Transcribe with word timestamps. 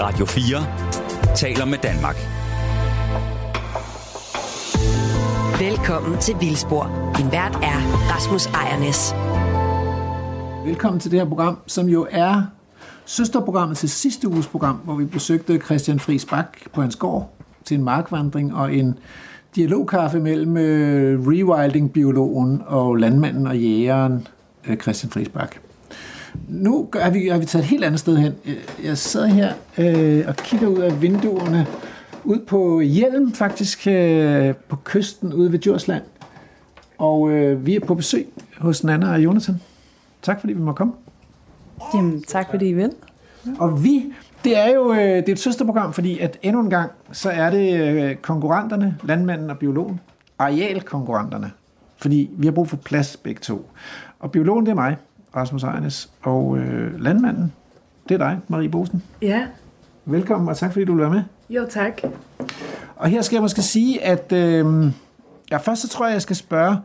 Radio 0.00 0.26
4 0.26 1.36
taler 1.36 1.64
med 1.64 1.78
Danmark. 1.78 2.16
Velkommen 5.60 6.18
til 6.20 6.34
Vildspor. 6.40 7.12
Din 7.16 7.32
vært 7.32 7.54
er 7.54 7.78
Rasmus 8.12 8.46
Ejernes. 8.46 9.14
Velkommen 10.66 11.00
til 11.00 11.10
det 11.10 11.20
her 11.20 11.28
program, 11.28 11.58
som 11.66 11.88
jo 11.88 12.06
er 12.10 12.42
søsterprogrammet 13.04 13.76
til 13.76 13.88
sidste 13.88 14.28
uges 14.28 14.46
program, 14.46 14.76
hvor 14.76 14.94
vi 14.94 15.04
besøgte 15.04 15.58
Christian 15.58 16.00
Friis 16.00 16.24
Bak 16.24 16.58
på 16.72 16.80
hans 16.80 16.96
gård 16.96 17.34
til 17.64 17.78
en 17.78 17.84
markvandring 17.84 18.54
og 18.54 18.74
en 18.74 18.98
dialogkaffe 19.56 20.20
mellem 20.20 20.56
øh, 20.56 21.20
rewilding-biologen 21.20 22.62
og 22.66 22.96
landmanden 22.96 23.46
og 23.46 23.58
jægeren 23.58 24.26
øh, 24.68 24.76
Christian 24.76 25.10
Friis 25.10 25.28
Bak. 25.28 25.67
Nu 26.48 26.88
er 26.94 27.10
vi, 27.10 27.28
er 27.28 27.38
vi 27.38 27.44
taget 27.44 27.62
et 27.62 27.68
helt 27.68 27.84
andet 27.84 28.00
sted 28.00 28.16
hen. 28.16 28.34
Jeg 28.84 28.98
sidder 28.98 29.26
her 29.26 29.52
øh, 29.78 30.24
og 30.28 30.36
kigger 30.36 30.66
ud 30.66 30.78
af 30.78 31.02
vinduerne 31.02 31.66
ud 32.24 32.38
på 32.38 32.80
Hjelm, 32.80 33.32
faktisk 33.32 33.86
øh, 33.86 34.54
på 34.68 34.76
kysten 34.84 35.32
ude 35.32 35.52
ved 35.52 35.58
Djursland. 35.58 36.02
Og 36.98 37.30
øh, 37.30 37.66
vi 37.66 37.76
er 37.76 37.80
på 37.80 37.94
besøg 37.94 38.26
hos 38.58 38.84
Nana 38.84 39.12
og 39.12 39.24
Jonathan. 39.24 39.60
Tak 40.22 40.40
fordi 40.40 40.52
vi 40.52 40.62
må 40.62 40.72
komme. 40.72 40.92
Jamen, 41.94 42.22
tak 42.22 42.50
fordi 42.50 42.68
I 42.68 42.72
vil. 42.72 42.92
Og 43.58 43.84
vi, 43.84 44.12
det 44.44 44.58
er 44.58 44.74
jo 44.74 44.92
øh, 44.92 44.98
det 44.98 45.28
er 45.28 45.32
et 45.32 45.38
søsterprogram, 45.38 45.92
fordi 45.92 46.18
at 46.18 46.38
endnu 46.42 46.60
en 46.62 46.70
gang, 46.70 46.90
så 47.12 47.30
er 47.30 47.50
det 47.50 47.80
øh, 47.80 48.16
konkurrenterne, 48.16 48.96
landmanden 49.04 49.50
og 49.50 49.58
biologen, 49.58 50.00
arealkonkurrenterne. 50.38 51.50
Fordi 51.96 52.30
vi 52.32 52.46
har 52.46 52.52
brug 52.52 52.68
for 52.68 52.76
plads 52.76 53.16
begge 53.16 53.40
to. 53.40 53.70
Og 54.20 54.32
biologen, 54.32 54.66
det 54.66 54.70
er 54.70 54.74
mig, 54.74 54.96
Rasmus 55.36 55.62
Ejernes, 55.62 56.10
og 56.22 56.58
øh, 56.58 57.00
landmanden, 57.00 57.52
det 58.08 58.14
er 58.14 58.18
dig, 58.18 58.38
Marie 58.48 58.68
Bosen. 58.68 59.02
Ja, 59.22 59.46
Velkommen, 60.04 60.48
og 60.48 60.56
tak 60.56 60.72
fordi 60.72 60.84
du 60.84 60.92
vil 60.92 61.00
være 61.00 61.10
med. 61.10 61.22
jo 61.50 61.66
tak. 61.70 62.02
Og 62.96 63.08
her 63.08 63.22
skal 63.22 63.36
jeg 63.36 63.42
måske 63.42 63.62
sige, 63.62 64.04
at 64.04 64.32
øh, 64.32 64.86
ja, 65.50 65.56
først 65.56 65.82
så 65.82 65.88
tror 65.88 66.06
jeg, 66.06 66.12
jeg 66.12 66.22
skal 66.22 66.36
spørge, 66.36 66.76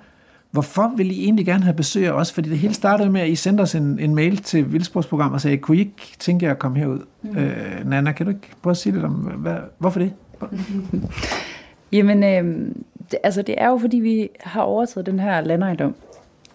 hvorfor 0.52 0.92
vil 0.98 1.12
I 1.12 1.24
egentlig 1.24 1.46
gerne 1.46 1.64
have 1.64 1.74
besøg 1.76 2.08
af 2.08 2.12
os? 2.12 2.32
Fordi 2.32 2.50
det 2.50 2.58
hele 2.58 2.74
startede 2.74 3.10
med, 3.10 3.22
at 3.22 3.30
I 3.30 3.36
sendte 3.36 3.62
os 3.62 3.76
en, 3.76 4.00
en 4.00 4.16
mail 4.16 4.38
til 4.38 4.72
Vildsportsprogram 4.74 5.34
og 5.34 5.42
sagde, 5.42 5.58
kunne 5.58 5.78
I 5.78 5.80
ikke 5.80 6.16
tænke 6.20 6.46
jer 6.46 6.52
at 6.52 6.60
komme 6.60 6.78
herud? 6.80 7.00
Mm. 7.22 7.38
Øh, 7.38 7.90
Nana, 7.90 8.12
kan 8.12 8.26
du 8.26 8.30
ikke 8.32 8.50
prøve 8.62 8.72
at 8.72 8.78
sige 8.78 8.94
lidt 8.94 9.06
om, 9.06 9.12
hvad, 9.14 9.56
hvorfor 9.78 10.00
det? 10.00 10.14
Jamen, 11.92 12.24
øh, 12.24 12.68
det, 13.12 13.20
altså 13.24 13.42
det 13.42 13.56
er 13.58 13.68
jo 13.70 13.78
fordi, 13.78 13.98
vi 13.98 14.30
har 14.40 14.62
overtaget 14.62 15.06
den 15.06 15.20
her 15.20 15.42
landejendom. 15.42 15.96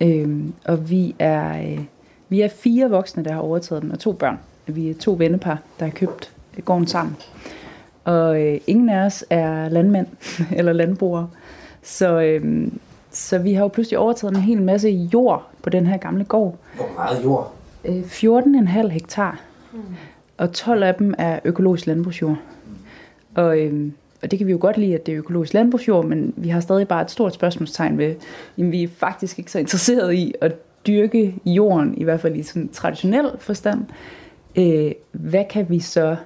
Øh, 0.01 0.45
og 0.65 0.91
vi 0.91 1.15
er, 1.19 1.63
øh, 1.63 1.85
vi 2.29 2.41
er 2.41 2.49
fire 2.49 2.91
voksne, 2.91 3.25
der 3.25 3.33
har 3.33 3.41
overtaget 3.41 3.83
den, 3.83 3.93
og 3.93 3.99
to 3.99 4.13
børn. 4.13 4.39
Vi 4.67 4.91
er 4.91 4.95
to 4.95 5.15
vennepar, 5.19 5.59
der 5.79 5.85
har 5.85 5.93
købt 5.93 6.33
gården 6.65 6.87
sammen. 6.87 7.17
Og 8.05 8.43
øh, 8.43 8.61
ingen 8.67 8.89
af 8.89 9.05
os 9.05 9.25
er 9.31 9.69
landmænd 9.69 10.07
eller 10.59 10.73
landbrugere. 10.73 11.29
Så, 11.83 12.21
øh, 12.21 12.69
så 13.11 13.39
vi 13.39 13.53
har 13.53 13.63
jo 13.63 13.69
pludselig 13.69 13.99
overtaget 13.99 14.37
en 14.37 14.43
hel 14.43 14.63
masse 14.63 14.89
jord 14.89 15.49
på 15.63 15.71
den 15.71 15.87
her 15.87 15.97
gamle 15.97 16.25
gård. 16.25 16.57
Hvor 16.77 16.91
meget 16.97 17.25
jord? 17.25 17.55
Øh, 17.85 18.03
14,5 18.03 18.89
hektar. 18.89 19.41
Og 20.39 20.53
12 20.53 20.83
af 20.83 20.95
dem 20.95 21.15
er 21.19 21.39
økologisk 21.45 21.87
landbrugsjord. 21.87 22.37
Og, 23.35 23.59
øhm, 23.59 23.93
og 24.23 24.31
det 24.31 24.39
kan 24.39 24.47
vi 24.47 24.53
jo 24.53 24.59
godt 24.61 24.79
lide, 24.79 24.95
at 24.95 25.07
det 25.07 25.13
er 25.15 25.19
økologisk 25.19 25.55
landbrugsjord, 25.55 26.05
men 26.05 26.35
vi 26.37 26.49
har 26.49 26.61
stadig 26.61 26.89
bare 26.89 27.03
et 27.03 27.11
stort 27.11 27.35
spørgsmålstegn 27.35 27.99
ved, 27.99 28.07
at 28.07 28.73
vi 28.73 28.83
er 28.83 28.89
faktisk 28.89 29.39
ikke 29.39 29.51
så 29.51 29.59
interesserede 29.59 30.17
i 30.17 30.35
at 30.41 30.53
dyrke 30.87 31.35
jorden, 31.47 31.95
i 31.99 32.05
hvert 32.05 32.21
fald 32.21 32.37
i 32.37 32.43
sådan 32.43 32.69
traditionel 32.69 33.27
forstand. 33.39 33.85
Øh, 34.57 34.93
hvad 35.13 35.45
kan 35.51 35.67
vi 35.71 35.81
så 35.81 36.17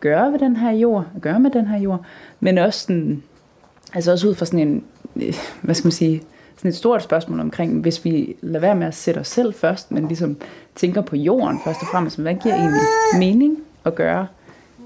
gøre 0.00 0.32
ved 0.32 0.38
den 0.38 0.56
her 0.56 0.70
jord, 0.70 1.06
gøre 1.20 1.40
med 1.40 1.50
den 1.50 1.66
her 1.66 1.78
jord, 1.78 2.04
men 2.40 2.58
også 2.58 2.80
sådan, 2.80 3.22
altså 3.94 4.12
også 4.12 4.28
ud 4.28 4.34
fra 4.34 4.46
sådan 4.46 4.68
en, 4.68 4.84
øh, 5.16 5.34
hvad 5.62 5.74
skal 5.74 5.86
man 5.86 5.92
sige, 5.92 6.22
sådan 6.56 6.68
et 6.68 6.74
stort 6.74 7.02
spørgsmål 7.02 7.40
omkring, 7.40 7.80
hvis 7.80 8.04
vi 8.04 8.36
lader 8.40 8.60
være 8.60 8.74
med 8.74 8.86
at 8.86 8.94
sætte 8.94 9.18
os 9.18 9.28
selv 9.28 9.54
først, 9.54 9.92
men 9.92 10.08
ligesom 10.08 10.36
tænker 10.74 11.00
på 11.00 11.16
jorden 11.16 11.58
først 11.64 11.80
og 11.80 11.88
fremmest, 11.92 12.18
hvad 12.18 12.34
giver 12.34 12.54
egentlig 12.54 12.80
mening 13.18 13.58
at 13.84 13.94
gøre 13.94 14.26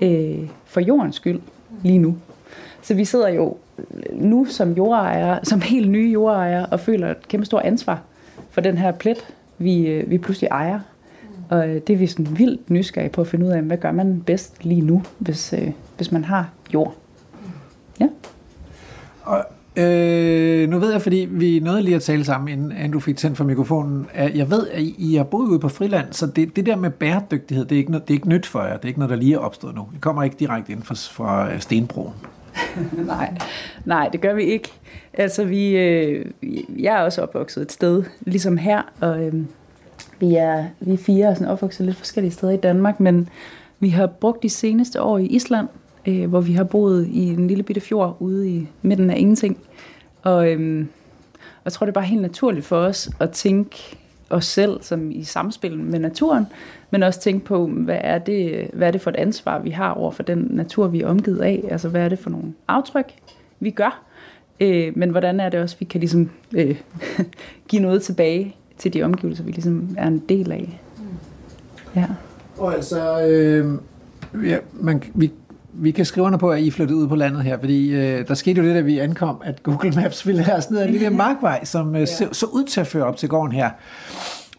øh, 0.02 0.48
for 0.64 0.80
jordens 0.80 1.16
skyld 1.16 1.40
lige 1.82 1.98
nu. 1.98 2.16
Så 2.82 2.94
vi 2.94 3.04
sidder 3.04 3.28
jo 3.28 3.56
nu 4.12 4.46
som 4.48 4.72
jordejere, 4.72 5.44
som 5.44 5.60
helt 5.60 5.90
nye 5.90 6.10
jordejere, 6.10 6.66
og 6.66 6.80
føler 6.80 7.10
et 7.10 7.28
kæmpe 7.28 7.46
stort 7.46 7.62
ansvar 7.62 8.02
for 8.50 8.60
den 8.60 8.78
her 8.78 8.92
plet, 8.92 9.26
vi, 9.58 9.86
øh, 9.86 10.10
vi 10.10 10.18
pludselig 10.18 10.48
ejer. 10.48 10.80
Og 11.48 11.68
øh, 11.68 11.80
det 11.86 11.90
er 11.90 11.96
vi 11.96 12.06
sådan 12.06 12.38
vildt 12.38 12.70
nysgerrige 12.70 13.10
på 13.10 13.20
at 13.20 13.26
finde 13.26 13.46
ud 13.46 13.50
af, 13.50 13.62
hvad 13.62 13.76
gør 13.76 13.92
man 13.92 14.22
bedst 14.26 14.64
lige 14.64 14.80
nu, 14.80 15.02
hvis, 15.18 15.52
øh, 15.52 15.70
hvis 15.96 16.12
man 16.12 16.24
har 16.24 16.50
jord. 16.74 16.94
Ja. 18.00 18.08
Og, 19.22 19.44
øh, 19.76 20.68
nu 20.68 20.78
ved 20.78 20.92
jeg, 20.92 21.02
fordi 21.02 21.28
vi 21.30 21.60
nåede 21.60 21.82
lige 21.82 21.96
at 21.96 22.02
tale 22.02 22.24
sammen, 22.24 22.48
inden, 22.48 22.72
inden 22.72 22.90
du 22.90 23.00
fik 23.00 23.16
tændt 23.16 23.36
for 23.36 23.44
mikrofonen, 23.44 24.06
at 24.14 24.36
jeg 24.36 24.50
ved, 24.50 24.68
at 24.68 24.82
I 24.82 25.14
har 25.14 25.24
boet 25.24 25.48
ude 25.48 25.58
på 25.58 25.68
friland, 25.68 26.06
så 26.10 26.26
det, 26.26 26.56
det 26.56 26.66
der 26.66 26.76
med 26.76 26.90
bæredygtighed, 26.90 27.64
det 27.64 27.72
er, 27.72 27.78
ikke 27.78 27.90
noget, 27.90 28.08
det 28.08 28.14
er 28.14 28.16
ikke 28.16 28.28
nyt 28.28 28.46
for 28.46 28.62
jer. 28.62 28.76
Det 28.76 28.84
er 28.84 28.88
ikke 28.88 29.00
noget, 29.00 29.10
der 29.10 29.16
lige 29.16 29.34
er 29.34 29.38
opstået 29.38 29.74
nu. 29.74 29.88
Det 29.92 30.00
kommer 30.00 30.22
ikke 30.22 30.36
direkte 30.38 30.72
ind 30.72 30.82
fra, 30.82 30.94
fra 30.94 31.58
Stenbroen. 31.58 32.14
nej, 33.06 33.34
nej, 33.84 34.08
det 34.12 34.20
gør 34.20 34.34
vi 34.34 34.44
ikke. 34.44 34.68
Altså, 35.12 35.44
vi, 35.44 35.76
øh, 35.76 36.26
jeg 36.78 36.96
er 36.96 37.00
også 37.00 37.22
opvokset 37.22 37.62
et 37.62 37.72
sted, 37.72 38.02
ligesom 38.20 38.56
her, 38.56 38.82
og 39.00 39.22
øh, 39.22 39.34
vi, 40.20 40.34
er, 40.34 40.64
vi 40.80 40.92
er 40.92 40.98
fire 40.98 41.28
og 41.28 41.36
sådan 41.36 41.52
opvokset 41.52 41.86
lidt 41.86 41.96
forskellige 41.96 42.32
steder 42.32 42.52
i 42.52 42.56
Danmark, 42.56 43.00
men 43.00 43.28
vi 43.80 43.88
har 43.88 44.06
brugt 44.06 44.42
de 44.42 44.48
seneste 44.48 45.02
år 45.02 45.18
i 45.18 45.26
Island, 45.26 45.68
øh, 46.06 46.28
hvor 46.28 46.40
vi 46.40 46.52
har 46.52 46.64
boet 46.64 47.06
i 47.06 47.28
en 47.28 47.46
lille 47.46 47.62
bitte 47.62 47.80
fjord 47.80 48.16
ude 48.20 48.50
i 48.50 48.68
midten 48.82 49.10
af 49.10 49.18
ingenting. 49.18 49.58
Og 50.22 50.48
øh, 50.52 50.86
jeg 51.64 51.72
tror, 51.72 51.86
det 51.86 51.90
er 51.90 52.00
bare 52.00 52.04
helt 52.04 52.22
naturligt 52.22 52.66
for 52.66 52.76
os 52.76 53.10
at 53.20 53.30
tænke 53.30 53.96
os 54.30 54.46
selv 54.46 54.82
som 54.82 55.10
i 55.10 55.24
samspil 55.24 55.78
med 55.78 55.98
naturen, 55.98 56.46
men 56.90 57.02
også 57.02 57.20
tænke 57.20 57.44
på, 57.44 57.66
hvad 57.66 57.98
er 58.00 58.18
det, 58.18 58.70
hvad 58.72 58.88
er 58.88 58.92
det 58.92 59.00
for 59.00 59.10
et 59.10 59.16
ansvar, 59.16 59.58
vi 59.58 59.70
har 59.70 59.90
over 59.90 60.10
for 60.10 60.22
den 60.22 60.48
natur, 60.50 60.88
vi 60.88 61.00
er 61.00 61.06
omgivet 61.06 61.40
af? 61.40 61.64
Altså, 61.70 61.88
hvad 61.88 62.04
er 62.04 62.08
det 62.08 62.18
for 62.18 62.30
nogle 62.30 62.52
aftryk, 62.68 63.12
vi 63.60 63.70
gør? 63.70 64.02
Øh, 64.60 64.92
men 64.96 65.10
hvordan 65.10 65.40
er 65.40 65.48
det 65.48 65.60
også, 65.60 65.76
vi 65.78 65.84
kan 65.84 66.00
ligesom 66.00 66.30
øh, 66.52 66.76
give 67.68 67.82
noget 67.82 68.02
tilbage 68.02 68.56
til 68.78 68.94
de 68.94 69.02
omgivelser, 69.02 69.44
vi 69.44 69.50
ligesom 69.50 69.94
er 69.98 70.06
en 70.06 70.18
del 70.18 70.52
af? 70.52 70.80
Ja. 71.96 72.06
Og 72.58 72.74
altså, 72.74 73.26
øh, 73.26 73.74
ja, 74.46 74.58
man, 74.72 75.02
vi, 75.14 75.32
vi 75.72 75.90
kan 75.90 76.04
skrive 76.04 76.26
under 76.26 76.38
på, 76.38 76.50
at 76.50 76.60
I 76.60 76.70
flyttede 76.70 76.98
ud 76.98 77.08
på 77.08 77.14
landet 77.14 77.42
her, 77.42 77.58
fordi 77.58 77.90
øh, 77.94 78.28
der 78.28 78.34
skete 78.34 78.60
jo 78.60 78.66
det, 78.66 78.74
da 78.74 78.80
vi 78.80 78.98
ankom, 78.98 79.42
at 79.44 79.62
Google 79.62 79.92
Maps 79.96 80.26
ville 80.26 80.42
have 80.42 80.56
os 80.56 80.70
ned 80.70 80.78
ad 80.78 80.84
en 80.84 80.90
lille 80.90 81.10
markvej, 81.26 81.64
som 81.64 81.96
øh, 81.96 82.06
så, 82.06 82.28
så 82.32 82.46
ud 82.46 82.64
til 82.64 82.80
at 82.80 82.86
føre 82.86 83.04
op 83.04 83.16
til 83.16 83.28
gården 83.28 83.52
her. 83.52 83.70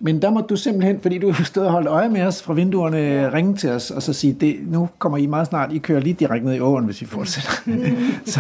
Men 0.04 0.22
der 0.22 0.30
må 0.30 0.42
du 0.42 0.56
simpelthen, 0.56 1.00
fordi 1.02 1.18
du 1.18 1.34
stod 1.34 1.66
og 1.66 1.72
holdt 1.72 1.88
øje 1.88 2.10
med 2.10 2.22
os 2.22 2.44
fra 2.44 2.54
vinduerne, 2.54 3.34
ringe 3.34 3.56
til 3.56 3.70
os 3.70 3.92
og 3.92 4.04
så 4.04 4.14
sige, 4.14 4.34
det, 4.34 4.56
nu 4.68 4.90
kommer 5.00 5.18
I 5.18 5.26
meget 5.26 5.48
snart, 5.48 5.72
I 5.72 5.78
kører 5.78 6.00
lige 6.00 6.14
direkte 6.14 6.48
ned 6.48 6.56
i 6.56 6.60
åen, 6.60 6.86
hvis 6.86 7.02
I 7.02 7.06
fortsætter. 7.06 7.52
så, 8.26 8.40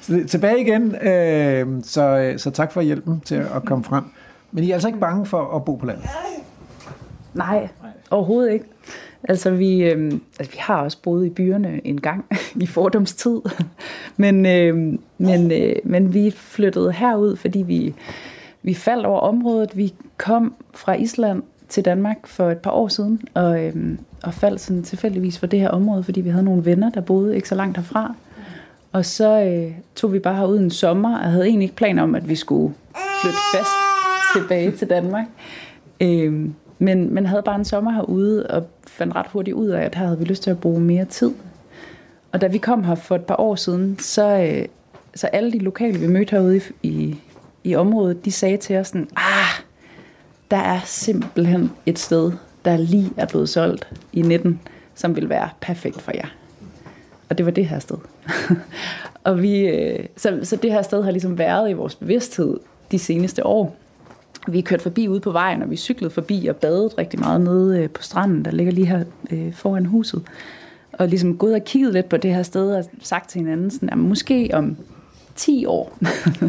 så 0.00 0.24
tilbage 0.28 0.60
igen, 0.60 0.96
øh, 0.96 1.82
så, 1.82 2.34
så 2.36 2.50
tak 2.50 2.72
for 2.72 2.80
hjælpen 2.80 3.20
til 3.20 3.34
at 3.34 3.64
komme 3.64 3.84
frem. 3.84 4.04
Men 4.52 4.64
I 4.64 4.70
er 4.70 4.74
altså 4.74 4.88
ikke 4.88 5.00
bange 5.00 5.26
for 5.26 5.56
at 5.56 5.64
bo 5.64 5.76
på 5.76 5.86
landet? 5.86 6.04
Nej, 7.34 7.68
overhovedet 8.10 8.52
ikke. 8.52 8.64
Altså 9.24 9.50
vi, 9.50 9.82
øh, 9.82 10.12
altså, 10.38 10.52
vi 10.52 10.58
har 10.58 10.76
også 10.76 10.98
boet 11.02 11.26
i 11.26 11.30
byerne 11.30 11.80
en 11.86 12.00
gang 12.00 12.24
i 12.62 12.66
fordomstid, 12.66 13.40
men, 14.16 14.46
øh, 14.46 14.98
men, 15.18 15.52
øh, 15.52 15.76
men 15.84 16.14
vi 16.14 16.30
flyttede 16.30 16.92
herud, 16.92 17.36
fordi 17.36 17.62
vi, 17.62 17.94
vi 18.62 18.74
faldt 18.74 19.06
over 19.06 19.20
området. 19.20 19.76
Vi 19.76 19.94
kom 20.16 20.54
fra 20.74 20.94
Island 20.94 21.42
til 21.68 21.84
Danmark 21.84 22.26
for 22.26 22.50
et 22.50 22.58
par 22.58 22.70
år 22.70 22.88
siden, 22.88 23.20
og, 23.34 23.64
øh, 23.64 23.98
og 24.22 24.34
faldt 24.34 24.60
sådan 24.60 24.82
tilfældigvis 24.82 25.38
for 25.38 25.46
det 25.46 25.60
her 25.60 25.68
område, 25.68 26.02
fordi 26.02 26.20
vi 26.20 26.30
havde 26.30 26.44
nogle 26.44 26.64
venner, 26.64 26.90
der 26.90 27.00
boede 27.00 27.36
ikke 27.36 27.48
så 27.48 27.54
langt 27.54 27.76
herfra. 27.76 28.14
Og 28.92 29.04
så 29.04 29.40
øh, 29.40 29.72
tog 29.94 30.12
vi 30.12 30.18
bare 30.18 30.36
herud 30.36 30.58
en 30.58 30.70
sommer, 30.70 31.18
og 31.18 31.30
havde 31.30 31.46
egentlig 31.46 31.64
ikke 31.64 31.76
planer 31.76 32.02
om, 32.02 32.14
at 32.14 32.28
vi 32.28 32.34
skulle 32.34 32.74
flytte 33.22 33.38
fast 33.54 33.70
tilbage 34.36 34.70
til 34.70 34.90
Danmark. 34.90 35.26
Øh, 36.00 36.48
men, 36.78 37.14
men 37.14 37.26
havde 37.26 37.42
bare 37.42 37.56
en 37.56 37.64
sommer 37.64 37.90
herude, 37.90 38.46
og 38.46 38.66
fandt 38.86 39.16
ret 39.16 39.26
hurtigt 39.26 39.54
ud 39.54 39.68
af, 39.68 39.82
at 39.82 39.94
her 39.94 40.04
havde 40.04 40.18
vi 40.18 40.24
lyst 40.24 40.42
til 40.42 40.50
at 40.50 40.60
bruge 40.60 40.80
mere 40.80 41.04
tid. 41.04 41.30
Og 42.32 42.40
da 42.40 42.46
vi 42.46 42.58
kom 42.58 42.84
her 42.84 42.94
for 42.94 43.14
et 43.14 43.24
par 43.24 43.40
år 43.40 43.54
siden, 43.54 43.98
så, 43.98 44.36
øh, 44.36 44.64
så 45.14 45.26
alle 45.26 45.52
de 45.52 45.58
lokale, 45.58 45.98
vi 45.98 46.06
mødte 46.06 46.30
herude 46.30 46.56
i, 46.56 46.62
i, 46.82 47.16
i 47.64 47.74
området, 47.74 48.24
de 48.24 48.32
sagde 48.32 48.56
til 48.56 48.76
os 48.76 48.86
sådan, 48.86 49.08
ah, 49.16 49.64
der 50.50 50.56
er 50.56 50.80
simpelthen 50.84 51.70
et 51.86 51.98
sted, 51.98 52.32
der 52.64 52.76
lige 52.76 53.10
er 53.16 53.26
blevet 53.26 53.48
solgt 53.48 53.92
i 54.12 54.22
19, 54.22 54.60
som 54.94 55.16
vil 55.16 55.28
være 55.28 55.48
perfekt 55.60 56.00
for 56.00 56.12
jer. 56.14 56.26
Og 57.28 57.38
det 57.38 57.46
var 57.46 57.52
det 57.52 57.66
her 57.66 57.78
sted. 57.78 57.96
og 59.24 59.42
vi, 59.42 59.60
øh, 59.60 60.04
så, 60.16 60.40
så 60.42 60.56
det 60.56 60.72
her 60.72 60.82
sted 60.82 61.02
har 61.02 61.10
ligesom 61.10 61.38
været 61.38 61.70
i 61.70 61.72
vores 61.72 61.94
bevidsthed 61.94 62.60
de 62.90 62.98
seneste 62.98 63.46
år. 63.46 63.76
Vi 64.48 64.60
kørte 64.60 64.82
forbi 64.82 65.08
ude 65.08 65.20
på 65.20 65.30
vejen, 65.30 65.62
og 65.62 65.70
vi 65.70 65.76
cyklede 65.76 66.10
forbi 66.10 66.46
og 66.46 66.56
badede 66.56 66.90
rigtig 66.98 67.20
meget 67.20 67.40
nede 67.40 67.78
øh, 67.78 67.90
på 67.90 68.02
stranden, 68.02 68.44
der 68.44 68.50
ligger 68.50 68.72
lige 68.72 68.86
her 68.86 69.04
øh, 69.30 69.52
foran 69.52 69.86
huset. 69.86 70.22
og 70.92 71.08
ligesom 71.08 71.38
gået 71.38 71.54
og 71.54 71.64
kigget 71.64 71.92
lidt 71.92 72.08
på 72.08 72.16
det 72.16 72.34
her 72.34 72.42
sted 72.42 72.74
og 72.74 72.84
sagt 73.02 73.30
til 73.30 73.38
hinanden, 73.38 73.70
sådan, 73.70 73.90
at 73.90 73.98
måske 73.98 74.50
om 74.52 74.76
10 75.40 75.66
år, 75.66 75.98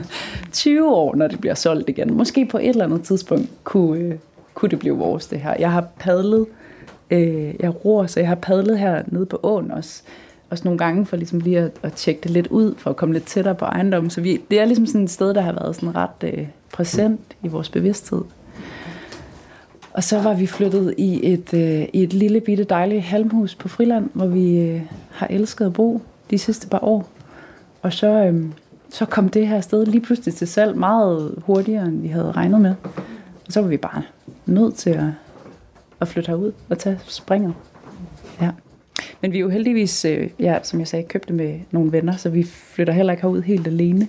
20 0.52 0.96
år, 0.96 1.16
når 1.16 1.28
det 1.28 1.40
bliver 1.42 1.56
solgt 1.56 1.90
igen, 1.90 2.14
måske 2.14 2.46
på 2.46 2.58
et 2.58 2.70
eller 2.70 2.86
andet 2.86 3.02
tidspunkt, 3.02 3.50
kunne, 3.64 4.00
øh, 4.00 4.16
kunne 4.54 4.70
det 4.70 4.80
blive 4.80 4.98
vores 4.98 5.28
det 5.28 5.40
her. 5.40 5.56
Jeg 5.60 5.72
har 5.72 5.88
padlet, 6.00 6.46
øh, 7.12 7.54
jeg 7.60 7.86
ror, 7.86 8.06
så 8.06 8.20
jeg 8.20 8.30
har 8.30 8.36
padlet 8.36 8.80
her 8.80 9.04
nede 9.08 9.26
på 9.26 9.40
åen 9.44 9.72
også, 9.72 10.02
også 10.50 10.64
nogle 10.64 10.78
gange 10.78 11.06
for 11.06 11.18
ligesom 11.18 11.40
lige 11.40 11.60
at, 11.60 11.72
at 11.84 11.94
tjekke 11.94 12.22
det 12.24 12.32
lidt 12.32 12.48
ud, 12.48 12.76
for 12.78 12.90
at 12.90 12.96
komme 12.96 13.14
lidt 13.14 13.26
tættere 13.26 13.56
på 13.56 13.66
ejendommen. 13.66 14.10
Så 14.10 14.22
vi, 14.22 14.42
det 14.52 14.60
er 14.60 14.66
ligesom 14.66 14.86
sådan 14.86 15.04
et 15.04 15.10
sted, 15.10 15.34
der 15.34 15.42
har 15.42 15.54
været 15.54 15.76
sådan 15.76 15.96
ret 15.96 16.34
øh, 16.34 16.48
præsent 16.74 17.22
i 17.44 17.48
vores 17.48 17.70
bevidsthed. 17.70 18.22
Og 19.94 20.04
så 20.04 20.22
var 20.22 20.34
vi 20.34 20.48
flyttet 20.48 20.94
i 20.98 21.34
et, 21.34 21.54
øh, 21.54 21.88
i 21.94 22.04
et 22.04 22.14
lille 22.14 22.42
bitte 22.42 22.64
dejligt 22.64 23.02
halmhus 23.02 23.56
på 23.56 23.68
Friland, 23.68 24.10
hvor 24.14 24.26
vi 24.26 24.60
øh, 24.60 24.82
har 25.10 25.28
elsket 25.28 25.66
at 25.66 25.74
bo 25.74 26.02
de 26.30 26.38
sidste 26.38 26.68
par 26.68 26.84
år. 26.84 27.10
Og 27.82 27.94
så, 27.94 28.08
øh, 28.08 28.46
så 28.92 29.06
kom 29.06 29.30
det 29.30 29.48
her 29.48 29.62
sted 29.62 29.86
lige 29.86 30.02
pludselig 30.02 30.36
til 30.36 30.48
salg 30.48 30.78
meget 30.78 31.36
hurtigere, 31.46 31.86
end 31.86 32.02
vi 32.02 32.08
havde 32.08 32.32
regnet 32.32 32.62
med. 32.62 32.76
Og 33.46 33.54
så 33.54 33.62
var 33.62 33.68
vi 33.68 33.78
bare 33.78 34.02
nødt 34.46 34.76
til 34.76 34.90
at, 34.90 35.06
at 36.02 36.08
flytte 36.08 36.28
herud 36.28 36.52
og 36.70 36.78
tage 36.78 37.00
springet. 37.08 37.54
Ja. 38.42 38.50
Men 39.22 39.32
vi 39.32 39.38
er 39.38 39.42
jo 39.42 39.50
heldigvis, 39.50 40.06
øh, 40.06 40.30
ja, 40.40 40.60
som 40.64 40.80
jeg 40.80 40.88
sagde, 40.88 41.06
købte 41.06 41.34
med 41.34 41.60
nogle 41.72 41.92
venner, 41.92 42.16
så 42.16 42.30
vi 42.30 42.44
flytter 42.44 42.94
heller 42.94 43.14
ikke 43.14 43.22
herud 43.22 43.42
helt 43.42 43.68
alene. 43.68 44.08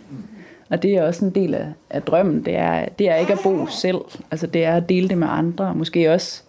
Og 0.71 0.83
det 0.83 0.97
er 0.97 1.03
også 1.03 1.25
en 1.25 1.31
del 1.31 1.55
af, 1.55 1.67
af 1.91 2.03
drømmen. 2.03 2.45
Det 2.45 2.57
er, 2.57 2.89
det 2.99 3.11
er 3.11 3.17
ikke 3.17 3.33
at 3.33 3.39
bo 3.43 3.67
selv. 3.67 3.99
Altså 4.31 4.47
det 4.47 4.65
er 4.65 4.77
at 4.77 4.89
dele 4.89 5.09
det 5.09 5.19
med 5.19 5.29
andre. 5.31 5.65
Og 5.65 5.77
måske 5.77 6.13
også, 6.13 6.43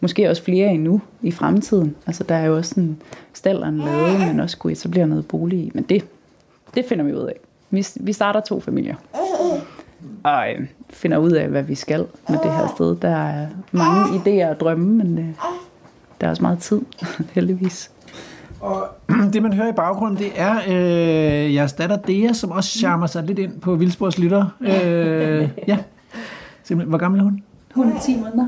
måske 0.00 0.30
også 0.30 0.42
flere 0.42 0.68
endnu 0.68 1.00
i 1.22 1.30
fremtiden. 1.30 1.96
Altså 2.06 2.24
der 2.24 2.34
er 2.34 2.46
jo 2.46 2.56
også 2.56 2.80
en 2.80 3.02
stald 3.32 3.58
lade, 3.58 4.26
men 4.26 4.40
også 4.40 4.58
kunne 4.58 4.72
etablere 4.72 5.06
noget 5.06 5.28
bolig 5.28 5.58
i. 5.58 5.70
Men 5.74 5.84
det, 5.84 6.04
det 6.74 6.84
finder 6.84 7.04
vi 7.04 7.12
ud 7.12 7.26
af. 7.26 7.36
Vi, 7.72 7.86
vi 8.00 8.12
starter 8.12 8.40
to 8.40 8.60
familier. 8.60 8.94
Og 10.24 10.52
øh, 10.52 10.66
finder 10.90 11.18
ud 11.18 11.30
af, 11.30 11.48
hvad 11.48 11.62
vi 11.62 11.74
skal 11.74 12.06
med 12.28 12.38
det 12.42 12.52
her 12.52 12.72
sted. 12.74 12.96
Der 12.96 13.16
er 13.16 13.46
mange 13.72 14.04
idéer 14.04 14.48
og 14.48 14.60
drømme, 14.60 15.04
men 15.04 15.18
øh, 15.18 15.24
der 16.20 16.26
er 16.26 16.30
også 16.30 16.42
meget 16.42 16.58
tid, 16.58 16.80
heldigvis. 17.34 17.90
Og 18.60 18.88
det, 19.32 19.42
man 19.42 19.52
hører 19.52 19.68
i 19.68 19.72
baggrunden, 19.72 20.18
det 20.18 20.32
er 20.36 20.56
øh, 20.68 21.54
jeres 21.54 21.72
datter 21.72 21.96
Dea, 21.96 22.32
som 22.32 22.50
også 22.50 22.78
charmer 22.78 23.06
sig 23.06 23.22
lidt 23.24 23.38
ind 23.38 23.60
på 23.60 23.74
Vildsborgs 23.74 24.18
lytter. 24.18 24.46
Øh, 24.60 25.48
ja. 25.68 25.78
Simpelthen. 26.62 26.88
Hvor 26.88 26.98
gammel 26.98 27.20
er 27.20 27.24
hun? 27.24 27.42
Hun 27.74 27.92
er 27.92 28.00
10 28.00 28.16
måneder. 28.16 28.46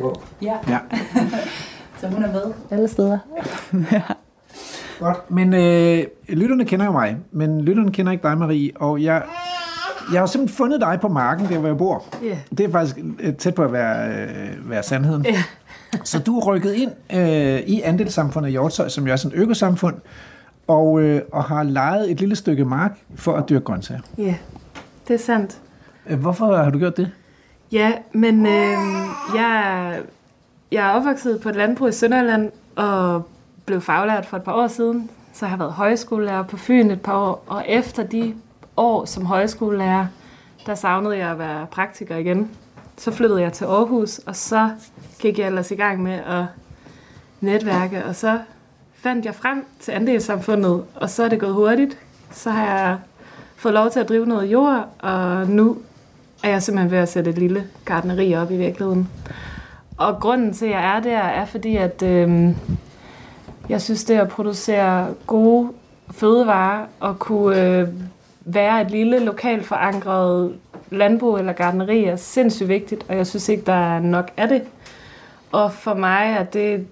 Wow. 0.00 0.14
Ja. 0.42 0.54
Ja. 0.68 0.78
Så 2.00 2.08
hun 2.08 2.22
er 2.22 2.32
med 2.32 2.42
alle 2.70 2.88
steder. 2.88 3.18
Godt. 5.00 5.30
Men 5.30 5.54
øh, 5.54 6.04
lytterne 6.28 6.64
kender 6.64 6.86
jo 6.86 6.92
mig, 6.92 7.16
men 7.30 7.60
lytterne 7.60 7.92
kender 7.92 8.12
ikke 8.12 8.22
dig, 8.28 8.38
Marie. 8.38 8.70
Og 8.74 9.02
jeg, 9.02 9.22
jeg 10.12 10.20
har 10.20 10.26
simpelthen 10.26 10.56
fundet 10.56 10.80
dig 10.80 10.98
på 11.00 11.08
marken, 11.08 11.48
der 11.48 11.58
hvor 11.58 11.68
jeg 11.68 11.78
bor. 11.78 12.04
Ja. 12.22 12.38
Det 12.58 12.60
er 12.60 12.70
faktisk 12.70 12.98
øh, 13.20 13.34
tæt 13.34 13.54
på 13.54 13.62
at 13.62 13.72
være, 13.72 14.08
øh, 14.08 14.70
være 14.70 14.82
sandheden. 14.82 15.24
Ja. 15.24 15.42
Så 16.04 16.18
du 16.18 16.38
er 16.38 16.44
rykket 16.44 16.72
ind 16.74 16.90
øh, 17.12 17.60
i 17.60 17.80
andelssamfundet 17.80 18.50
Hjortshøj, 18.50 18.88
som 18.88 19.06
jo 19.06 19.12
er 19.12 19.16
sådan 19.16 19.38
et 19.38 19.42
økosamfund, 19.42 19.94
og, 20.66 21.02
øh, 21.02 21.20
og 21.32 21.44
har 21.44 21.62
lejet 21.62 22.10
et 22.10 22.20
lille 22.20 22.36
stykke 22.36 22.64
mark 22.64 22.98
for 23.14 23.32
at 23.32 23.48
dyrke 23.48 23.64
grøntsager. 23.64 24.00
Ja, 24.18 24.34
det 25.08 25.14
er 25.14 25.18
sandt. 25.18 25.58
Øh, 26.10 26.18
Hvorfor 26.20 26.56
har 26.56 26.70
du 26.70 26.78
gjort 26.78 26.96
det? 26.96 27.10
Ja, 27.72 27.92
men 28.12 28.46
øh, 28.46 28.72
jeg, 29.36 29.98
jeg 30.72 30.86
er 30.88 30.90
opvokset 30.90 31.40
på 31.40 31.48
et 31.48 31.56
landbrug 31.56 31.88
i 31.88 31.92
Sønderjylland 31.92 32.50
og 32.76 33.28
blev 33.66 33.80
faglært 33.80 34.26
for 34.26 34.36
et 34.36 34.42
par 34.42 34.52
år 34.52 34.68
siden. 34.68 35.10
Så 35.32 35.44
jeg 35.44 35.50
har 35.50 35.56
været 35.56 35.72
højskolelærer 35.72 36.42
på 36.42 36.56
Fyn 36.56 36.90
et 36.90 37.00
par 37.00 37.16
år, 37.16 37.44
og 37.46 37.64
efter 37.68 38.02
de 38.02 38.34
år 38.76 39.04
som 39.04 39.26
højskolelærer, 39.26 40.06
der 40.66 40.74
savnede 40.74 41.16
jeg 41.16 41.30
at 41.30 41.38
være 41.38 41.66
praktiker 41.66 42.16
igen. 42.16 42.50
Så 42.96 43.10
flyttede 43.10 43.40
jeg 43.40 43.52
til 43.52 43.64
Aarhus, 43.64 44.18
og 44.18 44.36
så 44.36 44.70
gik 45.18 45.38
jeg 45.38 45.46
ellers 45.46 45.70
i 45.70 45.74
gang 45.74 46.02
med 46.02 46.12
at 46.12 46.44
netværke, 47.40 48.04
og 48.04 48.16
så 48.16 48.38
fandt 48.94 49.24
jeg 49.24 49.34
frem 49.34 49.64
til 49.80 49.92
andelssamfundet, 49.92 50.84
og 50.94 51.10
så 51.10 51.24
er 51.24 51.28
det 51.28 51.40
gået 51.40 51.54
hurtigt. 51.54 51.98
Så 52.30 52.50
har 52.50 52.66
jeg 52.66 52.98
fået 53.56 53.74
lov 53.74 53.90
til 53.90 54.00
at 54.00 54.08
drive 54.08 54.26
noget 54.26 54.46
jord, 54.52 54.88
og 54.98 55.46
nu 55.46 55.78
er 56.42 56.48
jeg 56.48 56.62
simpelthen 56.62 56.90
ved 56.90 56.98
at 56.98 57.08
sætte 57.08 57.30
et 57.30 57.38
lille 57.38 57.64
gardneri 57.84 58.34
op 58.34 58.50
i 58.50 58.56
virkeligheden. 58.56 59.08
Og 59.96 60.20
grunden 60.20 60.52
til, 60.52 60.66
at 60.66 60.72
jeg 60.72 60.96
er 60.96 61.00
der, 61.00 61.18
er 61.18 61.44
fordi, 61.44 61.76
at 61.76 62.02
øh, 62.02 62.50
jeg 63.68 63.82
synes, 63.82 64.04
det 64.04 64.14
at 64.14 64.28
producere 64.28 65.06
gode 65.26 65.68
fødevarer 66.10 66.86
og 67.00 67.18
kunne 67.18 67.62
øh, 67.62 67.88
være 68.40 68.82
et 68.82 68.90
lille 68.90 69.18
lokalt 69.18 69.66
forankret 69.66 70.54
landbrug 70.90 71.38
eller 71.38 71.52
gardneri 71.52 72.04
er 72.04 72.16
sindssygt 72.16 72.68
vigtigt, 72.68 73.04
og 73.08 73.16
jeg 73.16 73.26
synes 73.26 73.48
ikke, 73.48 73.62
der 73.66 73.94
er 73.96 74.00
nok 74.00 74.30
af 74.36 74.48
det. 74.48 74.62
Og 75.52 75.72
for 75.72 75.94
mig 75.94 76.36
er 76.38 76.44
det, 76.44 76.86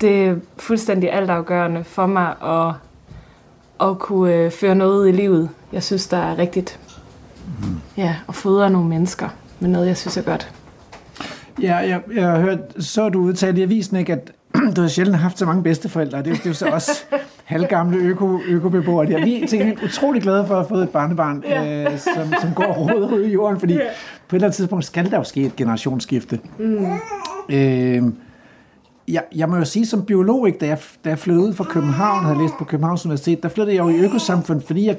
det 0.00 0.24
er 0.24 0.36
fuldstændig 0.56 1.12
altafgørende 1.12 1.84
for 1.84 2.06
mig 2.06 2.34
at, 2.42 2.74
at 3.88 3.98
kunne 3.98 4.34
øh, 4.34 4.50
føre 4.50 4.74
noget 4.74 5.08
i 5.08 5.12
livet. 5.12 5.48
Jeg 5.72 5.82
synes, 5.82 6.08
der 6.08 6.16
er 6.16 6.38
rigtigt. 6.38 6.78
Ja, 7.96 8.16
og 8.26 8.34
fodre 8.34 8.70
nogle 8.70 8.88
mennesker 8.88 9.28
med 9.60 9.70
noget, 9.70 9.86
jeg 9.86 9.96
synes 9.96 10.16
er 10.16 10.22
godt. 10.22 10.52
Ja, 11.62 11.76
jeg, 11.76 12.00
jeg 12.14 12.30
har 12.30 12.40
hørt, 12.40 12.58
så 12.78 13.08
du 13.08 13.20
udtalt 13.20 13.58
i 13.58 13.62
avisen, 13.62 13.96
ikke, 13.96 14.12
at 14.12 14.32
du 14.76 14.80
har 14.80 14.88
sjældent 14.88 15.16
haft 15.16 15.38
så 15.38 15.46
mange 15.46 15.62
bedsteforældre. 15.62 16.18
Det, 16.18 16.26
er 16.26 16.30
jo- 16.30 16.34
det 16.36 16.44
er 16.46 16.50
jo 16.50 16.54
så 16.54 16.66
også 16.68 17.04
halvgamle 17.44 17.96
øko, 17.96 18.38
økobeboere. 18.48 19.06
De 19.06 19.12
er 19.14 19.24
vi 19.24 19.42
er 19.42 19.46
til 19.46 19.58
gengæld 19.58 19.84
utrolig 19.84 20.22
glade 20.22 20.46
for 20.46 20.54
at 20.54 20.60
have 20.60 20.68
fået 20.68 20.82
et 20.82 20.90
barnebarn, 20.90 21.44
ja. 21.48 21.84
øh, 21.92 21.98
som, 21.98 22.32
som 22.40 22.54
går 22.54 22.64
og 22.64 22.76
roder 22.78 23.08
ud 23.14 23.22
i 23.24 23.32
jorden, 23.32 23.60
fordi 23.60 23.72
ja. 23.74 23.80
på 24.28 24.36
et 24.36 24.38
eller 24.38 24.46
andet 24.46 24.56
tidspunkt 24.56 24.84
skal 24.84 25.10
der 25.10 25.16
jo 25.16 25.24
ske 25.24 25.42
et 25.42 25.56
generationsskifte. 25.56 26.38
Mm. 26.58 26.86
Øh, 27.50 28.02
jeg, 29.08 29.22
jeg 29.34 29.48
må 29.48 29.56
jo 29.56 29.64
sige 29.64 29.86
som 29.86 30.04
biolog, 30.04 30.46
ikke, 30.46 30.58
da, 30.58 30.66
jeg, 30.66 30.78
da 31.04 31.08
jeg 31.08 31.18
flyttede 31.18 31.46
ud 31.46 31.54
fra 31.54 31.64
København 31.64 32.18
og 32.18 32.24
havde 32.26 32.38
læst 32.42 32.54
på 32.58 32.64
Københavns 32.64 33.06
Universitet, 33.06 33.42
der 33.42 33.48
flyttede 33.48 33.76
jeg 33.76 33.84
jo 33.84 33.88
i 33.88 33.98
økosamfund, 34.04 34.60
fordi 34.66 34.86
jeg 34.86 34.96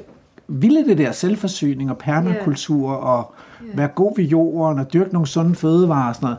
ville 0.48 0.86
det 0.86 0.98
der 0.98 1.12
selvforsyning 1.12 1.90
og 1.90 1.98
permakultur 1.98 2.90
og 2.90 3.34
være 3.74 3.88
god 3.88 4.12
ved 4.16 4.24
jorden 4.24 4.78
og 4.78 4.92
dyrke 4.92 5.12
nogle 5.12 5.28
sunde 5.28 5.54
fødevarer 5.54 6.08
og 6.08 6.14
sådan 6.14 6.26
noget. 6.26 6.38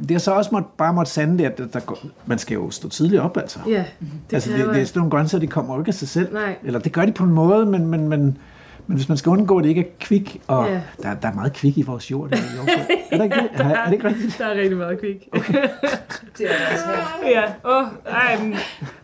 Det 0.00 0.10
har 0.10 0.18
så 0.18 0.32
også 0.32 0.50
måtte, 0.52 0.68
bare 0.78 0.92
måtte 0.92 1.12
sande 1.12 1.38
det, 1.38 1.44
at 1.44 1.58
der, 1.58 1.66
der, 1.66 1.80
går- 1.80 1.98
man 2.26 2.38
skal 2.38 2.54
jo 2.54 2.70
stå 2.70 2.88
tidligt 2.88 3.22
op, 3.22 3.36
altså. 3.36 3.58
Ja, 3.66 3.84
Det 4.30 4.34
altså, 4.34 4.50
det, 4.52 4.58
det 4.74 4.80
er 4.80 4.84
sådan 4.84 4.98
nogle 4.98 5.10
grøntsager, 5.10 5.40
de 5.40 5.46
kommer 5.46 5.74
jo 5.74 5.80
ikke 5.80 5.88
af 5.88 5.94
sig 5.94 6.08
selv. 6.08 6.32
Nej. 6.32 6.56
Eller 6.64 6.78
det 6.80 6.92
gør 6.92 7.04
de 7.04 7.12
på 7.12 7.24
en 7.24 7.30
måde, 7.32 7.66
men, 7.66 7.86
men, 7.86 8.08
men, 8.08 8.38
men 8.86 8.96
hvis 8.96 9.08
man 9.08 9.18
skal 9.18 9.30
undgå, 9.30 9.58
at 9.58 9.62
det 9.64 9.68
ikke 9.68 9.80
er 9.80 9.86
kvik, 10.00 10.40
og 10.46 10.66
Ja. 10.68 10.80
der, 11.02 11.14
der 11.14 11.28
er 11.28 11.34
meget 11.34 11.52
kvik 11.52 11.78
i 11.78 11.82
vores 11.82 12.10
jord. 12.10 12.30
Der, 12.30 12.36
i 12.36 12.40
Aarhus. 12.40 12.70
er, 13.10 13.16
der 13.16 13.24
ikke, 13.24 13.36
det? 13.36 13.48
er, 13.54 13.64
er 13.68 13.84
det 13.84 13.92
ikke 13.92 14.08
rigtigt? 14.08 14.38
Der 14.38 14.46
er 14.46 14.54
rigtig 14.54 14.76
meget 14.76 15.00
kvik. 15.00 15.28
Okay. 15.32 15.52
det 16.38 16.46
er 16.46 16.72
også 16.72 16.84
her. 17.22 17.30
Ja, 17.30 17.42
åh, 17.64 17.82
oh, 17.82 17.88
ej, 18.06 18.36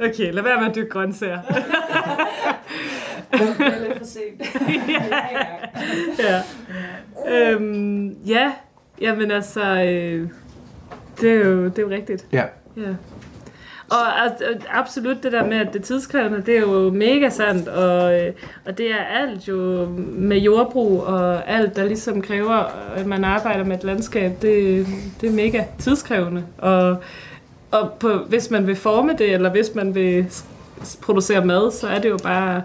okay, 0.01 0.33
lad 0.33 0.43
være 0.43 0.61
med 0.61 0.69
at 0.69 0.75
dyrke 0.75 0.89
grøntsager. 0.91 1.39
ja. 6.19 6.43
Øhm, 7.29 8.09
ja, 8.27 8.53
jamen 9.01 9.31
altså, 9.31 9.61
øh, 9.85 10.29
det, 11.21 11.31
er 11.31 11.49
jo, 11.49 11.65
det 11.65 11.79
er 11.79 11.83
jo 11.83 11.91
rigtigt. 11.91 12.27
Ja. 12.33 12.45
Ja. 12.77 12.95
Og 13.91 14.23
altså, 14.23 14.45
absolut 14.73 15.23
det 15.23 15.33
der 15.33 15.47
med, 15.47 15.57
at 15.57 15.73
det 15.73 15.85
tidskrævende, 15.85 16.43
det 16.47 16.57
er 16.57 16.61
jo 16.61 16.91
mega 16.91 17.31
sandt, 17.31 17.69
og, 17.69 18.21
øh, 18.21 18.33
og 18.65 18.79
det 18.79 18.91
er 18.91 19.05
alt 19.21 19.49
jo 19.49 19.89
med 19.99 20.39
jordbrug 20.39 21.03
og 21.03 21.51
alt, 21.51 21.77
der 21.77 21.85
ligesom 21.85 22.23
kræver, 22.23 22.65
at 22.97 23.07
man 23.07 23.25
arbejder 23.25 23.65
med 23.65 23.77
et 23.77 23.85
landskab, 23.85 24.43
det, 24.43 24.87
det 25.21 25.29
er 25.29 25.33
mega 25.33 25.65
tidskrævende. 25.79 26.45
Og, 26.59 26.97
og 27.71 27.93
på, 28.01 28.09
hvis 28.29 28.51
man 28.51 28.67
vil 28.67 28.77
forme 28.77 29.13
det, 29.19 29.33
eller 29.33 29.51
hvis 29.51 29.75
man 29.75 29.95
vil 29.95 30.27
producere 31.01 31.45
mad, 31.45 31.73
så 31.73 31.89
er 31.89 31.99
det 31.99 32.09
jo 32.09 32.19
bare 32.23 32.63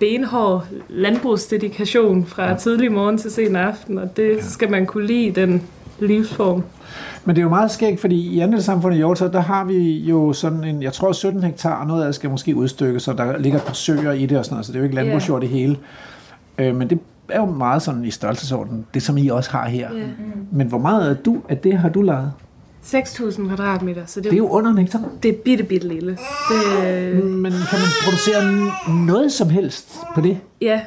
benhård 0.00 0.66
landbrugsdedikation 0.88 2.26
fra 2.26 2.56
tidlig 2.56 2.92
morgen 2.92 3.18
til 3.18 3.30
sen 3.30 3.56
aften, 3.56 3.98
og 3.98 4.16
det 4.16 4.44
skal 4.44 4.70
man 4.70 4.86
kunne 4.86 5.06
lide, 5.06 5.40
den 5.40 5.62
livsform. 5.98 6.62
Men 7.26 7.36
det 7.36 7.40
er 7.40 7.44
jo 7.44 7.48
meget 7.48 7.70
skægt, 7.70 8.00
fordi 8.00 8.16
i 8.28 8.40
andelssamfundet 8.40 8.96
i 8.96 8.98
Hjortøj, 8.98 9.28
der 9.28 9.40
har 9.40 9.64
vi 9.64 9.98
jo 9.98 10.32
sådan 10.32 10.64
en, 10.64 10.82
jeg 10.82 10.92
tror 10.92 11.12
17 11.12 11.42
hektar, 11.42 11.80
og 11.80 11.86
noget 11.86 12.02
af 12.02 12.06
det 12.06 12.14
skal 12.14 12.30
måske 12.30 12.56
udstykkes, 12.56 13.02
så 13.02 13.12
der 13.12 13.38
ligger 13.38 13.58
et 13.58 13.64
par 13.64 13.72
søer 13.74 14.12
i 14.12 14.26
det 14.26 14.38
og 14.38 14.44
sådan 14.44 14.54
noget, 14.54 14.66
så 14.66 14.72
det 14.72 14.76
er 14.76 14.80
jo 14.80 14.84
ikke 14.84 14.94
landbrugsjord 14.96 15.40
det 15.40 15.48
hele. 15.48 15.76
Øh, 16.58 16.76
men 16.76 16.90
det 16.90 16.98
er 17.28 17.40
jo 17.40 17.46
meget 17.46 17.82
sådan 17.82 18.04
i 18.04 18.10
størrelsesorden, 18.10 18.86
det 18.94 19.02
som 19.02 19.18
I 19.18 19.28
også 19.28 19.50
har 19.50 19.68
her. 19.68 19.88
Ja. 19.94 20.02
Men 20.52 20.66
hvor 20.66 20.78
meget 20.78 21.10
af, 21.10 21.16
du, 21.16 21.36
af 21.48 21.58
det 21.58 21.78
har 21.78 21.88
du 21.88 22.02
lavet? 22.02 22.32
6.000 22.84 23.46
kvadratmeter, 23.48 24.02
så 24.06 24.20
det, 24.20 24.24
Det 24.24 24.32
er 24.32 24.36
jo 24.36 24.48
under 24.48 24.70
en 24.70 24.78
hektar. 24.78 25.00
det 25.22 25.28
er 25.28 25.34
bitte, 25.44 25.64
bitte 25.64 25.88
lille. 25.88 26.10
Det, 26.10 27.24
Men 27.24 27.52
kan 27.52 27.78
man 27.78 27.90
producere 28.04 28.70
noget 29.06 29.32
som 29.32 29.48
helst 29.50 29.98
på 30.14 30.20
det? 30.20 30.38
ja, 30.60 30.80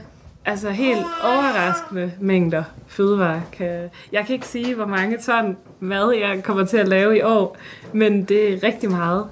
altså 0.50 0.70
helt 0.70 1.06
overraskende 1.24 2.12
mængder 2.20 2.64
fødevarer. 2.88 3.42
Kan, 3.52 3.90
jeg 4.12 4.26
kan 4.26 4.34
ikke 4.34 4.48
sige, 4.48 4.76
hvor 4.76 4.86
mange 4.86 5.18
ton 5.18 5.58
mad 5.80 6.12
jeg 6.12 6.44
kommer 6.44 6.66
til 6.66 6.78
at 6.78 6.88
lave 6.88 7.18
i 7.18 7.22
år, 7.22 7.58
men 7.94 8.24
det 8.24 8.54
er 8.54 8.64
rigtig 8.64 8.92
meget. 8.92 9.26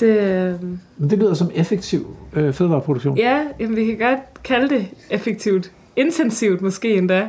Det, 0.00 0.18
øh, 0.18 0.62
Men 0.96 1.10
det 1.10 1.18
lyder 1.18 1.34
som 1.34 1.50
effektiv 1.54 2.16
øh, 2.32 2.52
fødevareproduktion. 2.52 3.16
ja, 3.18 3.44
jamen, 3.60 3.76
vi 3.76 3.84
kan 3.86 3.98
godt 3.98 4.42
kalde 4.44 4.68
det 4.68 4.86
effektivt. 5.10 5.70
Intensivt 5.96 6.62
måske 6.62 6.94
endda. 6.94 7.26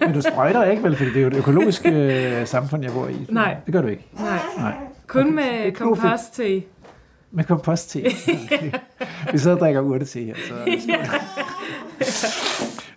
Men 0.00 0.12
du 0.14 0.20
sprøjter 0.20 0.64
ikke, 0.64 0.82
vel? 0.82 0.96
Fordi 0.96 1.08
det 1.10 1.16
er 1.16 1.20
jo 1.20 1.26
et 1.26 1.34
økologisk 1.36 1.86
øh, 1.86 2.46
samfund, 2.46 2.82
jeg 2.82 2.92
bor 2.92 3.06
i. 3.08 3.26
Nej. 3.28 3.56
Det 3.66 3.74
gør 3.74 3.82
du 3.82 3.88
ikke. 3.88 4.06
Nej, 4.20 4.38
Nej. 4.58 4.72
kun 5.06 5.34
med 5.34 5.44
er 5.44 5.70
knofedt. 5.70 5.78
kompost 5.78 6.34
til. 6.34 6.62
Med 7.34 7.44
kompost 7.44 7.90
te. 7.90 8.04
Okay. 8.54 8.70
Vi 9.32 9.38
sidder 9.38 9.56
og 9.56 9.60
drikker 9.60 9.80
urte 9.80 10.04
te 10.04 10.20
her. 10.24 10.34
Så 12.02 12.26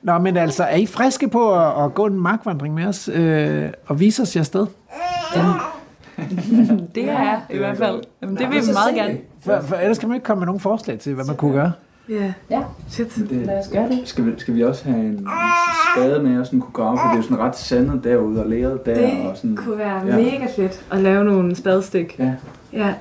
Nå, 0.01 0.17
men 0.17 0.38
altså, 0.38 0.63
er 0.63 0.75
I 0.75 0.86
friske 0.86 1.27
på 1.27 1.53
at, 1.56 1.86
at 1.86 1.94
gå 1.94 2.06
en 2.06 2.20
markvandring 2.20 2.74
med 2.74 2.86
os 2.86 3.10
øh, 3.13 3.70
og 3.88 4.00
vise 4.00 4.22
os 4.22 4.36
jer 4.36 4.44
sted? 4.44 4.65
Det 6.96 7.10
er 7.10 7.39
i 7.50 7.58
hvert 7.58 7.77
fald. 7.77 8.01
Jamen, 8.22 8.38
det 8.38 8.50
vil 8.50 8.62
vi 8.67 8.74
meget 8.74 8.96
gerne. 8.96 9.17
For, 9.46 9.62
for 9.62 9.75
ellers 9.75 10.00
kan 10.00 10.10
man 10.10 10.15
ikke 10.15 10.25
komme 10.25 10.39
med 10.39 10.46
nogen 10.46 10.60
forslag 10.60 11.00
til, 11.00 11.13
hvad 11.13 11.25
man 11.25 11.36
kunne 11.36 11.53
gøre. 11.53 11.72
Ja. 12.10 12.34
Ja. 12.50 12.62
Shit. 12.89 13.15
Det, 13.15 13.32
Lad 13.32 13.60
os 13.60 13.67
gøre 13.72 13.89
det. 13.89 14.01
skal, 14.06 14.25
vi, 14.25 14.32
skal 14.38 14.56
vi 14.56 14.63
også 14.63 14.86
have 14.86 15.00
en 15.00 15.27
spade 15.96 16.24
med, 16.24 16.39
og 16.39 16.46
sådan 16.46 16.60
kunne 16.60 16.74
grave, 16.74 16.98
for 16.98 17.03
det 17.06 17.12
er 17.13 17.17
jo 17.17 17.22
sådan 17.22 17.39
ret 17.39 17.58
sandet 17.58 18.03
derude 18.03 18.44
og 18.44 18.50
læret 18.50 18.86
der. 18.86 18.94
Det 18.96 19.27
og 19.29 19.38
sådan, 19.38 19.56
kunne 19.56 19.77
være 19.77 20.06
Ja. 20.08 20.15
mega 20.15 20.48
fedt 20.56 20.86
at 20.91 21.00
lave 21.00 21.24
nogle 21.25 21.56
spadestik. 21.56 22.20
Ja, 22.20 22.34
Ja. 22.74 22.94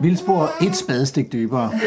Vildspor 0.00 0.50
et 0.62 0.76
spadestik 0.76 1.32
dybere. 1.32 1.70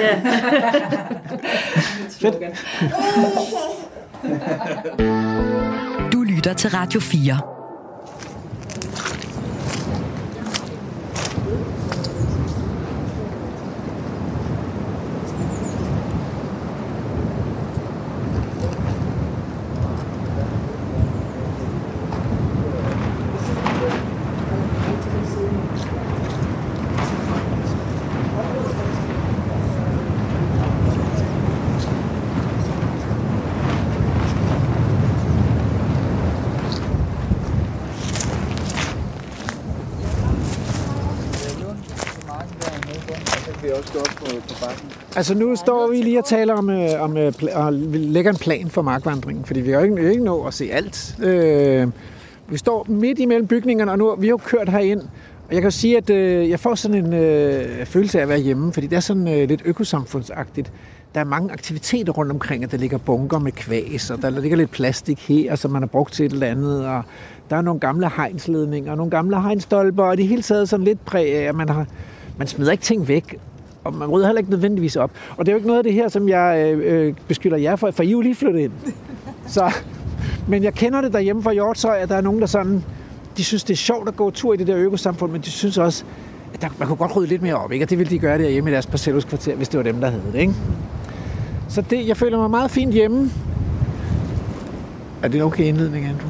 Du 6.12 6.24
lytter 6.24 6.54
til 6.54 6.70
Radio 6.70 7.00
4. 7.00 7.57
Altså 45.18 45.36
nu 45.36 45.56
står 45.56 45.88
vi 45.92 45.96
lige 45.96 46.20
og 46.20 46.26
taler 46.26 46.54
om, 46.54 46.70
øh, 46.70 46.90
om 47.00 47.18
øh, 47.18 47.34
og 47.54 47.74
lægger 47.74 48.32
en 48.32 48.38
plan 48.38 48.70
for 48.70 48.82
markvandringen, 48.82 49.46
fordi 49.46 49.60
vi 49.60 49.72
har 49.72 49.78
jo 49.78 49.84
ikke, 49.84 49.96
vi 49.96 50.10
ikke 50.10 50.24
nå 50.24 50.44
at 50.44 50.54
se 50.54 50.70
alt. 50.72 51.16
Øh, 51.24 51.88
vi 52.48 52.58
står 52.58 52.86
midt 52.90 53.20
imellem 53.20 53.48
bygningerne, 53.48 53.92
og 53.92 53.98
nu 53.98 54.16
vi 54.16 54.28
har 54.28 54.32
jo 54.32 54.38
kørt 54.38 54.70
herind, 54.70 55.02
og 55.48 55.54
jeg 55.54 55.62
kan 55.62 55.72
sige, 55.72 55.98
at 55.98 56.10
øh, 56.10 56.50
jeg 56.50 56.60
får 56.60 56.76
sådan 56.76 57.06
en 57.06 57.14
øh, 57.14 57.86
følelse 57.86 58.18
af 58.18 58.24
at 58.24 58.30
være 58.30 58.40
hjemme, 58.40 58.74
fordi 58.74 58.88
det 58.88 58.96
er 58.96 59.00
sådan 59.00 59.28
øh, 59.28 59.48
lidt 59.50 59.62
økosamfundsagtigt. 59.66 60.72
Der 61.16 61.20
er 61.20 61.26
mange 61.26 61.52
aktiviteter 61.52 62.14
rundt 62.14 62.32
omkring, 62.32 62.64
at 62.64 62.72
der 62.72 62.78
ligger 62.78 62.98
bunker 62.98 63.40
med 63.40 63.52
kvæs, 63.52 64.10
og 64.10 64.22
der 64.22 64.30
ligger 64.30 64.58
lidt 64.58 64.72
plastik 64.72 65.28
her, 65.28 65.56
som 65.56 65.72
man 65.72 65.82
har 65.82 65.88
brugt 65.88 66.14
til 66.14 66.26
et 66.26 66.32
eller 66.32 66.48
andet, 66.48 66.88
og 66.88 67.04
der 67.50 67.56
er 67.56 67.62
nogle 67.62 67.80
gamle 67.80 68.10
hegnsledninger, 68.18 68.92
og 68.92 68.98
nogle 68.98 69.12
gamle 69.12 69.42
hegnstolper, 69.42 70.04
og 70.04 70.18
det 70.18 70.28
hele 70.28 70.42
taget 70.42 70.70
sådan 70.70 70.84
lidt 70.84 71.06
præg 71.06 71.36
af, 71.36 71.50
at 71.50 71.56
man 71.56 71.70
har 71.70 71.86
man 72.38 72.48
smider 72.48 72.72
ikke 72.72 72.84
ting 72.84 73.08
væk, 73.08 73.38
og 73.84 73.94
man 73.94 74.08
rydder 74.08 74.28
heller 74.28 74.40
ikke 74.40 74.52
nødvendigvis 74.52 74.96
op. 74.96 75.12
Og 75.38 75.46
det 75.46 75.52
er 75.52 75.54
jo 75.54 75.58
ikke 75.58 75.68
noget 75.68 75.78
af 75.78 75.84
det 75.84 75.94
her, 75.94 76.08
som 76.08 76.30
jeg 76.30 76.74
øh, 76.74 77.08
øh, 77.08 77.14
beskylder 77.28 77.58
jer 77.58 77.76
for, 77.76 77.92
for 77.92 78.04
I 78.04 78.08
er 78.08 78.12
jo 78.12 78.22
lige 78.22 78.36
flyttet 78.36 78.60
ind. 78.60 78.72
Så, 79.48 79.72
men 80.48 80.64
jeg 80.64 80.74
kender 80.74 81.02
det 81.02 81.14
derhjemme 81.14 81.44
fra 81.44 81.54
Hjortshøj, 81.54 81.98
at 81.98 82.10
der 82.10 82.16
er 82.16 82.22
nogen, 82.22 82.40
der 82.40 82.46
sådan, 82.46 82.84
de 83.38 83.44
synes, 83.44 83.64
det 83.64 83.74
er 83.74 83.78
sjovt 83.78 84.08
at 84.08 84.16
gå 84.16 84.32
tur 84.32 84.54
i 84.54 84.58
det 84.58 84.68
der 84.68 84.78
økosamfund, 84.78 85.32
men 85.32 85.42
de 85.42 85.52
synes 85.52 85.78
også, 85.78 86.04
at 86.54 86.62
der, 86.62 86.68
man 86.80 86.88
kunne 86.88 86.98
godt 86.98 87.16
rydde 87.16 87.28
lidt 87.28 87.42
mere 87.42 87.56
op, 87.56 87.72
ikke? 87.72 87.86
og 87.86 87.90
det 87.90 87.98
ville 87.98 88.10
de 88.10 88.20
gøre 88.20 88.38
derhjemme 88.38 88.70
i 88.70 88.74
deres 88.74 88.86
parcelhuskvarter, 88.86 89.56
hvis 89.56 89.70
det 89.70 89.78
var 89.78 89.84
dem, 89.84 90.00
der 90.00 90.10
havde 90.10 90.24
det. 90.34 90.40
Ikke? 90.40 90.54
Så 91.70 91.82
det, 91.82 92.08
jeg 92.08 92.18
føler 92.18 92.38
mig 92.38 92.50
meget 92.50 92.72
fint 92.72 92.94
hjemme. 92.94 93.32
Er 95.24 95.28
det 95.28 95.36
en 95.36 95.42
okay 95.42 95.64
indledning, 95.64 96.06
Andrew? 96.06 96.30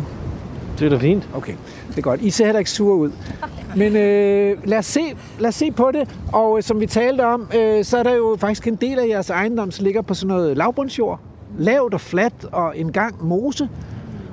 Det 0.80 0.86
er 0.86 0.90
da 0.90 0.98
fint. 0.98 1.30
Okay, 1.34 1.54
det 1.90 1.98
er 1.98 2.02
godt. 2.02 2.22
I 2.22 2.30
ser 2.30 2.46
heller 2.46 2.60
ikke 2.60 2.72
sure 2.72 2.96
ud. 2.96 3.12
Men 3.78 3.96
øh, 3.96 4.58
lad, 4.66 4.78
os 4.78 4.86
se, 4.86 5.02
lad 5.40 5.48
os 5.50 5.56
se 5.56 5.72
på 5.72 5.92
det. 5.92 6.16
Og 6.34 6.58
øh, 6.58 6.64
som 6.64 6.80
vi 6.80 6.86
talte 6.86 7.26
om, 7.26 7.48
øh, 7.58 7.84
så 7.86 7.98
er 7.98 8.04
der 8.04 8.16
jo 8.16 8.38
faktisk 8.40 8.68
en 8.68 8.76
del 8.76 9.00
af 9.00 9.08
jeres 9.08 9.30
ejendom, 9.30 9.72
som 9.72 9.86
ligger 9.86 10.02
på 10.02 10.14
sådan 10.14 10.36
noget 10.36 10.58
lavbundsjord. 10.58 11.20
Lavt 11.58 11.94
og 11.94 12.02
fladt 12.02 12.46
og 12.52 12.78
en 12.78 12.92
gang 12.92 13.28
mose. 13.28 13.70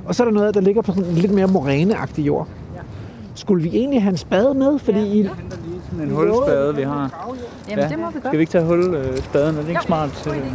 Og 0.06 0.14
så 0.14 0.22
er 0.22 0.24
der 0.24 0.32
noget, 0.32 0.54
der 0.54 0.60
ligger 0.60 0.82
på 0.82 0.92
sådan 0.92 1.10
en 1.10 1.16
lidt 1.16 1.32
mere 1.32 1.46
moræneagtig 1.46 2.26
jord. 2.26 2.48
Skulle 3.34 3.62
vi 3.62 3.68
egentlig 3.68 4.02
have 4.02 4.10
en 4.10 4.16
spade 4.16 4.54
med? 4.54 4.78
Fordi 4.78 4.98
ja, 4.98 5.04
I, 5.04 5.30
Sådan 5.90 6.08
en 6.08 6.14
hulspade, 6.14 6.76
vi 6.76 6.82
har. 6.82 7.34
Jamen, 7.70 7.90
det 7.90 7.98
må 7.98 8.06
vi 8.10 8.12
godt. 8.12 8.24
Skal 8.26 8.38
vi 8.38 8.40
ikke 8.40 8.52
tage 8.52 8.64
hul 8.64 8.94
øh, 8.94 9.18
spaden? 9.18 9.56
Er 9.56 9.60
det 9.60 9.68
ikke 9.68 9.82
smart? 9.82 10.10
Til, 10.12 10.32
øh, 10.32 10.46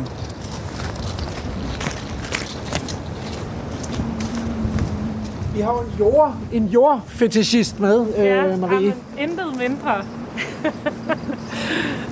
I 5.59 5.61
har 5.61 5.71
jo 5.73 5.79
en, 5.79 5.93
jord, 5.99 6.35
en 6.51 6.65
jordfetishist 6.67 7.79
med, 7.79 8.05
Ja, 8.17 8.45
øh, 8.47 8.59
Marie. 8.59 8.75
jamen, 8.79 8.93
intet 9.17 9.57
mindre. 9.59 10.03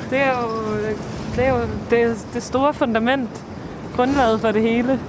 det 0.09 0.19
er 0.19 0.41
jo 0.41 0.47
det, 1.35 1.45
er 1.45 1.49
jo 1.53 1.59
det, 1.89 2.27
det 2.33 2.43
store 2.43 2.73
fundament, 2.73 3.29
grundlaget 3.95 4.41
for 4.41 4.51
det 4.51 4.61
hele. 4.61 4.99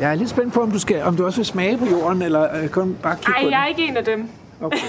Jeg 0.00 0.10
er 0.10 0.14
lidt 0.14 0.30
spændt 0.30 0.54
på, 0.54 0.60
om 0.62 0.70
du, 0.70 0.78
skal, 0.78 1.02
om 1.02 1.16
du 1.16 1.24
også 1.26 1.38
vil 1.38 1.46
smage 1.46 1.78
på 1.78 1.86
jorden, 1.86 2.22
eller 2.22 2.62
øh, 2.62 2.68
kun 2.68 2.96
bare 3.02 3.16
kigge 3.16 3.30
Nej, 3.32 3.42
på 3.42 3.48
jeg 3.50 3.62
er 3.62 3.66
ikke 3.66 3.86
en 3.86 3.96
af 3.96 4.04
dem. 4.04 4.28
Okay. 4.60 4.78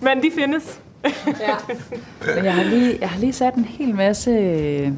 Men 0.00 0.22
de 0.22 0.30
findes. 0.38 0.80
Men 2.36 2.44
jeg 2.44 2.54
har 2.54 2.62
lige, 2.64 2.98
jeg 3.00 3.08
har 3.10 3.20
lige 3.20 3.32
sat 3.32 3.54
en 3.54 3.64
hel 3.64 3.94
masse 3.94 4.30
øh, 4.30 4.92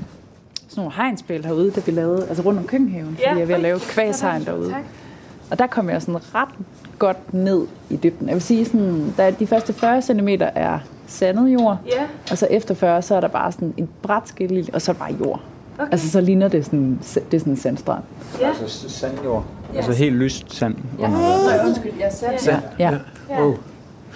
sådan 0.70 0.80
nogle 0.80 0.92
hegnspæl 0.96 1.44
herude, 1.44 1.70
der 1.70 1.80
vi 1.86 1.92
lavede, 1.92 2.26
altså 2.28 2.42
rundt 2.42 2.58
om 2.58 2.66
køkkenhaven, 2.66 3.06
fordi 3.08 3.22
Ja, 3.22 3.32
jeg 3.32 3.40
er 3.42 3.46
ved 3.46 3.54
at 3.54 3.60
lave 3.60 3.80
kvæshegn 3.80 4.44
derude. 4.44 4.70
Tak. 4.70 4.82
Og 5.50 5.58
der 5.58 5.66
kom 5.66 5.90
jeg 5.90 6.02
sådan 6.02 6.34
ret 6.34 6.48
godt 6.98 7.34
ned 7.34 7.66
i 7.90 7.96
dybden. 7.96 8.26
Jeg 8.28 8.34
vil 8.34 8.42
sige, 8.42 8.64
sådan, 8.64 9.14
der 9.16 9.30
de 9.30 9.46
første 9.46 9.72
40 9.72 10.02
cm 10.02 10.28
er 10.54 10.78
sandet 11.06 11.48
jord, 11.52 11.78
Ja, 11.86 12.02
og 12.30 12.38
så 12.38 12.46
efter 12.50 12.74
40, 12.74 13.02
så 13.02 13.14
er 13.14 13.20
der 13.20 13.28
bare 13.28 13.52
sådan 13.52 13.74
en 13.76 13.88
bræt 14.02 14.22
skille, 14.28 14.66
og 14.72 14.82
så 14.82 14.92
bare 14.94 15.12
jord. 15.24 15.40
okay. 15.78 15.88
Altså 15.92 16.10
så 16.10 16.20
ligner 16.20 16.48
det 16.48 16.64
sådan, 16.64 16.98
det 17.14 17.34
er 17.34 17.38
sådan 17.38 17.52
en 17.52 17.56
sandstrand. 17.56 18.02
ja. 18.40 18.48
altså 18.48 18.90
sandjord. 18.90 19.44
Altså 19.76 19.92
helt 19.92 20.14
lyst 20.16 20.54
sand. 20.54 20.74
Ja, 21.00 21.08
Nej, 21.08 21.66
undskyld, 21.66 21.92
jeg 22.00 22.12
satte 22.12 22.44
Sand. 22.44 22.62
Ja. 22.78 22.90
Oh. 23.38 23.54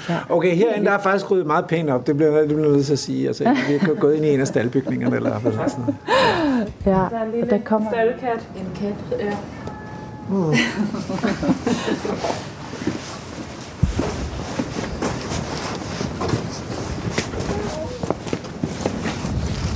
Ja. 0.08 0.16
Okay, 0.28 0.56
herinde 0.56 0.86
der 0.86 0.92
er 0.92 0.98
faktisk 0.98 1.30
ryddet 1.30 1.46
meget 1.46 1.66
pænt 1.66 1.90
op. 1.90 2.06
Det 2.06 2.16
bliver, 2.16 2.38
det 2.38 2.48
bliver 2.48 2.72
nødt 2.72 2.86
til 2.86 2.92
at 2.92 2.98
sige. 2.98 3.26
Altså, 3.28 3.44
vi 3.68 3.74
er 3.74 3.94
gået 4.00 4.14
ind 4.16 4.24
i 4.24 4.28
en 4.34 4.40
af 4.40 4.46
staldbygningerne. 4.46 5.16
Eller 5.16 5.38
sådan 5.40 5.68
noget. 5.78 5.94
ja. 6.86 6.90
Der 6.90 6.96
er 6.96 7.22
en 7.22 7.28
Og 7.28 7.34
lille 7.34 7.50
der 7.50 7.58
kommer 7.64 7.90
staldkat. 7.90 8.48
en 8.56 8.68
kat. 8.80 9.20
Ja. 9.20 9.36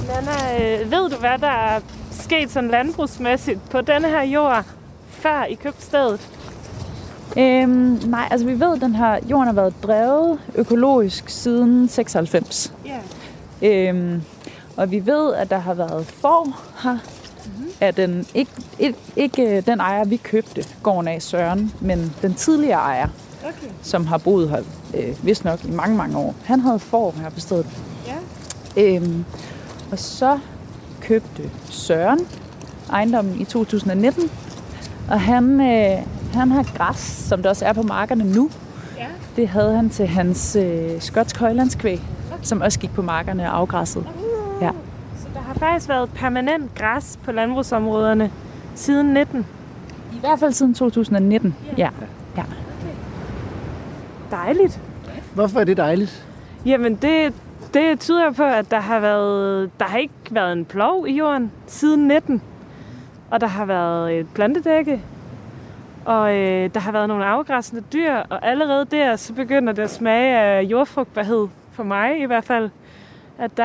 Nana, 0.09 0.57
øh, 0.83 0.91
ved 0.91 1.11
du, 1.11 1.17
hvad 1.17 1.39
der 1.39 1.47
er 1.49 1.81
sket 2.11 2.51
sådan 2.51 2.71
landbrugsmæssigt 2.71 3.61
på 3.71 3.81
denne 3.81 4.09
her 4.09 4.23
jord, 4.23 4.65
før 5.11 5.45
I 5.45 5.55
købte 5.55 5.83
stedet? 5.83 6.29
Øhm, 7.38 8.00
nej, 8.07 8.28
altså 8.30 8.47
vi 8.47 8.61
ved, 8.61 8.75
at 8.75 8.80
den 8.80 8.95
her 8.95 9.18
jorden 9.30 9.47
har 9.47 9.52
været 9.52 9.75
drevet 9.83 10.38
økologisk 10.54 11.28
siden 11.28 11.88
96. 11.88 12.73
Ja. 12.87 12.99
Øhm, 13.68 14.23
og 14.76 14.90
vi 14.90 15.07
ved, 15.07 15.35
at 15.35 15.50
der 15.50 15.59
har 15.59 15.75
været 15.75 16.07
får 16.07 16.61
her. 16.83 16.92
Mm-hmm. 16.92 17.71
Af 17.80 17.95
den, 17.95 18.26
ikke, 18.35 18.50
ikke, 18.78 18.99
ikke 19.16 19.57
øh, 19.57 19.66
den 19.66 19.80
ejer, 19.80 20.04
vi 20.04 20.16
købte 20.16 20.64
gården 20.83 21.09
af 21.09 21.23
Søren, 21.23 21.73
men 21.80 22.12
den 22.23 22.35
tidligere 22.35 22.78
ejer, 22.80 23.09
Okay. 23.45 23.73
som 23.83 24.07
har 24.07 24.18
boet 24.18 24.50
her 24.50 24.62
øh, 24.95 25.26
vist 25.26 25.45
nok 25.45 25.64
i 25.64 25.71
mange, 25.71 25.97
mange 25.97 26.18
år. 26.18 26.35
Han 26.45 26.61
havde 26.61 26.78
får 26.78 27.14
her 27.23 27.30
på 27.30 27.40
stedet. 27.40 27.66
Ja. 28.07 28.16
Øhm, 28.83 29.25
og 29.90 29.99
så 29.99 30.38
købte 31.00 31.50
Søren 31.71 32.18
ejendommen 32.90 33.40
i 33.40 33.45
2019, 33.45 34.30
og 35.11 35.21
han, 35.21 35.61
øh, 35.61 35.99
han 36.35 36.50
har 36.50 36.62
græs, 36.76 36.99
som 36.99 37.42
der 37.42 37.49
også 37.49 37.64
er 37.64 37.73
på 37.73 37.82
markerne 37.82 38.32
nu. 38.35 38.50
Ja. 38.99 39.06
Det 39.37 39.49
havde 39.49 39.76
han 39.76 39.90
til 39.90 40.06
hans 40.06 40.56
øh, 40.56 41.00
skotsk 41.00 41.38
højlandskvæg, 41.38 42.00
som 42.42 42.61
også 42.61 42.78
gik 42.78 42.94
på 42.94 43.02
markerne 43.02 43.52
og 43.52 43.58
afgræsset. 43.58 44.06
Ja. 44.61 44.70
Så 45.18 45.28
der 45.35 45.40
har 45.40 45.54
faktisk 45.54 45.88
været 45.88 46.11
permanent 46.14 46.75
græs 46.75 47.18
på 47.25 47.32
landbrugsområderne 47.32 48.30
siden 48.75 49.06
19. 49.14 49.47
I 50.12 50.18
hvert 50.20 50.38
fald 50.38 50.52
siden 50.52 50.75
2019. 50.75 51.54
Ja. 51.78 51.90
ja. 52.37 52.42
Dejligt. 54.30 54.80
Hvorfor 55.35 55.61
er 55.61 55.64
det 55.64 55.76
dejligt? 55.76 56.26
Jamen, 56.66 56.94
det, 56.94 57.32
det 57.75 58.00
tyder 58.00 58.30
på, 58.30 58.42
at 58.42 58.70
der 58.70 58.80
har, 58.80 59.00
været, 59.00 59.70
der 59.80 59.85
har 59.85 59.99
ikke 59.99 60.14
været 60.30 60.52
en 60.52 60.64
plov 60.64 61.06
i 61.08 61.12
jorden 61.16 61.52
siden 61.66 62.08
19. 62.08 62.42
Og 63.30 63.40
der 63.40 63.47
har 63.47 63.64
været 63.64 64.18
et 64.18 64.26
plantedække. 64.35 65.02
Og 66.05 66.37
øh, 66.37 66.71
der 66.75 66.81
har 66.81 66.93
været 66.93 67.09
nogle 67.09 67.25
afgræssende 67.25 67.83
dyr. 67.93 68.14
Og 68.14 68.47
allerede 68.47 68.85
der, 68.85 69.17
så 69.17 69.33
begynder 69.33 69.73
det 69.73 69.83
at 69.83 69.90
smage 69.90 70.38
af 70.38 70.62
jordfrugtbarhed. 70.62 71.49
For 71.73 71.83
mig 71.83 72.21
i 72.21 72.25
hvert 72.25 72.45
fald. 72.45 72.71
At 73.38 73.57
der, 73.57 73.64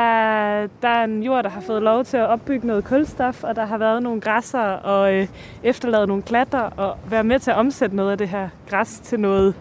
der 0.82 0.88
er 0.88 1.04
en 1.04 1.24
jord, 1.24 1.44
der 1.44 1.50
har 1.50 1.62
fået 1.62 1.82
lov 1.82 2.04
til 2.04 2.18
at 2.18 2.28
opbygge 2.28 2.68
noget 2.68 2.84
kulstof. 2.84 3.44
Og 3.44 3.56
der 3.56 3.66
har 3.66 3.78
været 3.78 4.04
nogle 4.04 4.22
græsser 4.22 4.62
og 4.62 5.14
øh, 5.14 5.28
efterladet 5.64 6.08
nogle 6.08 6.24
klatter. 6.24 6.60
Og 6.60 6.98
være 7.10 7.24
med 7.24 7.40
til 7.40 7.52
at 7.52 7.58
omsætte 7.58 7.96
noget 7.96 8.12
af 8.12 8.18
det 8.18 8.28
her 8.28 8.50
græs 8.70 9.00
til 9.00 9.20
noget 9.20 9.56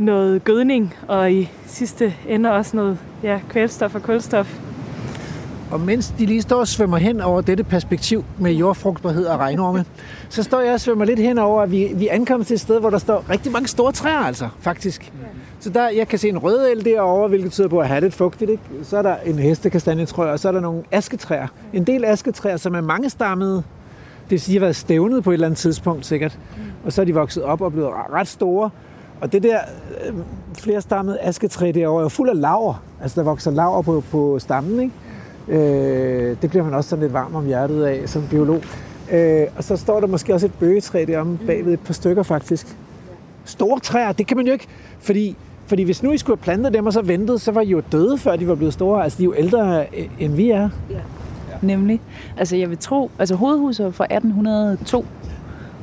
noget 0.00 0.44
gødning, 0.44 0.94
og 1.08 1.32
i 1.32 1.50
sidste 1.66 2.14
ende 2.28 2.52
også 2.52 2.76
noget 2.76 2.98
ja, 3.22 3.40
kvælstof 3.48 3.94
og 3.94 4.02
kulstof. 4.02 4.60
Og 5.70 5.80
mens 5.80 6.14
de 6.18 6.26
lige 6.26 6.42
står 6.42 6.60
og 6.60 6.68
svømmer 6.68 6.96
hen 6.96 7.20
over 7.20 7.40
dette 7.40 7.64
perspektiv 7.64 8.24
med 8.38 8.52
jordfrugtbarhed 8.52 9.26
og 9.26 9.38
regnorme, 9.38 9.84
så 10.28 10.42
står 10.42 10.60
jeg 10.60 10.74
og 10.74 10.80
svømmer 10.80 11.04
lidt 11.04 11.18
hen 11.18 11.38
over, 11.38 11.62
at 11.62 11.70
vi, 11.70 11.92
vi 11.94 12.08
ankommer 12.08 12.44
til 12.44 12.54
et 12.54 12.60
sted, 12.60 12.80
hvor 12.80 12.90
der 12.90 12.98
står 12.98 13.24
rigtig 13.30 13.52
mange 13.52 13.68
store 13.68 13.92
træer, 13.92 14.18
altså, 14.18 14.48
faktisk. 14.60 15.12
Så 15.60 15.70
der, 15.70 15.88
jeg 15.88 16.08
kan 16.08 16.18
se 16.18 16.28
en 16.28 16.38
rød 16.38 16.66
el 16.66 16.84
derovre, 16.84 17.28
hvilket 17.28 17.52
tyder 17.52 17.68
på 17.68 17.78
at 17.78 17.88
have 17.88 18.00
det 18.00 18.14
fugtigt. 18.14 18.50
Ikke? 18.50 18.62
Så 18.82 18.98
er 18.98 19.02
der 19.02 19.16
en 19.26 19.38
hestekastanje, 19.38 20.06
tror 20.06 20.24
jeg, 20.24 20.32
og 20.32 20.38
så 20.38 20.48
er 20.48 20.52
der 20.52 20.60
nogle 20.60 20.82
asketræer. 20.90 21.46
En 21.72 21.84
del 21.84 22.04
asketræer, 22.04 22.56
som 22.56 22.74
er 22.74 22.80
mange 22.80 23.10
stammede. 23.10 23.54
Det 23.54 24.30
vil 24.30 24.40
sige, 24.40 24.54
de 24.54 24.58
har 24.58 24.64
været 24.64 24.76
stævnet 24.76 25.24
på 25.24 25.30
et 25.30 25.34
eller 25.34 25.46
andet 25.46 25.58
tidspunkt 25.58 26.06
sikkert. 26.06 26.38
Og 26.84 26.92
så 26.92 27.00
er 27.00 27.04
de 27.04 27.14
vokset 27.14 27.42
op 27.42 27.60
og 27.60 27.72
blevet 27.72 27.90
ret 28.12 28.28
store. 28.28 28.70
Og 29.20 29.32
det 29.32 29.42
der 29.42 29.58
øh, 30.06 30.14
flerstammede 30.58 31.20
asketræ 31.20 31.72
derovre 31.74 32.00
er 32.00 32.04
jo 32.04 32.08
fuld 32.08 32.28
af 32.28 32.40
laver. 32.40 32.82
Altså 33.02 33.20
der 33.20 33.24
vokser 33.24 33.50
laver 33.50 33.82
på, 33.82 34.04
på 34.10 34.38
stammen, 34.38 34.80
ikke? 34.80 34.94
Øh, 35.48 36.36
det 36.42 36.50
bliver 36.50 36.64
man 36.64 36.74
også 36.74 36.90
sådan 36.90 37.02
lidt 37.02 37.12
varm 37.12 37.34
om 37.34 37.46
hjertet 37.46 37.84
af 37.84 38.08
som 38.08 38.22
biolog. 38.30 38.62
Øh, 39.12 39.46
og 39.56 39.64
så 39.64 39.76
står 39.76 40.00
der 40.00 40.06
måske 40.06 40.34
også 40.34 40.46
et 40.46 40.54
bøgetræ 40.54 41.04
deromme 41.08 41.38
bagved 41.46 41.72
et 41.72 41.80
par 41.80 41.92
stykker 41.94 42.22
faktisk. 42.22 42.76
Store 43.44 43.80
træer, 43.80 44.12
det 44.12 44.26
kan 44.26 44.36
man 44.36 44.46
jo 44.46 44.52
ikke, 44.52 44.66
fordi, 45.00 45.36
fordi 45.66 45.82
hvis 45.82 46.02
nu 46.02 46.12
I 46.12 46.18
skulle 46.18 46.36
have 46.36 46.42
plantet 46.44 46.74
dem 46.74 46.86
og 46.86 46.92
så 46.92 47.02
ventet, 47.02 47.40
så 47.40 47.52
var 47.52 47.60
I 47.60 47.68
jo 47.68 47.82
døde, 47.92 48.18
før 48.18 48.36
de 48.36 48.48
var 48.48 48.54
blevet 48.54 48.74
store. 48.74 49.04
Altså 49.04 49.18
de 49.18 49.22
er 49.22 49.24
jo 49.24 49.34
ældre, 49.36 49.80
øh, 49.80 50.08
end 50.18 50.34
vi 50.34 50.50
er. 50.50 50.68
Nemlig. 51.62 52.00
Altså 52.36 52.56
jeg 52.56 52.70
vil 52.70 52.78
tro, 52.78 53.10
altså 53.18 53.34
hovedhuset 53.34 53.86
er 53.86 53.90
fra 53.90 54.04
1802, 54.04 55.04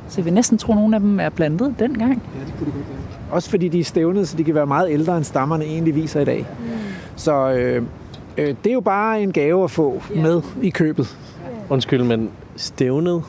så 0.08 0.20
jeg 0.20 0.24
vil 0.24 0.32
næsten 0.32 0.58
tro, 0.58 0.72
at 0.72 0.78
nogle 0.78 0.96
af 0.96 1.00
dem 1.00 1.20
er 1.20 1.28
plantet 1.28 1.74
dengang. 1.78 2.10
Ja, 2.10 2.44
det 2.46 2.54
kunne 2.58 2.66
det 2.66 2.74
godt 2.74 2.88
være. 2.88 3.34
Også 3.34 3.50
fordi 3.50 3.68
de 3.68 3.80
er 3.80 3.84
stævnet, 3.84 4.28
så 4.28 4.36
de 4.36 4.44
kan 4.44 4.54
være 4.54 4.66
meget 4.66 4.90
ældre, 4.90 5.16
end 5.16 5.24
stammerne 5.24 5.64
egentlig 5.64 5.94
viser 5.94 6.20
i 6.20 6.24
dag. 6.24 6.46
Mm. 6.60 6.66
Så 7.16 7.50
øh, 7.52 7.82
øh, 8.38 8.54
det 8.64 8.70
er 8.70 8.74
jo 8.74 8.80
bare 8.80 9.22
en 9.22 9.32
gave 9.32 9.64
at 9.64 9.70
få 9.70 10.02
med 10.14 10.42
i 10.62 10.70
købet. 10.70 11.16
Undskyld, 11.68 12.02
men 12.02 12.30
stævnet? 12.56 13.22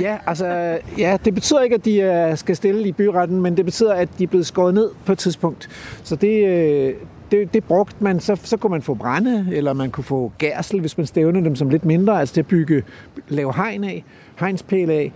Ja, 0.00 0.16
altså, 0.26 0.78
ja, 0.98 1.16
det 1.24 1.34
betyder 1.34 1.62
ikke, 1.62 1.74
at 1.74 1.84
de 1.84 2.00
øh, 2.00 2.36
skal 2.36 2.56
stille 2.56 2.88
i 2.88 2.92
byretten, 2.92 3.40
men 3.40 3.56
det 3.56 3.64
betyder, 3.64 3.92
at 3.92 4.08
de 4.18 4.24
er 4.24 4.28
blevet 4.28 4.46
skåret 4.46 4.74
ned 4.74 4.90
på 5.04 5.12
et 5.12 5.18
tidspunkt. 5.18 5.68
Så 6.02 6.16
det, 6.16 6.46
øh, 6.46 6.94
det, 7.30 7.54
det 7.54 7.64
brugte 7.64 7.96
man, 8.00 8.20
så, 8.20 8.40
så 8.42 8.56
kunne 8.56 8.70
man 8.70 8.82
få 8.82 8.94
brænde, 8.94 9.46
eller 9.52 9.72
man 9.72 9.90
kunne 9.90 10.04
få 10.04 10.32
gærsel, 10.38 10.80
hvis 10.80 10.98
man 10.98 11.06
stævnede 11.06 11.44
dem 11.44 11.56
som 11.56 11.70
lidt 11.70 11.84
mindre, 11.84 12.20
altså 12.20 12.32
det 12.32 12.40
at 12.40 12.46
bygge, 12.46 12.82
lave 13.28 13.54
hegn 13.54 13.84
af, 13.84 14.04
hegnspæl 14.40 14.90
af. 14.90 15.12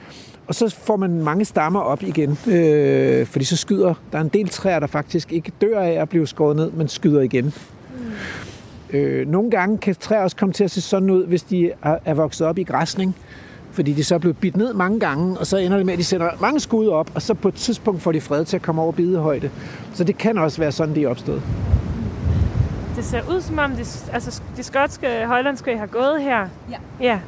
Og 0.47 0.55
så 0.55 0.77
får 0.85 0.97
man 0.97 1.11
mange 1.11 1.45
stammer 1.45 1.81
op 1.81 2.03
igen, 2.03 2.39
øh, 2.49 3.27
fordi 3.27 3.45
så 3.45 3.57
skyder, 3.57 3.95
der 4.13 4.19
er 4.19 4.23
en 4.23 4.29
del 4.29 4.49
træer, 4.49 4.79
der 4.79 4.87
faktisk 4.87 5.33
ikke 5.33 5.53
dør 5.61 5.81
af 5.81 5.93
at 5.93 6.09
blive 6.09 6.27
skåret 6.27 6.57
ned, 6.57 6.71
men 6.71 6.89
skyder 6.89 7.21
igen. 7.21 7.45
Mm. 7.45 8.01
Øh, 8.93 9.29
nogle 9.29 9.51
gange 9.51 9.79
kan 9.79 9.95
træer 9.95 10.21
også 10.21 10.37
komme 10.37 10.53
til 10.53 10.65
at 10.65 10.71
se 10.71 10.81
sådan 10.81 11.11
ud, 11.11 11.27
hvis 11.27 11.43
de 11.43 11.71
er, 11.83 11.99
er 12.05 12.15
vokset 12.15 12.47
op 12.47 12.59
i 12.59 12.63
græsning, 12.63 13.17
fordi 13.73 13.93
de 13.93 14.05
så 14.05 14.15
er 14.15 14.19
blevet 14.19 14.39
bidt 14.39 14.57
ned 14.57 14.75
mange 14.75 15.01
gange, 15.01 15.39
og 15.39 15.47
så 15.47 15.57
ender 15.57 15.77
det 15.77 15.87
med, 15.87 15.93
at 15.93 15.99
de 15.99 16.05
sætter 16.05 16.31
mange 16.41 16.61
skud 16.61 16.89
op, 16.89 17.11
og 17.15 17.23
så 17.23 17.35
på 17.35 17.49
et 17.49 17.55
tidspunkt 17.55 18.03
får 18.03 18.13
de 18.13 18.21
fred 18.21 18.45
til 18.45 18.57
at 18.57 18.63
komme 18.63 18.83
over 18.83 18.93
bidehøjde. 18.93 19.51
Så 19.95 20.05
det 20.05 20.19
kan 20.19 20.39
også 20.39 20.59
være 20.59 20.73
sådan, 20.73 20.95
de 20.95 21.05
er 21.05 21.09
opstået. 21.09 21.43
Det 22.97 23.05
ser 23.05 23.21
ud 23.31 23.41
som 23.41 23.59
om, 23.59 23.71
de, 23.71 23.85
altså, 24.13 24.43
de 24.57 24.63
skotske 24.63 25.07
højlandskvæg 25.27 25.79
har 25.79 25.87
gået 25.87 26.23
her. 26.23 26.49
Ja. 26.71 26.77
Ja, 27.01 27.19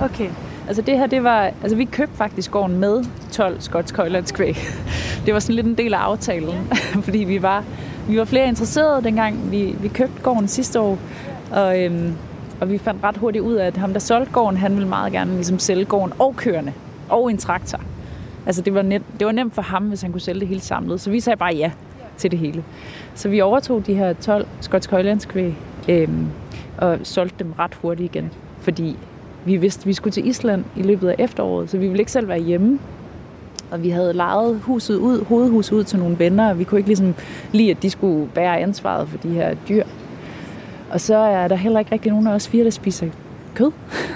okay. 0.00 0.28
Altså 0.66 0.82
det 0.82 0.98
her, 0.98 1.06
det 1.06 1.24
var, 1.24 1.40
altså 1.62 1.76
vi 1.76 1.84
købte 1.84 2.16
faktisk 2.16 2.50
gården 2.50 2.78
med 2.78 3.04
12 3.32 3.60
skotsk 3.60 3.96
højlandskvæg. 3.96 4.58
Det 5.26 5.34
var 5.34 5.40
sådan 5.40 5.54
lidt 5.54 5.66
en 5.66 5.74
del 5.74 5.94
af 5.94 5.98
aftalen, 5.98 6.72
fordi 7.06 7.18
vi 7.18 7.42
var, 7.42 7.64
vi 8.08 8.18
var 8.18 8.24
flere 8.24 8.48
interesserede 8.48 9.04
dengang 9.04 9.50
vi, 9.50 9.76
vi 9.80 9.88
købte 9.88 10.22
gården 10.22 10.48
sidste 10.48 10.80
år. 10.80 10.98
Og, 11.52 11.82
øhm, 11.82 12.14
og 12.60 12.70
vi 12.70 12.78
fandt 12.78 13.04
ret 13.04 13.16
hurtigt 13.16 13.44
ud 13.44 13.54
af, 13.54 13.66
at 13.66 13.76
ham 13.76 13.92
der 13.92 14.00
solgte 14.00 14.32
gården, 14.32 14.56
han 14.56 14.74
ville 14.74 14.88
meget 14.88 15.12
gerne 15.12 15.34
ligesom 15.34 15.58
sælge 15.58 15.84
gården 15.84 16.12
og 16.18 16.36
kørende 16.36 16.72
og 17.08 17.30
en 17.30 17.38
traktor. 17.38 17.80
Altså 18.46 18.62
det 18.62 18.74
var, 18.74 18.82
net, 18.82 19.02
det 19.18 19.26
var 19.26 19.32
nemt 19.32 19.54
for 19.54 19.62
ham, 19.62 19.84
hvis 19.84 20.02
han 20.02 20.12
kunne 20.12 20.20
sælge 20.20 20.40
det 20.40 20.48
hele 20.48 20.60
samlet. 20.60 21.00
Så 21.00 21.10
vi 21.10 21.20
sagde 21.20 21.36
bare 21.36 21.54
ja 21.54 21.70
til 22.16 22.30
det 22.30 22.38
hele. 22.38 22.64
Så 23.14 23.28
vi 23.28 23.40
overtog 23.40 23.86
de 23.86 23.94
her 23.94 24.12
12 24.12 24.46
skotsk 24.60 24.90
højlandskvæg 24.90 25.56
øhm, 25.88 26.26
og 26.78 26.98
solgte 27.02 27.44
dem 27.44 27.52
ret 27.58 27.74
hurtigt 27.74 28.14
igen. 28.14 28.30
Fordi 28.60 28.96
vi 29.44 29.56
vidste, 29.56 29.82
at 29.82 29.86
vi 29.86 29.92
skulle 29.92 30.12
til 30.12 30.28
Island 30.28 30.64
i 30.76 30.82
løbet 30.82 31.08
af 31.08 31.14
efteråret, 31.18 31.70
så 31.70 31.78
vi 31.78 31.86
ville 31.86 31.98
ikke 31.98 32.12
selv 32.12 32.28
være 32.28 32.40
hjemme. 32.40 32.78
Og 33.70 33.82
vi 33.82 33.90
havde 33.90 34.12
lejet 34.12 34.60
huset 34.62 34.96
ud, 34.96 35.24
hovedhuset 35.24 35.72
ud 35.72 35.84
til 35.84 35.98
nogle 35.98 36.18
venner, 36.18 36.50
og 36.50 36.58
vi 36.58 36.64
kunne 36.64 36.78
ikke 36.78 36.88
ligesom 36.88 37.14
lide, 37.52 37.70
at 37.70 37.82
de 37.82 37.90
skulle 37.90 38.28
bære 38.34 38.60
ansvaret 38.60 39.08
for 39.08 39.18
de 39.18 39.28
her 39.28 39.54
dyr. 39.68 39.84
Og 40.90 41.00
så 41.00 41.16
er 41.16 41.48
der 41.48 41.56
heller 41.56 41.78
ikke 41.78 41.92
rigtig 41.92 42.10
nogen 42.10 42.26
af 42.26 42.32
os 42.32 42.48
fire, 42.48 42.64
der 42.64 42.70
spiser 42.70 43.06
kød. 43.54 43.70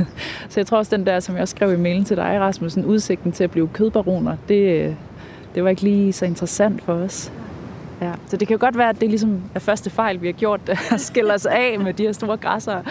så 0.51 0.61
jeg 0.61 0.67
tror 0.67 0.79
også, 0.79 0.97
den 0.97 1.07
der, 1.07 1.21
som 1.21 1.35
jeg 1.35 1.43
også 1.43 1.53
skrev 1.53 1.73
i 1.73 1.77
mailen 1.77 2.05
til 2.05 2.17
dig, 2.17 2.41
Rasmussen, 2.41 2.85
udsigten 2.85 3.33
til 3.33 3.45
at 3.45 3.51
blive 3.51 3.69
kødbaroner, 3.69 4.37
det, 4.49 4.87
øh, 4.87 4.95
det 5.55 5.65
var 5.65 5.71
ikke 5.71 5.83
lige 5.83 6.13
så 6.13 6.25
interessant 6.25 6.83
for 6.83 6.93
os. 6.93 7.33
Ja. 8.01 8.13
Så 8.27 8.37
det 8.37 8.49
kan 8.49 8.55
jo 8.55 8.61
godt 8.61 8.79
være, 8.79 8.89
at 8.89 9.01
det 9.01 9.09
ligesom 9.09 9.43
er 9.55 9.59
første 9.59 9.91
fejl, 9.91 10.23
vi 10.23 10.27
har 10.27 10.33
gjort, 10.33 10.61
at 10.67 10.79
skille 11.01 11.35
os 11.35 11.47
af 11.47 11.77
med 11.81 11.95
de 11.95 12.03
her 12.03 12.13
store 12.13 12.37
græsser. 12.37 12.83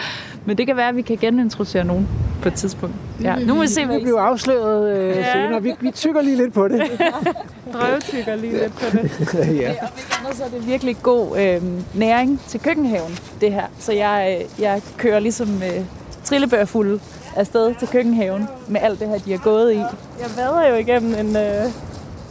Men 0.44 0.58
det 0.58 0.66
kan 0.66 0.76
være, 0.76 0.88
at 0.88 0.96
vi 0.96 1.02
kan 1.02 1.16
genintroducere 1.16 1.84
nogen 1.84 2.08
på 2.42 2.48
et 2.48 2.54
tidspunkt. 2.54 2.94
Ja. 3.22 3.36
Nu 3.36 3.54
må 3.54 3.60
vi 3.60 3.66
se, 3.66 3.86
hvad 3.86 3.94
Det 3.94 4.02
bliver 4.02 4.20
afsløret 4.20 4.96
øh, 4.98 5.08
ja. 5.08 5.32
senere. 5.32 5.62
Vi, 5.62 5.74
vi 5.80 5.90
tykker 5.90 6.22
lige 6.22 6.36
lidt 6.36 6.52
på 6.52 6.68
det. 6.68 6.82
Drøvtykker 7.72 8.36
lige 8.36 8.52
lidt 8.52 8.72
på 8.74 8.84
det. 8.96 9.10
ja. 9.34 9.40
Ja, 9.40 9.70
ikke 9.70 9.80
andet, 10.24 10.36
så 10.36 10.44
er 10.44 10.48
det 10.48 10.66
virkelig 10.66 10.96
god 11.02 11.38
øh, 11.38 11.62
næring 11.94 12.40
til 12.46 12.60
køkkenhaven, 12.60 13.18
det 13.40 13.52
her. 13.52 13.64
Så 13.78 13.92
jeg, 13.92 14.38
øh, 14.40 14.62
jeg 14.62 14.82
kører 14.96 15.20
ligesom 15.20 15.48
øh, 15.48 15.84
trillebørfuld 16.24 17.00
afsted 17.36 17.74
til 17.74 17.88
køkkenhaven 17.88 18.48
med 18.68 18.80
alt 18.80 19.00
det 19.00 19.08
her, 19.08 19.18
de 19.18 19.30
har 19.30 19.38
gået 19.38 19.72
i. 19.72 19.76
Jeg 20.20 20.28
vader 20.36 20.68
jo 20.68 20.74
igennem 20.74 21.14
en 21.26 21.36
øh, 21.36 21.62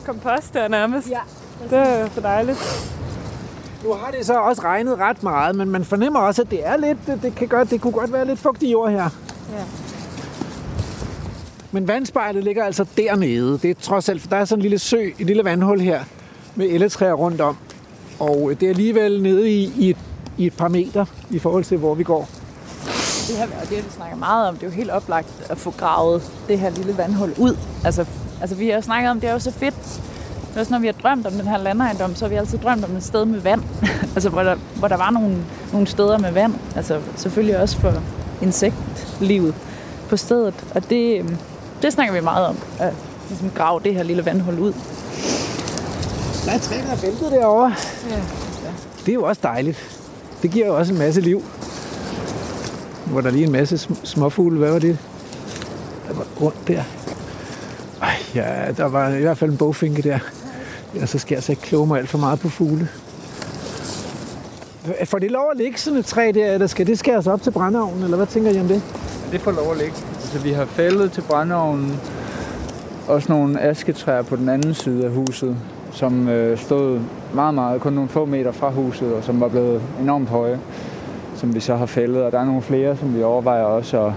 kompost 0.05 0.53
der 0.53 0.67
nærmest. 0.67 1.09
Ja. 1.09 1.19
Det 1.63 1.77
er 1.77 2.07
for 2.07 2.21
dejligt. 2.21 2.89
Nu 3.83 3.93
har 3.93 4.11
det 4.11 4.25
så 4.25 4.33
også 4.33 4.61
regnet 4.61 4.97
ret 4.99 5.23
meget, 5.23 5.55
men 5.55 5.69
man 5.69 5.85
fornemmer 5.85 6.19
også, 6.19 6.41
at 6.41 6.51
det 6.51 6.67
er 6.67 6.77
lidt, 6.77 6.97
det, 7.07 7.19
det, 7.21 7.35
kan 7.35 7.47
godt, 7.47 7.69
det 7.69 7.81
kunne 7.81 7.93
godt 7.93 8.13
være 8.13 8.27
lidt 8.27 8.39
fugtig 8.39 8.71
jord 8.71 8.91
her. 8.91 9.09
Ja. 9.53 9.63
Men 11.71 11.87
vandspejlet 11.87 12.43
ligger 12.43 12.63
altså 12.63 12.85
dernede. 12.97 13.59
Det 13.61 13.69
er 13.69 13.75
trods 13.81 14.09
alt, 14.09 14.21
for 14.21 14.29
der 14.29 14.37
er 14.37 14.45
sådan 14.45 14.59
en 14.59 14.61
lille 14.61 14.79
sø, 14.79 15.09
et 15.19 15.27
lille 15.27 15.43
vandhul 15.43 15.79
her, 15.79 16.03
med 16.55 16.65
elletræer 16.69 17.13
rundt 17.13 17.41
om. 17.41 17.57
Og 18.19 18.51
det 18.59 18.63
er 18.63 18.69
alligevel 18.69 19.21
nede 19.21 19.49
i, 19.51 19.73
i, 19.77 19.89
et, 19.89 19.97
i 20.37 20.45
et 20.45 20.57
par 20.57 20.67
meter 20.67 21.05
i 21.29 21.39
forhold 21.39 21.63
til, 21.63 21.77
hvor 21.77 21.93
vi 21.93 22.03
går. 22.03 22.29
Det 23.27 23.37
her, 23.37 23.45
og 23.61 23.69
det, 23.69 23.77
vi 23.77 23.91
snakker 23.91 24.17
meget 24.17 24.47
om, 24.47 24.55
det 24.55 24.63
er 24.63 24.67
jo 24.67 24.73
helt 24.73 24.89
oplagt 24.89 25.27
at 25.49 25.57
få 25.57 25.71
gravet 25.71 26.31
det 26.47 26.59
her 26.59 26.69
lille 26.69 26.97
vandhul 26.97 27.33
ud. 27.37 27.57
Altså, 27.85 28.05
altså 28.41 28.55
vi 28.55 28.67
har 28.67 28.75
jo 28.75 28.81
snakket 28.81 29.11
om, 29.11 29.19
det 29.19 29.29
er 29.29 29.33
jo 29.33 29.39
så 29.39 29.51
fedt. 29.51 30.01
Det 30.49 30.55
er 30.55 30.59
også, 30.59 30.71
når 30.71 30.79
vi 30.79 30.85
har 30.85 30.93
drømt 30.93 31.27
om 31.27 31.33
den 31.33 31.47
her 31.47 31.57
landejendom, 31.57 32.15
så 32.15 32.25
har 32.25 32.29
vi 32.29 32.35
altid 32.35 32.57
drømt 32.57 32.85
om 32.85 32.95
et 32.95 33.03
sted 33.03 33.25
med 33.25 33.39
vand. 33.39 33.61
altså, 34.15 34.29
hvor 34.29 34.43
der, 34.43 34.55
hvor 34.75 34.87
der 34.87 34.97
var 34.97 35.09
nogle, 35.09 35.35
nogle 35.71 35.87
steder 35.87 36.17
med 36.17 36.31
vand. 36.31 36.53
Altså, 36.75 37.01
selvfølgelig 37.15 37.59
også 37.59 37.77
for 37.77 37.93
insektlivet 38.41 39.53
på 40.09 40.17
stedet. 40.17 40.53
Og 40.75 40.89
det, 40.89 41.19
øhm, 41.19 41.37
det 41.81 41.93
snakker 41.93 42.13
vi 42.13 42.21
meget 42.21 42.45
om, 42.47 42.57
at 42.79 42.93
ligesom 43.29 43.49
grave 43.55 43.79
det 43.83 43.95
her 43.95 44.03
lille 44.03 44.25
vandhul 44.25 44.59
ud. 44.59 44.73
Der 46.45 46.51
er 46.51 46.57
der 46.57 46.91
er 46.91 47.01
væltet 47.01 47.31
derovre. 47.31 47.73
Ja. 48.09 48.19
Det 49.05 49.09
er 49.09 49.13
jo 49.13 49.23
også 49.23 49.41
dejligt. 49.43 49.99
Det 50.41 50.51
giver 50.51 50.67
jo 50.67 50.77
også 50.77 50.93
en 50.93 50.99
masse 50.99 51.21
liv. 51.21 51.43
Hvor 53.05 53.21
der 53.21 53.29
lige 53.31 53.45
en 53.45 53.51
masse 53.51 53.75
sm- 53.75 54.05
småfugle. 54.05 54.57
Hvad 54.57 54.71
var 54.71 54.79
det? 54.79 54.97
Der 56.07 56.13
var 56.13 56.25
rundt 56.41 56.67
der. 56.67 56.83
Ej, 58.01 58.15
ja, 58.35 58.71
der 58.77 58.85
var 58.85 59.09
i 59.09 59.21
hvert 59.21 59.37
fald 59.37 59.51
en 59.51 59.57
bogfinke 59.57 60.01
der. 60.01 60.19
Ja, 60.95 61.05
så 61.05 61.19
skal 61.19 61.33
jeg 61.33 61.37
altså 61.37 61.51
ikke 61.51 61.61
kloge 61.61 61.87
mig 61.87 61.99
alt 61.99 62.09
for 62.09 62.17
meget 62.17 62.39
på 62.39 62.49
fugle. 62.49 62.89
For 65.05 65.19
det 65.19 65.31
lov 65.31 65.51
at 65.51 65.57
ligge 65.57 65.77
sådan 65.77 65.99
et 65.99 66.05
træ 66.05 66.31
der, 66.33 66.53
eller 66.53 66.67
skal 66.67 66.87
det 66.87 66.99
skæres 66.99 67.27
op 67.27 67.41
til 67.41 67.51
brændeovnen, 67.51 68.03
eller 68.03 68.17
hvad 68.17 68.27
tænker 68.27 68.51
I 68.51 68.59
om 68.59 68.67
det? 68.67 68.81
Det 69.31 69.41
får 69.41 69.51
lov 69.51 69.71
at 69.71 69.77
ligge. 69.77 69.93
Altså, 70.13 70.39
vi 70.39 70.51
har 70.51 70.65
fældet 70.65 71.11
til 71.11 71.21
brændeovnen. 71.21 71.99
Også 73.07 73.31
nogle 73.31 73.61
asketræer 73.61 74.21
på 74.21 74.35
den 74.35 74.49
anden 74.49 74.73
side 74.73 75.05
af 75.05 75.11
huset, 75.11 75.57
som 75.91 76.29
øh, 76.29 76.57
stod 76.57 76.99
meget, 77.33 77.53
meget, 77.53 77.81
kun 77.81 77.93
nogle 77.93 78.09
få 78.09 78.25
meter 78.25 78.51
fra 78.51 78.69
huset, 78.69 79.13
og 79.13 79.23
som 79.23 79.39
var 79.39 79.47
blevet 79.47 79.81
enormt 80.01 80.29
høje, 80.29 80.59
som 81.35 81.55
vi 81.55 81.59
så 81.59 81.75
har 81.75 81.85
fældet. 81.85 82.23
Og 82.23 82.31
der 82.31 82.39
er 82.39 82.45
nogle 82.45 82.61
flere, 82.61 82.97
som 82.97 83.15
vi 83.15 83.23
overvejer 83.23 83.63
også 83.63 84.05
at 84.05 84.13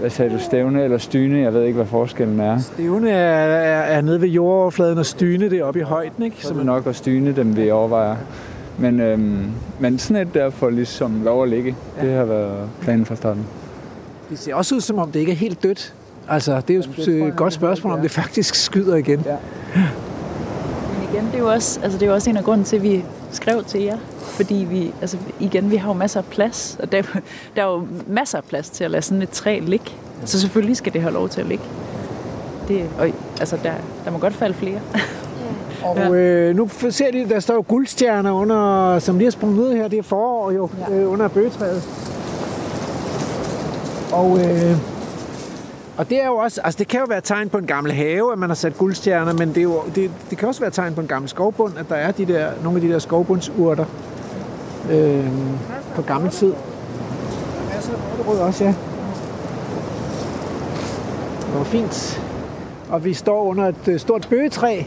hvad 0.00 0.10
sagde 0.10 0.34
du, 0.34 0.38
stævne 0.38 0.84
eller 0.84 0.98
styne? 0.98 1.38
Jeg 1.38 1.54
ved 1.54 1.62
ikke, 1.62 1.76
hvad 1.76 1.86
forskellen 1.86 2.40
er. 2.40 2.58
Stævne 2.58 3.10
er, 3.10 3.16
er, 3.16 3.80
er 3.80 4.00
nede 4.00 4.20
ved 4.20 4.28
jordoverfladen, 4.28 4.98
og 4.98 5.06
styne 5.06 5.50
det 5.50 5.58
er 5.58 5.64
oppe 5.64 5.80
i 5.80 5.82
højden, 5.82 6.24
ikke? 6.24 6.36
Så 6.40 6.48
er 6.48 6.56
det 6.56 6.66
nok 6.66 6.86
at 6.86 6.96
styne 6.96 7.36
dem, 7.36 7.56
vi 7.56 7.70
overvejer. 7.70 8.16
Men, 8.78 9.00
øhm, 9.00 9.50
men 9.78 9.98
sådan 9.98 10.28
et 10.28 10.34
der 10.34 10.50
for 10.50 10.70
ligesom 10.70 11.22
lov 11.24 11.42
at 11.42 11.48
ligge, 11.48 11.76
ja. 12.00 12.06
det 12.06 12.14
har 12.14 12.24
været 12.24 12.68
planen 12.80 13.06
fra 13.06 13.16
starten. 13.16 13.46
Det 14.30 14.38
ser 14.38 14.54
også 14.54 14.74
ud, 14.74 14.80
som 14.80 14.98
om 14.98 15.12
det 15.12 15.20
ikke 15.20 15.32
er 15.32 15.36
helt 15.36 15.62
dødt. 15.62 15.94
Altså, 16.28 16.60
det 16.68 16.76
er 16.76 17.14
jo 17.18 17.26
et 17.26 17.36
godt 17.36 17.52
spørgsmål, 17.52 17.92
om 17.92 18.00
det 18.00 18.10
faktisk 18.10 18.54
skyder 18.54 18.96
igen. 18.96 19.24
Ja. 19.26 19.36
Igen, 21.12 21.26
det 21.26 21.34
er 21.34 21.38
jo 21.38 21.50
også, 21.50 21.80
altså, 21.82 21.98
det 21.98 22.06
er 22.06 22.10
jo 22.10 22.14
også 22.14 22.30
en 22.30 22.36
af 22.36 22.44
grunden 22.44 22.64
til, 22.64 22.76
at 22.76 22.82
vi 22.82 23.04
skrev 23.30 23.64
til 23.64 23.82
jer. 23.82 23.98
Fordi 24.18 24.54
vi, 24.54 24.92
altså 25.00 25.16
igen, 25.40 25.70
vi 25.70 25.76
har 25.76 25.88
jo 25.88 25.94
masser 25.94 26.20
af 26.20 26.26
plads, 26.26 26.76
og 26.82 26.92
der, 26.92 27.02
der 27.56 27.62
er 27.62 27.66
jo 27.66 27.86
masser 28.06 28.38
af 28.38 28.44
plads 28.44 28.70
til 28.70 28.84
at 28.84 28.90
lade 28.90 29.02
sådan 29.02 29.22
et 29.22 29.30
træ 29.30 29.60
ligge. 29.62 29.90
Så 30.24 30.40
selvfølgelig 30.40 30.76
skal 30.76 30.92
det 30.92 31.00
have 31.00 31.14
lov 31.14 31.28
til 31.28 31.40
at 31.40 31.46
ligge. 31.46 31.64
Det, 32.68 32.84
og, 32.98 33.10
altså, 33.40 33.58
der, 33.62 33.72
der 34.04 34.10
må 34.10 34.18
godt 34.18 34.34
falde 34.34 34.54
flere. 34.54 34.80
Og 35.84 36.16
øh, 36.16 36.56
nu 36.56 36.68
ser 36.90 37.10
de, 37.10 37.28
der 37.28 37.40
står 37.40 37.54
jo 37.54 37.64
guldstjerner 37.68 38.32
under, 38.32 38.98
som 38.98 39.18
lige 39.18 39.26
har 39.26 39.30
sprunget 39.30 39.58
ud 39.58 39.74
her. 39.74 39.88
Det 39.88 39.98
er 39.98 40.02
forår 40.02 40.50
jo, 40.50 40.68
ja. 40.90 40.94
øh, 40.94 41.12
under 41.12 41.28
bøgetræet. 41.28 41.82
Og, 44.12 44.38
øh, 44.38 44.95
og 45.96 46.10
det 46.10 46.22
er 46.22 46.26
jo 46.26 46.36
også, 46.36 46.60
altså 46.64 46.78
det 46.78 46.88
kan 46.88 47.00
jo 47.00 47.06
være 47.08 47.20
tegn 47.20 47.48
på 47.48 47.58
en 47.58 47.66
gammel 47.66 47.92
have, 47.92 48.32
at 48.32 48.38
man 48.38 48.50
har 48.50 48.54
sat 48.54 48.78
guldstjerner, 48.78 49.32
men 49.32 49.48
det, 49.48 49.56
er 49.56 49.62
jo, 49.62 49.82
det, 49.94 50.10
det 50.30 50.38
kan 50.38 50.48
også 50.48 50.60
være 50.60 50.70
tegn 50.70 50.94
på 50.94 51.00
en 51.00 51.06
gammel 51.06 51.28
skovbund, 51.28 51.78
at 51.78 51.88
der 51.88 51.94
er 51.94 52.10
de 52.10 52.26
der, 52.26 52.50
nogle 52.62 52.76
af 52.76 52.82
de 52.82 52.92
der 52.92 52.98
skovbundsurter 52.98 53.84
øh, 54.90 55.26
på 55.94 56.02
gammel 56.02 56.30
tid. 56.30 56.54
Masser 57.74 57.92
af 57.92 58.28
rød 58.28 58.38
også, 58.38 58.64
ja. 58.64 58.74
Det 61.46 61.58
var 61.58 61.64
fint. 61.64 62.22
Og 62.88 63.04
vi 63.04 63.14
står 63.14 63.42
under 63.42 63.64
et 63.64 63.88
øh, 63.88 64.00
stort 64.00 64.26
bøgetræ, 64.30 64.82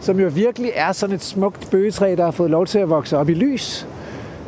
som 0.00 0.20
jo 0.20 0.28
virkelig 0.28 0.72
er 0.74 0.92
sådan 0.92 1.14
et 1.14 1.24
smukt 1.24 1.70
bøgetræ, 1.70 2.14
der 2.18 2.24
har 2.24 2.30
fået 2.30 2.50
lov 2.50 2.66
til 2.66 2.78
at 2.78 2.90
vokse 2.90 3.18
op 3.18 3.28
i 3.28 3.34
lys. 3.34 3.86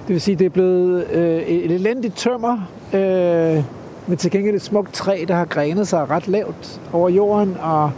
Det 0.07 0.13
vil 0.13 0.21
sige, 0.21 0.37
det 0.37 0.45
er 0.45 0.51
blevet 0.51 1.11
øh, 1.11 1.43
et 1.43 1.71
elendigt 1.71 2.17
tømmer, 2.17 2.59
øh, 2.93 3.65
men 4.07 4.19
til 4.19 4.31
gengæld 4.31 4.55
et 4.55 4.63
smukt 4.63 4.93
træ, 4.93 5.25
der 5.29 5.35
har 5.35 5.45
grenet 5.45 5.89
sig 5.89 6.11
ret 6.11 6.29
lavt 6.29 6.81
over 6.93 7.09
jorden, 7.09 7.57
og, 7.61 7.91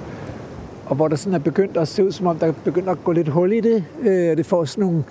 og 0.86 0.96
hvor 0.96 1.08
der 1.08 1.16
sådan 1.16 1.34
er 1.34 1.38
begyndt 1.38 1.76
at 1.76 1.88
se 1.88 2.04
ud, 2.04 2.12
som 2.12 2.26
om 2.26 2.38
der 2.38 2.46
er 2.46 2.52
begyndt 2.64 2.88
at 2.88 3.04
gå 3.04 3.12
lidt 3.12 3.28
hul 3.28 3.52
i 3.52 3.60
det. 3.60 3.84
Øh, 4.00 4.36
det 4.36 4.46
får 4.46 4.64
sådan 4.64 4.84
nogle, 4.84 5.04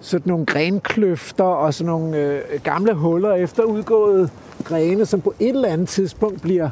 sådan 0.00 0.30
nogle 0.30 0.46
grenkløfter 0.46 1.44
og 1.44 1.74
sådan 1.74 1.90
nogle 1.90 2.16
øh, 2.16 2.40
gamle 2.64 2.94
huller 2.94 3.34
efter 3.34 3.62
udgået 3.62 4.30
grene, 4.64 5.06
som 5.06 5.20
på 5.20 5.34
et 5.40 5.48
eller 5.48 5.68
andet 5.68 5.88
tidspunkt 5.88 6.42
bliver, 6.42 6.70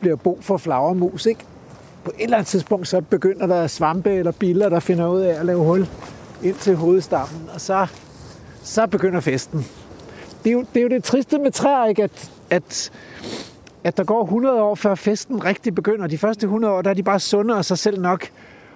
bliver 0.00 0.16
bo 0.16 0.38
for 0.40 0.56
flagermus, 0.56 1.26
ikke? 1.26 1.44
På 2.04 2.10
et 2.18 2.24
eller 2.24 2.36
andet 2.36 2.48
tidspunkt 2.48 2.88
så 2.88 3.00
begynder 3.00 3.46
der 3.46 3.66
svampe 3.66 4.10
eller 4.10 4.32
biller, 4.32 4.68
der 4.68 4.80
finder 4.80 5.08
ud 5.08 5.20
af 5.20 5.40
at 5.40 5.46
lave 5.46 5.64
hul 5.64 5.88
ind 6.42 6.54
til 6.54 6.76
hovedstammen, 6.76 7.48
og 7.54 7.60
så, 7.60 7.86
så 8.62 8.86
begynder 8.86 9.20
festen 9.20 9.66
det, 10.44 10.50
er 10.50 10.52
jo, 10.52 10.64
det 10.74 10.80
er 10.80 10.82
jo 10.82 10.88
det 10.88 11.04
triste 11.04 11.38
med 11.38 11.50
træer, 11.50 11.86
ikke? 11.86 12.02
At, 12.02 12.30
at, 12.50 12.90
at 13.84 13.96
der 13.96 14.04
går 14.04 14.22
100 14.24 14.62
år, 14.62 14.74
før 14.74 14.94
festen 14.94 15.44
rigtig 15.44 15.74
begynder. 15.74 16.06
De 16.06 16.18
første 16.18 16.44
100 16.44 16.74
år, 16.74 16.82
der 16.82 16.90
er 16.90 16.94
de 16.94 17.02
bare 17.02 17.20
sunde 17.20 17.54
og 17.54 17.64
sig 17.64 17.78
selv 17.78 18.00
nok. 18.00 18.28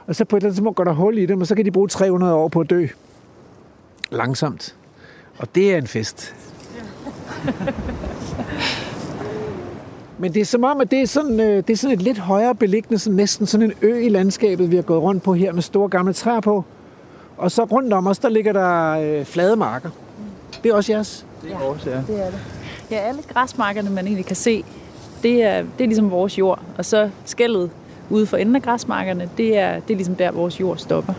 Og 0.07 0.15
så 0.15 0.25
på 0.25 0.37
et 0.37 0.41
eller 0.41 0.47
andet 0.47 0.57
tidspunkt 0.57 0.77
går 0.77 0.85
der 0.85 0.93
hul 0.93 1.19
i 1.19 1.27
dem, 1.27 1.41
og 1.41 1.47
så 1.47 1.55
kan 1.55 1.65
de 1.65 1.71
bruge 1.71 1.89
300 1.89 2.35
år 2.35 2.49
på 2.49 2.61
at 2.61 2.71
dø. 2.71 2.87
Langsomt. 4.11 4.77
Og 5.39 5.55
det 5.55 5.75
er 5.75 5.79
en 5.79 5.87
fest. 5.87 6.35
Men 10.19 10.35
det 10.35 10.41
er 10.41 10.45
som 10.45 10.65
om, 10.65 10.81
at 10.81 10.91
det 10.91 11.03
er 11.03 11.07
sådan, 11.07 11.41
øh, 11.41 11.57
det 11.57 11.71
er 11.71 11.77
sådan 11.77 11.97
et 11.97 12.03
lidt 12.03 12.19
højere 12.19 12.55
beliggende, 12.55 12.99
sådan 12.99 13.17
næsten 13.17 13.47
sådan 13.47 13.67
en 13.67 13.73
ø 13.83 13.99
i 13.99 14.09
landskabet, 14.09 14.71
vi 14.71 14.77
har 14.77 14.83
gået 14.83 15.03
rundt 15.03 15.23
på 15.23 15.35
her 15.35 15.53
med 15.53 15.63
store 15.63 15.89
gamle 15.89 16.13
træer 16.13 16.41
på. 16.41 16.65
Og 17.37 17.51
så 17.51 17.65
rundt 17.65 17.93
om 17.93 18.07
os, 18.07 18.19
der 18.19 18.29
ligger 18.29 18.53
der 18.53 18.91
øh, 18.91 19.25
flade 19.25 19.57
marker. 19.57 19.91
Det 20.63 20.71
er 20.71 20.75
også 20.75 20.93
jeres. 20.93 21.26
Det 21.43 21.53
er 21.53 21.59
vores, 21.59 21.87
ja. 21.87 21.91
Det 21.91 22.21
er 22.21 22.31
det. 22.31 22.41
Ja, 22.91 22.97
alle 22.97 23.23
græsmarkerne, 23.35 23.91
man 23.91 24.07
egentlig 24.07 24.27
kan 24.27 24.37
se, 24.37 24.65
det 25.23 25.45
er, 25.45 25.57
det 25.79 25.85
er 25.85 25.87
ligesom 25.89 26.11
vores 26.11 26.39
jord. 26.39 26.59
Og 26.79 26.85
så 26.85 27.11
skældet 27.25 27.71
ude 28.11 28.27
for 28.27 28.37
enden 28.37 28.57
af 28.57 28.63
græsmarkerne, 28.63 29.31
det 29.37 29.59
er, 29.59 29.75
det 29.75 29.91
er 29.91 29.97
ligesom 29.97 30.15
der, 30.15 30.31
vores 30.31 30.61
jord 30.61 30.77
stopper. 30.77 31.13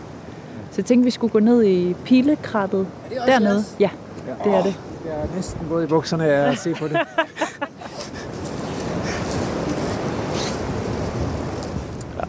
Så 0.72 0.74
jeg 0.78 0.86
tænkte, 0.86 1.06
vi 1.06 1.12
skulle 1.12 1.32
gå 1.32 1.40
ned 1.40 1.64
i 1.64 1.94
pilekrattet 2.06 2.88
dernede. 3.26 3.54
Jeres? 3.54 3.76
Ja, 3.80 3.90
det 4.44 4.54
er 4.54 4.64
det. 4.64 4.76
Jeg 5.06 5.14
er 5.16 5.36
næsten 5.36 5.68
både 5.70 5.84
i 5.84 5.88
bukserne 5.88 6.26
af 6.26 6.52
at 6.52 6.58
se 6.58 6.74
på 6.74 6.88
det. 6.88 7.00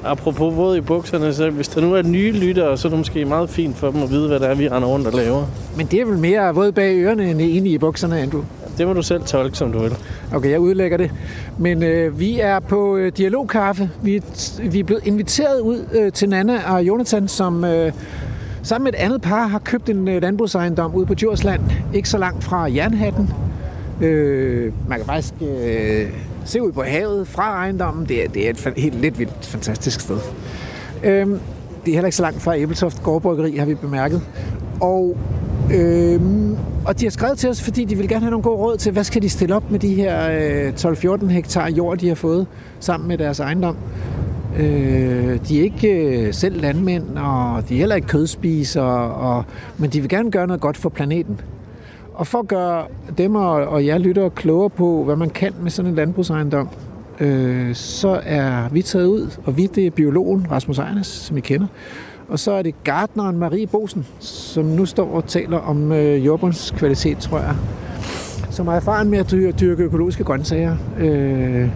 Apropos 0.04 0.56
våd 0.56 0.76
i 0.76 0.80
bukserne, 0.80 1.34
så 1.34 1.50
hvis 1.50 1.68
der 1.68 1.80
nu 1.80 1.94
er 1.94 2.02
nye 2.02 2.32
lyttere, 2.32 2.76
så 2.76 2.88
er 2.88 2.90
det 2.90 2.98
måske 2.98 3.24
meget 3.24 3.50
fint 3.50 3.76
for 3.76 3.90
dem 3.90 4.02
at 4.02 4.10
vide, 4.10 4.28
hvad 4.28 4.40
det 4.40 4.50
er, 4.50 4.54
vi 4.54 4.68
render 4.68 4.88
rundt 4.88 5.06
og 5.06 5.12
laver. 5.12 5.46
Men 5.76 5.86
det 5.86 6.00
er 6.00 6.04
vel 6.04 6.18
mere 6.18 6.54
våd 6.54 6.72
bag 6.72 6.96
ørerne, 6.96 7.30
end 7.30 7.40
inde 7.40 7.68
i 7.68 7.78
bukserne, 7.78 8.20
Andrew? 8.20 8.42
Det 8.78 8.86
må 8.86 8.92
du 8.92 9.02
selv 9.02 9.22
tolke, 9.22 9.56
som 9.56 9.72
du 9.72 9.78
vil. 9.78 9.94
Okay, 10.34 10.50
jeg 10.50 10.60
udlægger 10.60 10.96
det. 10.96 11.10
Men 11.58 11.82
øh, 11.82 12.20
vi 12.20 12.40
er 12.40 12.60
på 12.60 12.96
øh, 12.96 13.12
dialogkaffe. 13.16 13.90
Vi, 14.02 14.22
vi 14.62 14.80
er 14.80 14.84
blevet 14.84 15.06
inviteret 15.06 15.60
ud 15.60 15.84
øh, 15.92 16.12
til 16.12 16.28
Nana 16.28 16.72
og 16.72 16.82
Jonathan, 16.82 17.28
som 17.28 17.64
øh, 17.64 17.92
sammen 18.62 18.84
med 18.84 18.92
et 18.92 18.98
andet 18.98 19.22
par 19.22 19.46
har 19.46 19.58
købt 19.58 19.90
en 19.90 20.08
øh, 20.08 20.22
landbrugsejendom 20.22 20.94
ude 20.94 21.06
på 21.06 21.14
Djursland, 21.14 21.60
ikke 21.94 22.08
så 22.08 22.18
langt 22.18 22.44
fra 22.44 22.62
Jernhatten. 22.62 23.30
Øh, 24.00 24.72
man 24.88 24.98
kan 24.98 25.06
faktisk 25.06 25.34
øh, 25.40 26.06
se 26.48 26.62
ud 26.62 26.72
på 26.72 26.82
havet 26.82 27.28
fra 27.28 27.42
ejendommen. 27.42 28.08
Det 28.08 28.24
er, 28.24 28.28
det 28.28 28.46
er 28.46 28.50
et 28.50 28.72
helt 28.76 29.00
lidt 29.00 29.18
vildt 29.18 29.46
fantastisk 29.46 30.00
sted. 30.00 30.18
Øhm, 31.04 31.40
det 31.84 31.90
er 31.90 31.94
heller 31.94 32.06
ikke 32.06 32.16
så 32.16 32.22
langt 32.22 32.42
fra 32.42 32.58
Æbeltoft 32.58 33.02
Gårdbryggeri, 33.02 33.56
har 33.56 33.66
vi 33.66 33.74
bemærket. 33.74 34.22
Og 34.80 35.16
Øhm, 35.74 36.56
og 36.84 37.00
de 37.00 37.04
har 37.04 37.10
skrevet 37.10 37.38
til 37.38 37.50
os, 37.50 37.62
fordi 37.62 37.84
de 37.84 37.96
vil 37.96 38.08
gerne 38.08 38.20
have 38.20 38.30
nogle 38.30 38.42
gode 38.42 38.56
råd 38.56 38.76
til, 38.76 38.92
hvad 38.92 39.04
skal 39.04 39.22
de 39.22 39.28
stille 39.28 39.54
op 39.54 39.70
med 39.70 39.78
de 39.78 39.94
her 39.94 40.30
øh, 40.66 40.72
12-14 40.74 41.26
hektar 41.26 41.70
jord, 41.70 41.98
de 41.98 42.08
har 42.08 42.14
fået 42.14 42.46
sammen 42.80 43.08
med 43.08 43.18
deres 43.18 43.40
ejendom. 43.40 43.76
Øh, 44.58 45.38
de 45.48 45.58
er 45.58 45.62
ikke 45.62 45.88
øh, 45.88 46.34
selv 46.34 46.60
landmænd, 46.60 47.18
og 47.18 47.68
de 47.68 47.74
er 47.74 47.78
heller 47.78 47.96
ikke 47.96 48.08
kødspisere, 48.08 49.14
og, 49.14 49.44
men 49.78 49.90
de 49.90 50.00
vil 50.00 50.08
gerne 50.08 50.30
gøre 50.30 50.46
noget 50.46 50.60
godt 50.60 50.76
for 50.76 50.88
planeten. 50.88 51.40
Og 52.18 52.26
for 52.26 52.38
at 52.38 52.48
gøre 52.48 52.86
dem 53.18 53.34
og, 53.34 53.50
og 53.50 53.86
jer 53.86 53.98
lytter 53.98 54.28
klogere 54.28 54.70
på, 54.70 55.04
hvad 55.04 55.16
man 55.16 55.30
kan 55.30 55.54
med 55.62 55.70
sådan 55.70 55.90
en 55.90 55.94
landbrugsejendom, 55.94 56.68
øh, 57.20 57.74
så 57.74 58.20
er 58.24 58.68
vi 58.68 58.82
taget 58.82 59.06
ud, 59.06 59.38
og 59.46 59.56
vi 59.56 59.66
det 59.66 59.86
er 59.86 59.90
biologen 59.90 60.46
Rasmus 60.50 60.78
Ejnes, 60.78 61.06
som 61.06 61.36
I 61.36 61.40
kender, 61.40 61.66
og 62.28 62.38
så 62.38 62.52
er 62.52 62.62
det 62.62 62.84
gardneren 62.84 63.38
Marie 63.38 63.66
Bosen, 63.66 64.06
som 64.20 64.64
nu 64.64 64.86
står 64.86 65.10
og 65.10 65.26
taler 65.26 65.58
om 65.58 65.92
øh, 65.92 66.26
jordbundskvalitet, 66.26 67.18
tror 67.18 67.38
jeg. 67.38 67.56
Som 68.50 68.66
har 68.66 68.74
erfaren 68.74 69.10
med 69.10 69.18
at 69.18 69.30
dyrke, 69.30 69.52
dyrke 69.52 69.82
økologiske 69.82 70.24
grøntsager. 70.24 70.76
Øh, 70.98 71.68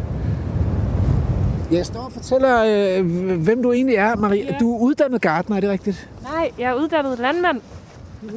jeg 1.72 1.86
står 1.86 2.00
og 2.00 2.12
fortæller, 2.12 2.64
øh, 2.98 3.36
hvem 3.36 3.62
du 3.62 3.72
egentlig 3.72 3.96
er, 3.96 4.16
Marie. 4.16 4.44
Ja. 4.44 4.56
Du 4.60 4.76
er 4.76 4.80
uddannet 4.80 5.20
gardner, 5.20 5.56
er 5.56 5.60
det 5.60 5.70
rigtigt? 5.70 6.08
Nej, 6.22 6.50
jeg 6.58 6.70
er 6.70 6.74
uddannet 6.74 7.18
landmand. 7.18 7.60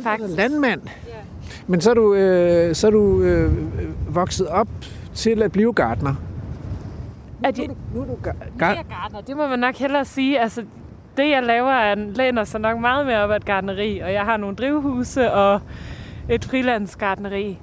Faktisk. 0.03 0.37
Landmand? 0.37 0.81
Men 1.67 1.81
så 1.81 1.89
er 1.89 1.93
du, 1.93 2.13
øh, 2.13 2.75
så 2.75 2.87
er 2.87 2.91
du 2.91 3.21
øh, 3.21 3.51
vokset 4.15 4.47
op 4.47 4.67
til 5.13 5.43
at 5.43 5.51
blive 5.51 5.73
gardner. 5.73 6.15
Er 7.43 7.51
de, 7.51 7.67
nu, 7.95 8.01
er 8.01 8.05
du 8.05 8.15
gar- 8.23 8.35
gardner, 8.59 9.21
det 9.27 9.37
må 9.37 9.47
man 9.47 9.59
nok 9.59 9.75
hellere 9.75 10.05
sige. 10.05 10.39
Altså, 10.39 10.61
det, 11.17 11.29
jeg 11.29 11.43
laver, 11.43 11.71
er, 11.71 11.95
læner 11.95 12.43
sig 12.43 12.61
nok 12.61 12.79
meget 12.79 13.05
mere 13.05 13.23
op 13.23 13.31
af 13.31 13.35
et 13.35 13.45
gardneri, 13.45 13.99
og 13.99 14.13
jeg 14.13 14.21
har 14.21 14.37
nogle 14.37 14.55
drivhuse 14.55 15.31
og 15.31 15.59
et 16.29 16.45
frilandsgardneri. 16.45 17.59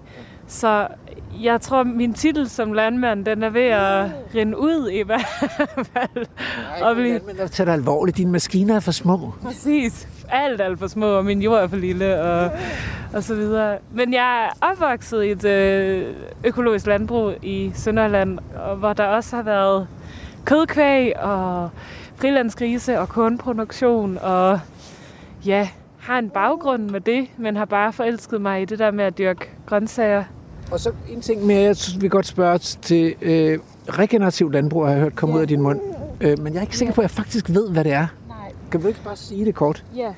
Så 0.46 0.86
jeg 1.42 1.60
tror, 1.60 1.84
min 1.84 2.14
titel 2.14 2.48
som 2.48 2.72
landmand, 2.72 3.24
den 3.24 3.42
er 3.42 3.50
ved 3.50 3.62
at 3.66 4.10
rinde 4.34 4.58
ud 4.58 4.88
i 4.92 5.02
hvert 5.02 5.26
fald. 5.92 6.26
Nej, 6.80 6.88
og 6.90 6.96
vi... 6.96 7.02
landmand, 7.02 7.36
der 7.38 7.46
tager 7.46 7.72
alvorligt. 7.72 8.16
Dine 8.16 8.30
maskiner 8.32 8.76
er 8.76 8.80
for 8.80 8.92
små. 8.92 9.32
Præcis. 9.42 10.08
Alt 10.32 10.60
alt 10.60 10.78
for 10.78 10.86
små, 10.86 11.06
og 11.06 11.24
min 11.24 11.42
jord 11.42 11.62
er 11.62 11.66
for 11.66 11.76
lille, 11.76 12.20
og, 12.20 12.50
og 13.12 13.22
så 13.22 13.34
videre. 13.34 13.78
Men 13.90 14.14
jeg 14.14 14.44
er 14.44 14.66
opvokset 14.70 15.24
i 15.24 15.30
et 15.30 15.44
øh, 15.44 16.14
økologisk 16.44 16.86
landbrug 16.86 17.32
i 17.42 17.72
Sønderland, 17.74 18.38
hvor 18.78 18.92
der 18.92 19.04
også 19.04 19.36
har 19.36 19.42
været 19.42 19.86
kødkvæg 20.44 21.18
og 21.18 21.70
frilandsgrise 22.16 23.00
og 23.00 23.08
kornproduktion, 23.08 24.18
og 24.22 24.60
ja, 25.46 25.68
har 25.98 26.18
en 26.18 26.30
baggrund 26.30 26.90
med 26.90 27.00
det, 27.00 27.26
men 27.36 27.56
har 27.56 27.64
bare 27.64 27.92
forelsket 27.92 28.40
mig 28.40 28.62
i 28.62 28.64
det 28.64 28.78
der 28.78 28.90
med 28.90 29.04
at 29.04 29.18
dyrke 29.18 29.50
grøntsager. 29.66 30.24
Og 30.70 30.80
så 30.80 30.92
en 31.08 31.20
ting 31.20 31.46
mere, 31.46 31.60
jeg 31.60 31.76
synes, 31.76 32.02
vi 32.02 32.08
godt 32.08 32.26
spørge 32.26 32.58
til 32.58 33.14
øh, 33.22 33.58
regenerativ 33.88 34.50
landbrug, 34.50 34.86
har 34.86 34.92
jeg 34.92 35.00
hørt 35.00 35.16
komme 35.16 35.32
ja. 35.32 35.36
ud 35.36 35.42
af 35.42 35.48
din 35.48 35.60
mund. 35.60 35.80
Øh, 36.20 36.38
men 36.38 36.52
jeg 36.52 36.58
er 36.58 36.62
ikke 36.62 36.76
sikker 36.76 36.94
på, 36.94 37.00
at 37.00 37.02
jeg 37.02 37.10
faktisk 37.10 37.50
ved, 37.50 37.70
hvad 37.70 37.84
det 37.84 37.92
er. 37.92 38.06
Kan 38.72 38.80
du 38.80 38.88
ikke 38.88 39.02
bare 39.04 39.16
sige 39.16 39.44
det 39.44 39.54
kort? 39.54 39.84
Ja. 39.96 40.14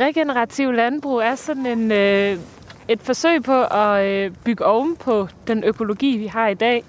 Regenerativ 0.00 0.72
landbrug 0.72 1.18
er 1.18 1.34
sådan 1.34 1.66
en, 1.66 1.92
øh, 1.92 2.38
et 2.88 3.00
forsøg 3.00 3.42
på 3.42 3.62
at 3.62 4.06
øh, 4.06 4.30
bygge 4.44 4.64
oven 4.64 4.96
på 4.96 5.28
den 5.46 5.64
økologi, 5.64 6.16
vi 6.16 6.26
har 6.26 6.48
i 6.48 6.54
dag. 6.54 6.84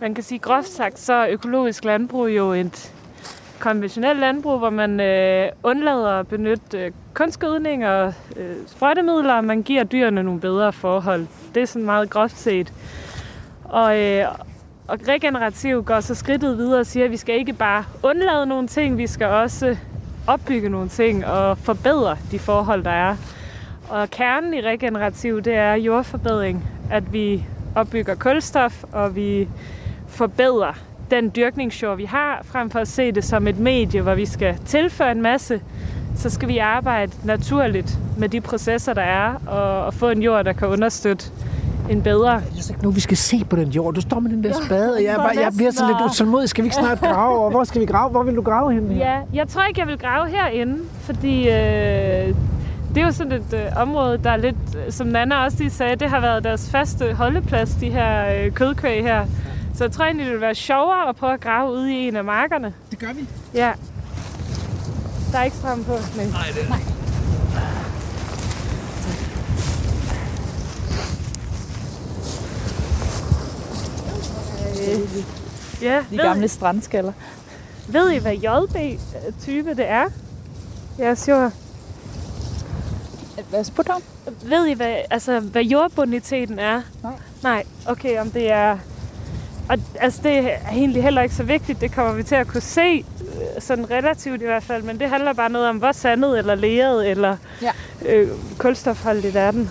Man 0.00 0.14
kan 0.14 0.24
sige 0.24 0.38
groft 0.38 0.68
sagt, 0.68 0.98
så 0.98 1.12
er 1.12 1.28
økologisk 1.30 1.84
landbrug 1.84 2.28
jo 2.28 2.52
et 2.52 2.94
konventionelt 3.58 4.20
landbrug, 4.20 4.58
hvor 4.58 4.70
man 4.70 5.00
øh, 5.00 5.48
undlader 5.62 6.10
at 6.20 6.28
benytte 6.28 6.78
øh, 6.78 6.92
kunstgødning 7.14 7.86
og 7.86 8.14
øh, 8.36 8.56
sprøjtemidler, 8.66 9.34
og 9.34 9.44
man 9.44 9.62
giver 9.62 9.84
dyrene 9.84 10.22
nogle 10.22 10.40
bedre 10.40 10.72
forhold. 10.72 11.26
Det 11.54 11.62
er 11.62 11.66
sådan 11.66 11.86
meget 11.86 12.10
groft 12.10 12.38
set. 12.38 12.72
Og, 13.64 13.98
øh, 14.00 14.26
og 14.86 14.98
regenerativ 15.08 15.84
går 15.84 16.00
så 16.00 16.14
skridtet 16.14 16.58
videre 16.58 16.80
og 16.80 16.86
siger, 16.86 17.04
at 17.04 17.10
vi 17.10 17.16
skal 17.16 17.34
ikke 17.34 17.52
bare 17.52 17.84
undlade 18.02 18.46
nogle 18.46 18.68
ting, 18.68 18.98
vi 18.98 19.06
skal 19.06 19.26
også 19.26 19.76
opbygge 20.28 20.68
nogle 20.68 20.88
ting 20.88 21.26
og 21.26 21.58
forbedre 21.58 22.16
de 22.30 22.38
forhold, 22.38 22.84
der 22.84 22.90
er. 22.90 23.16
Og 23.88 24.10
kernen 24.10 24.54
i 24.54 24.60
regenerativ, 24.60 25.42
det 25.42 25.54
er 25.54 25.74
jordforbedring. 25.74 26.68
At 26.90 27.12
vi 27.12 27.44
opbygger 27.74 28.14
kulstof, 28.14 28.84
og 28.92 29.16
vi 29.16 29.48
forbedrer 30.08 30.72
den 31.10 31.32
dyrkningsjord, 31.36 31.96
vi 31.96 32.04
har, 32.04 32.40
frem 32.44 32.70
for 32.70 32.78
at 32.78 32.88
se 32.88 33.12
det 33.12 33.24
som 33.24 33.46
et 33.46 33.58
medie, 33.58 34.00
hvor 34.00 34.14
vi 34.14 34.26
skal 34.26 34.56
tilføre 34.66 35.12
en 35.12 35.22
masse, 35.22 35.60
så 36.16 36.30
skal 36.30 36.48
vi 36.48 36.58
arbejde 36.58 37.12
naturligt 37.24 37.98
med 38.18 38.28
de 38.28 38.40
processer, 38.40 38.94
der 38.94 39.02
er, 39.02 39.34
og, 39.46 39.84
og 39.84 39.94
få 39.94 40.08
en 40.08 40.22
jord, 40.22 40.44
der 40.44 40.52
kan 40.52 40.68
understøtte 40.68 41.30
en 41.90 42.02
bedre. 42.02 42.30
Jeg 42.32 42.42
synes 42.52 42.70
ikke 42.70 42.82
nu, 42.82 42.90
vi 42.90 43.00
skal 43.00 43.16
se 43.16 43.44
på 43.50 43.56
den 43.56 43.68
jord. 43.68 43.94
Du 43.94 44.00
står 44.00 44.20
med 44.20 44.30
den 44.30 44.44
der 44.44 44.52
spade, 44.66 44.94
og 44.94 45.02
jeg, 45.02 45.12
er 45.12 45.16
bare, 45.16 45.32
jeg 45.40 45.52
bliver 45.56 45.70
så 45.70 45.86
lidt 45.86 46.12
utålmodig. 46.12 46.48
Skal 46.48 46.64
vi 46.64 46.66
ikke 46.66 46.76
snart 46.76 47.00
grave? 47.00 47.44
Og 47.44 47.50
hvor 47.50 47.64
skal 47.64 47.80
vi 47.80 47.86
grave? 47.86 48.10
Hvor 48.10 48.22
vil 48.22 48.36
du 48.36 48.42
grave 48.42 48.72
hen? 48.72 48.92
Ja, 48.92 49.20
jeg 49.34 49.48
tror 49.48 49.64
ikke, 49.64 49.80
jeg 49.80 49.88
vil 49.88 49.98
grave 49.98 50.28
herinde, 50.28 50.78
fordi 51.00 51.38
øh, 51.48 52.34
det 52.94 53.02
er 53.02 53.04
jo 53.06 53.12
sådan 53.12 53.32
et 53.32 53.52
øh, 53.52 53.60
område, 53.76 54.18
der 54.24 54.30
er 54.30 54.36
lidt, 54.36 54.56
øh, 54.86 54.92
som 54.92 55.06
Nana 55.06 55.44
også 55.44 55.58
lige 55.58 55.70
sagde, 55.70 55.96
det 55.96 56.10
har 56.10 56.20
været 56.20 56.44
deres 56.44 56.70
faste 56.70 57.12
holdeplads, 57.14 57.70
de 57.70 57.90
her 57.90 58.44
øh, 58.44 58.52
kødkvæg 58.52 59.02
her. 59.02 59.24
Så 59.74 59.84
jeg 59.84 59.92
tror 59.92 60.04
egentlig, 60.04 60.26
det 60.26 60.32
vil 60.32 60.40
være 60.40 60.54
sjovere 60.54 61.08
at 61.08 61.16
prøve 61.16 61.32
at 61.32 61.40
grave 61.40 61.72
ude 61.72 61.92
i 61.92 62.08
en 62.08 62.16
af 62.16 62.24
markerne. 62.24 62.72
Det 62.90 62.98
gør 62.98 63.12
vi. 63.14 63.28
Ja. 63.54 63.72
Der 65.32 65.38
er 65.38 65.44
ikke 65.44 65.56
strøm 65.56 65.84
på. 65.84 65.92
Nej, 65.92 66.26
Nej, 66.26 66.42
det 66.54 66.68
Nej. 74.86 75.24
Ja, 75.82 76.04
De 76.10 76.16
ved, 76.16 76.24
gamle 76.24 76.48
strandskaller. 76.48 77.12
ved 77.88 78.10
I, 78.10 78.18
hvad 78.18 78.32
JB-type 78.34 79.70
det 79.74 79.88
er? 79.88 80.04
Jeres 80.98 81.28
jord. 81.28 81.52
Hvad 83.50 83.64
spurgte 83.64 83.90
om? 83.90 84.02
Ved 84.42 84.66
I, 84.66 84.72
hvad, 84.72 84.96
altså, 85.10 85.40
hvad 85.40 85.62
jordboniteten 85.62 86.58
er? 86.58 86.82
Nej. 87.02 87.12
Nej, 87.42 87.64
okay, 87.88 88.20
om 88.20 88.30
det 88.30 88.50
er... 88.52 88.78
Og, 89.68 89.78
altså, 90.00 90.20
det 90.22 90.32
er 90.38 90.68
egentlig 90.72 91.02
heller 91.02 91.22
ikke 91.22 91.34
så 91.34 91.42
vigtigt. 91.42 91.80
Det 91.80 91.92
kommer 91.92 92.12
vi 92.12 92.22
til 92.22 92.34
at 92.34 92.46
kunne 92.46 92.60
se, 92.60 93.04
øh, 93.20 93.62
sådan 93.62 93.90
relativt 93.90 94.42
i 94.42 94.44
hvert 94.44 94.62
fald. 94.62 94.82
Men 94.82 95.00
det 95.00 95.08
handler 95.08 95.32
bare 95.32 95.50
noget 95.50 95.68
om, 95.68 95.76
hvor 95.76 95.92
sandet 95.92 96.38
eller 96.38 96.54
leret 96.54 97.10
eller 97.10 97.36
Ja. 97.62 97.70
øh, 98.06 98.28
kulstofholdigt 98.58 99.36
er 99.36 99.50
den. 99.50 99.70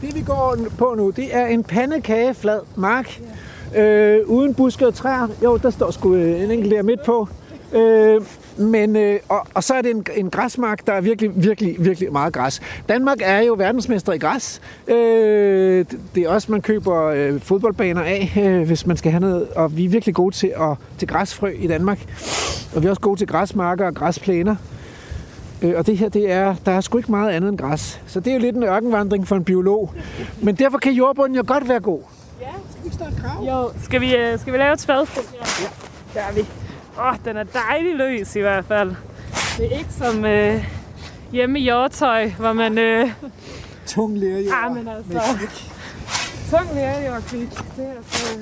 Det 0.00 0.14
vi 0.14 0.20
går 0.22 0.56
på 0.78 0.94
nu, 0.96 1.10
det 1.10 1.34
er 1.36 1.46
en 1.46 1.64
pandekageflad 1.64 2.60
mark. 2.76 3.20
Øh, 3.76 4.18
uden 4.26 4.54
buske 4.54 4.86
og 4.86 4.94
træer. 4.94 5.28
Jo, 5.44 5.56
der 5.56 5.70
står 5.70 5.90
sgu 5.90 6.14
øh, 6.14 6.42
en 6.44 6.50
enkelt 6.50 6.70
der 6.74 6.82
midt 6.82 7.04
på. 7.06 7.28
Øh, 7.72 8.20
men, 8.56 8.96
øh, 8.96 9.20
og, 9.28 9.46
og 9.54 9.64
så 9.64 9.74
er 9.74 9.82
det 9.82 9.90
en, 9.90 10.04
en 10.16 10.30
græsmark, 10.30 10.86
der 10.86 10.92
er 10.92 11.00
virkelig, 11.00 11.30
virkelig, 11.34 11.76
virkelig 11.78 12.12
meget 12.12 12.32
græs. 12.32 12.60
Danmark 12.88 13.18
er 13.22 13.40
jo 13.40 13.54
verdensmester 13.58 14.12
i 14.12 14.18
græs. 14.18 14.60
Øh, 14.88 14.96
det- 15.90 15.98
det 16.14 16.22
er 16.22 16.28
også, 16.28 16.52
man 16.52 16.60
køber 16.62 17.02
øh, 17.04 17.40
fodboldbaner 17.40 18.02
af, 18.02 18.32
øh, 18.44 18.66
hvis 18.66 18.86
man 18.86 18.96
skal 18.96 19.10
have 19.12 19.20
noget. 19.20 19.48
Og 19.56 19.76
vi 19.76 19.84
er 19.84 19.88
virkelig 19.88 20.14
gode 20.14 20.34
til, 20.34 20.46
at, 20.60 20.76
til 20.98 21.08
græsfrø 21.08 21.48
i 21.58 21.66
Danmark. 21.66 21.98
Og 22.76 22.82
vi 22.82 22.86
er 22.86 22.90
også 22.90 23.00
gode 23.02 23.20
til 23.20 23.26
græsmarker 23.26 23.86
og 23.86 23.94
græsplæner. 23.94 24.56
Øh, 25.62 25.72
og 25.76 25.86
det 25.86 25.96
her, 25.98 26.08
det 26.08 26.30
er, 26.32 26.54
der 26.66 26.72
er 26.72 26.80
sgu 26.80 26.98
ikke 26.98 27.10
meget 27.10 27.30
andet 27.30 27.48
end 27.48 27.58
græs. 27.58 28.00
Så 28.06 28.20
det 28.20 28.30
er 28.30 28.34
jo 28.34 28.40
lidt 28.40 28.56
en 28.56 28.62
ørkenvandring 28.62 29.28
for 29.28 29.36
en 29.36 29.44
biolog. 29.44 29.92
Men 30.42 30.54
derfor 30.54 30.78
kan 30.78 30.92
jordbunden 30.92 31.36
jo 31.36 31.44
godt 31.46 31.68
være 31.68 31.80
god. 31.80 32.00
Ja. 32.40 32.46
Skal 32.70 32.84
vi 32.84 32.94
starte 32.94 33.14
grav? 33.22 33.44
Jo, 33.44 33.70
skal 33.82 34.00
vi, 34.00 34.16
øh, 34.16 34.38
skal 34.38 34.52
vi 34.52 34.58
lave 34.58 34.72
et 34.72 34.80
spadestik? 34.80 35.24
Ja. 35.34 35.68
Der 36.14 36.26
er 36.26 36.32
vi. 36.32 36.40
Åh, 36.98 37.06
oh, 37.06 37.14
den 37.24 37.36
er 37.36 37.44
dejlig 37.44 37.96
løs 37.96 38.36
i 38.36 38.40
hvert 38.40 38.64
fald. 38.64 38.94
Det 39.58 39.74
er 39.74 39.78
ikke 39.78 39.92
som 39.92 40.24
øh, 40.24 40.64
hjemme 41.32 41.60
i 41.60 41.68
jordtøj, 41.68 42.30
hvor 42.30 42.52
man... 42.52 42.78
Øh, 42.78 43.10
Tung 43.86 44.18
lærjord. 44.18 44.54
ah, 44.64 44.74
men 44.74 44.88
altså... 44.88 45.38
Tung 46.50 46.74
lærjord, 46.74 47.22
klik. 47.22 47.50
Det 47.50 47.84
er 47.84 47.90
altså... 47.96 48.38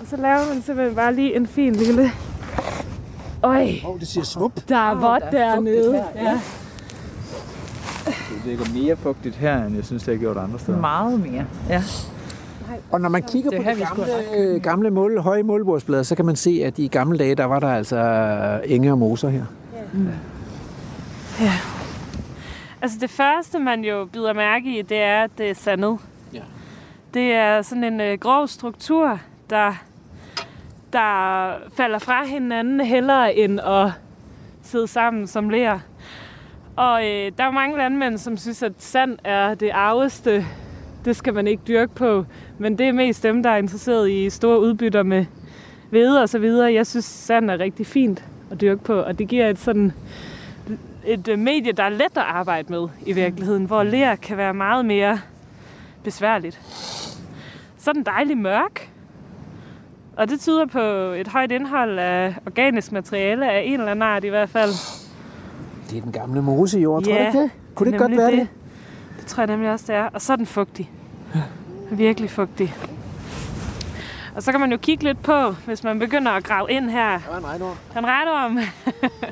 Og 0.00 0.06
så 0.10 0.16
laver 0.16 0.46
man 0.54 0.62
simpelthen 0.62 0.94
bare 0.96 1.14
lige 1.14 1.36
en 1.36 1.46
fin 1.46 1.76
lille... 1.76 2.12
Øj, 3.42 3.62
Åh, 3.84 3.90
oh, 3.90 4.00
det 4.00 4.08
siger 4.08 4.24
svup. 4.24 4.52
der 4.68 4.90
er 4.90 4.94
vådt 4.94 5.32
dernede. 5.32 6.04
Ja. 6.14 6.40
Det 8.06 8.42
ligger 8.46 8.64
mere 8.74 8.96
fugtigt 8.96 9.34
her, 9.34 9.64
end 9.64 9.76
jeg 9.76 9.84
synes, 9.84 10.02
det 10.02 10.14
har 10.14 10.18
gjort 10.20 10.36
andre 10.36 10.58
steder. 10.58 10.78
Meget 10.80 11.20
mere. 11.20 11.44
Ja. 11.68 11.82
Og 12.90 13.00
når 13.00 13.08
man 13.08 13.22
kigger 13.22 13.50
Det 13.50 13.64
på 13.64 13.70
de 13.70 13.76
gamle, 13.76 14.36
øh, 14.36 14.60
gamle 14.62 14.90
mål, 14.90 15.20
høje 15.20 15.42
målbordsblade, 15.42 16.04
så 16.04 16.14
kan 16.14 16.26
man 16.26 16.36
se, 16.36 16.62
at 16.64 16.78
i 16.78 16.86
gamle 16.86 17.18
dage, 17.18 17.34
der 17.34 17.44
var 17.44 17.60
der 17.60 17.68
altså 17.68 18.60
enge 18.64 18.92
og 18.92 18.98
moser 18.98 19.28
her. 19.28 19.44
Altså 22.82 22.98
det 23.00 23.10
første, 23.10 23.58
man 23.58 23.84
jo 23.84 24.04
bider 24.12 24.32
mærke 24.32 24.78
i, 24.78 24.82
det 24.82 24.96
er, 24.96 25.24
at 25.24 25.30
det 25.38 25.50
er 25.50 25.54
sandet. 25.54 25.98
Ja. 26.32 26.40
Det 27.14 27.32
er 27.32 27.62
sådan 27.62 27.84
en 27.84 28.00
øh, 28.00 28.18
grov 28.18 28.48
struktur, 28.48 29.20
der, 29.50 29.72
der 30.92 31.52
falder 31.76 31.98
fra 31.98 32.24
hinanden 32.24 32.80
hellere 32.80 33.34
end 33.34 33.60
at 33.60 33.90
sidde 34.62 34.86
sammen 34.86 35.26
som 35.26 35.50
ler. 35.50 35.78
Og 36.76 37.06
øh, 37.06 37.32
der 37.38 37.44
er 37.44 37.50
mange 37.50 37.78
landmænd, 37.78 38.18
som 38.18 38.36
synes, 38.36 38.62
at 38.62 38.72
sand 38.78 39.18
er 39.24 39.54
det 39.54 39.70
arveste. 39.70 40.46
Det 41.04 41.16
skal 41.16 41.34
man 41.34 41.46
ikke 41.46 41.62
dyrke 41.68 41.94
på. 41.94 42.24
Men 42.58 42.78
det 42.78 42.88
er 42.88 42.92
mest 42.92 43.22
dem, 43.22 43.42
der 43.42 43.50
er 43.50 43.56
interesseret 43.56 44.10
i 44.10 44.30
store 44.30 44.60
udbytter 44.60 45.02
med 45.02 45.24
hvede 45.90 46.22
og 46.22 46.28
så 46.28 46.38
videre. 46.38 46.72
Jeg 46.72 46.86
synes, 46.86 47.04
sand 47.04 47.50
er 47.50 47.58
rigtig 47.58 47.86
fint 47.86 48.24
at 48.50 48.60
dyrke 48.60 48.84
på, 48.84 48.94
og 49.00 49.18
det 49.18 49.28
giver 49.28 49.48
et 49.48 49.58
sådan 49.58 49.92
et 51.06 51.28
øh, 51.28 51.38
medie, 51.38 51.72
der 51.72 51.82
er 51.82 51.88
let 51.88 52.02
at 52.02 52.18
arbejde 52.18 52.72
med 52.72 52.88
i 53.06 53.12
virkeligheden, 53.12 53.64
hvor 53.64 53.82
ler 53.82 54.16
kan 54.16 54.36
være 54.36 54.54
meget 54.54 54.84
mere 54.84 55.20
besværligt. 56.04 56.60
Så 57.78 57.92
den 57.92 58.02
dejlig 58.02 58.38
mørk, 58.38 58.90
og 60.16 60.28
det 60.28 60.40
tyder 60.40 60.66
på 60.66 60.80
et 61.12 61.28
højt 61.28 61.52
indhold 61.52 61.98
af 61.98 62.34
organisk 62.46 62.92
materiale 62.92 63.50
af 63.52 63.62
en 63.66 63.72
eller 63.72 63.90
anden 63.90 64.02
art 64.02 64.24
i 64.24 64.28
hvert 64.28 64.48
fald. 64.48 64.70
Det 65.90 65.98
er 65.98 66.02
den 66.02 66.12
gamle 66.12 66.42
mosejord, 66.42 67.02
tror 67.02 67.12
du 67.12 67.18
Ja, 67.18 67.26
ikke 67.26 67.38
det? 67.42 67.50
Kunne 67.74 67.90
det 67.92 68.00
godt 68.00 68.16
være 68.16 68.30
det? 68.30 68.48
Det 69.18 69.26
tror 69.26 69.40
jeg 69.40 69.46
nemlig 69.46 69.70
også, 69.70 69.84
det 69.88 69.94
er. 69.94 70.08
Og 70.12 70.20
så 70.22 70.32
er 70.32 70.36
den 70.36 70.46
fugtig. 70.46 70.90
Virkelig 71.90 72.30
fugtig. 72.30 72.74
Og 74.36 74.42
så 74.42 74.50
kan 74.50 74.60
man 74.60 74.70
jo 74.72 74.76
kigge 74.76 75.04
lidt 75.04 75.22
på, 75.22 75.50
hvis 75.50 75.84
man 75.84 75.98
begynder 75.98 76.32
at 76.32 76.44
grave 76.44 76.70
ind 76.70 76.90
her. 76.90 77.18
Det 77.18 77.26
var 77.30 77.38
en 77.38 77.46
regnord. 77.46 77.76
Han 77.92 78.06
regner 78.06 78.32
om. 78.32 78.58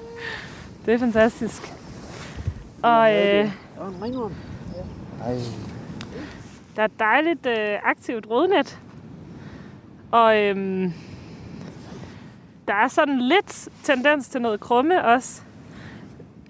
det 0.87 0.95
er 0.95 0.99
fantastisk. 0.99 1.73
Og 2.83 3.15
øh, 3.15 3.45
Det 3.45 3.53
var 3.79 3.89
en 3.89 4.03
ringorm. 4.03 4.33
Ej. 5.25 5.39
der 6.77 6.83
er 6.83 6.87
et 6.87 6.99
dejligt 6.99 7.47
øh, 7.47 7.79
aktivt 7.83 8.27
rodnet. 8.31 8.79
Og 10.11 10.39
øhm, 10.39 10.93
der 12.69 12.75
er 12.75 12.89
sådan 12.89 13.21
lidt 13.21 13.69
tendens 13.83 14.29
til 14.29 14.43
noget 14.43 14.61
krumme 14.61 15.05
også. 15.05 15.43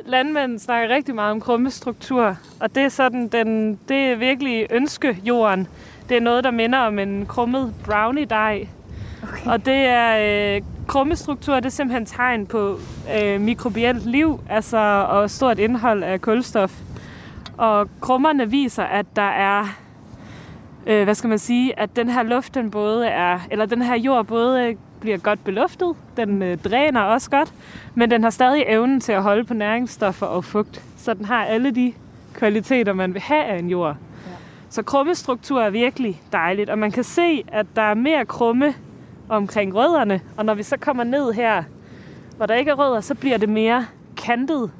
Landmænd 0.04 0.58
snakker 0.58 0.94
rigtig 0.94 1.14
meget 1.14 1.30
om 1.30 1.40
krummestruktur, 1.40 2.36
og 2.60 2.74
det 2.74 2.82
er 2.82 2.88
sådan 2.88 3.28
den, 3.28 3.80
det 3.88 3.96
er 3.96 4.16
virkelig 4.16 4.66
ønskejorden. 4.70 5.68
Det 6.08 6.16
er 6.16 6.20
noget, 6.20 6.44
der 6.44 6.50
minder 6.50 6.78
om 6.78 6.98
en 6.98 7.26
krummet 7.26 7.74
brownie-dej. 7.84 8.68
Okay. 9.22 9.50
Og 9.50 9.66
det 9.66 9.74
er 9.74 10.56
øh, 10.56 10.62
krummestruktur, 10.86 11.54
det 11.54 11.66
er 11.66 11.70
simpelthen 11.70 12.06
tegn 12.06 12.46
på 12.46 12.78
øh, 13.18 13.40
mikrobielt 13.40 14.06
liv, 14.06 14.40
altså 14.50 15.06
og 15.08 15.30
stort 15.30 15.58
indhold 15.58 16.02
af 16.02 16.20
kulstof. 16.20 16.72
Og 17.56 17.88
krummerne 18.00 18.50
viser, 18.50 18.82
at 18.82 19.06
der 19.16 19.22
er 19.22 19.66
øh, 20.86 21.04
hvad 21.04 21.14
skal 21.14 21.28
man 21.28 21.38
sige, 21.38 21.78
at 21.78 21.96
den 21.96 22.08
her 22.08 22.22
luft, 22.22 22.54
den 22.54 22.70
både 22.70 23.06
er, 23.06 23.40
eller 23.50 23.66
den 23.66 23.82
her 23.82 23.96
jord 23.96 24.26
både 24.26 24.76
bliver 25.00 25.18
godt 25.18 25.44
beluftet, 25.44 25.94
den 26.16 26.42
øh, 26.42 26.58
dræner 26.58 27.00
også 27.00 27.30
godt, 27.30 27.52
men 27.94 28.10
den 28.10 28.22
har 28.22 28.30
stadig 28.30 28.64
evnen 28.68 29.00
til 29.00 29.12
at 29.12 29.22
holde 29.22 29.44
på 29.44 29.54
næringsstoffer 29.54 30.26
og 30.26 30.44
fugt. 30.44 30.82
Så 30.96 31.14
den 31.14 31.24
har 31.24 31.44
alle 31.44 31.70
de 31.70 31.92
kvaliteter, 32.34 32.92
man 32.92 33.14
vil 33.14 33.22
have 33.22 33.44
af 33.44 33.58
en 33.58 33.68
jord. 33.68 33.96
Så 34.68 34.82
krummestruktur 34.82 35.60
er 35.60 35.70
virkelig 35.70 36.22
dejligt, 36.32 36.70
og 36.70 36.78
man 36.78 36.90
kan 36.90 37.04
se, 37.04 37.44
at 37.48 37.66
der 37.76 37.82
er 37.82 37.94
mere 37.94 38.26
krumme 38.26 38.74
omkring 39.28 39.74
rødderne, 39.74 40.20
og 40.36 40.44
når 40.44 40.54
vi 40.54 40.62
så 40.62 40.76
kommer 40.76 41.04
ned 41.04 41.32
her, 41.32 41.62
hvor 42.36 42.46
der 42.46 42.54
ikke 42.54 42.70
er 42.70 42.74
rødder, 42.74 43.00
så 43.00 43.14
bliver 43.14 43.38
det 43.38 43.48
mere 43.48 43.86
kantet 44.16 44.70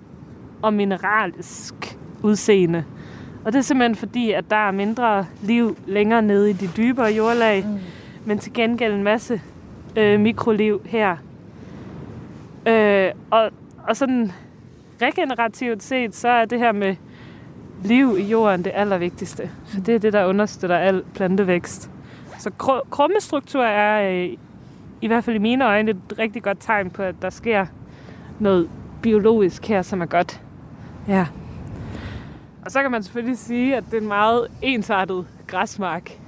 og 0.63 0.75
mineralsk 0.75 1.99
udseende. 2.23 2.85
Og 3.45 3.53
det 3.53 3.59
er 3.59 3.63
simpelthen 3.63 3.95
fordi, 3.97 4.31
at 4.31 4.51
der 4.51 4.57
er 4.57 4.71
mindre 4.71 5.27
liv 5.43 5.77
længere 5.87 6.23
nede 6.23 6.51
i 6.51 6.53
de 6.53 6.69
dybere 6.77 7.13
jordlag, 7.13 7.65
mm. 7.67 7.79
men 8.25 8.39
til 8.39 8.53
gengæld 8.53 8.95
en 8.95 9.03
masse 9.03 9.41
øh, 9.97 10.21
mikroliv 10.21 10.81
her. 10.85 11.17
Øh, 12.67 13.11
og, 13.31 13.51
og 13.89 13.97
sådan 13.97 14.33
regenerativt 15.03 15.83
set, 15.83 16.15
så 16.15 16.29
er 16.29 16.45
det 16.45 16.59
her 16.59 16.73
med 16.73 16.97
liv 17.85 18.17
i 18.19 18.23
jorden 18.23 18.65
det 18.65 18.73
allervigtigste. 18.75 19.51
For 19.67 19.81
det 19.81 19.95
er 19.95 19.99
det, 19.99 20.13
der 20.13 20.27
understøtter 20.27 20.77
al 20.77 21.03
plantevækst. 21.15 21.91
Så 22.39 22.51
kr- 22.63 22.89
krummestruktur 22.91 23.63
er 23.63 24.11
øh, 24.11 24.37
i 25.01 25.07
hvert 25.07 25.25
fald 25.25 25.37
i 25.37 25.39
mine 25.39 25.65
øjne 25.65 25.91
et 25.91 26.19
rigtig 26.19 26.43
godt 26.43 26.59
tegn 26.61 26.91
på, 26.91 27.03
at 27.03 27.15
der 27.23 27.31
sker 27.31 27.67
noget 28.39 28.71
biologisk 29.03 29.67
her, 29.67 29.83
som 29.83 30.01
er 30.01 30.07
godt. 30.07 30.41
Ja. 31.09 31.27
Og 32.65 32.71
så 32.71 32.83
kan 32.83 32.91
man 32.91 33.03
selvfølgelig 33.03 33.39
sige, 33.39 33.77
at 33.77 33.85
det 33.91 33.95
er 33.95 34.01
en 34.01 34.09
meget 34.09 34.49
ensartet 34.63 35.27
græsmark. 35.47 36.19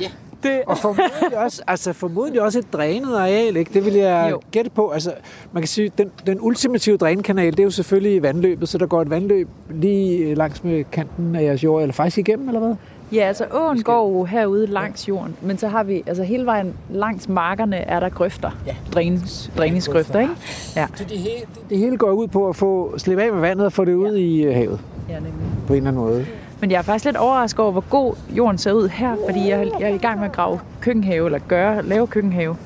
Ja. 0.00 0.10
Det, 0.44 0.60
Og 0.66 0.78
formodentlig 0.78 1.38
også, 1.38 1.62
altså 1.66 1.92
formodentlig 1.92 2.42
også 2.42 2.58
et 2.58 2.72
drænet 2.72 3.16
areal, 3.16 3.56
ikke? 3.56 3.74
Det 3.74 3.84
vil 3.84 3.94
jeg 3.94 4.28
Jo. 4.30 4.40
gætte 4.50 4.70
på. 4.70 4.90
Altså, 4.90 5.12
man 5.52 5.62
kan 5.62 5.68
sige, 5.68 5.92
den, 5.98 6.10
den 6.26 6.38
ultimative 6.40 6.96
drænekanal, 6.96 7.52
det 7.52 7.60
er 7.60 7.64
jo 7.64 7.70
selvfølgelig 7.70 8.22
vandløbet, 8.22 8.68
så 8.68 8.78
der 8.78 8.86
går 8.86 9.02
et 9.02 9.10
vandløb 9.10 9.48
lige 9.70 10.34
langs 10.34 10.64
med 10.64 10.84
kanten 10.92 11.36
af 11.36 11.42
jeres 11.42 11.64
jord, 11.64 11.82
eller 11.82 11.92
faktisk 11.92 12.18
igennem, 12.18 12.48
eller 12.48 12.60
hvad? 12.60 12.74
Ja, 13.12 13.20
altså 13.20 13.44
åen 13.52 13.82
går 13.82 14.08
jo 14.10 14.24
herude 14.24 14.66
langs 14.66 15.08
jorden, 15.08 15.36
men 15.42 15.58
så 15.58 15.68
har 15.68 15.82
vi, 15.82 16.02
altså 16.06 16.22
hele 16.22 16.46
vejen 16.46 16.74
langs 16.90 17.28
markerne 17.28 17.76
er 17.76 18.00
der 18.00 18.08
grøfter. 18.08 18.50
Ja. 18.66 18.74
Drænings, 18.94 19.50
dræningsgrøfter, 19.58 20.20
ikke? 20.20 20.32
Ja. 20.76 20.86
Så 20.94 21.04
det 21.04 21.18
hele, 21.18 21.42
det 21.70 21.78
hele 21.78 21.96
går 21.96 22.10
ud 22.10 22.26
på 22.28 22.48
at 22.48 22.56
få 22.56 22.98
slippe 22.98 23.22
af 23.22 23.32
med 23.32 23.40
vandet 23.40 23.66
og 23.66 23.72
få 23.72 23.84
det 23.84 23.94
ud 23.94 24.16
i 24.16 24.42
øh, 24.42 24.54
havet 24.54 24.80
ja 25.08 25.14
nemlig. 25.14 25.32
på 25.66 25.72
en 25.72 25.76
eller 25.76 25.88
anden 25.90 26.02
måde. 26.04 26.26
Men 26.60 26.70
jeg 26.70 26.78
er 26.78 26.82
faktisk 26.82 27.04
lidt 27.04 27.16
overrasket 27.16 27.60
over, 27.60 27.72
hvor 27.72 27.84
god 27.90 28.14
jorden 28.30 28.58
ser 28.58 28.72
ud 28.72 28.88
her, 28.88 29.16
fordi 29.28 29.48
jeg, 29.48 29.70
jeg 29.80 29.90
er 29.90 29.94
i 29.94 29.98
gang 29.98 30.18
med 30.18 30.26
at 30.28 30.32
grave 30.32 30.60
køkkenhave, 30.80 31.26
eller 31.26 31.38
gøre, 31.38 31.82
lave 31.82 32.06
køkkenhave 32.06 32.56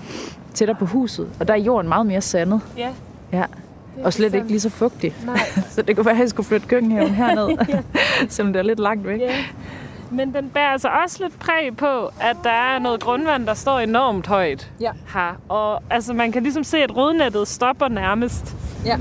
tættere 0.55 0.77
på 0.79 0.87
huset. 0.87 1.29
Og 1.41 1.49
der 1.49 1.55
er 1.55 1.59
jorden 1.59 1.89
meget 1.89 2.07
mere 2.07 2.21
sandet. 2.21 2.61
ja, 2.77 2.89
Ja. 3.33 3.45
Og 4.05 4.13
slet 4.13 4.35
ikke 4.35 4.47
lige 4.47 4.61
så 4.61 4.71
fugtig. 4.71 5.15
Nej. 5.27 5.39
Så 5.75 5.83
det 5.83 5.97
kunne 5.97 6.07
være, 6.07 6.15
at 6.15 6.21
jeg 6.21 6.29
skulle 6.29 6.47
flytte 6.47 6.67
køkkenhaven 6.67 7.15
herned, 7.25 7.59
selvom 8.29 8.53
det 8.53 8.61
er 8.61 8.65
lidt 8.65 8.81
langt 8.81 9.07
væk. 9.07 9.21
Ja. 9.21 9.35
Men 10.11 10.35
den 10.35 10.51
bærer 10.51 10.67
altså 10.73 10.89
også 11.05 11.19
lidt 11.25 11.39
præg 11.39 11.77
på, 11.77 12.07
at 12.21 12.37
der 12.45 12.51
er 12.51 12.79
noget 12.79 13.01
grundvand, 13.01 13.47
der 13.47 13.55
står 13.55 13.79
enormt 13.79 14.27
højt 14.27 14.71
Ja. 14.81 14.91
her. 15.15 15.41
Og 15.49 15.83
altså, 15.91 16.13
man 16.15 16.33
kan 16.33 16.43
ligesom 16.43 16.65
se, 16.65 16.79
at 16.79 16.97
rodnettet 16.97 17.49
stopper 17.49 17.89
nærmest 17.89 18.57
Ja. 18.85 18.97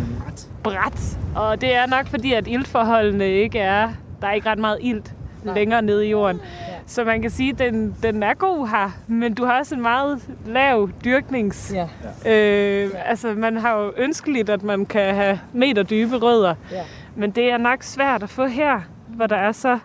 bræt. 0.64 1.18
Og 1.36 1.62
det 1.62 1.76
er 1.76 1.86
nok 1.86 2.08
fordi, 2.08 2.34
at 2.34 2.48
iltforholdene 2.48 3.28
ikke 3.30 3.60
er... 3.60 3.90
Der 4.22 4.28
er 4.28 4.32
ikke 4.34 4.50
ret 4.50 4.58
meget 4.60 4.78
ilt 4.82 5.14
Nej. 5.44 5.56
længere 5.56 5.82
nede 5.82 6.08
i 6.08 6.10
jorden. 6.10 6.42
Så 6.86 7.04
man 7.04 7.22
kan 7.22 7.32
sige, 7.32 7.50
at 7.50 7.60
den, 7.60 7.96
den 8.04 8.24
er 8.24 8.34
god 8.34 8.68
her, 8.68 8.92
men 9.08 9.34
du 9.34 9.46
har 9.46 9.60
også 9.60 9.76
en 9.76 9.82
meget 9.82 10.22
lav 10.46 10.90
dyrknings... 11.06 11.74
Ja. 11.74 11.88
Øh, 12.86 12.92
altså, 13.06 13.34
man 13.34 13.58
har 13.58 13.78
jo 13.78 13.94
ønskeligt, 13.98 14.50
at 14.50 14.64
man 14.64 14.86
kan 14.86 15.16
have 15.16 15.40
meter 15.54 15.84
dybe 15.84 16.16
rødder. 16.18 16.56
Ja. 16.72 16.84
Men 17.16 17.32
det 17.32 17.52
er 17.52 17.58
nok 17.58 17.84
svært 17.84 18.24
at 18.24 18.30
få 18.30 18.46
her, 18.46 18.82
hvor 19.08 19.28
der 19.28 19.36
er 19.36 19.52
så... 19.52 19.80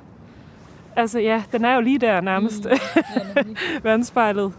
Altså 0.97 1.21
ja, 1.21 1.43
den 1.53 1.65
er 1.65 1.75
jo 1.75 1.81
lige 1.81 1.99
der 1.99 2.21
nærmest, 2.21 2.67
mm. 3.37 3.57
vandspejlet. 3.85 4.53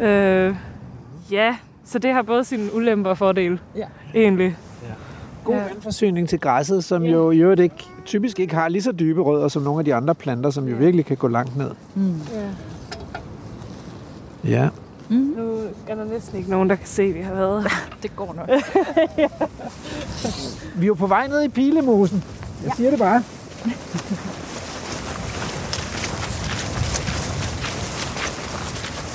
Øh, 0.00 0.54
ja, 1.30 1.56
så 1.84 1.98
det 1.98 2.12
har 2.12 2.22
både 2.22 2.44
sine 2.44 2.74
ulemper 2.74 3.10
og 3.10 3.18
fordele, 3.18 3.58
Ja. 3.76 3.86
egentlig. 4.14 4.56
God 5.44 5.54
Ja. 5.54 5.62
vandforsyning 5.62 6.28
til 6.28 6.40
græsset, 6.40 6.84
som 6.84 7.02
jo 7.02 7.30
i 7.30 7.38
øvrigt 7.38 7.60
ikke, 7.60 7.74
typisk 8.04 8.40
ikke 8.40 8.54
har 8.54 8.68
lige 8.68 8.82
så 8.82 8.92
dybe 8.92 9.20
rødder 9.22 9.48
som 9.48 9.62
nogle 9.62 9.78
af 9.78 9.84
de 9.84 9.94
andre 9.94 10.14
planter, 10.14 10.50
som 10.50 10.68
jo 10.68 10.76
virkelig 10.76 11.06
kan 11.06 11.16
gå 11.16 11.28
langt 11.28 11.56
ned. 11.56 11.70
Ja. 12.34 12.48
Ja. 14.50 14.68
Nu 15.10 15.58
er 15.88 15.94
der 15.94 16.04
næsten 16.04 16.38
ikke 16.38 16.50
nogen, 16.50 16.70
der 16.70 16.76
kan 16.76 16.86
se, 16.86 17.02
at 17.02 17.14
vi 17.14 17.20
har 17.20 17.34
været. 17.34 17.66
Det 18.02 18.16
går 18.16 18.34
nok. 18.36 18.48
Vi 20.76 20.84
er 20.84 20.86
jo 20.86 20.94
på 20.94 21.06
vej 21.06 21.26
ned 21.26 21.42
i 21.42 21.48
Pilemosen. 21.48 22.24
Jeg 22.64 22.72
siger 22.76 22.90
det 22.90 22.98
bare. 22.98 23.22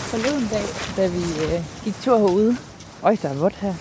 Forleden 0.10 0.48
dag, 0.52 0.64
da 0.98 1.08
vi 1.08 1.24
øh, 1.56 1.64
gik 1.84 1.94
tur 2.02 2.18
herude, 2.18 2.58
øj, 3.04 3.18
der 3.22 3.30
er 3.30 3.34
vådt 3.34 3.56
her, 3.56 3.74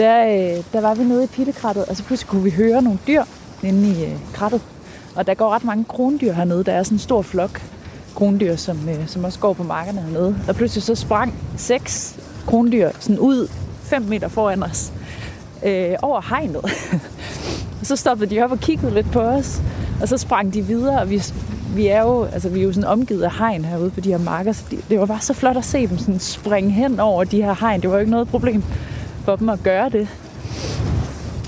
der, 0.00 0.24
øh, 0.24 0.64
der 0.72 0.80
var 0.80 0.94
vi 0.94 1.04
nede 1.04 1.24
i 1.24 1.26
pilekrattet, 1.26 1.84
og 1.84 1.96
så 1.96 2.04
pludselig 2.04 2.28
kunne 2.28 2.42
vi 2.42 2.50
høre 2.50 2.82
nogle 2.82 2.98
dyr 3.06 3.22
inde 3.62 3.88
i 3.88 4.04
øh, 4.04 4.18
krattet. 4.32 4.60
Og 5.16 5.26
der 5.26 5.34
går 5.34 5.50
ret 5.50 5.64
mange 5.64 5.84
krondyr 5.84 6.32
hernede. 6.32 6.64
Der 6.64 6.72
er 6.72 6.82
sådan 6.82 6.94
en 6.94 6.98
stor 6.98 7.22
flok 7.22 7.62
krondyr, 8.14 8.56
som, 8.56 8.88
øh, 8.88 9.08
som 9.08 9.24
også 9.24 9.38
går 9.38 9.52
på 9.52 9.62
markerne 9.62 10.00
hernede. 10.00 10.36
Og 10.48 10.54
pludselig 10.54 10.82
så 10.82 10.94
sprang 10.94 11.34
seks 11.56 12.16
krondyr 12.46 12.90
sådan 12.98 13.18
ud 13.18 13.48
5 13.82 14.02
meter 14.02 14.28
foran 14.28 14.62
os 14.62 14.92
øh, 15.64 15.94
over 16.02 16.20
hegnet. 16.28 16.64
og 17.80 17.86
så 17.86 17.96
stoppede 17.96 18.34
de 18.34 18.42
op 18.42 18.52
og 18.52 18.58
kiggede 18.58 18.94
lidt 18.94 19.12
på 19.12 19.20
os, 19.20 19.60
og 20.00 20.08
så 20.08 20.16
sprang 20.16 20.54
de 20.54 20.62
videre, 20.62 21.00
og 21.00 21.10
vi, 21.10 21.22
vi 21.74 21.86
er 21.86 22.02
jo, 22.02 22.24
altså, 22.24 22.48
vi 22.48 22.60
er 22.60 22.64
jo 22.64 22.72
sådan 22.72 22.88
omgivet 22.88 23.22
af 23.22 23.38
hegn 23.38 23.64
herude 23.64 23.90
på 23.90 24.00
de 24.00 24.10
her 24.10 24.18
marker, 24.18 24.52
så 24.52 24.64
det, 24.70 24.84
det 24.88 25.00
var 25.00 25.06
bare 25.06 25.20
så 25.20 25.34
flot 25.34 25.56
at 25.56 25.64
se 25.64 25.86
dem 25.86 25.98
sådan 25.98 26.18
springe 26.18 26.70
hen 26.70 27.00
over 27.00 27.24
de 27.24 27.42
her 27.42 27.54
hegn. 27.60 27.80
Det 27.80 27.90
var 27.90 27.96
jo 27.96 28.00
ikke 28.00 28.10
noget 28.10 28.28
problem 28.28 28.62
for 29.24 29.36
dem 29.36 29.48
at 29.48 29.62
gøre 29.62 29.88
det. 29.88 30.08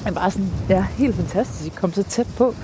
Men 0.04 0.14
bare 0.14 0.30
sådan, 0.30 0.50
ja, 0.68 0.86
helt 0.98 1.14
fantastisk. 1.16 1.64
De 1.64 1.70
kom 1.76 1.92
så 1.92 2.02
tæt 2.02 2.26
på. 2.36 2.54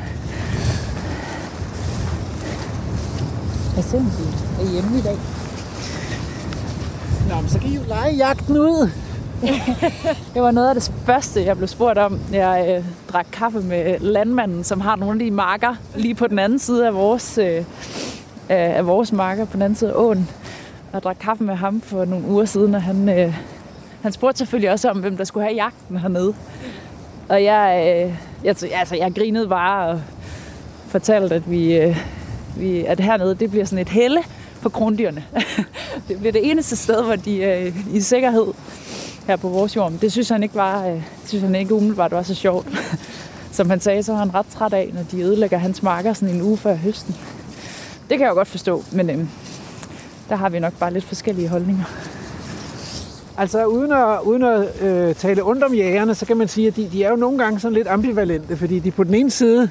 Jeg 3.77 3.85
ser, 3.85 3.99
om 3.99 4.05
de 4.05 4.63
er 4.63 4.73
hjemme 4.73 4.99
i 4.99 5.03
dag. 5.03 5.17
Nå, 7.29 7.41
men 7.41 7.49
så 7.49 7.59
kan 7.59 7.71
I 7.71 7.75
jo 7.75 7.83
lege 7.89 8.15
jagten 8.15 8.59
ud. 8.59 8.91
Det 10.35 10.43
var 10.43 10.51
noget 10.51 10.69
af 10.69 10.75
det 10.75 10.93
første, 11.05 11.45
jeg 11.45 11.57
blev 11.57 11.69
spurgt 11.69 11.99
om. 11.99 12.21
Jeg 12.33 12.75
øh, 12.79 12.85
drak 13.13 13.27
kaffe 13.33 13.61
med 13.61 13.99
landmanden, 14.01 14.65
som 14.65 14.81
har 14.81 14.97
nogle 14.97 15.13
af 15.13 15.19
de 15.19 15.31
marker 15.31 15.75
lige 15.95 16.15
på 16.15 16.27
den 16.27 16.39
anden 16.39 16.59
side 16.59 16.87
af 16.87 16.95
vores, 16.95 17.39
øh, 17.39 17.65
af 18.49 18.87
vores 18.87 19.13
marker, 19.13 19.45
på 19.45 19.53
den 19.53 19.63
anden 19.63 19.77
side 19.77 19.91
af 19.91 19.95
åen. 19.95 20.29
Og 20.89 20.95
jeg 20.95 21.03
drak 21.03 21.17
kaffe 21.21 21.45
med 21.45 21.55
ham 21.55 21.81
for 21.81 22.05
nogle 22.05 22.27
uger 22.29 22.45
siden, 22.45 22.75
og 22.75 22.83
han, 22.83 23.09
øh, 23.09 23.35
han 24.03 24.13
spurgte 24.13 24.39
selvfølgelig 24.39 24.71
også 24.71 24.91
om, 24.91 24.99
hvem 24.99 25.17
der 25.17 25.25
skulle 25.25 25.47
have 25.47 25.57
jagten 25.57 25.97
hernede. 25.97 26.35
Og 27.29 27.45
jeg, 27.45 27.85
øh, 27.87 28.15
jeg, 28.45 28.57
altså, 28.73 28.97
jeg 28.97 29.13
grinede 29.15 29.49
bare 29.49 29.89
og 29.89 30.01
fortalte, 30.89 31.35
at 31.35 31.51
vi, 31.51 31.77
øh, 31.77 31.97
vi, 32.57 32.85
at 32.85 33.01
hernede 33.01 33.35
det 33.35 33.51
bliver 33.51 33.65
sådan 33.65 33.79
et 33.79 33.89
helle 33.89 34.23
for 34.61 34.69
krondyrene. 34.69 35.25
det 36.09 36.19
bliver 36.19 36.33
det 36.33 36.51
eneste 36.51 36.77
sted, 36.77 37.05
hvor 37.05 37.17
de 37.17 37.45
er 37.45 37.73
i 37.93 38.01
sikkerhed 38.01 38.47
her 39.27 39.37
på 39.37 39.49
vores 39.49 39.77
jord. 39.77 39.91
Men 39.91 40.01
det 40.01 40.13
synes 40.13 40.29
han 40.29 40.43
ikke 40.43 40.55
var, 40.55 40.87
øh, 40.87 41.03
synes 41.27 41.45
han 41.45 41.55
ikke 41.55 41.75
umiddelbart 41.75 42.13
var 42.13 42.23
så 42.23 42.35
sjovt. 42.35 42.69
Som 43.53 43.71
han 43.71 43.81
sagde, 43.81 44.03
så 44.03 44.13
var 44.13 44.19
han 44.19 44.35
ret 44.35 44.47
træt 44.47 44.73
af, 44.73 44.91
når 44.95 45.03
de 45.03 45.23
ødelægger 45.23 45.59
hans 45.59 45.83
marker 45.83 46.13
sådan 46.13 46.35
en 46.35 46.43
uge 46.43 46.57
før 46.57 46.75
høsten. 46.75 47.17
Det 48.11 48.19
kan 48.19 48.21
jeg 48.21 48.29
jo 48.29 48.35
godt 48.35 48.49
forstå, 48.49 48.85
men 48.93 49.11
øh, 49.11 49.19
der 50.29 50.37
har 50.37 50.49
vi 50.49 50.59
nok 50.59 50.73
bare 50.79 50.93
lidt 50.93 51.05
forskellige 51.05 51.49
holdninger. 51.49 51.85
Altså 53.39 53.67
uden 53.67 53.93
at, 53.93 54.21
uden 54.23 54.43
at 54.43 54.83
øh, 54.83 55.15
tale 55.15 55.43
ondt 55.45 55.63
om 55.63 55.75
jægerne, 55.75 56.15
så 56.15 56.27
kan 56.27 56.37
man 56.37 56.49
sige, 56.49 56.67
at 56.67 56.77
de, 56.77 56.89
de 56.93 57.05
er 57.05 57.11
jo 57.11 57.17
nogle 57.17 57.39
gange 57.39 57.61
sådan 57.61 57.75
lidt 57.75 57.89
ambivalente, 57.89 58.57
fordi 58.57 58.79
de 58.79 58.91
på 58.91 59.05
den 59.05 59.15
ene 59.15 59.31
side 59.31 59.71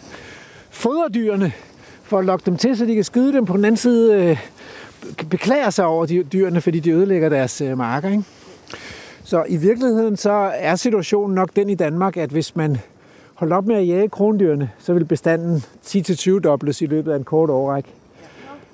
fodrer 0.70 1.08
dyrene 1.08 1.52
for 2.04 2.20
at 2.20 2.26
lokke 2.26 2.46
dem 2.46 2.58
til, 2.58 2.78
så 2.78 2.86
de 2.86 2.96
kan 2.96 3.04
skyde 3.04 3.34
dem. 3.34 3.46
På 3.46 3.58
den 3.58 3.66
anden 3.66 3.78
side 3.78 4.14
øh, 4.14 4.40
beklager 5.30 5.70
sig 5.70 5.86
over 5.86 6.06
de 6.06 6.24
dyrene, 6.24 6.62
fordi 6.62 6.80
de 6.80 6.92
ødelægger 6.92 7.30
deres 7.30 7.62
øh, 7.62 7.78
marker. 7.78 8.10
Ikke? 8.10 8.24
Så 9.24 9.44
i 9.48 9.58
virkeligheden 9.58 10.18
så 10.18 10.52
er 10.56 10.76
situationen 10.76 11.36
nok 11.36 11.50
den 11.56 11.70
i 11.70 11.76
Danmark, 11.76 12.18
at 12.18 12.30
hvis 12.30 12.56
man 12.56 12.78
holdt 13.34 13.54
op 13.54 13.66
med 13.66 13.76
at 13.76 13.88
jage 13.88 14.10
krondyrene, 14.10 14.70
så 14.80 14.94
vil 14.94 15.06
bestanden 15.06 15.64
10-20 15.86 16.40
dobles 16.40 16.82
i 16.82 16.86
løbet 16.86 17.12
af 17.12 17.16
en 17.16 17.24
kort 17.24 17.50
årrække. 17.50 17.90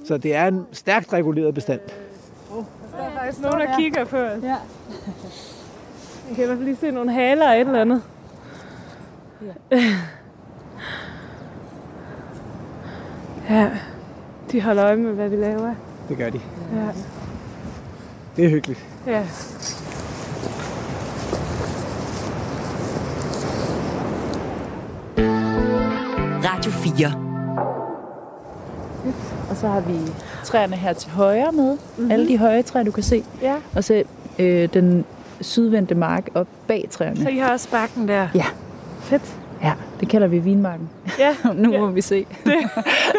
Så 0.06 0.18
det 0.18 0.36
er 0.36 0.48
en 0.48 0.66
stærkt 0.72 1.14
reguleret 1.14 1.54
bestand. 1.54 1.80
Der 2.98 3.04
er 3.04 3.12
faktisk 3.20 3.42
nogen, 3.42 3.60
der 3.60 3.78
kigger 3.78 4.06
på 4.06 4.18
os. 4.18 4.44
Ja. 4.44 4.56
Jeg 6.28 6.36
kan 6.36 6.44
i 6.44 6.46
hvert 6.46 6.58
fald 6.58 6.64
lige 6.64 6.76
se 6.76 6.92
nogle 6.92 7.12
haler 7.14 7.50
og 7.50 7.56
et 7.56 7.60
eller 7.68 7.82
andet. 7.82 8.02
Ja, 13.50 13.70
de 14.52 14.62
holder 14.62 14.86
øje 14.86 14.96
med, 14.96 15.12
hvad 15.14 15.30
vi 15.30 15.36
laver. 15.36 15.76
Det 16.10 16.18
gør 16.18 16.30
de. 16.30 16.42
Ja. 16.76 16.88
Det 18.36 18.46
er 18.46 18.50
hyggeligt. 18.50 18.86
ja. 19.08 19.24
Radio 26.44 26.72
4. 26.72 27.33
Og 29.54 29.60
så 29.60 29.68
har 29.68 29.80
vi 29.80 29.94
træerne 30.44 30.76
her 30.76 30.94
til 30.94 31.12
højre 31.12 31.52
med. 31.52 31.78
Mm-hmm. 31.98 32.12
Alle 32.12 32.28
de 32.28 32.38
høje 32.38 32.62
træer, 32.62 32.84
du 32.84 32.92
kan 32.92 33.04
se. 33.04 33.24
ja. 33.42 33.56
Og 33.76 33.84
så 33.84 34.04
øh, 34.40 34.70
den 34.74 35.06
sydvendte 35.42 35.96
mark 35.96 36.30
op 36.34 36.48
bag 36.68 36.88
træerne. 36.92 37.24
Så 37.24 37.30
I 37.30 37.38
har 37.38 37.52
også 37.52 37.70
bakken 37.70 38.08
der. 38.08 38.28
Ja. 38.36 38.46
Fedt. 39.02 39.22
Ja, 39.64 39.74
det 40.00 40.08
kalder 40.10 40.28
vi 40.28 40.40
vinmarken. 40.40 40.90
Ja, 41.20 41.36
nu 41.56 41.72
ja. 41.72 41.80
må 41.80 41.88
vi 41.88 42.02
se. 42.02 42.26
det 42.46 42.56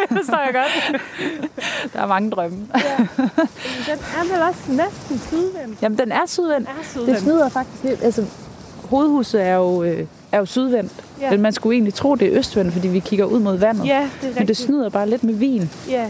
forstår 0.08 0.44
jeg 0.44 0.54
godt. 0.54 1.02
Der 1.92 2.00
er 2.02 2.06
mange 2.06 2.30
drømme. 2.30 2.56
Den 2.56 3.98
er 3.98 4.32
vel 4.34 4.42
også 4.48 4.72
næsten 4.72 5.18
sydvendt. 5.18 5.82
Jamen, 5.82 5.98
den 5.98 6.12
er 6.12 6.26
sydvendt. 6.26 6.68
Er 6.68 6.72
Det 6.78 6.86
sydvendt. 6.90 7.20
snyder 7.20 7.48
faktisk 7.48 7.84
lidt. 7.84 8.02
Altså, 8.02 8.24
hovedhuset 8.90 9.42
er 9.42 9.54
jo, 9.54 9.82
øh, 9.82 10.06
er 10.34 10.38
jo 10.38 10.46
sydvendt. 10.46 10.92
Ja. 11.20 11.30
Men 11.30 11.40
man 11.42 11.52
skulle 11.52 11.74
egentlig 11.74 11.94
tro, 11.94 12.14
det 12.14 12.32
er 12.32 12.38
østvendt, 12.38 12.72
fordi 12.72 12.88
vi 12.88 12.98
kigger 12.98 13.24
ud 13.24 13.40
mod 13.40 13.56
vandet. 13.56 13.86
Ja, 13.86 14.08
det 14.22 14.30
er 14.30 14.34
Men 14.38 14.48
det 14.48 14.56
snyder 14.56 14.88
bare 14.88 15.08
lidt 15.10 15.24
med 15.24 15.34
vin. 15.34 15.70
Ja, 15.88 16.06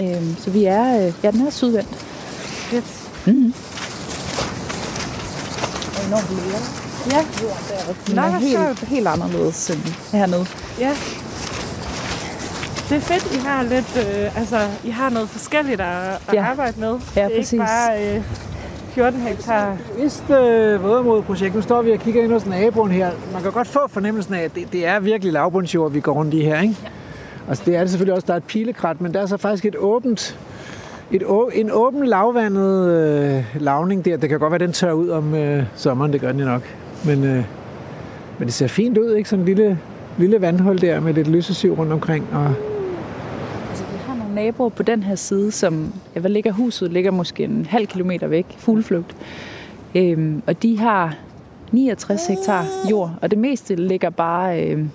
Øhm, 0.00 0.36
så 0.38 0.50
vi 0.50 0.64
er, 0.64 1.06
øh, 1.06 1.12
ja, 1.24 1.30
den 1.30 1.46
er 1.46 1.50
sydvendt. 1.50 1.88
fedt. 2.70 2.84
Mm-hmm. 3.26 3.54
Ja, 7.10 7.24
Den 8.06 8.18
er 8.18 8.38
helt, 8.38 8.52
sjovt. 8.52 8.78
helt 8.80 9.08
anderledes 9.08 9.70
end 9.70 9.80
hernede. 10.12 10.46
ja. 10.80 10.96
Det 12.88 12.96
er 12.96 13.00
fedt, 13.00 13.34
I 13.34 13.38
har 13.38 13.62
lidt, 13.62 13.96
øh, 13.96 14.38
altså, 14.38 14.60
I 14.84 14.90
har 14.90 15.10
noget 15.10 15.28
forskelligt 15.28 15.80
at, 15.80 16.12
at 16.28 16.34
Ja. 16.34 16.44
arbejde 16.44 16.80
med. 16.80 16.88
Ja, 17.16 17.24
det 17.24 17.32
er 17.32 17.38
præcis. 17.38 17.52
ikke 17.52 17.64
bare 17.64 18.14
øh, 18.16 18.22
14 18.88 19.20
hektar. 19.20 19.76
Vist 20.02 20.30
øh, 20.30 20.82
vådområdeprojekt. 20.82 21.54
Nu 21.54 21.62
står 21.62 21.82
vi 21.82 21.90
og 21.90 21.98
kigger 21.98 22.22
ind 22.22 22.32
hos 22.32 22.46
naboen 22.46 22.90
her. 22.90 23.10
Man 23.32 23.42
kan 23.42 23.52
godt 23.52 23.68
få 23.68 23.88
fornemmelsen 23.88 24.34
af, 24.34 24.42
at 24.42 24.54
det, 24.54 24.72
det 24.72 24.86
er 24.86 25.00
virkelig 25.00 25.32
lavbundsjord, 25.32 25.92
vi 25.92 26.00
går 26.00 26.12
rundt 26.12 26.34
i 26.34 26.40
her, 26.40 26.60
ikke? 26.60 26.76
Ja. 26.84 26.88
Altså, 27.48 27.62
det 27.66 27.76
er 27.76 27.80
det 27.80 27.90
selvfølgelig 27.90 28.14
også. 28.14 28.26
Der 28.26 28.32
er 28.32 28.36
et 28.36 28.44
pilekrat, 28.44 29.00
men 29.00 29.14
der 29.14 29.20
er 29.20 29.26
så 29.26 29.36
faktisk 29.36 29.64
et 29.64 29.76
åbent, 29.76 30.38
et 31.10 31.22
en 31.52 31.70
åben 31.72 32.06
lavvandet 32.06 32.88
øh, 32.88 33.44
lavning 33.62 34.04
der. 34.04 34.16
Det 34.16 34.28
kan 34.28 34.38
godt 34.38 34.50
være, 34.50 34.58
den 34.58 34.72
tør 34.72 34.92
ud 34.92 35.08
om 35.08 35.34
øh, 35.34 35.62
sommeren, 35.74 36.12
det 36.12 36.20
gør 36.20 36.32
den 36.32 36.40
nok. 36.40 36.62
Men, 37.04 37.24
øh, 37.24 37.44
men 38.38 38.46
det 38.46 38.54
ser 38.54 38.66
fint 38.66 38.98
ud, 38.98 39.14
ikke? 39.14 39.28
Sådan 39.28 39.40
en 39.40 39.46
lille, 39.46 39.78
lille 40.18 40.40
vandhul 40.40 40.80
der 40.80 41.00
med 41.00 41.14
lidt 41.14 41.28
lysesiv 41.28 41.72
rundt 41.72 41.92
omkring. 41.92 42.28
Og 42.32 42.54
Altså, 43.70 43.84
vi 43.92 43.98
har 44.06 44.14
nogle 44.14 44.27
naboer 44.38 44.68
på 44.68 44.82
den 44.82 45.02
her 45.02 45.14
side, 45.14 45.52
som, 45.52 45.92
ja, 46.14 46.20
hvad 46.20 46.30
ligger 46.30 46.52
huset? 46.52 46.92
Ligger 46.92 47.10
måske 47.10 47.44
en 47.44 47.66
halv 47.70 47.86
kilometer 47.86 48.26
væk, 48.26 48.46
fugleflugt. 48.58 49.16
Øhm, 49.94 50.42
og 50.46 50.62
de 50.62 50.78
har 50.78 51.16
69 51.72 52.26
hektar 52.26 52.66
jord, 52.90 53.14
og 53.22 53.30
det 53.30 53.38
meste 53.38 53.74
ligger 53.74 54.10
bare 54.10 54.64
øhm, 54.64 54.90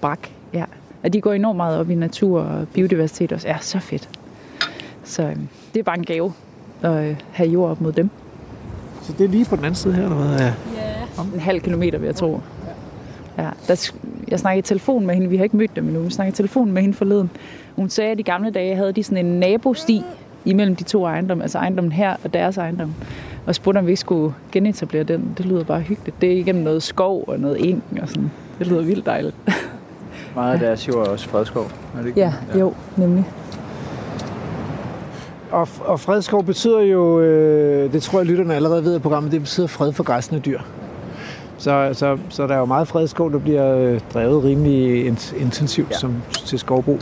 brak. 0.00 0.28
Ja. 0.52 0.64
Og 1.02 1.12
de 1.12 1.20
går 1.20 1.32
enormt 1.32 1.56
meget 1.56 1.78
op 1.78 1.90
i 1.90 1.94
natur 1.94 2.40
og 2.40 2.68
biodiversitet 2.68 3.32
også. 3.32 3.48
Ja, 3.48 3.56
så 3.60 3.78
fedt. 3.78 4.08
Så 5.04 5.22
øhm, 5.22 5.48
det 5.74 5.80
er 5.80 5.84
bare 5.84 5.98
en 5.98 6.04
gave 6.04 6.32
at 6.82 7.04
øh, 7.04 7.16
have 7.32 7.48
jord 7.48 7.70
op 7.70 7.80
mod 7.80 7.92
dem. 7.92 8.10
så 9.02 9.12
det 9.18 9.24
er 9.24 9.28
lige 9.28 9.44
på 9.44 9.56
den 9.56 9.64
anden 9.64 9.74
side 9.74 9.94
her, 9.94 10.02
eller 10.02 10.16
hvad? 10.16 10.38
Ja. 10.38 10.52
En 11.34 11.40
halv 11.40 11.60
kilometer, 11.60 11.98
vil 11.98 12.06
jeg 12.06 12.16
tro. 12.16 12.40
Ja, 13.38 13.48
der, 13.68 13.92
jeg 14.32 14.40
snakkede 14.40 14.58
i 14.58 14.62
telefon 14.62 15.06
med 15.06 15.14
hende, 15.14 15.28
vi 15.28 15.36
har 15.36 15.44
ikke 15.44 15.56
mødt 15.56 15.76
dem 15.76 15.86
endnu, 15.86 16.00
vi 16.00 16.10
snakkede 16.10 16.34
i 16.34 16.36
telefon 16.36 16.72
med 16.72 16.82
hende 16.82 16.96
forleden. 16.96 17.30
Hun 17.76 17.88
sagde, 17.88 18.10
at 18.10 18.20
i 18.20 18.22
gamle 18.22 18.50
dage 18.50 18.76
havde 18.76 18.92
de 18.92 19.02
sådan 19.02 19.26
en 19.26 19.40
nabosti 19.40 20.02
imellem 20.44 20.76
de 20.76 20.84
to 20.84 21.04
ejendomme, 21.04 21.42
altså 21.42 21.58
ejendommen 21.58 21.92
her 21.92 22.16
og 22.24 22.34
deres 22.34 22.56
ejendom. 22.56 22.94
Og 23.46 23.54
spurgte, 23.54 23.78
om 23.78 23.86
vi 23.86 23.90
ikke 23.90 24.00
skulle 24.00 24.34
genetablere 24.52 25.02
den. 25.02 25.34
Det 25.38 25.46
lyder 25.46 25.64
bare 25.64 25.80
hyggeligt. 25.80 26.20
Det 26.20 26.32
er 26.32 26.36
igennem 26.36 26.64
noget 26.64 26.82
skov 26.82 27.24
og 27.26 27.40
noget 27.40 27.68
eng 27.68 27.82
og 28.02 28.08
sådan. 28.08 28.30
Det 28.58 28.66
lyder 28.66 28.82
vildt 28.82 29.06
dejligt. 29.06 29.36
Meget 30.34 30.52
af 30.52 30.58
deres 30.58 30.88
jord 30.88 31.06
er 31.06 31.10
også 31.10 31.28
fredskov. 31.28 31.62
Er 31.64 31.98
det 31.98 32.06
ikke? 32.06 32.20
Ja, 32.20 32.32
jo, 32.58 32.74
nemlig. 32.96 33.24
Og, 35.50 35.68
og 35.80 36.00
fredskov 36.00 36.44
betyder 36.44 36.80
jo, 36.80 37.20
øh, 37.20 37.92
det 37.92 38.02
tror 38.02 38.18
jeg 38.18 38.26
lytterne 38.26 38.54
allerede 38.54 38.84
ved 38.84 38.94
af 38.94 39.02
programmet, 39.02 39.32
det 39.32 39.40
betyder 39.40 39.66
fred 39.66 39.92
for 39.92 40.04
græsne 40.04 40.38
dyr. 40.38 40.60
Så, 41.62 41.90
så, 41.92 42.18
så 42.28 42.46
der 42.46 42.54
er 42.54 42.58
jo 42.58 42.64
meget 42.64 42.88
fredskov, 42.88 43.32
der 43.32 43.38
bliver 43.38 43.76
øh, 43.76 44.00
drevet 44.14 44.44
rimelig 44.44 45.06
int- 45.12 45.36
intensivt 45.36 45.90
ja. 45.90 45.94
Ja. 45.94 45.98
som, 45.98 46.14
til 46.46 46.58
skovbrug. 46.58 47.00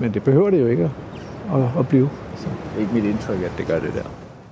Men 0.00 0.14
det 0.14 0.22
behøver 0.22 0.50
det 0.50 0.60
jo 0.60 0.66
ikke 0.66 0.90
at, 1.54 1.60
at, 1.62 1.68
at 1.78 1.88
blive. 1.88 2.10
Det 2.40 2.48
er 2.76 2.80
ikke 2.80 2.94
mit 2.94 3.04
indtryk, 3.04 3.42
at 3.42 3.52
det 3.58 3.66
gør 3.66 3.80
det 3.80 3.90
der. 3.94 4.02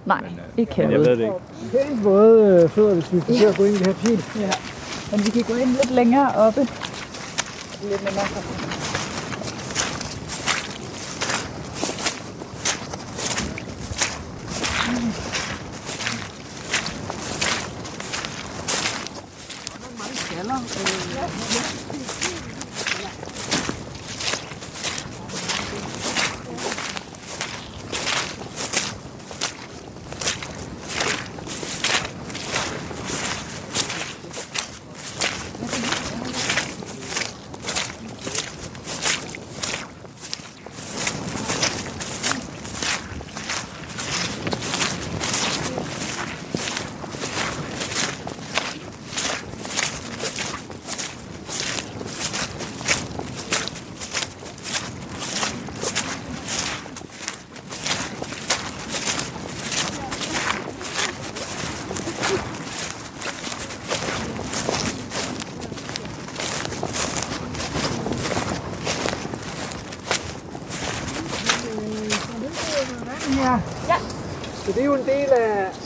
Nej, 0.06 0.18
ikke 0.56 0.72
Men 0.76 0.82
jeg 0.82 0.90
herude. 0.90 1.08
ved 1.08 1.16
det 1.16 1.22
ikke. 1.22 1.88
Pænt 1.88 2.04
våde 2.04 2.62
øh, 2.62 2.68
fødder, 2.70 2.94
hvis 2.94 3.12
vi 3.12 3.20
forsøger 3.20 3.50
at 3.50 3.56
gå 3.56 3.64
ind 3.64 3.74
i 3.74 3.78
det 3.78 3.86
her 3.86 3.94
pil. 3.94 4.24
Men 5.10 5.20
vi 5.26 5.30
kan 5.30 5.42
gå 5.48 5.54
ind 5.54 5.70
lidt 5.70 5.90
længere 5.90 6.28
oppe. 6.36 6.60
Lidt 6.60 8.04
længere. 8.04 8.24
Ja. 8.36 8.73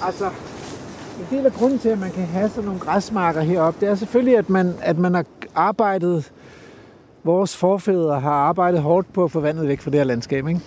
Altså, 0.08 0.24
en 1.20 1.36
del 1.38 1.46
af 1.46 1.52
grunden 1.52 1.78
til, 1.78 1.88
at 1.88 1.98
man 1.98 2.10
kan 2.10 2.26
have 2.26 2.48
sådan 2.48 2.64
nogle 2.64 2.80
græsmarker 2.80 3.40
heroppe. 3.40 3.80
Det 3.80 3.88
er 3.88 3.94
selvfølgelig, 3.94 4.38
at 4.38 4.50
man, 4.50 4.74
at 4.82 4.98
man 4.98 5.14
har 5.14 5.24
arbejdet, 5.54 6.32
vores 7.24 7.56
forfædre 7.56 8.20
har 8.20 8.30
arbejdet 8.32 8.80
hårdt 8.80 9.12
på 9.12 9.24
at 9.24 9.30
få 9.30 9.40
vandet 9.40 9.68
væk 9.68 9.80
fra 9.80 9.90
det 9.90 10.00
her 10.00 10.04
landskab, 10.04 10.48
ikke? 10.48 10.60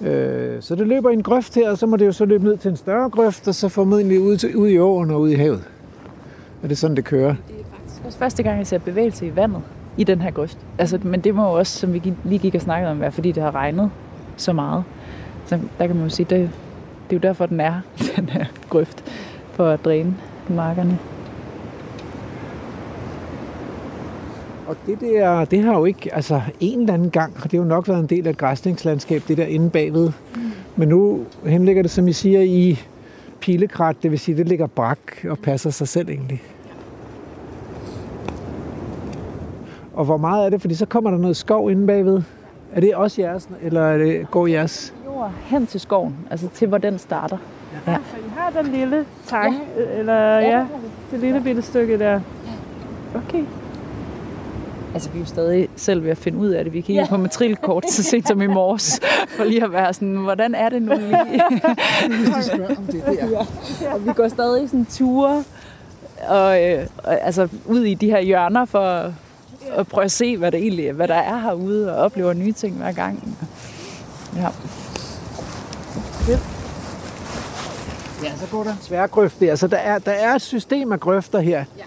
Øh, 0.00 0.62
så 0.62 0.74
det 0.74 0.86
løber 0.86 1.10
i 1.10 1.12
en 1.12 1.22
grøft 1.22 1.54
her, 1.54 1.70
og 1.70 1.78
så 1.78 1.86
må 1.86 1.96
det 1.96 2.06
jo 2.06 2.12
så 2.12 2.24
løbe 2.24 2.44
ned 2.44 2.56
til 2.56 2.70
en 2.70 2.76
større 2.76 3.10
grøft, 3.10 3.48
og 3.48 3.54
så 3.54 3.68
formodentlig 3.68 4.20
ud, 4.20 4.36
til, 4.36 4.56
ud 4.56 4.68
i 4.68 4.78
åen 4.78 5.10
og 5.10 5.20
ud 5.20 5.30
i 5.30 5.34
havet. 5.34 5.64
Og 6.62 6.68
det 6.68 6.72
er 6.72 6.76
sådan, 6.76 6.96
det 6.96 7.04
kører. 7.04 7.34
Det 7.48 7.54
er 8.02 8.06
også 8.06 8.18
første 8.18 8.42
gang, 8.42 8.58
jeg 8.58 8.66
ser 8.66 8.78
bevægelse 8.78 9.26
i 9.26 9.36
vandet 9.36 9.62
i 9.96 10.04
den 10.04 10.20
her 10.20 10.30
grøft. 10.30 10.58
Altså, 10.78 10.98
men 11.02 11.20
det 11.20 11.34
må 11.34 11.42
jo 11.42 11.52
også, 11.52 11.78
som 11.78 11.92
vi 11.92 12.14
lige 12.24 12.38
gik 12.38 12.54
og 12.54 12.60
snakkede 12.60 12.90
om, 12.90 13.00
være 13.00 13.12
fordi 13.12 13.32
det 13.32 13.42
har 13.42 13.54
regnet 13.54 13.90
så 14.36 14.52
meget. 14.52 14.84
Så 15.46 15.58
der 15.78 15.86
kan 15.86 15.96
man 15.96 16.04
jo 16.04 16.10
sige, 16.10 16.26
det, 16.30 16.50
det 17.10 17.16
er 17.16 17.20
jo 17.20 17.28
derfor, 17.28 17.46
den 17.46 17.60
er, 17.60 17.80
den 18.16 18.28
her 18.28 18.44
grøft, 18.70 19.04
for 19.52 19.66
at 19.66 19.84
dræne 19.84 20.16
markerne. 20.48 20.98
Og 24.66 24.76
det 24.86 25.00
der, 25.00 25.44
det 25.44 25.62
har 25.62 25.78
jo 25.78 25.84
ikke, 25.84 26.14
altså 26.14 26.40
en 26.60 26.80
eller 26.80 26.94
anden 26.94 27.10
gang, 27.10 27.32
har 27.36 27.48
det 27.48 27.58
jo 27.58 27.64
nok 27.64 27.88
været 27.88 28.00
en 28.00 28.06
del 28.06 28.26
af 28.26 28.30
et 28.30 28.38
græsningslandskab, 28.38 29.22
det 29.28 29.36
der 29.36 29.46
inde 29.46 29.70
bagved. 29.70 30.10
Men 30.76 30.88
nu 30.88 31.24
henligger 31.46 31.82
det, 31.82 31.90
som 31.90 32.08
I 32.08 32.12
siger, 32.12 32.40
i 32.40 32.78
pilekrat, 33.40 33.96
det 34.02 34.10
vil 34.10 34.18
sige, 34.18 34.36
det 34.36 34.48
ligger 34.48 34.66
brak 34.66 34.98
og 35.28 35.38
passer 35.38 35.70
sig 35.70 35.88
selv 35.88 36.08
egentlig. 36.08 36.42
Og 39.92 40.04
hvor 40.04 40.16
meget 40.16 40.46
er 40.46 40.50
det? 40.50 40.60
Fordi 40.60 40.74
så 40.74 40.86
kommer 40.86 41.10
der 41.10 41.18
noget 41.18 41.36
skov 41.36 41.70
inde 41.70 41.86
bagved. 41.86 42.22
Er 42.72 42.80
det 42.80 42.94
også 42.94 43.22
jeres, 43.22 43.48
eller 43.62 43.82
er 43.82 43.98
det, 43.98 44.30
går 44.30 44.46
jeres? 44.46 44.94
Jord 45.14 45.32
hen 45.44 45.66
til 45.66 45.80
skoven, 45.80 46.16
altså 46.30 46.48
til 46.54 46.68
hvor 46.68 46.78
den 46.78 46.98
starter. 46.98 47.36
Ja, 47.86 47.92
for 47.92 48.16
I 48.16 48.30
har 48.36 48.62
den 48.62 48.72
lille 48.72 49.04
tang, 49.26 49.54
ja. 49.76 49.98
eller 49.98 50.38
ja, 50.38 50.66
det 51.10 51.20
lille 51.20 51.40
bitte 51.40 51.62
stykke 51.62 51.98
der. 51.98 52.20
Okay. 53.14 53.44
Altså, 54.94 55.10
vi 55.10 55.18
er 55.18 55.20
jo 55.20 55.26
stadig 55.26 55.68
selv 55.76 56.04
ved 56.04 56.10
at 56.10 56.18
finde 56.18 56.38
ud 56.38 56.48
af 56.48 56.64
det. 56.64 56.72
Vi 56.72 56.80
kiggede 56.80 57.04
ja. 57.04 57.10
på 57.10 57.16
matrikelkort 57.16 57.90
så 57.90 58.02
sent 58.02 58.28
som 58.28 58.42
i 58.42 58.46
morges, 58.46 59.00
for 59.36 59.44
lige 59.44 59.64
at 59.64 59.72
være 59.72 59.94
sådan, 59.94 60.16
hvordan 60.16 60.54
er 60.54 60.68
det 60.68 60.82
nu 60.82 60.92
lige? 61.00 61.44
og 63.92 64.06
vi 64.06 64.12
går 64.12 64.28
stadig 64.28 64.68
sådan 64.68 64.86
ture, 64.86 65.44
og, 66.28 66.64
øh, 66.64 66.86
og, 67.04 67.20
altså 67.20 67.48
ud 67.66 67.80
i 67.80 67.94
de 67.94 68.10
her 68.10 68.20
hjørner 68.20 68.64
for 68.64 69.12
at, 69.76 69.86
prøve 69.86 70.04
at 70.04 70.12
se, 70.12 70.36
hvad 70.36 70.52
der 70.52 70.58
egentlig 70.58 70.92
hvad 70.92 71.08
der 71.08 71.14
er 71.14 71.38
herude, 71.38 71.96
og 71.96 72.04
oplever 72.04 72.32
nye 72.32 72.52
ting 72.52 72.76
hver 72.76 72.92
gang. 72.92 73.38
Ja. 74.36 74.48
Ja, 78.22 78.36
så 78.36 78.46
går 78.50 78.64
der 78.64 78.70
en 78.70 78.78
sværgrøft 78.80 79.40
der. 79.40 79.54
Så 79.54 79.66
der 79.66 79.76
er, 79.76 79.98
der 79.98 80.12
er 80.12 80.34
et 80.34 80.42
system 80.42 80.92
af 80.92 81.00
grøfter 81.00 81.40
her. 81.40 81.64
Ja. 81.78 81.82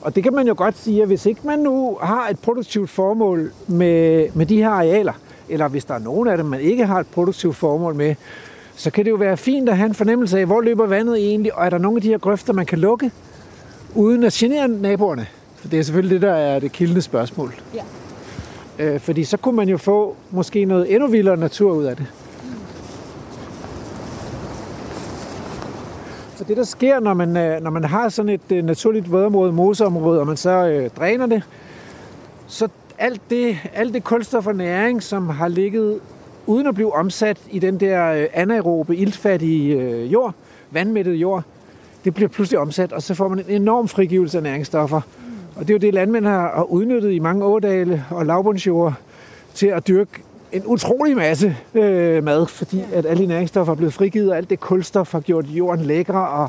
Og 0.00 0.14
det 0.14 0.22
kan 0.22 0.34
man 0.34 0.46
jo 0.46 0.54
godt 0.56 0.78
sige, 0.78 1.02
at 1.02 1.06
hvis 1.08 1.26
ikke 1.26 1.40
man 1.44 1.58
nu 1.58 1.98
har 2.02 2.28
et 2.28 2.38
produktivt 2.38 2.90
formål 2.90 3.52
med, 3.66 4.28
med 4.34 4.46
de 4.46 4.56
her 4.56 4.70
arealer, 4.70 5.12
eller 5.48 5.68
hvis 5.68 5.84
der 5.84 5.94
er 5.94 5.98
nogen 5.98 6.28
af 6.28 6.36
dem, 6.36 6.46
man 6.46 6.60
ikke 6.60 6.86
har 6.86 7.00
et 7.00 7.06
produktivt 7.06 7.56
formål 7.56 7.94
med, 7.94 8.14
så 8.76 8.90
kan 8.90 9.04
det 9.04 9.10
jo 9.10 9.16
være 9.16 9.36
fint 9.36 9.68
at 9.68 9.76
have 9.76 9.86
en 9.86 9.94
fornemmelse 9.94 10.38
af, 10.38 10.46
hvor 10.46 10.60
løber 10.60 10.86
vandet 10.86 11.16
egentlig, 11.16 11.54
og 11.54 11.66
er 11.66 11.70
der 11.70 11.78
nogle 11.78 11.98
af 11.98 12.02
de 12.02 12.08
her 12.08 12.18
grøfter, 12.18 12.52
man 12.52 12.66
kan 12.66 12.78
lukke, 12.78 13.10
uden 13.94 14.24
at 14.24 14.32
genere 14.32 14.68
naboerne? 14.68 15.26
For 15.56 15.68
det 15.68 15.78
er 15.78 15.82
selvfølgelig 15.82 16.14
det, 16.14 16.22
der 16.22 16.34
er 16.34 16.58
det 16.58 16.72
kildende 16.72 17.02
spørgsmål. 17.02 17.54
Ja. 17.74 17.84
Øh, 18.84 19.00
fordi 19.00 19.24
så 19.24 19.36
kunne 19.36 19.56
man 19.56 19.68
jo 19.68 19.76
få 19.76 20.16
måske 20.30 20.64
noget 20.64 20.94
endnu 20.94 21.08
vildere 21.08 21.36
natur 21.36 21.72
ud 21.72 21.84
af 21.84 21.96
det. 21.96 22.06
For 26.40 26.44
det, 26.44 26.56
der 26.56 26.64
sker, 26.64 27.00
når 27.00 27.14
man, 27.14 27.36
øh, 27.36 27.62
når 27.62 27.70
man 27.70 27.84
har 27.84 28.08
sådan 28.08 28.28
et 28.28 28.52
øh, 28.52 28.64
naturligt 28.64 29.12
vådområde, 29.12 29.52
moseområde, 29.52 30.20
og 30.20 30.26
man 30.26 30.36
så 30.36 30.50
øh, 30.50 30.90
dræner 30.90 31.26
det, 31.26 31.42
så 32.46 32.68
alt 32.98 33.20
det, 33.30 33.58
alt 33.74 33.94
det 33.94 34.04
kulstof 34.04 34.46
og 34.46 34.56
næring, 34.56 35.02
som 35.02 35.28
har 35.28 35.48
ligget 35.48 36.00
uden 36.46 36.66
at 36.66 36.74
blive 36.74 36.94
omsat 36.94 37.38
i 37.50 37.58
den 37.58 37.80
der 37.80 38.12
øh, 38.12 38.26
anaerobe, 38.32 38.96
iltfattige 38.96 39.82
øh, 39.82 40.12
jord, 40.12 40.34
vandmættede 40.70 41.16
jord, 41.16 41.42
det 42.04 42.14
bliver 42.14 42.28
pludselig 42.28 42.58
omsat, 42.58 42.92
og 42.92 43.02
så 43.02 43.14
får 43.14 43.28
man 43.28 43.38
en 43.38 43.62
enorm 43.62 43.88
frigivelse 43.88 44.36
af 44.36 44.42
næringsstoffer. 44.42 45.00
Og 45.56 45.60
det 45.60 45.70
er 45.70 45.74
jo 45.74 45.78
det, 45.78 45.94
landmænd 45.94 46.26
har 46.26 46.52
har 46.54 46.62
udnyttet 46.62 47.12
i 47.12 47.18
mange 47.18 47.44
ådale 47.44 48.04
og 48.10 48.26
lavbundsjord 48.26 48.94
til 49.54 49.66
at 49.66 49.88
dyrke 49.88 50.22
en 50.52 50.62
utrolig 50.66 51.16
masse 51.16 51.56
øh, 51.74 52.24
mad, 52.24 52.46
fordi 52.46 52.84
at 52.92 53.06
alle 53.06 53.26
næringsstoffer 53.26 53.72
er 53.72 53.76
blevet 53.76 53.94
frigivet, 53.94 54.30
og 54.30 54.36
alt 54.36 54.50
det 54.50 54.60
kulstof 54.60 55.12
har 55.12 55.20
gjort 55.20 55.44
jorden 55.46 55.84
lækre, 55.84 56.28
og 56.28 56.48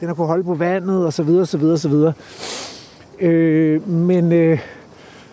den 0.00 0.08
har 0.08 0.14
kunnet 0.14 0.28
holde 0.28 0.44
på 0.44 0.54
vandet, 0.54 1.06
og 1.06 1.12
så 1.12 1.22
videre, 1.22 1.46
så 1.46 1.58
videre, 1.58 1.78
så 1.78 1.88
videre. 1.88 2.12
Øh, 3.20 3.88
men 3.88 4.32
øh, 4.32 4.58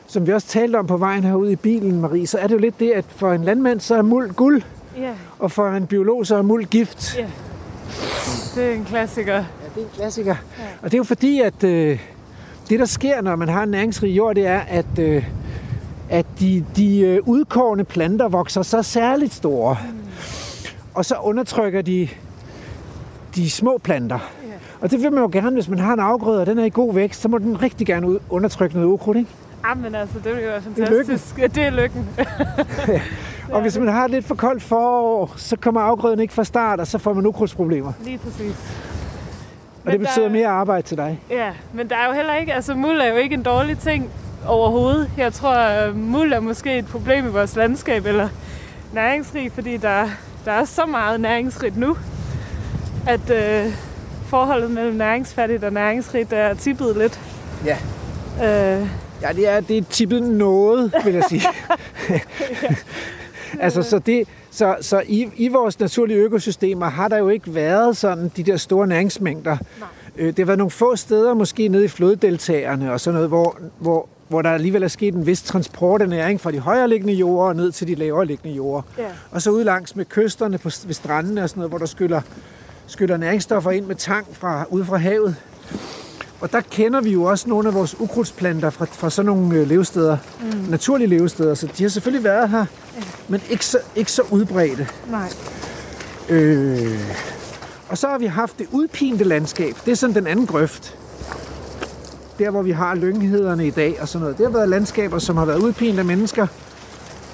som 0.07 0.27
vi 0.27 0.33
også 0.33 0.47
talte 0.47 0.75
om 0.77 0.87
på 0.87 0.97
vejen 0.97 1.23
herude 1.23 1.51
i 1.51 1.55
bilen, 1.55 2.01
Marie, 2.01 2.27
så 2.27 2.37
er 2.37 2.47
det 2.47 2.53
jo 2.53 2.59
lidt 2.59 2.79
det, 2.79 2.91
at 2.91 3.05
for 3.07 3.33
en 3.33 3.43
landmand, 3.43 3.79
så 3.79 3.95
er 3.95 4.01
muld 4.01 4.33
guld, 4.33 4.61
Ja, 4.97 5.11
og 5.39 5.51
for 5.51 5.69
en 5.69 5.87
biolog, 5.87 6.27
så 6.27 6.35
er 6.35 6.41
muld 6.41 6.65
gift. 6.65 7.17
Ja. 7.17 7.27
det 8.55 8.69
er 8.69 8.73
en 8.73 8.85
klassiker. 8.85 9.33
Ja, 9.33 9.45
det 9.75 9.81
er 9.81 9.85
en 9.85 9.91
klassiker. 9.95 10.35
Ja. 10.59 10.63
Og 10.81 10.91
det 10.91 10.93
er 10.93 10.97
jo 10.97 11.03
fordi, 11.03 11.41
at 11.41 11.63
øh, 11.63 11.99
det, 12.69 12.79
der 12.79 12.85
sker, 12.85 13.21
når 13.21 13.35
man 13.35 13.49
har 13.49 13.63
en 13.63 13.69
næringsrig 13.69 14.17
jord, 14.17 14.35
det 14.35 14.47
er, 14.47 14.59
at, 14.59 14.99
øh, 14.99 15.23
at 16.09 16.25
de, 16.39 16.65
de 16.75 16.99
øh, 16.99 17.19
udkårende 17.25 17.83
planter 17.83 18.27
vokser 18.27 18.61
så 18.61 18.83
særligt 18.83 19.33
store. 19.33 19.77
Mm. 19.91 19.97
Og 20.93 21.05
så 21.05 21.15
undertrykker 21.15 21.81
de 21.81 22.07
de 23.35 23.49
små 23.49 23.77
planter. 23.83 24.19
Ja. 24.43 24.53
Og 24.81 24.91
det 24.91 25.01
vil 25.03 25.11
man 25.13 25.23
jo 25.23 25.29
gerne, 25.31 25.51
hvis 25.51 25.69
man 25.69 25.79
har 25.79 25.93
en 25.93 25.99
afgrøde, 25.99 26.41
og 26.41 26.45
den 26.45 26.59
er 26.59 26.65
i 26.65 26.69
god 26.69 26.93
vækst, 26.93 27.21
så 27.21 27.27
må 27.27 27.37
den 27.37 27.61
rigtig 27.61 27.87
gerne 27.87 28.19
undertrykke 28.29 28.75
noget 28.75 28.87
ukrudt, 28.91 29.17
ikke? 29.17 29.29
Ah, 29.63 29.81
men 29.81 29.95
altså, 29.95 30.19
det 30.23 30.35
vil 30.35 30.43
jo 30.43 30.49
være 30.49 30.55
er 30.55 30.61
lykken. 30.69 30.85
fantastisk. 30.87 31.39
Ja, 31.39 31.47
det 31.47 31.63
er 31.63 31.69
lykken. 31.69 32.09
Og 33.51 33.61
hvis 33.61 33.77
man 33.79 33.87
har 33.87 34.05
et 34.05 34.11
lidt 34.11 34.25
for 34.25 34.35
koldt 34.35 34.63
forår, 34.63 35.33
så 35.35 35.55
kommer 35.57 35.81
afgrøden 35.81 36.19
ikke 36.19 36.33
fra 36.33 36.43
start, 36.43 36.79
og 36.79 36.87
så 36.87 36.97
får 36.97 37.13
man 37.13 37.25
ukrudtsproblemer. 37.25 37.91
Lige 38.03 38.17
præcis. 38.17 38.55
Og 39.85 39.91
det 39.91 39.99
Men 39.99 39.99
betyder 39.99 40.25
der- 40.25 40.31
mere 40.33 40.47
arbejde 40.47 40.87
til 40.87 40.97
dig. 40.97 41.19
Ja, 41.29 41.51
men 41.73 41.89
der 41.89 41.95
er 41.95 42.07
jo 42.07 42.13
heller 42.13 42.35
ikke, 42.35 42.53
altså 42.53 42.75
muld 42.75 42.97
er 43.01 43.05
jo 43.07 43.15
ikke 43.15 43.33
en 43.35 43.43
dårlig 43.43 43.77
ting 43.79 44.09
overhovedet. 44.45 45.11
Jeg 45.17 45.33
tror, 45.33 45.53
at 45.53 45.95
muld 45.95 46.33
er 46.33 46.39
måske 46.39 46.77
et 46.77 46.85
problem 46.85 47.25
i 47.25 47.29
vores 47.29 47.55
landskab, 47.55 48.05
eller 48.05 48.29
næringsrig, 48.93 49.51
fordi 49.51 49.77
der, 49.77 50.09
der 50.45 50.51
er 50.51 50.65
så 50.65 50.85
meget 50.85 51.19
næringsrigt 51.19 51.77
nu, 51.77 51.97
at 53.07 53.29
øh, 53.29 53.73
forholdet 54.25 54.71
mellem 54.71 54.95
næringsfattigt 54.95 55.63
og 55.63 55.73
næringsrigt 55.73 56.33
er 56.33 56.53
tippet 56.53 56.97
lidt. 56.97 57.19
Ja. 57.65 57.77
Øh, 58.43 58.87
Ja, 59.21 59.33
det 59.33 59.47
er, 59.47 59.59
det 59.59 59.77
er 59.77 59.81
tippet 59.89 60.23
noget, 60.23 60.93
vil 61.05 61.13
jeg 61.13 61.23
sige. 61.29 61.41
altså, 63.65 63.83
så, 63.83 63.99
det, 63.99 64.27
så, 64.51 64.75
så 64.81 65.03
i, 65.07 65.29
i 65.35 65.47
vores 65.47 65.79
naturlige 65.79 66.19
økosystemer 66.19 66.89
har 66.89 67.07
der 67.07 67.17
jo 67.17 67.29
ikke 67.29 67.55
været 67.55 67.97
sådan 67.97 68.31
de 68.37 68.43
der 68.43 68.57
store 68.57 68.87
næringsmængder. 68.87 69.57
Øh, 70.17 70.27
det 70.27 70.39
har 70.39 70.45
været 70.45 70.57
nogle 70.57 70.71
få 70.71 70.95
steder, 70.95 71.33
måske 71.33 71.67
nede 71.67 71.85
i 71.85 71.87
floddeltagerne 71.87 72.93
og 72.93 72.99
sådan 72.99 73.13
noget, 73.13 73.29
hvor, 73.29 73.57
hvor, 73.79 74.09
hvor 74.27 74.41
der 74.41 74.49
alligevel 74.49 74.83
er 74.83 74.87
sket 74.87 75.13
en 75.13 75.25
vis 75.25 75.41
transport 75.41 76.01
af 76.01 76.09
næring 76.09 76.41
fra 76.41 76.51
de 76.51 76.59
højere 76.59 76.89
liggende 76.89 77.13
jorder 77.13 77.53
ned 77.53 77.71
til 77.71 77.87
de 77.87 77.95
lavere 77.95 78.25
liggende 78.25 78.55
jorder. 78.55 78.81
Ja. 78.97 79.07
Og 79.31 79.41
så 79.41 79.49
ud 79.51 79.63
langs 79.63 79.95
med 79.95 80.05
kysterne 80.05 80.57
på, 80.57 80.69
ved 80.85 80.93
strandene 80.93 81.43
og 81.43 81.49
sådan 81.49 81.59
noget, 81.59 81.71
hvor 81.71 81.77
der 81.77 81.85
skyller, 81.85 82.21
skyller 82.87 83.17
næringsstoffer 83.17 83.71
ind 83.71 83.85
med 83.85 83.95
tang 83.95 84.27
fra, 84.31 84.65
ude 84.69 84.85
fra 84.85 84.97
havet. 84.97 85.35
Og 86.41 86.51
der 86.51 86.61
kender 86.61 87.01
vi 87.01 87.09
jo 87.11 87.23
også 87.23 87.49
nogle 87.49 87.67
af 87.67 87.73
vores 87.73 87.99
ukrudtsplanter 87.99 88.69
fra, 88.69 88.85
fra 88.85 89.09
sådan 89.09 89.25
nogle 89.25 89.55
øh, 89.55 89.67
levesteder, 89.67 90.17
mm. 90.41 90.69
naturlige 90.69 91.07
levesteder, 91.07 91.53
så 91.53 91.67
de 91.77 91.83
har 91.83 91.89
selvfølgelig 91.89 92.23
været 92.23 92.49
her, 92.49 92.65
men 93.27 93.41
ikke 93.49 93.65
så, 93.65 93.79
ikke 93.95 94.11
så 94.11 94.21
udbredte. 94.31 94.87
nej. 95.09 95.29
Øh. 96.29 96.99
Og 97.89 97.97
så 97.97 98.07
har 98.07 98.17
vi 98.17 98.25
haft 98.25 98.59
det 98.59 98.67
udpinte 98.71 99.23
landskab. 99.23 99.75
Det 99.85 99.91
er 99.91 99.95
sådan 99.95 100.15
den 100.15 100.27
anden 100.27 100.47
grøft. 100.47 100.97
Der, 102.39 102.49
hvor 102.49 102.61
vi 102.61 102.71
har 102.71 102.95
lynghederne 102.95 103.67
i 103.67 103.69
dag 103.69 104.01
og 104.01 104.07
sådan 104.07 104.21
noget. 104.21 104.37
Det 104.37 104.45
har 104.45 104.53
været 104.53 104.69
landskaber, 104.69 105.19
som 105.19 105.37
har 105.37 105.45
været 105.45 105.59
udpint 105.59 105.99
af 105.99 106.05
mennesker 106.05 106.47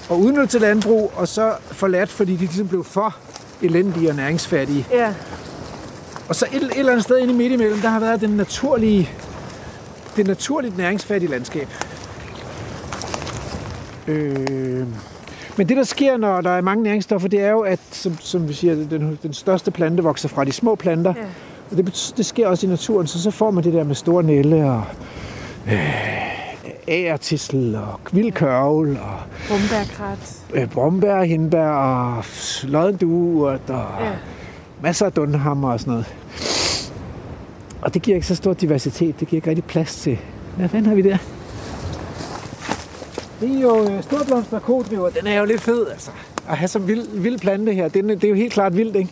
og 0.08 0.20
udnyttet 0.20 0.50
til 0.50 0.60
landbrug, 0.60 1.12
og 1.16 1.28
så 1.28 1.52
forladt, 1.72 2.10
fordi 2.10 2.32
de 2.32 2.38
ligesom 2.38 2.68
blev 2.68 2.84
for 2.84 3.16
elendige 3.62 4.10
og 4.10 4.16
næringsfattige. 4.16 4.86
Ja, 4.90 5.14
Og 6.28 6.34
så 6.34 6.46
et, 6.52 6.62
et 6.62 6.78
eller 6.78 6.92
andet 6.92 7.04
sted 7.04 7.18
inde 7.18 7.34
i 7.34 7.36
midt 7.36 7.52
imellem, 7.52 7.78
der 7.78 7.88
har 7.88 8.00
været 8.00 8.20
den 8.20 8.30
naturlige, 8.30 9.10
det 10.16 10.26
naturligt 10.26 10.76
næringsfattige 10.76 11.30
landskab. 11.30 11.68
Øh, 14.08 14.86
men 15.56 15.68
det, 15.68 15.76
der 15.76 15.82
sker, 15.84 16.16
når 16.16 16.40
der 16.40 16.50
er 16.50 16.60
mange 16.60 16.82
næringsstoffer, 16.82 17.28
det 17.28 17.40
er 17.40 17.50
jo, 17.50 17.60
at 17.60 17.80
som, 17.90 18.18
som 18.20 18.48
vi 18.48 18.52
siger, 18.52 18.74
den, 18.74 19.18
den 19.22 19.32
største 19.32 19.70
plante 19.70 20.02
vokser 20.02 20.28
fra 20.28 20.44
de 20.44 20.52
små 20.52 20.74
planter. 20.74 21.14
Ja. 21.16 21.24
Og 21.74 21.78
det, 21.84 22.14
det 22.16 22.26
sker 22.26 22.46
også 22.48 22.66
i 22.66 22.70
naturen, 22.70 23.06
så 23.06 23.22
så 23.22 23.30
får 23.30 23.50
man 23.50 23.64
det 23.64 23.72
der 23.72 23.84
med 23.84 23.94
store 23.94 24.22
nælle 24.22 24.64
og 24.70 24.82
øh, 25.72 25.94
agertissel 26.88 27.74
og 27.76 28.00
vildkørvel 28.12 28.98
og 29.00 29.18
rumbærkrat. 29.50 30.42
øh, 30.54 30.68
brombær, 30.70 31.22
hindbær 31.22 31.68
og 31.68 32.24
loddenduert 32.62 33.60
og 33.70 33.86
Ja. 34.00 34.10
masser 34.82 35.06
af 35.06 35.12
dunhammer 35.12 35.72
og 35.72 35.80
sådan 35.80 35.90
noget. 35.92 36.06
Og 37.82 37.94
det 37.94 38.02
giver 38.02 38.14
ikke 38.14 38.26
så 38.26 38.34
stor 38.34 38.52
diversitet. 38.52 39.20
Det 39.20 39.28
giver 39.28 39.38
ikke 39.38 39.50
rigtig 39.50 39.64
plads 39.64 39.96
til. 39.96 40.18
Hvad 40.56 40.68
fanden 40.68 40.86
har 40.88 40.94
vi 40.94 41.02
der? 41.02 41.16
Det 43.40 43.56
er 43.56 43.60
jo 43.60 43.90
øh, 43.90 44.02
storblomster 44.02 44.58
kodriver. 44.58 45.08
Den 45.10 45.26
er 45.26 45.38
jo 45.38 45.44
lidt 45.44 45.60
fed, 45.60 45.86
altså. 45.90 46.10
At 46.48 46.56
have 46.56 46.68
som 46.68 46.88
vild, 46.88 47.06
vild 47.12 47.38
plante 47.38 47.72
her. 47.72 47.88
Den, 47.88 48.08
det 48.08 48.24
er 48.24 48.28
jo 48.28 48.34
helt 48.34 48.52
klart 48.52 48.76
vildt, 48.76 48.96
ikke? 48.96 49.10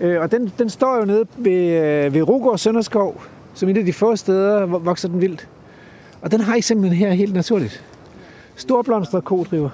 Øh, 0.00 0.20
og 0.20 0.30
den, 0.30 0.52
den 0.58 0.70
står 0.70 0.96
jo 0.96 1.04
nede 1.04 1.24
ved, 1.36 1.52
øh, 1.52 2.14
ved 2.14 2.22
Rugård 2.22 2.58
Sønderskov, 2.58 3.22
som 3.54 3.68
et 3.68 3.76
af 3.76 3.84
de 3.84 3.92
få 3.92 4.16
steder, 4.16 4.66
hvor 4.66 4.78
vokser 4.78 5.08
den 5.08 5.20
vildt. 5.20 5.48
Og 6.22 6.30
den 6.30 6.40
har 6.40 6.54
I 6.54 6.60
simpelthen 6.60 6.98
her 6.98 7.12
helt 7.12 7.34
naturligt. 7.34 7.84
Storblomster 8.56 9.20
kodriver. 9.20 9.70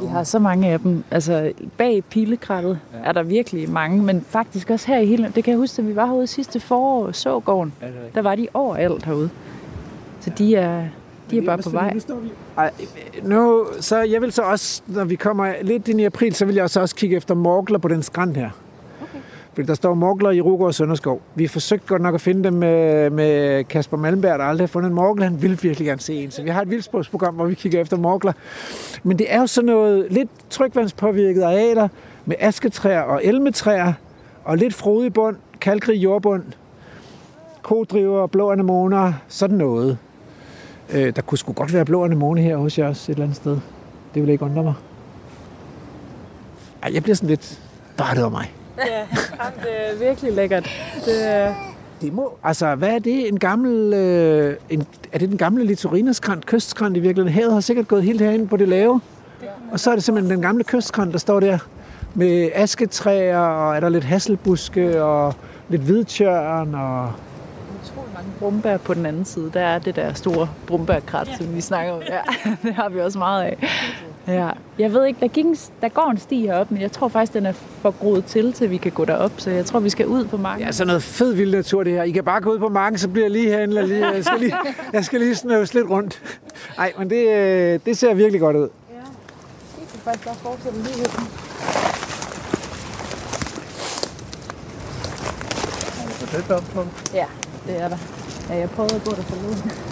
Vi 0.00 0.06
har 0.06 0.24
så 0.24 0.38
mange 0.38 0.68
af 0.68 0.80
dem. 0.80 1.04
Altså, 1.10 1.52
bag 1.76 2.04
pilekrattet 2.10 2.78
ja. 2.94 3.08
er 3.08 3.12
der 3.12 3.22
virkelig 3.22 3.70
mange, 3.70 4.02
men 4.02 4.24
faktisk 4.28 4.70
også 4.70 4.86
her 4.86 4.98
i 4.98 5.06
hele... 5.06 5.32
Det 5.34 5.44
kan 5.44 5.50
jeg 5.50 5.58
huske, 5.58 5.82
at 5.82 5.88
vi 5.88 5.96
var 5.96 6.06
herude 6.06 6.26
sidste 6.26 6.60
forår, 6.60 7.12
så 7.12 7.40
gården. 7.40 7.72
Der 8.14 8.22
var 8.22 8.34
de 8.34 8.48
overalt 8.54 9.04
herude. 9.04 9.30
Så 10.20 10.30
de 10.38 10.56
er, 10.56 10.84
de 11.30 11.38
er 11.38 11.42
bare 11.42 11.58
på 11.58 11.70
vej. 11.70 11.94
Ej, 12.56 12.70
nu, 13.22 13.66
så 13.80 13.98
jeg 13.98 14.22
vil 14.22 14.32
så 14.32 14.42
også, 14.42 14.82
når 14.86 15.04
vi 15.04 15.14
kommer 15.14 15.52
lidt 15.62 15.88
ind 15.88 16.00
i 16.00 16.04
april, 16.04 16.34
så 16.34 16.44
vil 16.44 16.54
jeg 16.54 16.70
så 16.70 16.80
også 16.80 16.94
kigge 16.94 17.16
efter 17.16 17.34
morgler 17.34 17.78
på 17.78 17.88
den 17.88 18.02
skrant 18.02 18.36
her. 18.36 18.50
Fordi 19.58 19.66
der 19.66 19.74
står 19.74 19.94
morgler 19.94 20.30
i 20.30 20.40
Rugård 20.40 20.66
og 20.66 20.74
Sønderskov. 20.74 21.22
Vi 21.34 21.46
forsøgte 21.46 21.86
godt 21.86 22.02
nok 22.02 22.14
at 22.14 22.20
finde 22.20 22.44
dem 22.44 22.52
med, 22.52 23.10
med 23.10 23.64
Kasper 23.64 23.96
Malmberg, 23.96 24.38
der 24.38 24.44
aldrig 24.44 24.62
har 24.62 24.68
fundet 24.68 24.88
en 24.88 24.94
morgel. 24.94 25.22
Han 25.22 25.42
vil 25.42 25.58
virkelig 25.62 25.86
gerne 25.86 26.00
se 26.00 26.14
en. 26.14 26.30
Så 26.30 26.42
vi 26.42 26.48
har 26.48 26.62
et 26.62 26.70
vildsprogsprogram, 26.70 27.34
hvor 27.34 27.46
vi 27.46 27.54
kigger 27.54 27.80
efter 27.80 27.96
morgler. 27.96 28.32
Men 29.02 29.18
det 29.18 29.26
er 29.34 29.40
jo 29.40 29.46
sådan 29.46 29.66
noget 29.66 30.06
lidt 30.10 30.28
trykvandspåvirket 30.50 31.42
arealer 31.42 31.88
med 32.26 32.36
asketræer 32.38 33.00
og 33.00 33.24
elmetræer 33.24 33.92
og 34.44 34.56
lidt 34.56 34.74
frodig 34.74 35.12
bund, 35.12 35.36
kalkrig 35.60 35.96
jordbund, 35.96 36.42
kodriver, 37.62 38.26
blå 38.26 38.52
anemoner, 38.52 39.12
sådan 39.28 39.56
noget. 39.56 39.98
Øh, 40.92 41.16
der 41.16 41.22
kunne 41.22 41.38
sgu 41.38 41.52
godt 41.52 41.72
være 41.72 41.84
blå 41.84 42.04
anemone 42.04 42.40
her 42.40 42.56
hos 42.56 42.78
jer 42.78 42.88
også 42.88 43.12
et 43.12 43.14
eller 43.14 43.24
andet 43.24 43.36
sted. 43.36 43.58
Det 44.14 44.22
vil 44.22 44.30
ikke 44.30 44.44
undre 44.44 44.62
mig. 44.62 44.74
Ej, 46.82 46.90
jeg 46.94 47.02
bliver 47.02 47.16
sådan 47.16 47.28
lidt... 47.28 47.60
Bare 47.96 48.14
det 48.14 48.22
var 48.22 48.28
mig. 48.28 48.52
Ja, 48.86 48.98
jamen, 49.44 49.60
det 49.62 49.90
er 49.90 49.98
virkelig 50.08 50.32
lækkert. 50.32 50.70
Det 51.04 51.28
er, 51.28 51.54
Det 52.00 52.12
må... 52.12 52.32
Altså, 52.44 52.74
hvad 52.74 52.88
er 52.88 52.98
det? 52.98 53.28
En 53.28 53.38
gammel... 53.38 53.92
Øh, 53.94 54.56
en, 54.70 54.86
er 55.12 55.18
det 55.18 55.28
den 55.28 55.38
gamle 55.38 55.64
litorineskrant, 55.64 56.46
kystskrant 56.46 56.96
i 56.96 57.00
virkeligheden? 57.00 57.34
Havet 57.34 57.52
har 57.52 57.60
sikkert 57.60 57.88
gået 57.88 58.02
helt 58.02 58.20
herinde 58.20 58.46
på 58.46 58.56
det 58.56 58.68
lave. 58.68 59.00
Og 59.72 59.80
så 59.80 59.90
er 59.90 59.94
det 59.94 60.04
simpelthen 60.04 60.34
den 60.34 60.42
gamle 60.42 60.64
kystskrant, 60.64 61.12
der 61.12 61.18
står 61.18 61.40
der. 61.40 61.58
Med 62.14 62.50
asketræer, 62.54 63.38
og 63.38 63.76
er 63.76 63.80
der 63.80 63.88
lidt 63.88 64.04
hasselbuske, 64.04 65.02
og 65.02 65.34
lidt 65.68 65.82
hvidtjørn, 65.82 66.74
og... 66.74 67.12
mange 68.14 68.30
brumbær 68.38 68.76
på 68.76 68.94
den 68.94 69.06
anden 69.06 69.24
side. 69.24 69.50
Der 69.54 69.60
er 69.60 69.78
det 69.78 69.96
der 69.96 70.12
store 70.12 70.48
brumbærkrat, 70.66 71.28
som 71.38 71.54
vi 71.54 71.60
snakker 71.60 71.92
om. 71.92 72.00
Ja, 72.08 72.20
det 72.68 72.74
har 72.74 72.88
vi 72.88 73.00
også 73.00 73.18
meget 73.18 73.42
af. 73.42 73.68
Ja. 74.28 74.50
Jeg 74.78 74.92
ved 74.92 75.06
ikke, 75.06 75.20
der, 75.20 75.28
gik 75.28 75.44
en, 75.44 75.56
der 75.80 75.88
går 75.88 76.10
en 76.10 76.18
sti 76.18 76.40
heroppe, 76.46 76.74
men 76.74 76.82
jeg 76.82 76.92
tror 76.92 77.08
faktisk, 77.08 77.32
den 77.32 77.46
er 77.46 77.52
for 77.52 77.90
groet 77.90 78.24
til, 78.24 78.52
til 78.52 78.70
vi 78.70 78.76
kan 78.76 78.92
gå 78.92 79.04
derop. 79.04 79.32
Så 79.36 79.50
jeg 79.50 79.66
tror, 79.66 79.80
vi 79.80 79.90
skal 79.90 80.06
ud 80.06 80.24
på 80.24 80.36
marken. 80.36 80.66
Ja, 80.66 80.72
så 80.72 80.84
noget 80.84 81.02
fed 81.02 81.32
vild 81.32 81.54
natur 81.54 81.82
det 81.82 81.92
her. 81.92 82.02
I 82.02 82.10
kan 82.10 82.24
bare 82.24 82.40
gå 82.40 82.52
ud 82.52 82.58
på 82.58 82.68
marken, 82.68 82.98
så 82.98 83.08
bliver 83.08 83.24
jeg 83.24 83.30
lige 83.32 83.48
herinde. 83.48 83.86
Lige, 83.86 84.06
jeg 84.08 84.24
skal 84.24 84.40
lige, 84.40 84.54
jeg 84.92 85.04
skal 85.04 85.20
lige 85.20 85.34
snøves 85.34 85.74
lidt 85.74 85.90
rundt. 85.90 86.22
Nej, 86.76 86.92
men 86.98 87.10
det, 87.10 87.28
øh, 87.28 87.80
det 87.86 87.98
ser 87.98 88.14
virkelig 88.14 88.40
godt 88.40 88.56
ud. 88.56 88.68
Ja, 88.90 88.96
vi 89.78 89.84
kan 89.92 90.00
faktisk 90.04 90.24
bare 90.26 90.34
fortsætte 90.34 90.78
lige 90.78 90.96
her. 90.96 91.04
Det 96.32 96.50
er 96.50 96.54
op 96.54 96.62
på. 96.74 96.84
Ja, 97.14 97.26
det 97.66 97.80
er 97.80 97.88
der. 97.88 97.96
Ja, 98.50 98.56
jeg 98.56 98.70
prøvede 98.70 98.94
at 98.94 99.04
gå 99.04 99.10
der 99.10 99.22
forleden. 99.22 99.87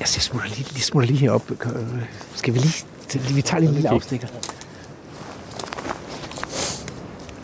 Jeg 0.00 0.08
smutter 0.08 0.48
lige, 0.48 0.66
lige, 0.72 0.82
smutter 0.82 1.06
lige 1.10 1.20
herop. 1.20 1.42
Skal 2.34 2.54
vi 2.54 2.58
lige... 2.58 2.84
Vi 3.34 3.42
tager 3.42 3.60
lige 3.60 3.68
en 3.68 3.74
lille 3.74 3.88
afstikker. 3.88 4.28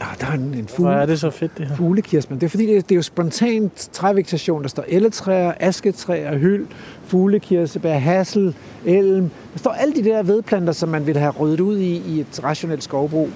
Ja, 0.01 0.07
der 0.21 0.27
er 0.27 0.33
en, 0.33 0.41
en 0.41 0.69
Hvor 0.79 0.91
er 0.91 0.95
fugle, 1.01 1.07
det 1.07 1.21
så 1.21 1.31
fedt, 1.31 1.59
det 1.59 1.67
her? 1.69 1.77
fuglekirsmen. 1.77 2.41
Det 2.41 2.47
er 2.47 2.51
fordi, 2.51 2.67
det, 2.67 2.89
det 2.89 2.95
er 2.95 2.97
jo 2.97 3.03
spontant 3.03 3.89
trævegetation. 3.93 4.63
Der 4.63 4.69
står 4.69 4.85
elletræer, 4.89 5.53
asketræer, 5.61 6.39
hyld, 6.39 6.67
fuglekirsebær, 7.07 7.99
hassel, 7.99 8.55
elm. 8.85 9.31
Der 9.53 9.59
står 9.59 9.71
alle 9.71 9.95
de 9.95 10.05
der 10.05 10.23
vedplanter, 10.23 10.73
som 10.73 10.89
man 10.89 11.07
vil 11.07 11.17
have 11.17 11.31
ryddet 11.33 11.61
ud 11.61 11.79
i 11.79 11.97
i 11.97 12.21
et 12.21 12.41
rationelt 12.45 12.85
skovbrug. 12.85 13.31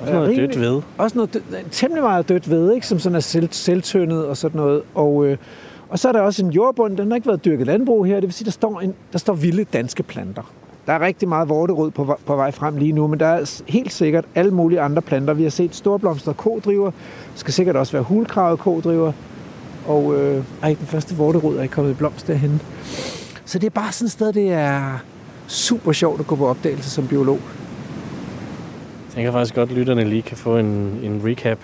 Også 0.00 0.12
noget 0.12 0.28
rimelig- 0.28 0.48
dødt 0.54 0.60
ved. 0.60 0.82
Også 0.98 1.16
noget 1.16 1.34
død, 1.34 1.40
temmelig 1.70 2.02
meget 2.02 2.28
dødt 2.28 2.50
ved, 2.50 2.74
ikke? 2.74 2.86
som 2.86 2.98
sådan 2.98 3.16
er 3.16 3.20
selv, 3.20 3.48
selvtyndet 3.52 4.26
og 4.26 4.36
sådan 4.36 4.60
noget. 4.60 4.82
Og, 4.94 5.26
øh, 5.26 5.36
og 5.90 5.98
så 5.98 6.08
er 6.08 6.12
der 6.12 6.20
også 6.20 6.44
en 6.44 6.50
jordbund, 6.50 6.96
den 6.96 7.10
har 7.10 7.16
ikke 7.16 7.26
været 7.26 7.44
dyrket 7.44 7.66
landbrug 7.66 8.06
her, 8.06 8.14
det 8.14 8.22
vil 8.22 8.32
sige, 8.32 8.44
der 8.44 8.50
står, 8.50 8.80
en, 8.80 8.94
der 9.12 9.18
står 9.18 9.34
vilde 9.34 9.64
danske 9.64 10.02
planter. 10.02 10.52
Der 10.86 10.92
er 10.92 11.00
rigtig 11.00 11.28
meget 11.28 11.48
vorterød 11.48 11.90
på, 11.90 12.04
vej- 12.04 12.16
på 12.26 12.36
vej 12.36 12.50
frem 12.50 12.76
lige 12.76 12.92
nu, 12.92 13.06
men 13.06 13.20
der 13.20 13.26
er 13.26 13.62
helt 13.68 13.92
sikkert 13.92 14.24
alle 14.34 14.50
mulige 14.50 14.80
andre 14.80 15.02
planter. 15.02 15.34
Vi 15.34 15.42
har 15.42 15.50
set 15.50 15.74
storblomster 15.74 16.32
kodriver, 16.32 16.90
der 16.90 17.34
skal 17.34 17.54
sikkert 17.54 17.76
også 17.76 17.92
være 17.92 18.02
hulkravet 18.02 18.58
kodriver, 18.58 19.12
og 19.86 20.14
øh, 20.18 20.44
ej, 20.62 20.68
den 20.68 20.86
første 20.86 21.16
vorterød 21.16 21.58
er 21.58 21.62
ikke 21.62 21.74
kommet 21.74 21.90
i 21.90 21.94
blomst 21.94 22.26
derhen. 22.26 22.60
Så 23.44 23.58
det 23.58 23.66
er 23.66 23.70
bare 23.70 23.92
sådan 23.92 24.06
et 24.06 24.12
sted, 24.12 24.32
det 24.32 24.52
er 24.52 25.02
super 25.46 25.92
sjovt 25.92 26.20
at 26.20 26.26
gå 26.26 26.36
på 26.36 26.46
opdagelse 26.46 26.90
som 26.90 27.06
biolog. 27.06 27.38
Jeg 29.06 29.14
tænker 29.14 29.32
faktisk 29.32 29.54
godt, 29.54 29.70
at 29.70 29.76
lytterne 29.76 30.04
lige 30.04 30.22
kan 30.22 30.36
få 30.36 30.56
en, 30.56 31.00
en 31.02 31.22
recap. 31.24 31.58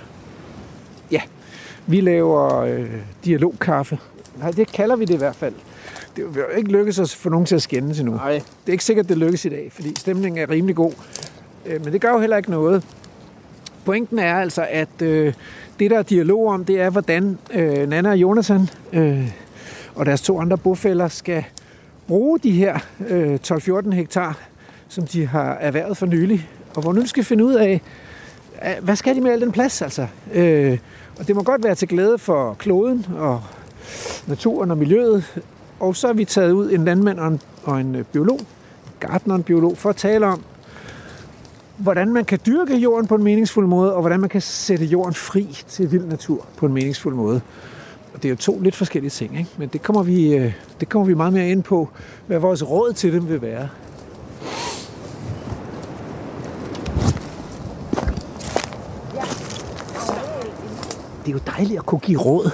Vi 1.89 2.01
laver 2.01 2.61
øh, 2.61 2.91
dialogkaffe. 3.25 3.99
Nej, 4.41 4.51
det 4.51 4.73
kalder 4.73 4.97
vi 4.97 5.05
det 5.05 5.15
i 5.15 5.19
hvert 5.19 5.37
fald. 5.37 5.55
Det 6.17 6.35
vil 6.35 6.41
jo 6.41 6.57
ikke 6.57 6.73
lykkes 6.73 6.99
os 6.99 7.15
få 7.15 7.29
nogen 7.29 7.47
til 7.47 7.55
at 7.55 7.63
skændes 7.63 8.01
endnu. 8.01 8.15
Nej. 8.15 8.33
Det 8.33 8.43
er 8.67 8.73
ikke 8.73 8.85
sikkert, 8.85 9.09
det 9.09 9.19
lykkes 9.19 9.45
i 9.45 9.49
dag, 9.49 9.73
fordi 9.73 9.95
stemningen 9.99 10.43
er 10.43 10.51
rimelig 10.51 10.77
god. 10.77 10.93
Øh, 11.67 11.85
men 11.85 11.93
det 11.93 12.01
gør 12.01 12.13
jo 12.13 12.19
heller 12.19 12.37
ikke 12.37 12.51
noget. 12.51 12.85
Pointen 13.85 14.19
er 14.19 14.35
altså, 14.35 14.67
at 14.71 15.03
øh, 15.03 15.35
det, 15.79 15.91
der 15.91 15.99
er 15.99 16.03
dialog 16.03 16.49
om, 16.49 16.65
det 16.65 16.81
er, 16.81 16.91
hvordan 16.91 17.39
øh, 17.51 17.89
Nana 17.89 18.11
og 18.11 18.17
Jonathan 18.17 18.69
øh, 18.93 19.29
og 19.95 20.07
deres 20.07 20.23
to 20.23 20.41
andre 20.41 20.59
bofælder 20.59 21.09
skal 21.09 21.45
bruge 22.07 22.39
de 22.39 22.51
her 22.51 22.79
øh, 23.09 23.39
12-14 23.47 23.95
hektar, 23.95 24.39
som 24.89 25.07
de 25.07 25.27
har 25.27 25.53
erhvervet 25.53 25.97
for 25.97 26.07
nylig. 26.07 26.49
Og 26.75 26.83
hvor 26.83 26.93
nu 26.93 27.07
skal 27.07 27.25
finde 27.25 27.45
ud 27.45 27.55
af, 27.55 27.81
hvad 28.81 28.97
skal 28.97 29.17
de 29.17 29.21
med 29.21 29.31
al 29.31 29.41
den 29.41 29.53
plads, 29.53 29.83
altså? 29.83 30.07
Øh, 30.35 30.79
og 31.19 31.27
det 31.29 31.37
må 31.37 31.43
godt 31.43 31.65
være 31.65 31.75
til 31.75 31.89
glæde 31.89 32.19
for 32.19 32.55
kloden 32.55 33.07
og 33.19 33.43
naturen 34.27 34.71
og 34.71 34.79
miljøet. 34.79 35.41
Og 35.81 35.97
så 35.97 36.09
er 36.09 36.13
vi 36.13 36.25
taget 36.25 36.53
ud 36.53 36.71
en 36.73 36.85
landmand 36.85 37.19
og 37.19 37.29
en, 37.29 37.41
og 37.65 37.81
en 37.81 37.95
øh, 37.95 38.05
biolog, 38.05 38.41
gartner 39.01 39.35
og 39.35 39.39
en 39.39 39.43
biolog, 39.43 39.79
for 39.79 39.91
at 39.91 39.97
tale 39.97 40.27
om, 40.27 40.43
hvordan 41.77 42.13
man 42.13 42.25
kan 42.25 42.39
dyrke 42.47 42.77
jorden 42.77 43.07
på 43.07 43.15
en 43.15 43.25
meningsfuld 43.25 43.67
måde, 43.67 43.95
og 43.95 44.01
hvordan 44.01 44.21
man 44.21 44.29
kan 44.29 44.41
sætte 44.41 44.85
jorden 44.85 45.15
fri 45.15 45.65
til 45.69 45.93
vild 45.93 46.05
natur 46.05 46.47
på 46.57 46.67
en 46.67 46.73
meningsfuld 46.73 47.15
måde. 47.15 47.41
Og 48.15 48.23
det 48.23 48.25
er 48.25 48.31
jo 48.31 48.37
to 48.37 48.61
lidt 48.61 48.77
forskellige 48.77 49.11
ting, 49.11 49.39
ikke? 49.39 49.51
men 49.57 49.69
det 49.69 49.83
kommer, 49.83 50.03
vi, 50.03 50.35
øh, 50.35 50.53
det 50.81 50.89
kommer 50.89 51.07
vi 51.07 51.15
meget 51.15 51.33
mere 51.33 51.49
ind 51.49 51.63
på, 51.63 51.89
hvad 52.27 52.39
vores 52.39 52.71
råd 52.71 52.93
til 52.93 53.13
dem 53.13 53.29
vil 53.29 53.43
være. 53.43 53.69
det 61.27 61.33
er 61.33 61.37
jo 61.37 61.53
dejligt 61.57 61.79
at 61.79 61.87
kunne 61.87 61.99
give 61.99 62.21
råd, 62.21 62.51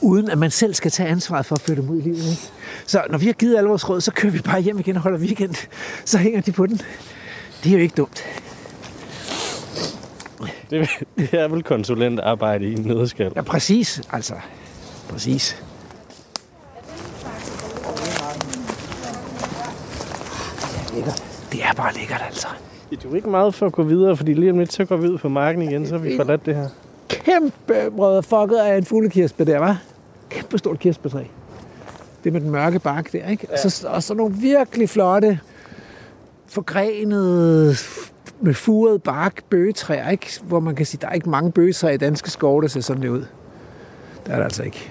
uden 0.00 0.30
at 0.30 0.38
man 0.38 0.50
selv 0.50 0.74
skal 0.74 0.90
tage 0.90 1.08
ansvaret 1.08 1.46
for 1.46 1.54
at 1.54 1.60
føre 1.60 1.76
dem 1.76 1.90
ud 1.90 1.98
i 1.98 2.00
livet. 2.00 2.16
Ikke? 2.30 2.42
Så 2.86 3.02
når 3.10 3.18
vi 3.18 3.26
har 3.26 3.32
givet 3.32 3.56
alle 3.56 3.68
vores 3.68 3.88
råd, 3.88 4.00
så 4.00 4.12
kører 4.12 4.32
vi 4.32 4.38
bare 4.38 4.60
hjem 4.60 4.78
igen 4.78 4.96
og 4.96 5.02
holder 5.02 5.18
weekend. 5.18 5.54
Så 6.04 6.18
hænger 6.18 6.40
de 6.40 6.52
på 6.52 6.66
den. 6.66 6.80
Det 7.64 7.72
er 7.72 7.76
jo 7.76 7.82
ikke 7.82 7.94
dumt. 7.96 8.24
Det, 10.70 10.88
det 11.16 11.28
er 11.32 11.48
vel 11.48 11.62
konsulentarbejde 11.62 12.66
i 12.66 12.72
en 12.72 12.82
nødskal. 12.82 13.32
Ja, 13.36 13.42
præcis. 13.42 14.02
Altså, 14.12 14.34
præcis. 15.08 15.62
Lækkert. 20.94 21.24
Det 21.52 21.64
er 21.64 21.72
bare 21.76 21.94
lækkert, 21.94 22.22
altså. 22.26 22.48
Du 23.02 23.12
er 23.12 23.16
ikke 23.16 23.30
meget 23.30 23.54
for 23.54 23.66
at 23.66 23.72
gå 23.72 23.82
videre, 23.82 24.16
fordi 24.16 24.34
lige 24.34 24.50
om 24.50 24.58
lidt, 24.58 24.72
så 24.72 24.84
går 24.84 24.96
vi 24.96 25.08
ud 25.08 25.18
på 25.18 25.28
marken 25.28 25.62
igen, 25.62 25.86
så 25.86 25.94
har 25.94 26.02
vi 26.02 26.16
forladt 26.16 26.46
det 26.46 26.54
her. 26.54 26.68
Kæmpe 27.08 27.90
brødfucket 27.96 28.56
af 28.56 28.76
en 28.76 28.84
fuglekirsebær 28.84 29.44
der, 29.44 29.58
var. 29.58 29.82
Kæmpe 30.30 30.58
stort 30.58 30.78
kirsebærtræ. 30.78 31.24
Det 32.24 32.32
med 32.32 32.40
den 32.40 32.50
mørke 32.50 32.78
bark 32.78 33.12
der, 33.12 33.28
ikke? 33.28 33.46
Ja. 33.48 33.52
Og, 33.52 33.70
så, 33.70 33.88
og 33.88 34.02
så 34.02 34.14
nogle 34.14 34.34
virkelig 34.34 34.88
flotte, 34.88 35.40
forgrenede, 36.46 37.76
med 38.40 38.54
furet 38.54 39.02
bark 39.02 39.44
bøgetræer, 39.50 40.10
ikke? 40.10 40.40
Hvor 40.42 40.60
man 40.60 40.74
kan 40.74 40.86
sige, 40.86 40.98
der 41.00 41.08
er 41.08 41.12
ikke 41.12 41.30
mange 41.30 41.52
bøgetræer 41.52 41.92
i 41.92 41.96
danske 41.96 42.30
skove, 42.30 42.62
der 42.62 42.68
ser 42.68 42.80
sådan 42.80 43.02
der 43.02 43.08
ud. 43.08 43.24
Der 44.26 44.32
er 44.32 44.36
der 44.36 44.44
altså 44.44 44.62
ikke. 44.62 44.90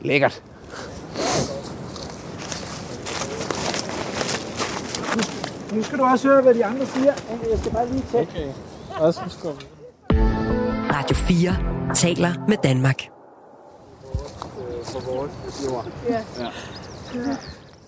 Lækkert. 0.00 0.42
Nu 5.72 5.82
skal 5.82 5.98
du 5.98 6.04
også 6.04 6.28
høre, 6.28 6.42
hvad 6.42 6.54
de 6.54 6.64
andre 6.64 6.86
siger. 6.86 7.12
Jeg 7.50 7.58
skal 7.58 7.72
bare 7.72 7.88
lige 7.88 8.04
tjekke. 8.10 8.32
Okay. 8.32 8.48
Også 9.00 9.20
skål. 9.28 9.54
Radio 10.92 11.16
4 11.16 11.94
taler 11.94 12.44
med 12.48 12.56
Danmark. 12.62 13.17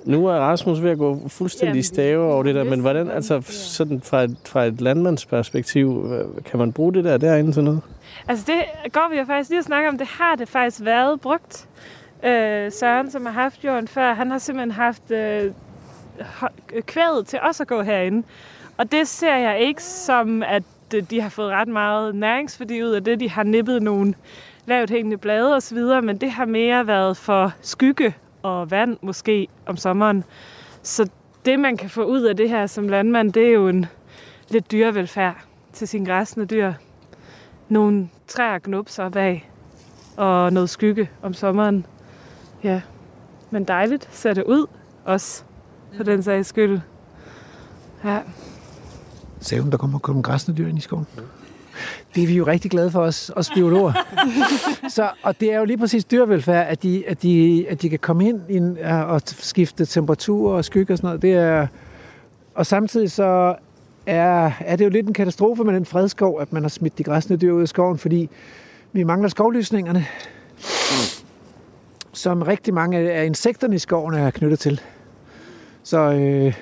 Nu 0.04 0.26
er 0.26 0.34
Rasmus 0.34 0.82
ved 0.82 0.90
at 0.90 0.98
gå 0.98 1.28
fuldstændig 1.28 1.72
Jamen, 1.74 1.82
stave 1.82 2.32
over 2.32 2.42
det 2.42 2.54
der, 2.54 2.64
men 2.64 2.80
hvordan, 2.80 3.10
altså 3.10 3.34
ja. 3.34 3.40
sådan 3.48 4.00
fra 4.00 4.22
et, 4.22 4.36
fra 4.46 4.64
et 4.64 4.80
landmandsperspektiv, 4.80 5.92
hvad- 6.00 6.42
kan 6.44 6.58
man 6.58 6.72
bruge 6.72 6.92
det 6.94 7.04
der 7.04 7.16
derinde 7.16 7.52
til 7.52 7.64
noget? 7.64 7.80
Altså 8.28 8.44
det 8.46 8.92
går 8.92 9.08
vi 9.10 9.18
jo 9.18 9.24
faktisk 9.24 9.50
lige 9.50 9.58
at 9.58 9.64
snakke 9.64 9.88
om, 9.88 9.98
det 9.98 10.06
har 10.06 10.36
det 10.36 10.48
faktisk 10.48 10.84
været 10.84 11.20
brugt. 11.20 11.68
Øh, 12.24 12.72
Søren, 12.72 13.10
som 13.10 13.26
har 13.26 13.32
haft 13.32 13.64
jorden 13.64 13.88
før, 13.88 14.14
han 14.14 14.30
har 14.30 14.38
simpelthen 14.38 14.70
haft 14.70 15.10
øh, 15.10 15.52
kvædet 16.80 17.26
til 17.26 17.38
os 17.50 17.60
at 17.60 17.66
gå 17.66 17.82
herinde. 17.82 18.22
Og 18.76 18.92
det 18.92 19.08
ser 19.08 19.36
jeg 19.36 19.60
ikke 19.60 19.82
som, 19.82 20.42
at 20.42 20.62
øh, 20.94 21.02
de 21.10 21.20
har 21.20 21.28
fået 21.28 21.50
ret 21.50 21.68
meget 21.68 22.14
næringsværdi 22.14 22.82
ud 22.82 22.90
af 22.90 23.04
det. 23.04 23.20
De 23.20 23.30
har 23.30 23.42
nippet 23.42 23.82
nogle 23.82 24.14
lavt 24.70 24.90
hængende 24.90 25.16
blade 25.16 25.56
osv., 25.56 25.78
men 26.02 26.16
det 26.16 26.30
har 26.30 26.44
mere 26.44 26.86
været 26.86 27.16
for 27.16 27.52
skygge 27.60 28.14
og 28.42 28.70
vand 28.70 28.96
måske 29.02 29.48
om 29.66 29.76
sommeren. 29.76 30.24
Så 30.82 31.10
det, 31.44 31.60
man 31.60 31.76
kan 31.76 31.90
få 31.90 32.04
ud 32.04 32.22
af 32.22 32.36
det 32.36 32.48
her 32.48 32.66
som 32.66 32.88
landmand, 32.88 33.32
det 33.32 33.46
er 33.46 33.52
jo 33.52 33.68
en 33.68 33.86
lidt 34.48 34.72
dyrevelfærd 34.72 35.44
til 35.72 35.88
sine 35.88 36.06
græsne 36.06 36.44
dyr 36.44 36.72
nogle 37.68 38.08
træer 38.28 38.84
op 38.98 39.16
af, 39.16 39.50
og 40.16 40.52
noget 40.52 40.70
skygge 40.70 41.10
om 41.22 41.34
sommeren. 41.34 41.86
Ja, 42.64 42.82
men 43.50 43.64
dejligt 43.64 44.08
ser 44.12 44.34
det 44.34 44.44
ud 44.44 44.66
også, 45.04 45.44
for 45.96 46.04
den 46.04 46.22
sags 46.22 46.48
skyld. 46.48 46.80
Ja, 48.04 48.20
Sagde 49.40 49.62
hun, 49.62 49.70
der 49.70 49.78
kommer 49.78 50.22
græsne 50.22 50.54
dyr 50.54 50.68
ind 50.68 50.78
i 50.78 50.80
skoven? 50.80 51.06
Det 52.14 52.22
er 52.22 52.26
vi 52.26 52.34
jo 52.34 52.46
rigtig 52.46 52.70
glade 52.70 52.90
for 52.90 53.00
os, 53.00 53.30
os 53.36 53.50
biologer. 53.56 53.92
så, 54.88 55.10
og 55.22 55.40
det 55.40 55.52
er 55.52 55.58
jo 55.58 55.64
lige 55.64 55.78
præcis 55.78 56.04
dyrevelfærd, 56.04 56.66
at 56.68 56.82
de, 56.82 57.04
at 57.08 57.22
de, 57.22 57.66
at 57.68 57.82
de 57.82 57.88
kan 57.88 57.98
komme 57.98 58.28
ind 58.28 58.40
i 58.48 58.56
en, 58.56 58.76
ja, 58.80 59.02
og 59.02 59.22
skifte 59.24 59.86
temperatur 59.86 60.52
og 60.52 60.64
skygge 60.64 60.92
og 60.92 60.98
sådan 60.98 61.08
noget. 61.08 61.22
Det 61.22 61.32
er, 61.32 61.66
og 62.54 62.66
samtidig 62.66 63.10
så 63.10 63.54
er, 64.06 64.50
er 64.60 64.76
det 64.76 64.84
jo 64.84 64.90
lidt 64.90 65.06
en 65.06 65.12
katastrofe 65.12 65.64
med 65.64 65.74
den 65.74 65.86
fredskov, 65.86 66.40
at 66.40 66.52
man 66.52 66.62
har 66.62 66.68
smidt 66.68 66.98
de 66.98 67.02
græsne 67.04 67.36
dyr 67.36 67.52
ud 67.52 67.62
af 67.62 67.68
skoven, 67.68 67.98
fordi 67.98 68.28
vi 68.92 69.02
mangler 69.02 69.28
skovlysningerne, 69.28 70.06
som 72.12 72.42
rigtig 72.42 72.74
mange 72.74 72.98
af 72.98 73.26
insekterne 73.26 73.74
i 73.74 73.78
skoven 73.78 74.14
er 74.14 74.30
knyttet 74.30 74.58
til. 74.58 74.80
Så, 75.82 75.98
øh, 75.98 76.54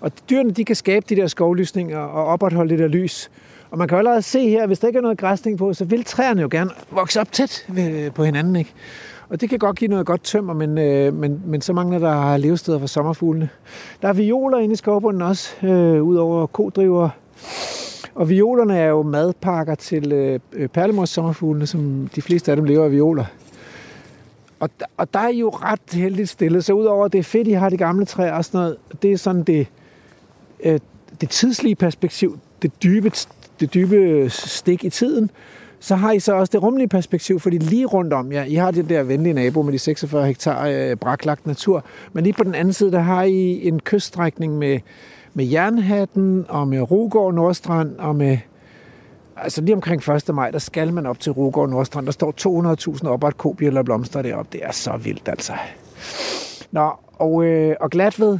og 0.00 0.12
dyrene 0.30 0.50
de 0.50 0.64
kan 0.64 0.76
skabe 0.76 1.06
de 1.08 1.16
der 1.16 1.26
skovlysninger 1.26 1.98
og 1.98 2.24
opretholde 2.24 2.70
det 2.70 2.78
der 2.78 2.88
lys. 2.88 3.30
Og 3.74 3.78
man 3.78 3.88
kan 3.88 3.94
jo 3.94 3.98
allerede 3.98 4.22
se 4.22 4.48
her, 4.48 4.66
hvis 4.66 4.78
der 4.78 4.86
ikke 4.86 4.96
er 4.96 5.02
noget 5.02 5.18
græsning 5.18 5.58
på, 5.58 5.72
så 5.72 5.84
vil 5.84 6.04
træerne 6.04 6.42
jo 6.42 6.48
gerne 6.50 6.70
vokse 6.90 7.20
op 7.20 7.32
tæt 7.32 7.66
ved, 7.68 8.10
på 8.10 8.24
hinanden. 8.24 8.56
Ikke? 8.56 8.72
Og 9.28 9.40
det 9.40 9.50
kan 9.50 9.58
godt 9.58 9.76
give 9.76 9.88
noget 9.88 10.06
godt 10.06 10.24
tømmer, 10.24 10.54
men, 10.54 10.78
øh, 10.78 11.14
men, 11.14 11.42
men 11.46 11.60
så 11.60 11.72
mangler 11.72 11.98
der 11.98 12.36
levesteder 12.36 12.78
for 12.78 12.86
sommerfuglene. 12.86 13.48
Der 14.02 14.08
er 14.08 14.12
violer 14.12 14.58
inde 14.58 14.72
i 14.72 14.76
skovbunden 14.76 15.22
også, 15.22 15.66
øh, 15.66 16.02
ud 16.02 16.16
over 16.16 16.46
kodriver. 16.46 17.08
Og 18.14 18.28
violerne 18.28 18.78
er 18.78 18.88
jo 18.88 19.02
madpakker 19.02 19.74
til 19.74 20.12
øh, 20.12 20.40
øh 20.52 20.68
perlemors 20.68 21.10
sommerfuglene, 21.10 21.66
som 21.66 22.10
de 22.14 22.22
fleste 22.22 22.50
af 22.50 22.56
dem 22.56 22.64
lever 22.64 22.84
af 22.84 22.92
violer. 22.92 23.24
Og, 24.60 24.70
og 24.96 25.14
der 25.14 25.20
er 25.20 25.32
jo 25.32 25.48
ret 25.48 25.80
heldigt 25.92 26.28
stillet, 26.28 26.64
så 26.64 26.72
udover 26.72 27.08
det 27.08 27.18
er 27.18 27.22
fedt, 27.22 27.48
I 27.48 27.52
har 27.52 27.68
de 27.68 27.76
gamle 27.76 28.04
træer 28.04 28.32
og 28.32 28.44
sådan 28.44 28.60
noget, 28.60 28.76
det 29.02 29.12
er 29.12 29.18
sådan 29.18 29.42
det, 29.42 29.66
øh, 30.64 30.80
det 31.20 31.30
tidslige 31.30 31.74
perspektiv, 31.74 32.38
det 32.62 32.82
dybe, 32.82 33.10
det 33.60 33.74
dybe 33.74 34.30
stik 34.30 34.84
i 34.84 34.90
tiden, 34.90 35.30
så 35.80 35.96
har 35.96 36.12
I 36.12 36.20
så 36.20 36.34
også 36.34 36.50
det 36.50 36.62
rumlige 36.62 36.88
perspektiv, 36.88 37.40
fordi 37.40 37.58
lige 37.58 37.86
rundt 37.86 38.12
om 38.12 38.32
jer, 38.32 38.44
I 38.44 38.54
har 38.54 38.70
det 38.70 38.88
der 38.88 39.02
venlige 39.02 39.32
nabo 39.32 39.62
med 39.62 39.72
de 39.72 39.78
46 39.78 40.26
hektar 40.26 40.66
øh, 40.66 40.96
braklagt 40.96 41.46
natur, 41.46 41.84
men 42.12 42.24
lige 42.24 42.32
på 42.32 42.44
den 42.44 42.54
anden 42.54 42.72
side, 42.72 42.92
der 42.92 43.00
har 43.00 43.22
I 43.22 43.68
en 43.68 43.80
kyststrækning 43.80 44.58
med, 44.58 44.80
med 45.34 45.44
Jernhatten 45.44 46.46
og 46.48 46.68
med 46.68 46.90
Rugård 46.90 47.34
Nordstrand 47.34 47.96
og 47.98 48.16
med 48.16 48.38
Altså 49.36 49.60
lige 49.60 49.74
omkring 49.74 50.08
1. 50.08 50.34
maj, 50.34 50.50
der 50.50 50.58
skal 50.58 50.92
man 50.92 51.06
op 51.06 51.20
til 51.20 51.32
Rugård 51.32 51.70
Nordstrand. 51.70 52.06
Der 52.06 52.12
står 52.12 52.34
200.000 52.96 53.08
op 53.08 53.24
og 53.24 53.32
og 53.76 53.84
blomster 53.84 54.22
deroppe. 54.22 54.48
Det 54.52 54.64
er 54.64 54.72
så 54.72 54.96
vildt, 54.96 55.28
altså. 55.28 55.52
Nå, 56.70 56.90
og, 57.12 57.44
øh, 57.44 57.76
og 57.80 57.90
Glatved, 57.90 58.38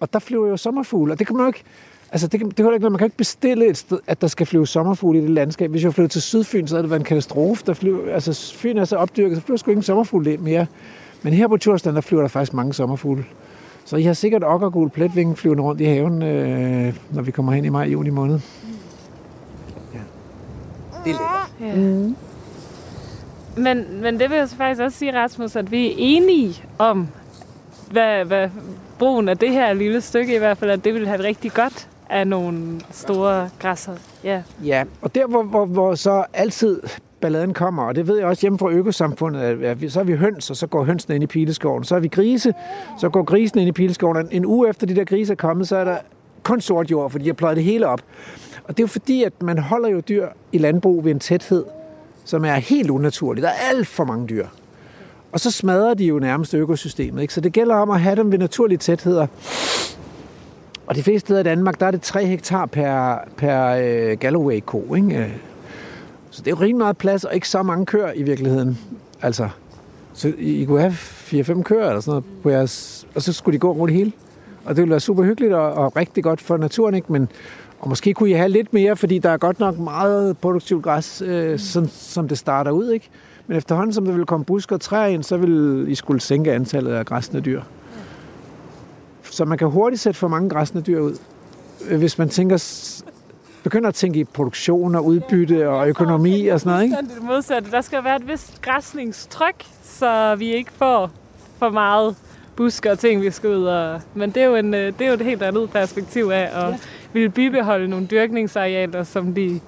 og 0.00 0.12
der 0.12 0.18
flyver 0.18 0.48
jo 0.48 0.56
sommerfugle, 0.56 1.12
og 1.12 1.18
det 1.18 1.26
kan 1.26 1.36
man 1.36 1.44
jo 1.44 1.46
ikke... 1.46 1.64
Altså, 2.12 2.26
det, 2.26 2.40
kan, 2.40 2.48
det 2.48 2.56
kan 2.56 2.74
ikke, 2.74 2.90
man 2.90 2.98
kan 2.98 3.04
ikke 3.04 3.16
bestille 3.16 3.66
et 3.66 3.76
sted, 3.76 3.98
at 4.06 4.20
der 4.20 4.26
skal 4.26 4.46
flyve 4.46 4.66
sommerfugle 4.66 5.18
i 5.18 5.22
det 5.22 5.30
landskab. 5.30 5.70
Hvis 5.70 5.84
jeg 5.84 5.94
flyttede 5.94 6.12
til 6.12 6.22
Sydfyn, 6.22 6.66
så 6.66 6.74
havde 6.74 6.82
det 6.82 6.90
været 6.90 7.00
en 7.00 7.04
katastrofe. 7.04 7.62
Der 7.66 7.74
flyver, 7.74 8.14
altså, 8.14 8.54
Fyn 8.56 8.78
er 8.78 8.84
så 8.84 8.96
opdyrket, 8.96 9.36
så 9.36 9.42
flyver 9.42 9.56
sgu 9.56 9.70
ikke 9.70 9.82
sommerfugle 9.82 10.36
mere. 10.36 10.66
Men 11.22 11.32
her 11.32 11.48
på 11.48 11.56
Tjursland, 11.56 11.94
der 11.94 12.00
flyver 12.00 12.22
der 12.22 12.28
faktisk 12.28 12.54
mange 12.54 12.74
sommerfugle. 12.74 13.24
Så 13.84 13.96
I 13.96 14.02
har 14.02 14.12
sikkert 14.12 14.44
okkergul 14.44 14.90
pletvinge 14.90 15.36
flyvende 15.36 15.62
rundt 15.62 15.80
i 15.80 15.84
haven, 15.84 16.22
øh, 16.22 16.94
når 17.10 17.22
vi 17.22 17.30
kommer 17.30 17.52
hen 17.52 17.64
i 17.64 17.68
maj, 17.68 17.84
juni 17.84 18.10
måned. 18.10 18.38
Ja. 19.94 19.98
Det 21.04 21.12
er 21.12 21.50
lækkert. 21.60 21.76
Ja. 21.76 21.76
Mm. 21.76 22.16
Men, 23.56 24.00
men 24.02 24.20
det 24.20 24.30
vil 24.30 24.38
jeg 24.38 24.48
så 24.48 24.56
faktisk 24.56 24.82
også 24.82 24.98
sige, 24.98 25.18
Rasmus, 25.18 25.56
at 25.56 25.70
vi 25.70 25.90
er 25.90 25.94
enige 25.98 26.64
om, 26.78 27.08
hvad, 27.90 28.24
hvad 28.24 28.48
brugen 28.98 29.28
af 29.28 29.38
det 29.38 29.50
her 29.50 29.72
lille 29.72 30.00
stykke 30.00 30.34
i 30.34 30.38
hvert 30.38 30.58
fald, 30.58 30.70
at 30.70 30.84
det 30.84 30.94
vil 30.94 31.08
have 31.08 31.24
rigtig 31.24 31.52
godt 31.52 31.88
af 32.12 32.26
nogle 32.26 32.80
store 32.90 33.48
græsser. 33.58 33.92
Ja, 34.24 34.42
ja 34.64 34.84
og 35.02 35.14
der 35.14 35.26
hvor, 35.26 35.42
hvor, 35.42 35.66
hvor 35.66 35.94
så 35.94 36.24
altid 36.32 36.80
balladen 37.20 37.54
kommer, 37.54 37.82
og 37.82 37.94
det 37.94 38.06
ved 38.06 38.18
jeg 38.18 38.26
også 38.26 38.40
hjemme 38.40 38.58
fra 38.58 38.70
økosamfundet, 38.70 39.40
at 39.40 39.92
så 39.92 40.00
er 40.00 40.04
vi 40.04 40.16
høns, 40.16 40.50
og 40.50 40.56
så 40.56 40.66
går 40.66 40.84
hønsene 40.84 41.14
ind 41.14 41.24
i 41.24 41.26
pileskoven. 41.26 41.84
Så 41.84 41.96
er 41.96 42.00
vi 42.00 42.08
grise, 42.08 42.54
så 43.00 43.08
går 43.08 43.22
grisen 43.22 43.58
ind 43.58 43.68
i 43.68 43.72
pileskoven. 43.72 44.28
En 44.30 44.46
uge 44.46 44.68
efter 44.68 44.86
de 44.86 44.96
der 44.96 45.04
grise 45.04 45.32
er 45.32 45.36
kommet, 45.36 45.68
så 45.68 45.76
er 45.76 45.84
der 45.84 45.96
kun 46.42 46.60
sort 46.60 46.90
jord, 46.90 47.10
fordi 47.10 47.24
de 47.24 47.28
har 47.28 47.34
pløjet 47.34 47.56
det 47.56 47.64
hele 47.64 47.86
op. 47.86 48.00
Og 48.64 48.68
det 48.68 48.78
er 48.78 48.84
jo 48.84 48.88
fordi, 48.88 49.22
at 49.22 49.42
man 49.42 49.58
holder 49.58 49.88
jo 49.88 50.00
dyr 50.00 50.28
i 50.52 50.58
landbrug 50.58 51.04
ved 51.04 51.10
en 51.10 51.20
tæthed, 51.20 51.64
som 52.24 52.44
er 52.44 52.54
helt 52.54 52.90
unaturlig. 52.90 53.42
Der 53.42 53.48
er 53.48 53.68
alt 53.70 53.86
for 53.86 54.04
mange 54.04 54.26
dyr. 54.26 54.46
Og 55.32 55.40
så 55.40 55.50
smadrer 55.50 55.94
de 55.94 56.04
jo 56.04 56.18
nærmest 56.18 56.54
økosystemet. 56.54 57.22
Ikke? 57.22 57.34
Så 57.34 57.40
det 57.40 57.52
gælder 57.52 57.74
om 57.74 57.90
at 57.90 58.00
have 58.00 58.16
dem 58.16 58.32
ved 58.32 58.38
naturlige 58.38 58.78
tætheder. 58.78 59.26
Og 60.92 60.96
de 60.96 61.02
fleste 61.02 61.26
steder 61.26 61.40
i 61.40 61.42
Danmark, 61.42 61.80
der 61.80 61.86
er 61.86 61.90
det 61.90 62.02
3 62.02 62.26
hektar 62.26 62.66
per, 62.66 63.18
per 63.36 63.68
øh, 63.68 64.18
Galloway-ko. 64.18 64.94
Ikke? 64.94 65.34
Så 66.30 66.42
det 66.42 66.46
er 66.46 66.50
jo 66.50 66.60
rimelig 66.60 66.78
meget 66.78 66.96
plads, 66.96 67.24
og 67.24 67.34
ikke 67.34 67.48
så 67.48 67.62
mange 67.62 67.86
køer 67.86 68.12
i 68.14 68.22
virkeligheden. 68.22 68.78
Altså, 69.22 69.48
så 70.12 70.32
I, 70.38 70.62
I 70.62 70.64
kunne 70.64 70.80
have 70.80 70.92
4-5 70.92 71.62
køer 71.62 71.88
eller 71.88 72.00
sådan 72.00 72.10
noget 72.10 72.24
på 72.42 72.50
jeres, 72.50 73.06
og 73.14 73.22
så 73.22 73.32
skulle 73.32 73.52
de 73.52 73.58
gå 73.58 73.72
rundt 73.72 73.92
det 73.92 73.98
hele. 73.98 74.12
Og 74.64 74.76
det 74.76 74.82
ville 74.82 74.90
være 74.90 75.00
super 75.00 75.22
hyggeligt 75.22 75.52
og, 75.52 75.72
og 75.72 75.96
rigtig 75.96 76.24
godt 76.24 76.40
for 76.40 76.56
naturen, 76.56 76.94
ikke? 76.94 77.12
Men, 77.12 77.28
og 77.80 77.88
måske 77.88 78.14
kunne 78.14 78.30
I 78.30 78.32
have 78.32 78.48
lidt 78.48 78.72
mere, 78.74 78.96
fordi 78.96 79.18
der 79.18 79.30
er 79.30 79.36
godt 79.36 79.60
nok 79.60 79.78
meget 79.78 80.38
produktivt 80.38 80.84
græs, 80.84 81.22
øh, 81.26 81.58
som, 81.58 81.88
som 81.88 82.28
det 82.28 82.38
starter 82.38 82.70
ud, 82.70 82.90
ikke? 82.90 83.08
Men 83.46 83.56
efterhånden, 83.56 83.92
som 83.92 84.04
der 84.04 84.12
vil 84.12 84.26
komme 84.26 84.44
busker 84.44 84.76
og 84.76 84.80
træer 84.80 85.06
ind, 85.06 85.22
så 85.22 85.36
vil 85.36 85.84
I 85.88 85.94
skulle 85.94 86.20
sænke 86.20 86.52
antallet 86.52 86.92
af 86.92 87.06
græsne 87.06 87.40
dyr. 87.40 87.62
Så 89.32 89.44
man 89.44 89.58
kan 89.58 89.68
hurtigt 89.68 90.02
sætte 90.02 90.18
for 90.18 90.28
mange 90.28 90.48
græsne 90.48 90.80
dyr 90.80 91.00
ud. 91.00 91.16
Hvis 91.96 92.18
man 92.18 92.28
tænker, 92.28 92.56
begynder 93.62 93.88
at 93.88 93.94
tænke 93.94 94.20
i 94.20 94.24
produktion 94.24 94.94
og 94.94 95.04
udbytte 95.04 95.68
og 95.68 95.88
økonomi 95.88 96.48
og 96.48 96.60
sådan 96.60 96.72
noget, 96.72 96.84
ikke? 96.84 97.14
Det 97.14 97.22
modsatte. 97.22 97.70
Der 97.70 97.80
skal 97.80 98.04
være 98.04 98.16
et 98.16 98.28
vist 98.28 98.62
græsningstryk, 98.62 99.64
så 99.82 100.34
vi 100.34 100.54
ikke 100.54 100.72
får 100.72 101.10
for 101.58 101.70
meget 101.70 102.16
busker 102.56 102.90
og 102.90 102.98
ting, 102.98 103.22
vi 103.22 103.30
skal 103.30 103.50
ud 103.50 103.64
og... 103.64 104.00
Men 104.14 104.30
det 104.30 104.42
er 104.42 104.46
jo, 104.46 104.54
en, 104.54 104.72
det 104.72 105.00
er 105.00 105.06
jo 105.06 105.14
et 105.14 105.20
helt 105.20 105.42
andet 105.42 105.70
perspektiv 105.70 106.24
af 106.24 106.50
at 106.52 106.68
ja. 106.68 106.78
ville 107.12 107.28
bibeholde 107.28 107.88
nogle 107.88 108.06
dyrkningsarealer, 108.06 109.04
som 109.04 109.34
de, 109.34 109.60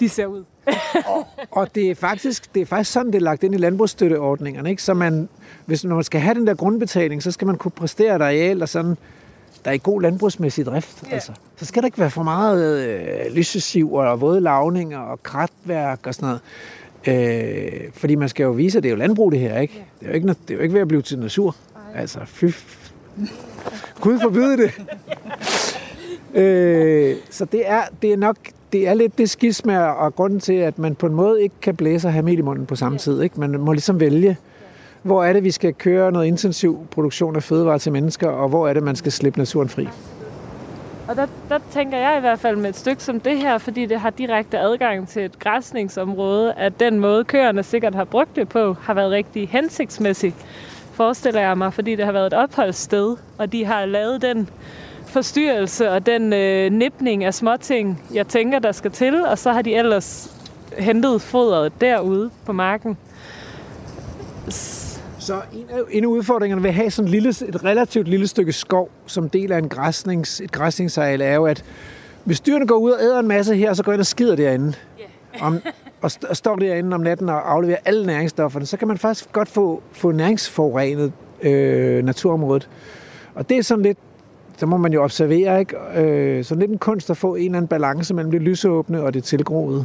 de 0.00 0.08
ser 0.08 0.26
ud. 0.26 0.44
og, 1.14 1.26
og 1.50 1.74
det 1.74 1.90
er 1.90 1.94
faktisk 1.94 2.54
det 2.54 2.62
er 2.62 2.66
faktisk 2.66 2.92
sådan, 2.92 3.06
det 3.06 3.14
er 3.14 3.20
lagt 3.20 3.42
ind 3.42 3.54
i 3.54 3.58
landbrugsstøtteordningerne. 3.58 4.70
Ikke? 4.70 4.82
Så 4.82 4.94
man, 4.94 5.28
hvis 5.66 5.84
når 5.84 5.94
man 5.94 6.04
skal 6.04 6.20
have 6.20 6.34
den 6.34 6.46
der 6.46 6.54
grundbetaling, 6.54 7.22
så 7.22 7.30
skal 7.30 7.46
man 7.46 7.56
kunne 7.56 7.70
præstere 7.70 8.16
et 8.16 8.22
areal, 8.22 8.62
og 8.62 8.68
sådan, 8.68 8.96
der 9.64 9.70
er 9.70 9.74
i 9.74 9.80
god 9.82 10.02
landbrugsmæssig 10.02 10.66
drift. 10.66 11.00
Yeah. 11.04 11.14
Altså. 11.14 11.32
Så 11.56 11.64
skal 11.64 11.82
der 11.82 11.86
ikke 11.86 11.98
være 11.98 12.10
for 12.10 12.22
meget 12.22 12.88
øh, 12.88 13.34
lysesiv 13.34 13.92
og 13.92 14.20
våde 14.20 14.40
lavninger 14.40 14.98
og 14.98 15.22
kratværk 15.22 16.06
og 16.06 16.14
sådan 16.14 16.26
noget. 16.26 16.40
Øh, 17.06 17.92
fordi 17.92 18.14
man 18.14 18.28
skal 18.28 18.44
jo 18.44 18.50
vise, 18.50 18.78
at 18.78 18.82
det 18.82 18.88
er 18.88 18.92
jo 18.92 18.98
landbrug 18.98 19.32
det 19.32 19.40
her, 19.40 19.58
ikke? 19.58 19.74
Yeah. 19.74 19.84
Det, 20.00 20.06
er 20.06 20.10
jo 20.10 20.14
ikke, 20.14 20.28
det 20.28 20.50
er 20.50 20.54
jo 20.54 20.60
ikke 20.60 20.74
ved 20.74 20.80
at 20.80 20.88
blive 20.88 21.02
til 21.02 21.18
natur. 21.18 21.56
Ej. 21.74 22.00
Altså, 22.00 22.18
fy. 22.24 22.44
Gud 24.00 24.18
forbyde 24.20 24.56
det. 24.56 24.72
øh, 26.42 27.16
så 27.30 27.44
det 27.44 27.70
er, 27.70 27.82
det 28.02 28.12
er 28.12 28.16
nok 28.16 28.36
det 28.72 28.88
er 28.88 28.94
lidt 28.94 29.18
det 29.18 29.30
skisme 29.30 29.94
og 29.94 30.14
grunden 30.14 30.40
til, 30.40 30.52
at 30.52 30.78
man 30.78 30.94
på 30.94 31.06
en 31.06 31.14
måde 31.14 31.42
ikke 31.42 31.54
kan 31.62 31.76
blæse 31.76 32.08
og 32.08 32.12
have 32.12 32.22
mel 32.22 32.38
i 32.38 32.42
munden 32.42 32.66
på 32.66 32.76
samme 32.76 32.98
tid. 32.98 33.22
Ikke? 33.22 33.40
Man 33.40 33.60
må 33.60 33.72
ligesom 33.72 34.00
vælge, 34.00 34.36
hvor 35.02 35.24
er 35.24 35.32
det, 35.32 35.44
vi 35.44 35.50
skal 35.50 35.74
køre 35.74 36.12
noget 36.12 36.26
intensiv 36.26 36.86
produktion 36.90 37.36
af 37.36 37.42
fødevarer 37.42 37.78
til 37.78 37.92
mennesker, 37.92 38.28
og 38.28 38.48
hvor 38.48 38.68
er 38.68 38.72
det, 38.72 38.82
man 38.82 38.96
skal 38.96 39.12
slippe 39.12 39.38
naturen 39.38 39.68
fri. 39.68 39.88
Og 41.08 41.16
der, 41.16 41.26
der 41.48 41.58
tænker 41.70 41.98
jeg 41.98 42.16
i 42.16 42.20
hvert 42.20 42.38
fald 42.38 42.56
med 42.56 42.70
et 42.70 42.76
stykke 42.76 43.02
som 43.02 43.20
det 43.20 43.38
her, 43.38 43.58
fordi 43.58 43.86
det 43.86 44.00
har 44.00 44.10
direkte 44.10 44.58
adgang 44.58 45.08
til 45.08 45.24
et 45.24 45.38
græsningsområde, 45.38 46.52
at 46.52 46.80
den 46.80 47.00
måde 47.00 47.24
køerne 47.24 47.62
sikkert 47.62 47.94
har 47.94 48.04
brugt 48.04 48.36
det 48.36 48.48
på, 48.48 48.76
har 48.80 48.94
været 48.94 49.10
rigtig 49.10 49.48
hensigtsmæssig, 49.48 50.34
forestiller 50.92 51.40
jeg 51.40 51.58
mig, 51.58 51.72
fordi 51.72 51.94
det 51.94 52.04
har 52.04 52.12
været 52.12 52.26
et 52.26 52.34
opholdssted, 52.34 53.16
og 53.38 53.52
de 53.52 53.64
har 53.64 53.84
lavet 53.84 54.22
den 54.22 54.48
forstyrrelse 55.08 55.90
og 55.90 56.06
den 56.06 56.32
øh, 56.32 56.72
nipning 56.72 57.24
af 57.24 57.34
småting, 57.34 58.02
jeg 58.14 58.28
tænker, 58.28 58.58
der 58.58 58.72
skal 58.72 58.90
til, 58.90 59.24
og 59.26 59.38
så 59.38 59.52
har 59.52 59.62
de 59.62 59.74
ellers 59.74 60.36
hentet 60.78 61.22
fodret 61.22 61.72
derude 61.80 62.30
på 62.46 62.52
marken. 62.52 62.96
Så 65.18 65.34
en 65.52 65.66
af, 65.70 65.80
en 65.90 66.04
af 66.04 66.08
udfordringerne 66.08 66.62
ved 66.62 66.70
at 66.70 66.74
have 66.74 66.90
sådan 66.90 67.06
et, 67.06 67.10
lille, 67.10 67.28
et 67.28 67.64
relativt 67.64 68.08
lille 68.08 68.26
stykke 68.26 68.52
skov 68.52 68.90
som 69.06 69.28
del 69.28 69.52
af 69.52 69.58
en 69.58 69.68
græsnings, 69.68 70.40
et 70.40 70.52
græsningsareal 70.52 71.20
er 71.20 71.34
jo, 71.34 71.46
at 71.46 71.64
hvis 72.24 72.40
dyrene 72.40 72.66
går 72.66 72.76
ud 72.76 72.90
og 72.90 73.02
æder 73.02 73.18
en 73.18 73.28
masse 73.28 73.56
her, 73.56 73.74
så 73.74 73.82
går 73.82 73.92
ind 73.92 74.00
og 74.00 74.06
skider 74.06 74.36
derinde. 74.36 74.74
Yeah. 75.00 75.46
om, 75.46 75.60
og, 76.00 76.10
st- 76.12 76.28
og 76.30 76.36
står 76.36 76.56
derinde 76.56 76.94
om 76.94 77.00
natten 77.00 77.28
og 77.28 77.52
afleverer 77.52 77.78
alle 77.84 78.06
næringsstofferne, 78.06 78.66
så 78.66 78.76
kan 78.76 78.88
man 78.88 78.98
faktisk 78.98 79.32
godt 79.32 79.48
få, 79.48 79.82
få 79.92 80.12
næringsforurenet 80.12 81.12
øh, 81.42 82.04
naturområdet. 82.04 82.68
Og 83.34 83.48
det 83.48 83.58
er 83.58 83.62
sådan 83.62 83.82
lidt 83.82 83.98
så 84.58 84.66
må 84.66 84.76
man 84.76 84.92
jo 84.92 85.04
observere, 85.04 85.60
ikke? 85.60 85.76
Øh, 85.96 86.44
så 86.44 86.54
lidt 86.54 86.70
en 86.70 86.78
kunst 86.78 87.10
at 87.10 87.16
få 87.16 87.34
en 87.34 87.44
eller 87.44 87.56
anden 87.56 87.68
balance 87.68 88.14
mellem 88.14 88.30
det 88.30 88.42
lysåbne 88.42 89.02
og 89.02 89.14
det 89.14 89.24
tilgroede. 89.24 89.84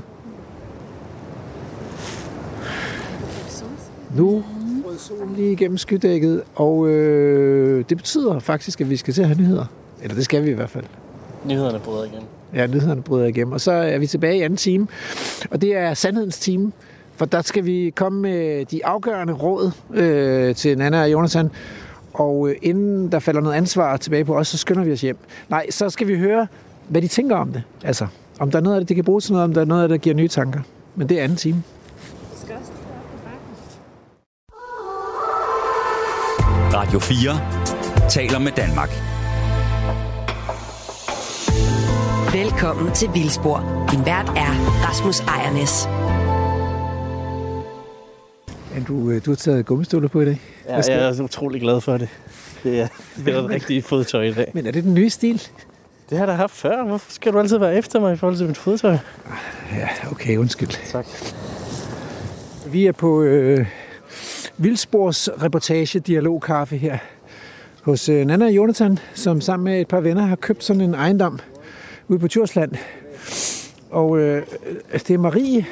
Nu 4.16 4.44
brød 4.84 4.98
solen 4.98 5.36
lige 5.36 5.52
igennem 5.52 5.78
skydækket, 5.78 6.44
og 6.56 6.88
øh, 6.88 7.86
det 7.90 7.98
betyder 7.98 8.40
faktisk, 8.40 8.82
at 8.82 8.90
vi 8.90 8.98
skal 8.98 9.14
til 9.14 9.22
at 9.22 9.28
have 9.28 9.42
nyheder. 9.42 9.66
Eller 10.02 10.16
det 10.16 10.26
skal 10.26 10.46
vi 10.46 10.50
i 10.50 10.54
hvert 10.54 10.70
fald. 10.70 10.86
Nyhederne 11.46 11.80
bryder 11.80 12.04
igen. 12.04 12.24
Ja, 12.54 12.68
nyhederne 12.68 13.02
bryder 13.02 13.26
igennem. 13.26 13.54
Og 13.54 13.62
så 13.62 13.72
er 13.72 13.98
vi 13.98 14.08
tilbage 14.08 14.38
i 14.38 14.42
anden 14.42 14.58
time, 14.58 14.88
og 15.52 15.62
det 15.62 15.76
er 15.76 15.94
sandhedens 15.94 16.40
time. 16.40 16.72
For 17.16 17.26
der 17.26 17.42
skal 17.42 17.66
vi 17.66 17.94
komme 17.96 18.22
med 18.22 18.66
de 18.66 18.86
afgørende 18.86 19.34
råd 19.34 19.72
øh, 19.94 20.56
til 20.56 20.78
Nana 20.78 21.02
og 21.02 21.12
Jonathan 21.12 21.50
og 22.14 22.50
øh, 22.50 22.56
inden 22.62 23.12
der 23.12 23.20
falder 23.20 23.42
noget 23.42 23.56
ansvar 23.56 23.98
tilbage 23.98 24.26
på 24.26 24.38
os, 24.38 24.48
så 24.48 24.58
skynder 24.58 24.84
vi 24.84 24.92
os 24.92 25.02
hjem. 25.02 25.18
Nej, 25.50 25.70
så 25.70 25.90
skal 25.90 26.08
vi 26.08 26.18
høre, 26.18 26.48
hvad 26.88 27.02
de 27.02 27.08
tænker 27.08 27.36
om 27.36 27.54
det. 27.54 27.64
Altså, 27.84 28.08
om 28.40 28.52
der 28.52 28.58
er 28.58 28.64
noget 28.64 28.76
af 28.76 28.82
det, 28.82 28.90
de 28.90 28.96
kan 28.96 29.04
bruge 29.04 29.22
til 29.22 29.32
noget, 29.32 29.44
om 29.44 29.54
der 29.54 29.62
er 29.62 29.66
noget 29.66 29.84
af 29.84 29.90
det, 29.90 30.00
der 30.00 30.04
giver 30.04 30.16
nye 30.16 30.28
tanker. 30.28 30.62
Men 30.96 31.10
det 31.10 31.20
er 31.20 31.24
anden 31.24 31.38
time. 31.38 31.64
Radio 36.74 37.00
4 37.00 38.10
taler 38.10 38.40
med 38.40 38.52
Danmark. 38.52 38.90
Velkommen 42.34 42.94
til 42.94 43.10
Vildspor. 43.14 43.88
Din 43.92 44.06
vært 44.06 44.30
er 44.30 44.52
Rasmus 44.88 45.20
Ejernes. 45.20 45.88
Du, 48.88 49.10
øh, 49.10 49.26
du 49.26 49.32
har 49.32 49.36
taget 49.36 49.66
gummistøvler 49.66 50.08
på 50.08 50.22
i 50.22 50.26
dag. 50.26 50.42
Ja, 50.70 50.82
jeg 50.88 51.18
er 51.18 51.22
utrolig 51.22 51.62
glad 51.62 51.82
for 51.82 51.98
det. 51.98 52.10
Det 52.64 52.80
er, 52.82 52.88
det 53.26 53.34
er 53.34 53.40
et 53.40 53.50
rigtigt 53.50 53.86
fodtøj 53.86 54.24
i 54.24 54.34
dag. 54.34 54.52
Men 54.54 54.68
er 54.68 54.72
det 54.72 54.84
den 54.84 54.94
nye 54.94 55.10
stil? 55.10 55.42
Det 56.10 56.18
har 56.18 56.26
jeg 56.26 56.28
da 56.28 56.34
haft 56.34 56.54
før. 56.54 56.84
Hvorfor 56.84 57.12
skal 57.12 57.34
du 57.34 57.40
altid 57.40 57.58
være 57.58 57.76
efter 57.76 58.00
mig 58.00 58.14
i 58.14 58.18
forhold 58.18 58.38
til 58.38 58.48
mit 58.48 58.58
fodtøj? 58.58 58.98
Ja, 59.72 59.90
okay, 60.12 60.38
undskyld. 60.38 60.70
Tak. 60.92 61.06
Vi 62.72 62.86
er 62.86 62.92
på 62.92 63.22
øh, 63.22 63.66
Vildspors 64.58 65.30
reportage 65.44 66.00
dialogkaffe 66.00 66.78
her 66.78 66.98
hos 67.82 68.10
øh, 68.10 68.26
Nana 68.26 68.46
og 68.46 68.52
Jonathan, 68.52 69.00
som 69.14 69.42
sammen 69.42 69.64
med 69.64 69.82
et 69.82 69.88
par 69.88 70.00
venner 70.00 70.26
har 70.26 70.36
købt 70.36 70.64
sådan 70.64 70.82
en 70.82 70.94
ejendom 70.94 71.40
ude 72.08 72.20
på 72.20 72.28
Tjursland. 72.28 72.72
Og 73.92 74.20
øh, 74.20 74.44
det 74.94 75.12
er 75.12 75.18
Marie, 75.18 75.66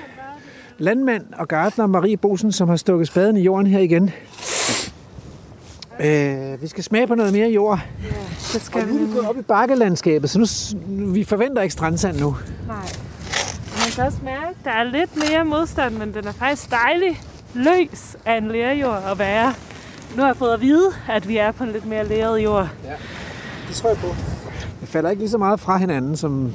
landmand 0.81 1.25
og 1.37 1.47
gartner 1.47 1.87
Marie 1.87 2.17
Bosen, 2.17 2.51
som 2.51 2.69
har 2.69 2.75
stukket 2.75 3.07
spaden 3.07 3.37
i 3.37 3.41
jorden 3.41 3.67
her 3.67 3.79
igen. 3.79 4.11
Øh, 5.99 6.61
vi 6.61 6.67
skal 6.67 6.83
smage 6.83 7.07
på 7.07 7.15
noget 7.15 7.33
mere 7.33 7.49
jord. 7.49 7.79
Det 8.53 8.61
skal 8.61 8.81
Og 8.81 8.87
nu 8.87 8.93
er 8.93 9.07
vi 9.07 9.13
gået 9.13 9.27
op 9.29 9.37
i 9.37 9.41
bakkelandskabet, 9.41 10.29
så 10.29 10.39
nu, 10.39 10.45
vi 11.11 11.23
forventer 11.23 11.61
ikke 11.61 11.73
strandsand 11.73 12.19
nu. 12.19 12.35
Nej. 12.67 12.75
Man 13.77 13.91
kan 13.95 14.03
også 14.03 14.17
mærke, 14.23 14.47
at 14.47 14.55
der 14.63 14.71
er 14.71 14.83
lidt 14.83 15.29
mere 15.29 15.45
modstand, 15.45 15.97
men 15.97 16.13
den 16.13 16.27
er 16.27 16.31
faktisk 16.31 16.71
dejlig 16.71 17.21
løs 17.53 18.17
af 18.25 18.37
en 18.37 18.47
lærjord 18.47 19.03
at 19.11 19.19
være. 19.19 19.53
Nu 20.15 20.21
har 20.21 20.27
jeg 20.27 20.37
fået 20.37 20.53
at 20.53 20.61
vide, 20.61 20.89
at 21.09 21.27
vi 21.27 21.37
er 21.37 21.51
på 21.51 21.63
en 21.63 21.71
lidt 21.71 21.85
mere 21.85 22.07
læret 22.07 22.43
jord. 22.43 22.69
Det 23.67 23.75
tror 23.75 23.89
jeg 23.89 23.97
på. 23.97 24.07
Det 24.81 24.89
falder 24.89 25.09
ikke 25.09 25.21
lige 25.21 25.29
så 25.29 25.37
meget 25.37 25.59
fra 25.59 25.77
hinanden, 25.77 26.17
som 26.17 26.53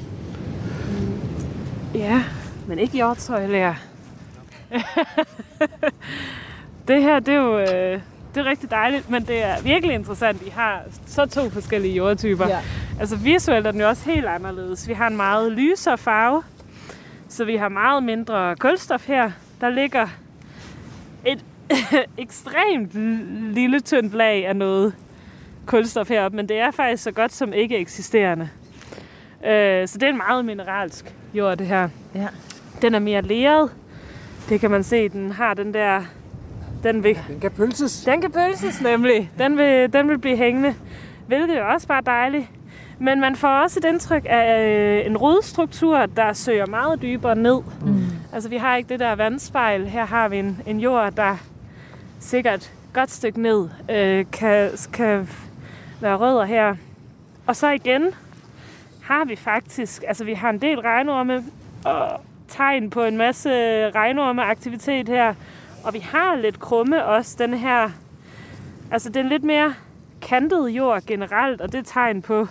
Ja, 1.95 2.23
men 2.67 2.79
ikke 2.79 2.93
hjortøjlær. 2.93 3.73
det 6.87 7.01
her, 7.01 7.19
det 7.19 7.33
er 7.33 7.37
jo 7.37 7.59
øh, 7.59 8.01
det 8.37 8.45
er 8.45 8.49
rigtig 8.49 8.71
dejligt, 8.71 9.09
men 9.09 9.23
det 9.23 9.43
er 9.43 9.61
virkelig 9.61 9.95
interessant. 9.95 10.41
I 10.41 10.49
har 10.49 10.81
så 11.05 11.25
to 11.25 11.49
forskellige 11.49 11.95
jordtyper. 11.95 12.47
Ja. 12.47 12.59
Altså 12.99 13.15
visuelt 13.15 13.67
er 13.67 13.71
den 13.71 13.81
jo 13.81 13.87
også 13.87 14.11
helt 14.11 14.25
anderledes. 14.25 14.87
Vi 14.87 14.93
har 14.93 15.07
en 15.07 15.17
meget 15.17 15.51
lysere 15.51 15.97
farve, 15.97 16.43
så 17.27 17.45
vi 17.45 17.55
har 17.55 17.69
meget 17.69 18.03
mindre 18.03 18.55
kulstof 18.55 19.07
her. 19.07 19.31
Der 19.61 19.69
ligger 19.69 20.07
et 21.25 21.45
ekstremt 22.17 22.93
lille 23.53 23.79
tyndt 23.79 24.13
lag 24.13 24.47
af 24.47 24.55
noget 24.55 24.93
kulstof 25.65 26.09
heroppe, 26.09 26.35
men 26.35 26.49
det 26.49 26.57
er 26.57 26.71
faktisk 26.71 27.03
så 27.03 27.11
godt 27.11 27.33
som 27.33 27.53
ikke 27.53 27.77
eksisterende. 27.77 28.49
Øh, 29.45 29.87
så 29.87 29.97
det 29.97 30.03
er 30.03 30.09
en 30.09 30.17
meget 30.17 30.45
mineralsk 30.45 31.13
jord, 31.33 31.57
det 31.57 31.67
her. 31.67 31.89
Ja. 32.15 32.27
Den 32.81 32.95
er 32.95 32.99
mere 32.99 33.21
leret. 33.21 33.69
Det 34.49 34.59
kan 34.59 34.71
man 34.71 34.83
se, 34.83 35.09
den 35.09 35.31
har 35.31 35.53
den 35.53 35.73
der... 35.73 36.01
Den 36.83 37.03
vil, 37.03 37.19
den 37.27 37.39
kan 37.39 37.51
pølses. 37.51 38.03
den 38.05 38.21
kan 38.21 38.31
pølses 38.31 38.81
nemlig. 38.81 39.31
Den 39.37 39.57
vil, 39.57 39.93
den 39.93 40.09
vil 40.09 40.17
blive 40.17 40.37
hængende. 40.37 40.75
Hvilket 41.27 41.57
er 41.57 41.63
også 41.63 41.87
bare 41.87 42.01
dejligt. 42.05 42.45
Men 42.99 43.19
man 43.19 43.35
får 43.35 43.47
også 43.47 43.79
et 43.79 43.85
indtryk 43.85 44.25
af 44.29 44.67
øh, 44.67 45.05
en 45.05 45.17
rodstruktur, 45.17 46.05
der 46.05 46.33
søger 46.33 46.65
meget 46.65 47.01
dybere 47.01 47.35
ned. 47.35 47.61
Mm. 47.81 48.05
Altså 48.33 48.49
vi 48.49 48.57
har 48.57 48.75
ikke 48.75 48.89
det 48.89 48.99
der 48.99 49.15
vandspejl. 49.15 49.87
Her 49.87 50.05
har 50.05 50.27
vi 50.27 50.37
en, 50.37 50.61
en 50.65 50.79
jord, 50.79 51.13
der 51.13 51.37
sikkert 52.19 52.61
et 52.61 52.71
godt 52.93 53.11
stykke 53.11 53.41
ned 53.41 53.69
øh, 53.91 54.25
kan, 54.31 54.69
kan 54.93 55.29
være 56.01 56.15
rødder 56.15 56.45
her. 56.45 56.75
Og 57.47 57.55
så 57.55 57.69
igen 57.69 58.03
har 59.03 59.25
vi 59.25 59.35
faktisk, 59.35 60.03
altså 60.07 60.23
vi 60.23 60.33
har 60.33 60.49
en 60.49 60.61
del 60.61 60.79
regnorme 60.79 61.43
og 61.85 62.21
tegn 62.47 62.89
på 62.89 63.03
en 63.03 63.17
masse 63.17 63.49
regnormeaktivitet 63.89 65.09
her. 65.09 65.33
Og 65.83 65.93
vi 65.93 65.99
har 65.99 66.35
lidt 66.35 66.59
krumme 66.59 67.05
også, 67.05 67.35
den 67.39 67.53
her, 67.53 67.89
altså 68.91 69.09
det 69.09 69.19
er 69.19 69.29
lidt 69.29 69.43
mere 69.43 69.73
kantet 70.21 70.69
jord 70.69 71.01
generelt, 71.07 71.61
og 71.61 71.71
det 71.71 71.77
er 71.77 71.83
tegn 71.83 72.21
på, 72.21 72.47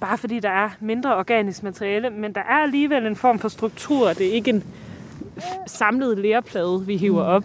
bare 0.00 0.18
fordi 0.18 0.40
der 0.40 0.50
er 0.50 0.70
mindre 0.80 1.16
organisk 1.16 1.62
materiale, 1.62 2.10
men 2.10 2.32
der 2.32 2.40
er 2.40 2.62
alligevel 2.62 3.06
en 3.06 3.16
form 3.16 3.38
for 3.38 3.48
struktur. 3.48 4.08
Det 4.08 4.26
er 4.26 4.32
ikke 4.32 4.50
en 4.50 4.64
samlet 5.66 6.18
lerplade, 6.18 6.86
vi 6.86 6.96
hiver 6.96 7.22
op. 7.22 7.44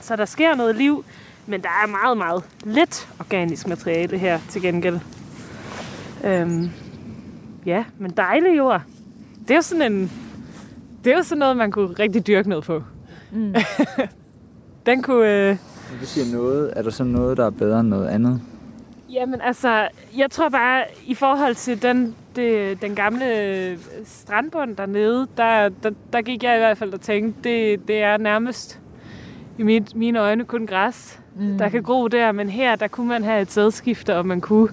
Så 0.00 0.16
der 0.16 0.24
sker 0.24 0.54
noget 0.54 0.76
liv, 0.76 1.04
men 1.46 1.62
der 1.62 1.68
er 1.68 1.86
meget, 1.86 2.16
meget 2.16 2.44
lidt 2.64 3.08
organisk 3.20 3.66
materiale 3.66 4.18
her 4.18 4.38
til 4.48 4.62
gengæld. 4.62 4.98
Øhm, 6.24 6.70
ja, 7.66 7.84
men 7.98 8.10
dejlig 8.10 8.56
jord. 8.56 8.82
Det 9.42 9.50
er 9.50 9.54
jo 9.54 9.62
sådan 9.62 9.92
en... 9.92 10.12
Det 11.04 11.12
er 11.12 11.16
jo 11.16 11.22
sådan 11.22 11.38
noget, 11.38 11.56
man 11.56 11.70
kunne 11.70 11.92
rigtig 11.98 12.26
dyrke 12.26 12.48
noget 12.48 12.64
på. 12.64 12.82
Mm. 13.32 13.54
Den 14.86 15.02
kunne... 15.02 15.48
Øh, 15.50 15.56
du 16.00 16.06
siger 16.06 16.36
noget, 16.36 16.72
er 16.76 16.82
der 16.82 16.90
så 16.90 17.04
noget, 17.04 17.36
der 17.36 17.46
er 17.46 17.50
bedre 17.50 17.80
end 17.80 17.88
noget 17.88 18.08
andet? 18.08 18.40
Jamen 19.10 19.40
altså, 19.40 19.88
jeg 20.16 20.30
tror 20.30 20.48
bare, 20.48 20.84
i 21.06 21.14
forhold 21.14 21.54
til 21.54 21.82
den, 21.82 22.14
det, 22.36 22.82
den 22.82 22.94
gamle 22.94 23.38
øh, 23.38 23.78
strandbund 24.04 24.76
dernede, 24.76 25.26
der, 25.36 25.68
der, 25.82 25.90
der 26.12 26.22
gik 26.22 26.42
jeg 26.42 26.54
i 26.54 26.58
hvert 26.58 26.78
fald 26.78 26.92
og 26.92 27.00
tænkte, 27.00 27.48
det, 27.48 27.88
det 27.88 28.02
er 28.02 28.16
nærmest 28.16 28.80
i 29.58 29.62
mit, 29.62 29.96
mine 29.96 30.20
øjne 30.20 30.44
kun 30.44 30.66
græs, 30.66 31.20
mm. 31.36 31.58
der 31.58 31.68
kan 31.68 31.82
gro 31.82 32.08
der. 32.08 32.32
Men 32.32 32.48
her, 32.48 32.76
der 32.76 32.88
kunne 32.88 33.08
man 33.08 33.24
have 33.24 33.42
et 33.42 33.52
sædskifte, 33.52 34.16
og 34.16 34.26
man 34.26 34.40
kunne... 34.40 34.68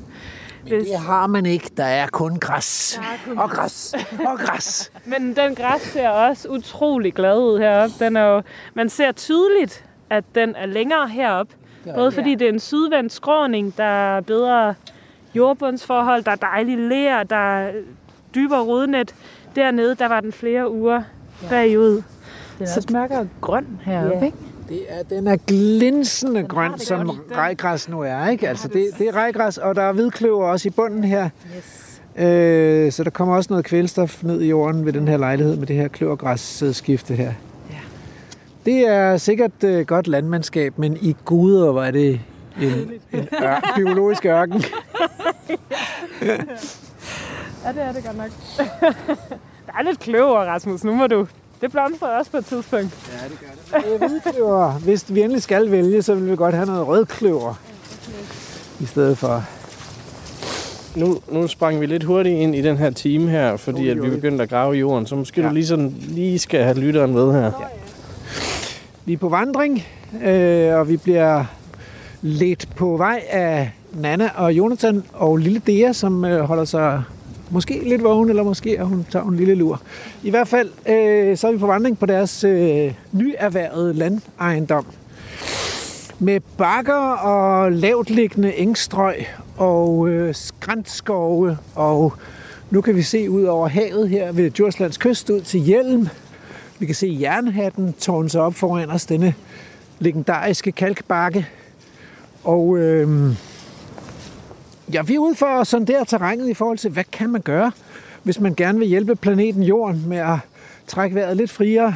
Hvis, 0.64 0.88
Det 0.88 1.00
har 1.00 1.28
man 1.28 1.46
ikke. 1.46 1.70
Der 1.78 1.84
er 1.84 2.08
kun 2.08 2.36
græs. 2.40 2.98
Er 2.98 3.02
kun 3.30 3.38
Og 3.38 3.50
græs. 3.50 3.96
Og 4.26 4.40
græs. 4.40 4.92
Men 5.06 5.36
den 5.36 5.56
græs 5.56 5.82
ser 5.82 6.10
også 6.10 6.50
utrolig 6.50 7.14
glad 7.14 7.38
ud 7.38 7.60
heroppe. 7.60 8.06
Den 8.06 8.16
er 8.16 8.24
jo, 8.26 8.42
man 8.74 8.90
ser 8.90 9.12
tydeligt, 9.12 9.86
at 10.10 10.24
den 10.36 10.56
er 10.56 10.66
længere 10.66 11.08
heroppe. 11.08 11.54
Både 11.96 12.12
fordi 12.12 12.36
det 12.36 12.46
er 12.46 12.54
en 12.54 12.60
sydvendt 12.60 13.14
skråning, 13.14 13.78
der 13.78 13.84
er 13.84 14.22
bedre 14.22 14.74
jordbundsforhold, 15.36 16.24
der 16.24 16.32
er 16.32 16.36
dejlig 16.36 16.78
ler, 16.78 17.24
der 17.24 17.36
er 17.60 17.72
dybere 18.36 18.62
rodnet. 18.64 19.16
Dernede, 19.56 19.96
der 19.96 20.08
var 20.08 20.20
den 20.20 20.32
flere 20.32 20.72
uger 20.72 21.02
bagud. 21.50 21.92
Den 22.60 22.68
er 22.68 22.76
også 22.78 22.88
mørkere 22.92 23.28
grøn 23.42 23.80
heroppe, 23.86 24.18
Ja. 24.20 24.26
ikke? 24.26 24.38
Det 24.70 24.82
er, 24.88 25.04
den 25.04 25.28
er 25.28 25.38
glinsende 25.48 26.44
grøn, 26.44 26.74
det 26.74 26.82
som. 26.82 27.10
Den- 27.10 27.38
rejgræs 27.38 27.90
nu 27.90 28.02
er. 28.02 28.28
Ikke? 28.28 28.50
Altså, 28.50 28.68
det, 28.68 28.88
det 28.98 29.08
er 29.08 29.16
rejgræs, 29.16 29.58
og 29.58 29.76
der 29.76 29.82
er 29.82 29.92
hvidkløver 29.92 30.46
også 30.46 30.68
i 30.68 30.72
bunden 30.72 31.04
her. 31.04 31.30
Yes. 31.58 32.26
Øh, 32.26 32.92
så 32.92 33.04
der 33.04 33.10
kommer 33.10 33.36
også 33.36 33.48
noget 33.50 33.66
kvælstof 33.66 34.24
ned 34.24 34.42
i 34.42 34.50
jorden 34.50 34.86
ved 34.86 34.94
den 34.94 35.08
her 35.08 35.18
lejlighed 35.18 35.56
med 35.58 35.68
det 35.68 35.76
her 35.76 35.88
kløvergræsskifte 35.88 37.16
her. 37.16 37.34
Ja. 37.70 37.76
Det 38.66 38.88
er 38.88 39.18
sikkert 39.18 39.64
øh, 39.64 39.86
godt 39.86 40.08
landmandskab, 40.08 40.78
men 40.78 40.98
i 41.02 41.16
guder 41.26 41.72
var 41.72 41.92
det 41.92 42.20
en, 42.62 42.92
en 43.14 43.28
ør, 43.44 43.74
biologisk 43.76 44.26
ørken. 44.26 44.64
Ja, 47.66 47.72
det 47.72 47.82
er 47.82 47.92
det 47.92 48.04
godt 48.06 48.18
nok. 48.18 48.30
der 49.68 49.74
er 49.80 49.84
lidt 49.84 50.00
kløver, 50.00 50.38
Rasmus. 50.40 50.84
Nu 50.84 50.96
må 50.96 51.08
du... 51.08 51.28
Det 51.62 51.72
blomstrer 51.72 52.08
også 52.08 52.32
på 52.32 52.38
et 52.38 52.46
tidspunkt. 52.46 52.98
Det 53.74 53.94
er 54.02 54.08
hvidkløver. 54.08 54.72
Hvis 54.72 55.14
vi 55.14 55.22
endelig 55.22 55.44
skal 55.44 55.72
vælge, 55.72 56.02
så 56.02 56.16
vil 56.16 56.32
vi 56.32 56.36
godt 56.36 56.56
have 56.56 56.66
noget 56.66 56.88
rødkløver 56.88 57.60
i 58.80 58.86
stedet 58.86 59.18
for. 59.18 59.44
Nu, 60.96 61.20
nu 61.32 61.48
sprang 61.48 61.82
vi 61.82 61.86
lidt 61.86 62.04
hurtigt 62.04 62.40
ind 62.40 62.56
i 62.56 62.62
den 62.62 62.78
her 62.78 62.90
time 62.90 63.30
her, 63.30 63.58
fordi 63.58 63.90
at 63.90 64.04
vi 64.04 64.10
begyndte 64.10 64.44
at 64.44 64.50
grave 64.50 64.76
i 64.76 64.80
jorden. 64.80 65.06
Så 65.06 65.16
måske 65.16 65.42
Ja. 65.42 65.46
ja. 65.46 65.50
du 65.50 65.54
lige, 65.54 65.68
sådan, 65.68 65.96
lige 66.00 66.40
skal 66.40 66.64
have 66.64 66.80
lytteren 66.80 67.14
med 67.14 67.32
her. 67.32 67.44
Ja. 67.44 67.52
Vi 69.06 69.14
er 69.14 69.18
på 69.18 69.30
vandring, 69.30 69.86
øh, 70.24 70.76
og 70.76 70.90
vi 70.90 70.98
bliver 70.98 71.46
ledt 72.22 72.70
på 72.76 72.98
vej 72.98 73.24
af 73.30 73.72
Nana 73.94 74.30
og 74.36 74.54
Jonathan 74.54 75.04
og 75.14 75.38
lille 75.38 75.62
Dea, 75.68 75.94
som 75.94 76.26
øh, 76.26 76.42
holder 76.44 76.66
sig 76.66 77.04
måske 77.50 77.82
lidt 77.90 78.04
vågen, 78.04 78.30
eller 78.30 78.44
måske 78.44 78.76
er 78.76 78.84
hun 78.84 79.06
tager 79.12 79.26
en 79.26 79.36
lille 79.36 79.56
lur. 79.56 79.82
I 80.24 80.30
hvert 80.30 80.48
fald 80.48 80.70
øh, 80.90 81.38
så 81.38 81.48
er 81.48 81.52
vi 81.52 81.58
på 81.58 81.68
vandring 81.68 82.00
på 82.00 82.06
deres 82.06 82.44
øh, 82.44 82.94
nyerhvervede 83.12 83.94
landejendom. 83.94 84.86
Med 86.20 86.40
bakker 86.58 87.14
og 87.14 87.72
lavtliggende 87.72 88.56
engstrøg 88.56 89.26
og 89.58 90.10
øh, 90.10 90.36
skræntskove, 90.36 91.58
og 91.76 92.14
nu 92.70 92.82
kan 92.82 92.96
vi 92.96 93.02
se 93.02 93.30
ud 93.30 93.44
over 93.44 93.68
havet 93.68 94.10
her 94.10 94.32
ved 94.32 94.52
Djurslands 94.52 94.98
kyst 94.98 95.30
ud 95.30 95.42
til 95.42 95.60
Hjelm. 95.60 96.08
Vi 96.80 96.86
kan 96.86 96.96
se 96.96 97.18
jernhatten 97.22 97.94
tårne 98.00 98.30
sig 98.30 98.42
op 98.42 98.56
foran 98.56 98.90
os, 98.90 99.06
denne 99.06 99.34
legendariske 100.00 100.72
kalkbakke. 100.72 101.48
Og 102.44 102.78
øh, 102.78 103.34
ja, 104.94 105.02
vi 105.02 105.16
er 105.16 105.20
ude 105.20 105.36
for 105.36 105.46
at 105.46 105.68
sondere 105.68 106.06
terrænet 106.06 106.50
i 106.50 106.54
forhold 106.54 106.78
til, 106.78 106.92
hvad 106.92 107.04
kan 107.12 107.30
man 107.30 107.42
gøre, 107.42 107.72
hvis 108.24 108.40
man 108.40 108.54
gerne 108.56 108.80
vil 108.80 108.88
hjælpe 108.88 109.16
planeten 109.16 109.64
Jorden 109.64 110.04
med 110.08 110.18
at 110.18 110.38
trække 110.88 111.16
vejret 111.16 111.38
lidt 111.38 111.52
friere, 111.52 111.96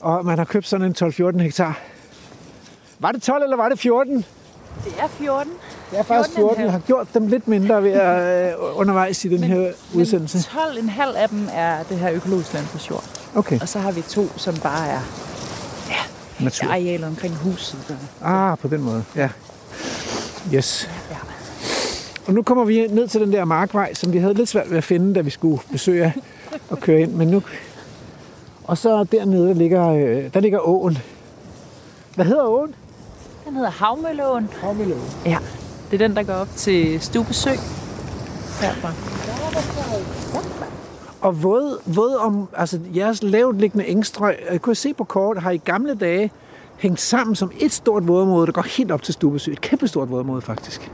og 0.00 0.24
man 0.24 0.38
har 0.38 0.44
købt 0.44 0.66
sådan 0.68 0.86
en 0.86 0.94
12-14 1.36 1.38
hektar. 1.42 1.78
Var 2.98 3.12
det 3.12 3.22
12 3.22 3.42
eller 3.42 3.56
var 3.56 3.68
det 3.68 3.78
14? 3.78 4.16
Det 4.84 4.92
er 4.98 5.08
14. 5.08 5.52
Det 5.90 5.98
er 5.98 6.02
faktisk 6.02 6.36
14. 6.36 6.62
Jeg 6.64 6.72
har 6.72 6.78
gjort 6.78 7.14
dem 7.14 7.26
lidt 7.26 7.48
mindre 7.48 7.82
ved 7.82 7.90
at, 7.92 8.48
øh, 8.52 8.78
undervejs 8.78 9.24
i 9.24 9.28
den 9.28 9.40
Men- 9.40 9.50
her 9.50 9.72
udsendelse. 9.94 10.38
12,5 10.38 11.16
af 11.16 11.28
dem 11.28 11.48
er 11.52 11.82
det 11.82 11.98
her 11.98 12.12
økologisk 12.12 12.54
landbrugsjord. 12.54 13.04
Okay, 13.34 13.60
Og 13.60 13.68
så 13.68 13.78
har 13.78 13.92
vi 13.92 14.02
to, 14.02 14.28
som 14.36 14.54
bare 14.56 14.88
er 14.88 15.00
natur. 16.40 16.68
arealet 16.68 17.06
omkring 17.08 17.34
huset. 17.36 17.78
Der. 17.88 18.26
Ah, 18.26 18.58
på 18.58 18.68
den 18.68 18.80
måde, 18.82 19.04
ja. 19.16 19.28
Yes. 20.54 20.90
Og 22.28 22.34
nu 22.34 22.42
kommer 22.42 22.64
vi 22.64 22.86
ned 22.86 23.08
til 23.08 23.20
den 23.20 23.32
der 23.32 23.44
markvej, 23.44 23.94
som 23.94 24.12
vi 24.12 24.18
havde 24.18 24.34
lidt 24.34 24.48
svært 24.48 24.70
ved 24.70 24.78
at 24.78 24.84
finde, 24.84 25.14
da 25.14 25.20
vi 25.20 25.30
skulle 25.30 25.62
besøge 25.72 26.14
og 26.70 26.78
køre 26.78 27.00
ind. 27.00 27.12
Men 27.12 27.28
nu... 27.28 27.42
Og 28.64 28.78
så 28.78 29.04
dernede, 29.04 29.48
der 29.48 29.54
ligger, 29.54 29.88
øh, 29.88 30.34
der 30.34 30.40
ligger 30.40 30.68
åen. 30.68 30.98
Hvad 32.14 32.24
hedder 32.24 32.44
åen? 32.44 32.74
Den 33.46 33.54
hedder 33.54 33.70
Havmølleåen. 33.70 34.48
Havmølleåen. 34.60 35.02
Ja, 35.26 35.38
det 35.90 36.02
er 36.02 36.08
den, 36.08 36.16
der 36.16 36.22
går 36.22 36.32
op 36.32 36.48
til 36.56 37.00
Stubesø. 37.00 37.50
Herfra. 38.60 38.92
Og 41.20 41.42
våd, 41.42 41.78
våd 41.86 42.16
om, 42.16 42.48
altså 42.56 42.80
jeres 42.96 43.22
lavt 43.22 43.58
liggende 43.58 43.86
engstrøg, 43.86 44.36
jeg 44.50 44.62
kunne 44.62 44.76
se 44.76 44.94
på 44.94 45.04
kort, 45.04 45.42
har 45.42 45.50
i 45.50 45.56
gamle 45.56 45.94
dage 45.94 46.30
hængt 46.76 47.00
sammen 47.00 47.36
som 47.36 47.52
et 47.60 47.72
stort 47.72 48.08
vådområde, 48.08 48.46
der 48.46 48.52
går 48.52 48.76
helt 48.76 48.90
op 48.90 49.02
til 49.02 49.14
Stubesø. 49.14 49.52
Et 49.52 49.60
kæmpe 49.60 49.88
stort 49.88 50.10
vådområde, 50.10 50.42
faktisk. 50.42 50.92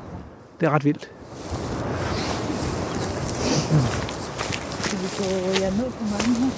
Det 0.61 0.67
er 0.67 0.71
ret 0.71 0.85
vildt. 0.85 1.11
Skal 4.85 4.99
vi 4.99 5.09
gå 5.19 5.25
ja, 5.61 5.71
ned 5.71 5.91
på 5.99 6.03
mange 6.13 6.35
her? 6.41 6.51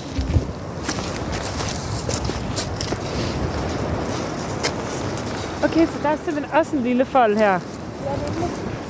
Okay, 5.65 5.87
så 5.87 5.93
der 6.03 6.09
er 6.09 6.17
simpelthen 6.25 6.59
også 6.59 6.77
en 6.77 6.83
lille 6.83 7.05
fold 7.05 7.37
her. 7.37 7.61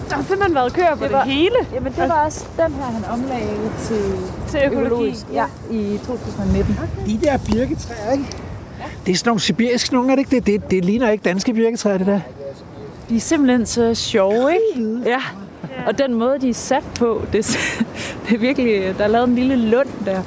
Der 0.08 0.14
har 0.14 0.22
simpelthen 0.22 0.54
været 0.54 0.72
køer 0.72 0.94
på 0.94 1.04
det, 1.04 1.12
var- 1.12 1.24
det 1.24 1.32
hele 1.32 1.56
Jamen, 1.74 1.92
det 1.92 2.08
var 2.08 2.24
også 2.24 2.44
den 2.56 2.72
her, 2.74 2.82
han 2.84 3.04
omlagde 3.12 3.48
til 3.88 4.02
til 4.48 4.60
økologi. 4.66 4.86
økologisk. 4.86 5.26
Ja, 5.32 5.44
i 5.70 5.98
2019. 6.06 6.78
De 7.06 7.18
der 7.22 7.38
birketræer, 7.38 8.12
ikke? 8.12 8.24
Det 9.06 9.12
er 9.12 9.16
sådan 9.16 9.28
nogle 9.28 9.40
sibiriske 9.40 9.94
nogle, 9.94 10.10
er 10.12 10.16
det 10.16 10.20
ikke 10.20 10.36
det? 10.36 10.46
Det, 10.46 10.70
det 10.70 10.84
ligner 10.84 11.10
ikke 11.10 11.22
danske 11.24 11.54
birketræer, 11.54 11.98
det 11.98 12.06
der. 12.06 12.20
De 13.08 13.16
er 13.16 13.20
simpelthen 13.20 13.66
så 13.66 13.94
sjove, 13.94 14.50
ikke? 14.76 15.00
Ja. 15.06 15.20
Og 15.86 15.98
den 15.98 16.14
måde, 16.14 16.38
de 16.40 16.48
er 16.50 16.54
sat 16.54 16.82
på, 16.98 17.22
det, 17.32 17.38
er- 17.38 17.84
det 18.28 18.34
er 18.34 18.38
virkelig... 18.38 18.94
Der 18.98 19.04
er 19.04 19.08
lavet 19.08 19.28
en 19.28 19.34
lille 19.34 19.56
lund 19.56 19.88
der. 20.04 20.22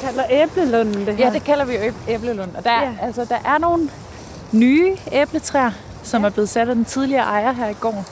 Er 0.00 0.10
kalder 0.12 0.24
æblelunden, 0.30 1.06
det 1.06 1.16
her. 1.16 1.26
Ja, 1.26 1.32
det 1.32 1.44
kalder 1.44 1.64
vi 1.64 1.72
æblelund. 2.08 2.50
Og 2.56 2.64
der, 2.64 2.72
Ja. 2.72 2.80
ja. 2.82 2.92
altså, 3.02 3.24
der 3.24 3.36
er 3.44 3.58
nogle 3.58 3.90
nye 4.52 4.96
æbletræer, 5.12 5.70
som 6.02 6.20
ja. 6.22 6.26
er 6.26 6.30
blevet 6.30 6.48
sat 6.48 6.68
af 6.68 6.74
den 6.74 6.84
tidligere 6.84 7.22
ejer 7.24 7.52
her 7.52 7.68
i 7.68 7.74
går. 7.80 8.04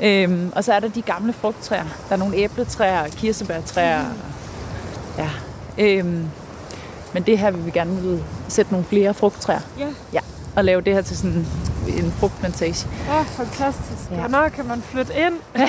Øhm, 0.00 0.52
og 0.56 0.64
så 0.64 0.72
er 0.72 0.80
der 0.80 0.88
de 0.88 1.02
gamle 1.02 1.32
frugttræer. 1.32 1.84
Der 2.08 2.14
er 2.14 2.18
nogle 2.18 2.36
æbletræer, 2.36 3.08
kirsebærtræer. 3.08 4.02
Mm. 4.02 4.08
Ja. 5.18 5.30
Øhm, 5.78 6.24
men 7.12 7.22
det 7.22 7.38
her 7.38 7.50
vil 7.50 7.66
vi 7.66 7.70
gerne 7.70 7.92
ud 7.92 8.22
sætte 8.48 8.72
nogle 8.72 8.86
flere 8.86 9.14
frugttræer. 9.14 9.60
Ja. 9.78 9.86
ja. 10.12 10.20
Og 10.56 10.64
lave 10.64 10.80
det 10.80 10.94
her 10.94 11.02
til 11.02 11.16
sådan 11.16 11.46
en 11.88 12.12
frugtplantage. 12.18 12.88
Oh, 13.18 13.24
fantastisk. 13.26 14.10
Ja. 14.10 14.14
Ja. 14.14 14.20
Hvornår 14.20 14.48
kan 14.48 14.66
man 14.66 14.82
flytte 14.82 15.12
ind? 15.26 15.34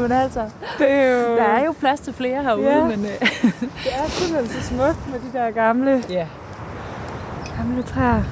Men 0.00 0.12
altså, 0.12 0.40
Det 0.78 0.90
er 0.90 1.10
jo, 1.10 1.36
der 1.36 1.42
er 1.44 1.64
jo 1.64 1.74
plads 1.80 2.00
til 2.00 2.14
flere 2.14 2.42
herude, 2.42 2.66
Ja. 2.70 2.84
men 2.84 3.06
øh, 3.06 3.20
det 3.84 3.92
er 3.94 4.08
simpelthen 4.10 4.62
så 4.62 4.68
smukt 4.68 5.10
med 5.10 5.18
de 5.20 5.38
der 5.38 5.50
gamle, 5.50 6.04
ja. 6.10 6.26
Gamle 7.58 7.82
træer. 7.82 8.22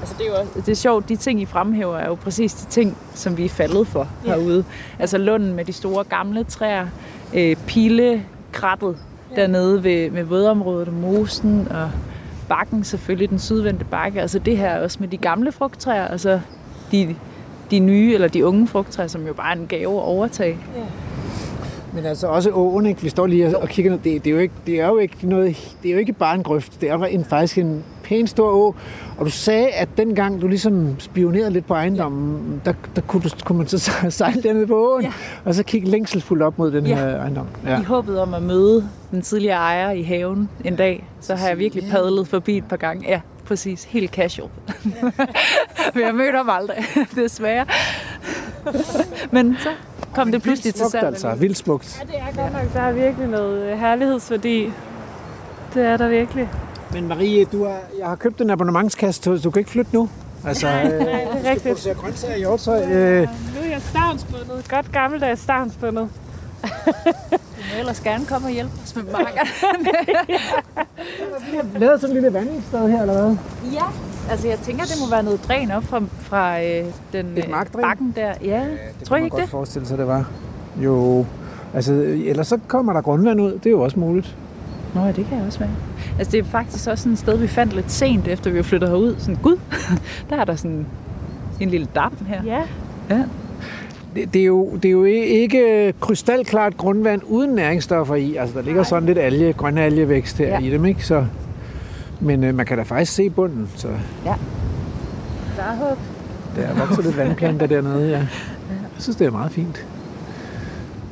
Altså, 0.00 0.14
det 0.18 0.26
er 0.26 0.30
jo 0.30 0.34
også, 0.40 0.52
det 0.56 0.68
er 0.68 0.74
sjovt, 0.74 1.08
de 1.08 1.16
ting, 1.16 1.40
I 1.42 1.46
fremhæver, 1.46 1.96
er 1.96 2.06
jo 2.06 2.14
præcis 2.14 2.54
de 2.54 2.66
ting, 2.70 2.96
som 3.14 3.36
vi 3.36 3.44
er 3.44 3.48
faldet 3.48 3.86
for 3.86 4.08
Ja. 4.26 4.30
herude. 4.34 4.64
Altså 4.98 5.18
lunden 5.18 5.54
med 5.54 5.64
de 5.64 5.72
store 5.72 6.04
gamle 6.04 6.44
træer, 6.44 6.86
øh, 7.34 7.56
pilekrattet 7.66 8.96
ja. 9.36 9.40
dernede 9.40 9.84
ved, 9.84 10.10
med 10.10 10.24
vådområdet 10.24 10.88
og 10.88 10.94
mosen, 10.94 11.68
og 11.70 11.90
bakken 12.48 12.84
selvfølgelig, 12.84 13.30
den 13.30 13.38
sydvendte 13.38 13.84
bakke. 13.84 14.20
Altså 14.20 14.38
det 14.38 14.56
her 14.58 14.78
også 14.80 14.96
med 15.00 15.08
de 15.08 15.16
gamle 15.16 15.52
frugttræer, 15.52 16.08
og 16.08 16.20
så 16.20 16.40
de, 16.92 17.16
de 17.70 17.78
nye, 17.78 18.14
eller 18.14 18.28
de 18.28 18.46
unge 18.46 18.66
frugttræer, 18.68 19.06
som 19.08 19.26
jo 19.26 19.32
bare 19.32 19.52
er 19.56 19.60
en 19.60 19.66
gave 19.66 19.96
at 19.96 20.02
overtage. 20.02 20.58
Men 21.94 22.04
altså 22.06 22.26
også 22.26 22.50
åen, 22.50 22.86
ikke? 22.86 23.02
Vi 23.02 23.08
står 23.08 23.26
lige 23.26 23.56
og- 23.56 23.62
og 23.62 23.68
kigger 23.68 23.90
ned. 23.90 23.98
Det, 23.98 24.24
det, 24.24 24.30
er 24.30 24.34
jo 24.34 24.40
ikke, 24.40 24.54
det 24.66 24.80
er 24.80 24.86
jo 24.86 24.96
ikke 24.98 25.28
noget, 25.28 25.74
det 25.82 25.88
er 25.88 25.92
jo 25.92 25.98
ikke 25.98 26.12
bare 26.12 26.34
en 26.34 26.42
grøft. 26.42 26.80
Det 26.80 26.90
er 26.90 26.94
jo 26.94 27.04
en, 27.04 27.24
faktisk 27.24 27.58
en 27.58 27.84
pæn 28.08 28.26
stor 28.26 28.50
å. 28.52 28.74
Og 29.18 29.26
du 29.26 29.30
sagde, 29.30 29.68
at 29.68 29.88
dengang 29.96 30.40
du 30.42 30.48
ligesom 30.48 31.00
spionerede 31.00 31.50
lidt 31.50 31.66
på 31.66 31.74
ejendommen, 31.74 32.60
ja. 32.64 32.70
der, 32.70 32.76
der 32.96 33.02
kunne, 33.02 33.22
du, 33.22 33.28
kunne 33.44 33.58
man 33.58 33.68
så 33.68 33.78
sejle 34.10 34.42
dernede 34.42 34.66
på 34.66 34.76
åen, 34.92 35.02
ja. 35.02 35.12
Og 35.44 35.54
så 35.54 35.62
kigge 35.62 35.88
længselsfuldt 35.90 36.42
op 36.42 36.58
mod 36.58 36.70
den 36.70 36.86
Ja. 36.86 36.94
her 36.96 37.16
ejendom. 37.20 37.46
Ja. 37.66 37.80
I 37.80 37.84
håbet 37.84 38.20
om 38.20 38.34
at 38.34 38.42
møde 38.42 38.88
den 39.10 39.22
tidligere 39.22 39.56
ejer 39.56 39.90
i 39.90 40.02
haven 40.02 40.48
en 40.64 40.76
dag, 40.76 41.06
så 41.20 41.34
har 41.34 41.48
jeg 41.48 41.58
virkelig 41.58 41.84
padlet 41.90 42.28
forbi 42.28 42.56
et 42.56 42.64
par 42.68 42.76
gange. 42.76 43.08
Ja, 43.08 43.20
præcis. 43.46 43.84
Helt 43.84 44.10
casual. 44.10 44.48
Men 45.94 46.04
jeg 46.04 46.14
mødte 46.14 46.36
ham 46.36 46.48
aldrig, 46.50 46.76
desværre. 47.16 47.66
Men 49.30 49.56
så 49.62 49.68
kom 50.14 50.32
det 50.32 50.42
pludselig 50.42 50.74
til 50.74 50.86
salg. 50.90 51.06
altså, 51.06 51.34
vildt 51.34 51.56
smukt. 51.56 51.98
Ja, 52.00 52.06
det 52.12 52.20
er 52.20 52.42
godt 52.42 52.52
nok. 52.52 52.72
Der 52.74 52.80
er 52.80 52.92
virkelig 52.92 53.28
noget 53.28 53.62
øh, 53.72 53.78
herlighedsværdi. 53.78 54.70
Det 55.74 55.84
er 55.86 55.96
der 55.96 56.08
virkelig. 56.08 56.48
Men 56.92 57.08
Marie, 57.08 57.44
du 57.44 57.64
har, 57.64 57.78
jeg 57.98 58.06
har 58.06 58.16
købt 58.16 58.40
en 58.40 58.50
abonnementskasse, 58.50 59.22
så 59.22 59.36
du 59.44 59.50
kan 59.50 59.60
ikke 59.60 59.70
flytte 59.70 59.90
nu. 59.94 60.08
Altså, 60.46 60.66
nej, 60.66 60.82
Nej, 60.82 60.90
det 60.92 61.02
er 61.02 61.34
rigtigt. 61.50 61.62
producere 61.62 61.94
grøntsager 61.94 62.34
i 62.34 62.38
Hjortøj. 62.38 62.82
Øh, 62.82 63.20
Nu 63.22 63.60
er 63.64 63.70
jeg 63.70 63.80
stavnsbundet. 63.82 64.68
Godt 64.70 64.92
gammeldags 64.92 65.40
stavnsbundet. 65.40 66.08
Du 66.62 66.68
må 67.74 67.78
ellers 67.78 68.00
gerne 68.00 68.24
komme 68.26 68.46
og 68.48 68.52
hjælpe 68.52 68.72
os 68.84 68.96
med 68.96 69.04
marker. 69.04 69.46
lavet 71.78 72.00
sådan 72.00 72.16
en 72.16 72.22
lille 72.22 72.38
vandingssted 72.38 72.90
her, 72.90 73.00
eller 73.00 73.14
hvad? 73.22 73.36
ja, 73.72 73.84
altså 74.30 74.48
jeg 74.48 74.58
tænker, 74.58 74.84
det 74.84 74.94
må 75.00 75.10
være 75.10 75.22
noget 75.22 75.40
dræn 75.48 75.70
op 75.70 75.84
fra, 75.84 76.02
fra 76.20 76.62
øh, 76.62 76.84
den 77.12 77.26
Et 77.38 77.44
øh, 77.44 77.50
markdræn? 77.50 77.82
bakken 77.82 78.12
der. 78.16 78.32
Ja, 78.44 78.60
Det 78.98 79.08
tror 79.08 79.16
man 79.16 79.24
ikke 79.24 79.34
godt 79.34 79.42
det? 79.42 79.50
forestille 79.50 79.88
sig, 79.88 79.98
det 79.98 80.06
var. 80.06 80.24
Jo, 80.82 81.24
altså, 81.74 81.92
ellers 82.26 82.46
så 82.46 82.58
kommer 82.68 82.92
der 82.92 83.00
grundvand 83.00 83.40
ud. 83.40 83.52
Det 83.52 83.66
er 83.66 83.70
jo 83.70 83.80
også 83.82 83.98
muligt. 83.98 84.36
Nå, 84.94 85.00
ja, 85.04 85.12
det 85.12 85.26
kan 85.26 85.40
også 85.46 85.58
være. 85.58 85.70
Altså 86.18 86.32
det 86.32 86.40
er 86.40 86.44
faktisk 86.44 86.88
også 86.88 87.02
sådan 87.02 87.12
et 87.12 87.18
sted, 87.18 87.38
vi 87.38 87.46
fandt 87.46 87.72
lidt 87.74 87.92
sent, 87.92 88.28
efter 88.28 88.50
vi 88.50 88.56
var 88.56 88.62
flyttet 88.62 88.88
herud. 88.90 89.14
Sådan, 89.18 89.36
gud, 89.42 89.56
der 90.30 90.36
er 90.36 90.44
der 90.44 90.56
sådan 90.56 90.86
en 91.60 91.70
lille 91.70 91.86
dam 91.94 92.12
her. 92.26 92.42
Ja. 92.44 92.62
Det, 94.14 94.34
det, 94.34 94.40
er 94.40 94.46
jo, 94.46 94.70
det 94.76 94.84
er 94.84 94.92
jo 94.92 95.04
ikke 95.04 95.94
krystalklart 96.00 96.76
grundvand 96.76 97.22
uden 97.24 97.50
næringsstoffer 97.50 98.14
i. 98.14 98.36
Altså, 98.36 98.58
der 98.58 98.62
ligger 98.64 98.82
sådan 98.82 99.06
lidt 99.06 99.18
alge, 99.18 99.52
grøn 99.52 99.78
algevækst 99.78 100.38
her 100.38 100.46
ja. 100.46 100.52
Ja. 100.52 100.66
i 100.66 100.70
dem, 100.70 100.84
ikke? 100.84 101.06
Så, 101.06 101.26
men 102.20 102.44
øh, 102.44 102.54
man 102.54 102.66
kan 102.66 102.76
da 102.76 102.82
faktisk 102.82 103.12
se 103.12 103.30
bunden, 103.30 103.68
så 103.76 103.88
Der 105.56 105.62
er 105.62 105.76
håb. 105.76 105.98
der 106.56 106.62
er 106.62 106.74
vokset 106.74 107.04
lidt 107.04 107.16
vandplanter 107.16 107.66
dernede, 107.66 108.08
ja. 108.10 108.18
Jeg 108.96 109.02
synes, 109.02 109.16
det 109.16 109.26
er 109.26 109.30
meget 109.30 109.52
fint. 109.52 109.86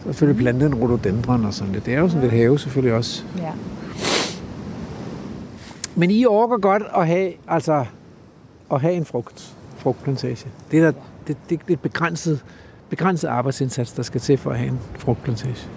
Selvfølgelig 0.05 0.42
plantet 0.42 0.66
en 0.66 0.74
rhododendron 0.74 1.44
og 1.44 1.55
sådan 1.55 1.72
lidt. 1.72 1.86
Det 1.86 1.94
er 1.94 1.98
jo 1.98 2.09
sådan 2.09 2.22
lidt 2.22 2.32
have 2.32 2.59
selvfølgelig 2.59 2.94
også. 2.94 3.24
Ja. 3.38 3.52
Men 5.94 6.11
I 6.11 6.24
orker 6.26 6.57
godt 6.57 6.82
at 6.96 7.07
have, 7.07 7.32
altså, 7.48 7.84
at 8.72 8.80
have 8.80 8.94
en 8.94 9.05
frugt, 9.05 9.55
frugtplantage. 9.76 10.46
Det 10.70 10.78
er, 10.78 10.82
der, 10.84 10.92
det, 11.26 11.36
det, 11.50 11.61
det 11.61 11.68
er 11.68 11.72
et 11.72 11.80
begrænset, 11.80 12.44
begrænset 12.88 13.28
arbejdsindsats, 13.28 13.92
der 13.92 14.02
skal 14.02 14.20
til 14.20 14.38
for 14.38 14.50
at 14.50 14.59
have 14.59 14.70
en 14.70 14.78
frugtplantage. 14.98 15.68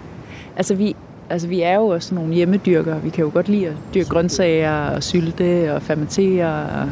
Altså 0.56 0.74
vi, 0.74 0.96
altså 1.30 1.48
vi 1.48 1.62
er 1.62 1.74
jo 1.74 1.86
også 1.86 2.14
nogle 2.14 2.34
hjemmedyrkere. 2.34 3.02
Vi 3.02 3.10
kan 3.10 3.24
jo 3.24 3.30
godt 3.34 3.48
lide 3.48 3.66
at 3.66 3.74
dyrke 3.94 4.08
grøntsager 4.08 4.88
og 4.88 5.02
sylte 5.02 5.74
og 5.74 5.82
fermentere. 5.82 6.82
Og 6.82 6.90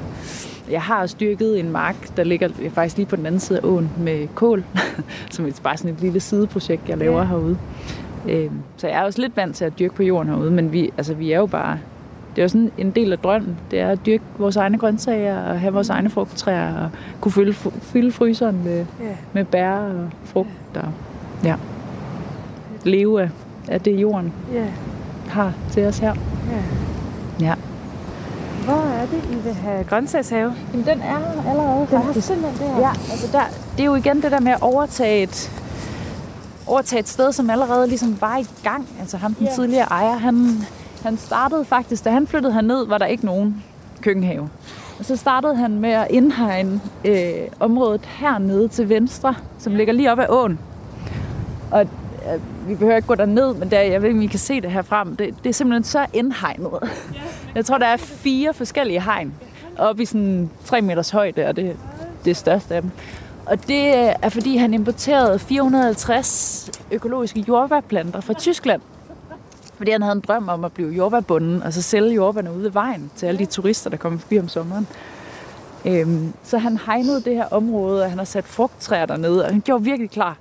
jeg 0.70 0.82
har 0.82 1.00
også 1.00 1.16
dyrket 1.20 1.60
en 1.60 1.70
mark, 1.70 2.16
der 2.16 2.24
ligger 2.24 2.48
faktisk 2.74 2.96
lige 2.96 3.06
på 3.06 3.16
den 3.16 3.26
anden 3.26 3.40
side 3.40 3.58
af 3.58 3.64
åen 3.64 3.90
med 3.98 4.28
kål, 4.34 4.64
som 5.30 5.46
er 5.46 5.50
bare 5.62 5.76
sådan 5.76 5.90
et 5.94 6.00
lille 6.00 6.20
sideprojekt, 6.20 6.88
jeg 6.88 6.98
laver 6.98 7.14
Ja. 7.16 7.20
ja. 7.22 7.26
herude. 7.28 7.58
Øhm, 8.28 8.50
Så 8.76 8.88
jeg 8.88 8.96
er 8.98 9.02
også 9.02 9.20
lidt 9.20 9.36
vant 9.36 9.56
til 9.56 9.64
at 9.64 9.78
dyrke 9.78 9.94
på 9.94 10.02
jorden 10.02 10.28
herude, 10.32 10.50
men 10.50 10.72
vi, 10.72 10.90
altså, 10.96 11.14
vi 11.14 11.32
er 11.32 11.38
jo 11.38 11.46
bare... 11.46 11.78
Det 12.36 12.42
er 12.42 12.44
jo 12.44 12.48
sådan 12.48 12.70
en 12.78 12.90
del 12.90 13.12
af 13.12 13.18
drømmen. 13.18 13.56
Det 13.70 13.80
er 13.80 13.88
at 13.88 14.06
dyrke 14.06 14.22
vores 14.38 14.56
egne 14.56 14.78
grøntsager 14.78 15.38
og 15.42 15.60
have 15.60 15.72
vores 15.74 15.88
egne 15.90 16.10
frugttræer 16.10 16.74
og 16.84 16.90
kunne 17.20 17.32
fylde, 17.32 17.52
fylde 17.82 18.12
fryseren 18.12 18.64
med, 18.64 18.78
Ja. 19.00 19.04
med 19.32 19.44
bær 19.44 19.70
og 19.72 20.08
frugt. 20.24 20.48
Og, 20.74 20.88
ja. 21.44 21.54
Leve 22.84 23.22
af, 23.22 23.30
af 23.68 23.80
det, 23.80 24.00
jorden 24.00 24.32
Ja. 24.52 24.64
har 25.28 25.52
til 25.70 25.86
os 25.86 25.98
her. 25.98 26.14
Ja. 27.40 27.46
Ja. 27.46 27.54
Er 28.72 29.06
det, 29.06 29.24
I 29.30 29.34
vil 29.44 29.54
have 29.54 29.84
grøntsagshave? 29.84 30.54
Jamen, 30.72 30.86
den 30.86 31.00
er 31.00 31.18
her 31.18 31.50
allerede 31.50 31.86
Den 31.90 32.02
faktisk. 32.02 32.26
simpelthen 32.26 32.66
det 32.68 32.74
her. 32.74 32.80
Ja, 32.80 32.88
altså 33.10 33.28
der, 33.32 33.40
det 33.76 33.80
er 33.82 33.86
jo 33.86 33.94
igen 33.94 34.22
det 34.22 34.32
der 34.32 34.40
med 34.40 34.52
at 34.52 34.62
overtage 34.62 35.22
et, 35.22 35.50
overtage 36.66 37.00
et 37.00 37.08
sted, 37.08 37.32
som 37.32 37.50
allerede 37.50 37.88
ligesom 37.88 38.20
var 38.20 38.36
i 38.36 38.46
gang. 38.64 38.88
Altså 39.00 39.16
ham, 39.16 39.34
den 39.34 39.46
Ja. 39.46 39.52
tidligere 39.54 39.86
ejer, 39.90 40.16
han, 40.16 40.50
han 41.02 41.16
startede 41.16 41.64
faktisk, 41.64 42.04
da 42.04 42.10
han 42.10 42.26
flyttede 42.26 42.52
herned, 42.52 42.86
var 42.86 42.98
der 42.98 43.06
ikke 43.06 43.26
nogen 43.26 43.64
køkkenhave. 44.00 44.48
Og 44.98 45.04
så 45.04 45.16
startede 45.16 45.56
han 45.56 45.80
med 45.80 45.90
at 45.90 46.06
indhegne 46.10 46.80
øh, 47.04 47.32
området 47.60 48.00
hernede 48.06 48.68
til 48.68 48.88
venstre, 48.88 49.34
som 49.58 49.74
ligger 49.74 49.92
lige 49.92 50.12
op 50.12 50.18
ad 50.18 50.26
åen. 50.28 50.58
Og 51.70 51.86
vi 52.66 52.74
behøver 52.74 52.96
ikke 52.96 53.08
gå 53.08 53.14
derned, 53.14 53.54
men 53.54 53.70
der, 53.70 53.80
jeg 53.80 54.02
ved 54.02 54.08
ikke, 54.08 54.18
om 54.18 54.22
I 54.22 54.26
kan 54.26 54.38
se 54.38 54.60
det 54.60 54.70
herfra, 54.70 55.04
men 55.04 55.14
det, 55.14 55.34
det 55.42 55.48
er 55.48 55.52
simpelthen 55.52 55.84
så 55.84 56.06
indhegnet. 56.12 56.70
Jeg 57.54 57.64
tror, 57.64 57.78
der 57.78 57.86
er 57.86 57.96
fire 57.96 58.54
forskellige 58.54 59.02
hegn 59.02 59.34
oppe 59.78 60.02
i 60.02 60.06
sådan 60.06 60.50
3 60.64 60.80
meters 60.80 61.10
højde, 61.10 61.46
og 61.46 61.56
det, 61.56 61.76
det 62.24 62.30
er 62.30 62.34
største 62.34 62.74
af 62.74 62.82
dem. 62.82 62.90
Og 63.46 63.68
det 63.68 63.94
er, 64.22 64.28
fordi 64.28 64.56
han 64.56 64.74
importerede 64.74 65.38
450 65.38 66.70
økologiske 66.90 67.44
jordbærplanter 67.48 68.20
fra 68.20 68.32
Tyskland. 68.32 68.82
Fordi 69.76 69.90
han 69.90 70.02
havde 70.02 70.16
en 70.16 70.20
drøm 70.20 70.48
om 70.48 70.64
at 70.64 70.72
blive 70.72 70.90
jordbærbunden, 70.90 71.62
og 71.62 71.72
så 71.72 71.82
sælge 71.82 72.14
jordbærne 72.14 72.52
ude 72.52 72.62
ved 72.62 72.70
vejen 72.70 73.10
til 73.16 73.26
alle 73.26 73.38
de 73.38 73.46
turister, 73.46 73.90
der 73.90 73.96
kommer 73.96 74.18
forbi 74.18 74.38
om 74.38 74.48
sommeren. 74.48 74.86
Øhm, 75.84 76.32
så 76.44 76.58
han 76.58 76.78
hegnede 76.86 77.22
det 77.22 77.34
her 77.34 77.44
område, 77.50 78.02
og 78.02 78.10
han 78.10 78.18
har 78.18 78.24
sat 78.24 78.44
frugttræer 78.44 79.06
dernede, 79.06 79.44
og 79.44 79.50
han 79.50 79.60
gjorde 79.60 79.84
virkelig 79.84 80.10
klar. 80.10 80.36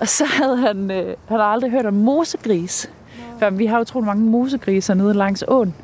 Og 0.00 0.08
så 0.08 0.24
havde 0.24 0.56
han, 0.56 0.90
øh, 0.90 1.06
han 1.06 1.16
havde 1.28 1.42
aldrig 1.42 1.70
hørt 1.70 1.86
om 1.86 1.94
mosegris. 1.94 2.90
For 3.38 3.50
vi 3.50 3.66
har 3.66 3.80
utrolig 3.80 4.06
mange 4.06 4.22
mosegriser 4.22 4.94
nede 4.94 5.14
langs 5.14 5.44
åen. 5.48 5.74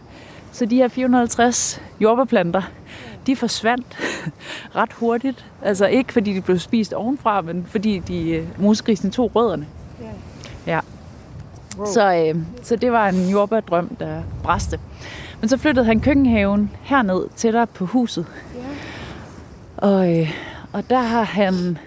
Så 0.52 0.66
de 0.66 0.76
her 0.76 0.88
450 0.88 1.82
jordbærplanter, 2.00 2.62
de 3.26 3.36
forsvandt 3.36 3.86
ret 4.76 4.92
hurtigt. 4.92 5.44
Altså 5.62 5.86
ikke 5.86 6.12
fordi 6.12 6.32
de 6.32 6.40
blev 6.40 6.58
spist 6.58 6.92
ovenfra, 6.92 7.40
men 7.40 7.66
fordi 7.68 7.98
de, 7.98 8.30
øh, 8.30 8.46
mosegrisen 8.58 9.10
tog 9.10 9.36
rødderne. 9.36 9.66
Ja. 10.66 10.80
Så, 11.86 12.14
øh, 12.14 12.42
så 12.62 12.76
det 12.76 12.92
var 12.92 13.08
en 13.08 13.28
jordbærdrøm, 13.28 13.96
der 14.00 14.22
bræste. 14.42 14.80
Men 15.40 15.48
så 15.48 15.56
flyttede 15.56 15.86
han 15.86 16.00
køkkenhaven 16.00 16.70
herned, 16.82 17.26
tættere 17.36 17.66
på 17.66 17.86
huset. 17.86 18.26
Og, 19.76 20.20
øh, 20.20 20.32
og 20.72 20.90
der 20.90 21.00
har 21.00 21.22
han 21.22 21.78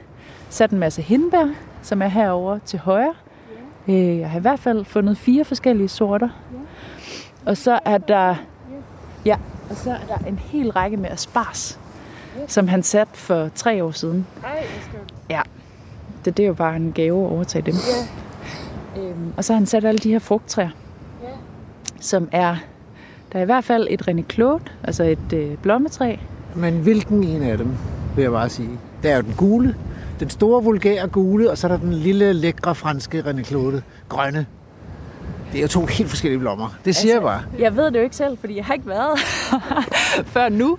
sat 0.49 0.71
en 0.71 0.79
masse 0.79 1.01
hindbær, 1.01 1.47
som 1.89 2.01
er 2.01 2.07
herover 2.07 2.59
til 2.65 2.79
højre. 2.79 3.13
Øh, 3.87 4.17
jeg 4.19 4.29
har 4.29 4.39
i 4.39 4.41
hvert 4.41 4.59
fald 4.59 4.85
fundet 4.85 5.17
fire 5.17 5.45
forskellige 5.45 5.87
sorter. 5.87 6.29
Og 7.45 7.57
så 7.57 7.79
er 7.85 7.97
der 7.97 8.35
ja, 9.25 9.35
og 9.69 9.75
så 9.75 9.91
er 9.91 10.17
der 10.17 10.25
en 10.27 10.39
hel 10.39 10.71
række 10.71 10.97
med 10.97 11.09
asparges, 11.09 11.79
som 12.47 12.67
han 12.67 12.83
satte 12.83 13.17
for 13.17 13.49
tre 13.55 13.83
år 13.83 13.91
siden. 13.91 14.27
Ja, 15.29 15.41
det, 16.25 16.37
det 16.37 16.43
er 16.43 16.47
jo 16.47 16.53
bare 16.53 16.75
en 16.75 16.91
gave 16.95 17.25
at 17.25 17.31
overtage 17.31 17.61
dem. 17.65 17.73
Ja. 18.95 19.01
Øhm, 19.01 19.33
og 19.37 19.43
så 19.43 19.53
har 19.53 19.57
han 19.57 19.65
sat 19.65 19.85
alle 19.85 19.97
de 19.97 20.11
her 20.11 20.19
frugttræer, 20.19 20.69
Ja. 21.23 21.27
som 21.99 22.29
er, 22.31 22.55
der 23.33 23.39
er 23.39 23.43
i 23.43 23.45
hvert 23.45 23.63
fald 23.63 23.87
et 23.89 24.09
René 24.09 24.21
Claude, 24.33 24.63
altså 24.83 25.03
et 25.03 25.33
øh, 25.33 25.57
blommetræ. 25.57 26.15
Men 26.55 26.73
hvilken 26.79 27.23
en 27.23 27.41
af 27.43 27.57
dem, 27.57 27.71
vil 28.15 28.21
jeg 28.21 28.31
bare 28.31 28.49
sige? 28.49 28.69
Der 29.03 29.11
er 29.11 29.15
jo 29.15 29.21
den 29.21 29.33
gule, 29.37 29.75
den 30.19 30.29
store 30.29 30.63
vulgære 30.63 31.07
gule, 31.07 31.51
og 31.51 31.57
så 31.57 31.67
er 31.67 31.71
der 31.71 31.77
den 31.77 31.93
lille 31.93 32.33
lækre 32.33 32.75
franske 32.75 33.19
René 33.19 33.43
Claude, 33.43 33.81
grønne. 34.09 34.45
Det 35.51 35.57
er 35.57 35.61
jo 35.61 35.67
to 35.67 35.85
helt 35.85 36.09
forskellige 36.09 36.39
blommer. 36.39 36.75
Det 36.85 36.95
siger 36.95 37.15
altså, 37.15 37.29
jeg 37.31 37.41
bare. 37.41 37.61
Jeg 37.63 37.75
ved 37.75 37.85
det 37.85 37.95
jo 37.95 38.03
ikke 38.03 38.15
selv, 38.15 38.37
fordi 38.37 38.55
jeg 38.57 38.65
har 38.65 38.73
ikke 38.73 38.87
været 38.87 39.19
før 40.33 40.49
nu. 40.49 40.77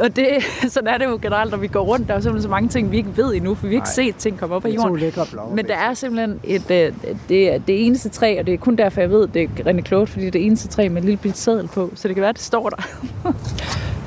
Og 0.00 0.16
det, 0.16 0.28
sådan 0.68 0.88
er 0.94 0.98
det 0.98 1.04
jo 1.04 1.18
generelt, 1.22 1.50
når 1.50 1.58
vi 1.58 1.66
går 1.66 1.80
rundt. 1.80 2.08
Der 2.08 2.14
er 2.14 2.20
simpelthen 2.20 2.42
så 2.42 2.48
mange 2.48 2.68
ting, 2.68 2.90
vi 2.90 2.96
ikke 2.96 3.16
ved 3.16 3.34
endnu, 3.34 3.54
for 3.54 3.66
vi 3.66 3.74
har 3.74 3.82
ikke 3.82 3.88
set 3.88 4.16
ting 4.16 4.38
komme 4.38 4.54
op 4.54 4.64
af 4.64 4.70
er 4.70 4.74
jorden. 4.74 4.98
lækre 4.98 5.26
blommer. 5.32 5.54
Men 5.56 5.66
der 5.66 5.76
er 5.76 5.94
simpelthen 5.94 6.40
et, 6.44 6.70
øh, 6.70 6.92
det, 7.28 7.54
er 7.54 7.58
det 7.58 7.86
eneste 7.86 8.08
træ, 8.08 8.36
og 8.40 8.46
det 8.46 8.54
er 8.54 8.58
kun 8.58 8.76
derfor, 8.76 9.00
jeg 9.00 9.10
ved, 9.10 9.28
det 9.28 9.42
er 9.42 9.72
René 9.72 9.82
Claude, 9.82 10.06
fordi 10.06 10.20
det 10.20 10.28
er 10.28 10.32
det 10.32 10.46
eneste 10.46 10.68
træ 10.68 10.88
med 10.88 11.02
en 11.02 11.04
lille 11.04 11.18
bitte 11.18 11.38
seddel 11.38 11.68
på. 11.68 11.90
Så 11.94 12.08
det 12.08 12.16
kan 12.16 12.22
være, 12.22 12.32
det 12.32 12.40
står 12.40 12.68
der. 12.68 12.82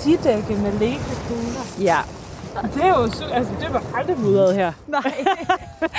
Stidække 0.00 0.54
med 0.62 0.72
lægekugler. 0.72 1.66
Ja, 1.80 1.96
Det 2.74 2.84
er 2.84 2.88
jo 2.88 3.02
altså, 3.34 3.52
det 3.60 3.72
var 3.72 3.82
aldrig 3.94 4.18
mudret 4.20 4.54
her. 4.54 4.72
Nej. 4.88 5.14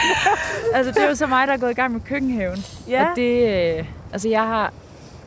altså, 0.76 0.91
det 0.91 1.04
er 1.04 1.08
jo 1.10 1.16
så 1.16 1.28
mig, 1.28 1.47
der 1.47 1.54
er 1.54 1.58
gået 1.58 1.72
i 1.72 1.74
gang 1.74 1.93
med 1.93 2.02
køkkenhaven. 2.02 2.66
Ja. 2.89 3.02
Og 3.10 3.16
det, 3.16 3.47
øh, 3.80 3.86
altså, 4.14 4.30
jeg 4.30 4.41
har, 4.41 4.74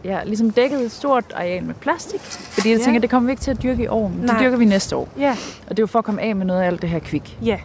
jeg 0.05 0.17
har 0.17 0.25
ligesom 0.25 0.51
dækket 0.51 0.81
et 0.81 0.93
stort 0.93 1.25
areal 1.37 1.65
med 1.65 1.75
plastik. 1.75 2.21
Fordi 2.21 2.71
jeg 2.71 2.79
Ja. 2.79 2.85
tænker, 2.85 3.01
det 3.01 3.11
kommer 3.11 3.27
vi 3.27 3.33
ikke 3.33 3.43
til 3.43 3.51
at 3.51 3.63
dyrke 3.63 3.83
i 3.83 3.87
år, 3.87 4.09
men 4.09 4.29
det 4.29 4.37
dyrker 4.41 4.57
vi 4.57 4.65
næste 4.65 4.97
år. 4.97 5.09
Ja. 5.19 5.31
Og 5.67 5.71
det 5.71 5.79
er 5.79 5.83
jo 5.83 5.87
for 5.87 5.99
at 5.99 6.05
komme 6.05 6.23
af 6.23 6.37
med 6.37 6.47
noget 6.47 6.63
af 6.63 6.67
alt 6.67 6.83
det 6.83 6.91
her 6.91 6.99
kvik. 6.99 7.39
Ja. 7.45 7.59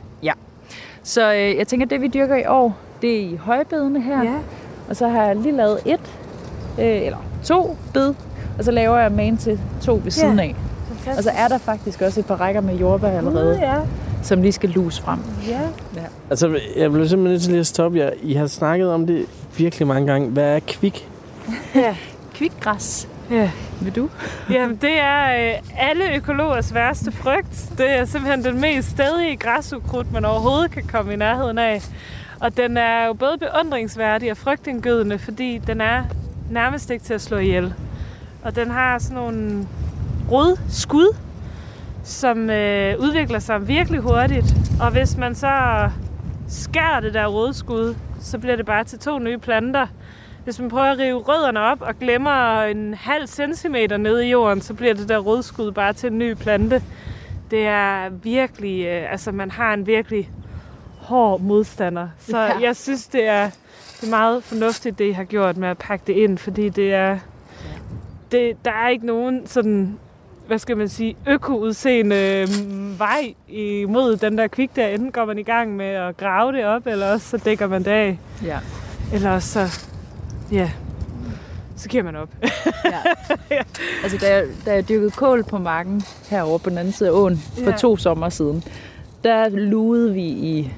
Så 1.04 1.34
øh, 1.34 1.56
jeg 1.58 1.68
tænker, 1.68 1.86
det 1.86 2.02
vi 2.02 2.08
dyrker 2.08 2.36
i 2.36 2.46
år, 2.46 2.78
det 3.02 3.16
er 3.16 3.20
i 3.20 3.36
højbedene 3.36 4.02
her. 4.02 4.24
Ja. 4.24 4.34
Og 4.90 4.96
så 4.96 5.08
har 5.08 5.24
jeg 5.26 5.36
lige 5.36 5.56
lavet 5.56 5.80
et, 5.86 6.00
øh, 6.80 6.86
eller 7.06 7.18
to 7.44 7.78
bed, 7.94 8.14
og 8.58 8.64
så 8.64 8.72
laver 8.72 8.98
jeg 8.98 9.12
magen 9.12 9.38
til 9.38 9.60
to 9.82 10.02
ved 10.04 10.12
siden 10.12 10.40
af. 10.40 10.56
Og 11.18 11.24
så 11.24 11.30
er 11.30 11.48
der 11.48 11.58
faktisk 11.58 12.02
også 12.02 12.20
et 12.20 12.26
par 12.26 12.36
rækker 12.36 12.62
med 12.62 12.76
jordbær 12.76 13.18
allerede, 13.18 13.60
Ja. 13.62 13.76
som 14.24 14.42
lige 14.42 14.52
skal 14.52 14.70
lus 14.70 15.00
frem. 15.00 15.20
Ja. 15.48 15.60
Altså, 16.30 16.60
jeg 16.78 16.92
blev 16.92 17.08
simpelthen 17.08 17.34
nødt 17.34 17.42
til 17.42 17.52
lige 17.52 17.60
at 17.60 17.68
stoppe 17.68 17.98
jer. 17.98 18.10
I 18.22 18.34
har 18.34 18.48
snakket 18.48 18.92
om 18.94 19.08
det 19.08 19.26
virkelig 19.58 19.88
mange 19.88 20.08
gange. 20.08 20.30
Hvad 20.30 20.56
er 20.56 20.60
kvik? 20.68 21.10
Kvikgræs. 22.34 23.08
Ja. 23.32 23.52
Vil 23.82 23.96
du? 23.96 24.10
Jamen, 24.54 24.76
det 24.76 25.00
er 25.00 25.50
øh, 25.50 25.54
alle 25.78 26.16
økologers 26.16 26.74
værste 26.74 27.12
frygt. 27.12 27.70
Det 27.78 27.90
er 28.00 28.06
simpelthen 28.06 28.44
den 28.44 28.62
mest 28.62 28.90
stedige 28.90 29.38
græsukrudt, 29.38 30.12
man 30.14 30.26
overhovedet 30.26 30.72
kan 30.72 30.84
komme 30.84 31.14
i 31.14 31.16
nærheden 31.16 31.58
af. 31.58 31.82
Og 32.40 32.58
den 32.58 32.78
er 32.78 33.06
jo 33.08 33.14
både 33.14 33.38
beundringsværdig 33.38 34.32
og 34.32 34.38
frygtindgydende, 34.38 35.20
fordi 35.20 35.62
den 35.68 35.82
er 35.82 36.04
nærmest 36.52 36.90
ikke 36.90 37.06
til 37.06 37.14
at 37.14 37.22
slå 37.22 37.38
ihjel. 37.38 37.74
Og 38.44 38.56
den 38.56 38.72
har 38.72 39.00
sådan 39.00 39.16
nogle 39.18 39.66
rodskud, 40.32 41.16
som 42.04 42.50
øh, 42.50 43.00
udvikler 43.00 43.40
sig 43.40 43.68
virkelig 43.68 44.00
hurtigt. 44.00 44.54
Og 44.82 44.92
hvis 44.92 45.18
man 45.18 45.36
så 45.36 45.50
skærer 46.48 47.00
det 47.00 47.14
der 47.14 47.28
rodskud, 47.28 47.96
så 48.20 48.38
bliver 48.38 48.56
det 48.56 48.66
bare 48.66 48.84
til 48.84 49.00
to 49.00 49.20
nye 49.20 49.38
planter. 49.38 49.88
Hvis 50.44 50.60
man 50.60 50.70
prøver 50.70 50.86
at 50.86 50.98
rive 50.98 51.18
rødderne 51.18 51.60
op 51.60 51.82
og 51.82 52.00
glemmer 52.00 52.62
en 52.62 52.94
halv 52.94 53.28
centimeter 53.28 53.98
nede 53.98 54.28
i 54.28 54.30
jorden, 54.30 54.62
så 54.62 54.74
bliver 54.74 54.94
det 54.94 55.10
der 55.10 55.18
rodskud 55.18 55.72
bare 55.72 55.94
til 55.94 56.12
en 56.12 56.18
ny 56.18 56.34
plante. 56.34 56.84
Det 57.52 57.68
er 57.68 58.10
virkelig, 58.10 58.86
øh, 58.86 59.12
altså 59.12 59.32
man 59.32 59.52
har 59.52 59.74
en 59.74 59.88
virkelig 59.88 60.30
hård 60.98 61.42
modstander. 61.42 62.08
Så 62.20 62.38
ja. 62.38 62.60
jeg 62.62 62.76
synes, 62.76 63.08
det 63.08 63.28
er, 63.28 63.50
det 64.02 64.08
er 64.08 64.10
meget 64.10 64.44
fornuftigt, 64.44 65.00
det 65.00 65.06
I 65.06 65.12
har 65.12 65.24
gjort 65.24 65.58
med 65.58 65.70
at 65.70 65.78
pakke 65.78 66.04
det 66.08 66.14
ind, 66.14 66.38
fordi 66.38 66.70
det 66.70 66.94
er, 66.94 67.20
det, 68.32 68.66
der 68.66 68.72
er 68.72 68.90
ikke 68.90 69.06
nogen 69.06 69.48
sådan, 69.48 70.00
hvad 70.50 70.60
skal 70.60 70.78
man 70.78 70.90
sige, 70.90 71.16
økoudseende 71.28 72.16
øh, 72.16 73.00
vej 73.00 73.34
imod 73.48 74.18
den 74.18 74.38
der 74.38 74.48
kvik 74.48 74.76
der. 74.76 74.88
Enten 74.88 75.12
går 75.12 75.26
man 75.26 75.40
i 75.40 75.44
gang 75.44 75.76
med 75.76 75.86
at 75.86 76.18
grave 76.18 76.52
det 76.52 76.66
op, 76.66 76.88
eller 76.88 77.12
også 77.14 77.30
så 77.30 77.38
dækker 77.38 77.68
man 77.68 77.84
det 77.84 77.92
af. 77.92 78.20
Ja. 78.46 78.58
Eller 79.14 79.32
også 79.32 79.50
så, 79.70 79.80
ja, 80.52 80.72
så 81.76 81.90
giver 81.90 82.04
man 82.04 82.16
op. 82.16 82.30
ja. 82.86 83.60
Altså, 84.04 84.18
da 84.18 84.34
jeg, 84.36 84.46
da 84.66 84.74
jeg 84.74 84.90
dyrkede 84.90 85.12
kål 85.12 85.44
på 85.44 85.58
marken 85.58 86.02
herovre 86.30 86.60
på 86.60 86.70
den 86.70 86.78
anden 86.78 86.94
side 86.94 87.10
af 87.10 87.14
åen 87.14 87.38
for 87.38 87.70
Ja. 87.72 87.78
to 87.78 87.98
sommer 87.98 88.30
siden, 88.30 88.64
der 89.24 89.50
lugede 89.50 90.14
vi 90.14 90.24
i 90.24 90.72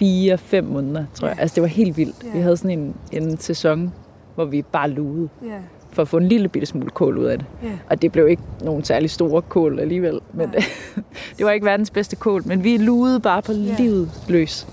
4-5 0.00 0.60
måneder, 0.60 1.04
tror 1.14 1.28
jeg. 1.28 1.36
Altså, 1.40 1.54
det 1.54 1.62
var 1.62 1.68
helt 1.68 1.96
vildt. 1.96 2.16
Ja. 2.24 2.30
Vi 2.34 2.40
havde 2.40 2.56
sådan 2.56 2.78
en, 2.78 2.94
en 3.12 3.38
sæson, 3.38 3.92
hvor 4.34 4.44
vi 4.44 4.62
bare 4.62 4.90
lugede 4.90 5.28
Ja, 5.42 5.48
for 5.92 6.02
at 6.02 6.08
få 6.08 6.16
en 6.16 6.28
lille 6.28 6.48
bitte 6.48 6.66
smule 6.66 6.90
kål 6.90 7.18
ud 7.18 7.24
af 7.24 7.38
det. 7.38 7.46
ja. 7.62 7.68
Og 7.90 8.02
det 8.02 8.12
blev 8.12 8.28
ikke 8.28 8.42
nogen 8.62 8.84
særlig 8.84 9.10
store 9.10 9.42
kål 9.42 9.80
alligevel. 9.80 10.20
Men 10.32 10.48
det 11.38 11.46
var 11.46 11.50
ikke 11.50 11.66
verdens 11.66 11.90
bedste 11.90 12.16
kål, 12.16 12.42
men 12.46 12.64
vi 12.64 12.76
lugede 12.76 13.20
bare 13.20 13.42
på 13.42 13.52
Ja. 13.52 13.74
livet 13.78 14.10
løs. 14.28 14.66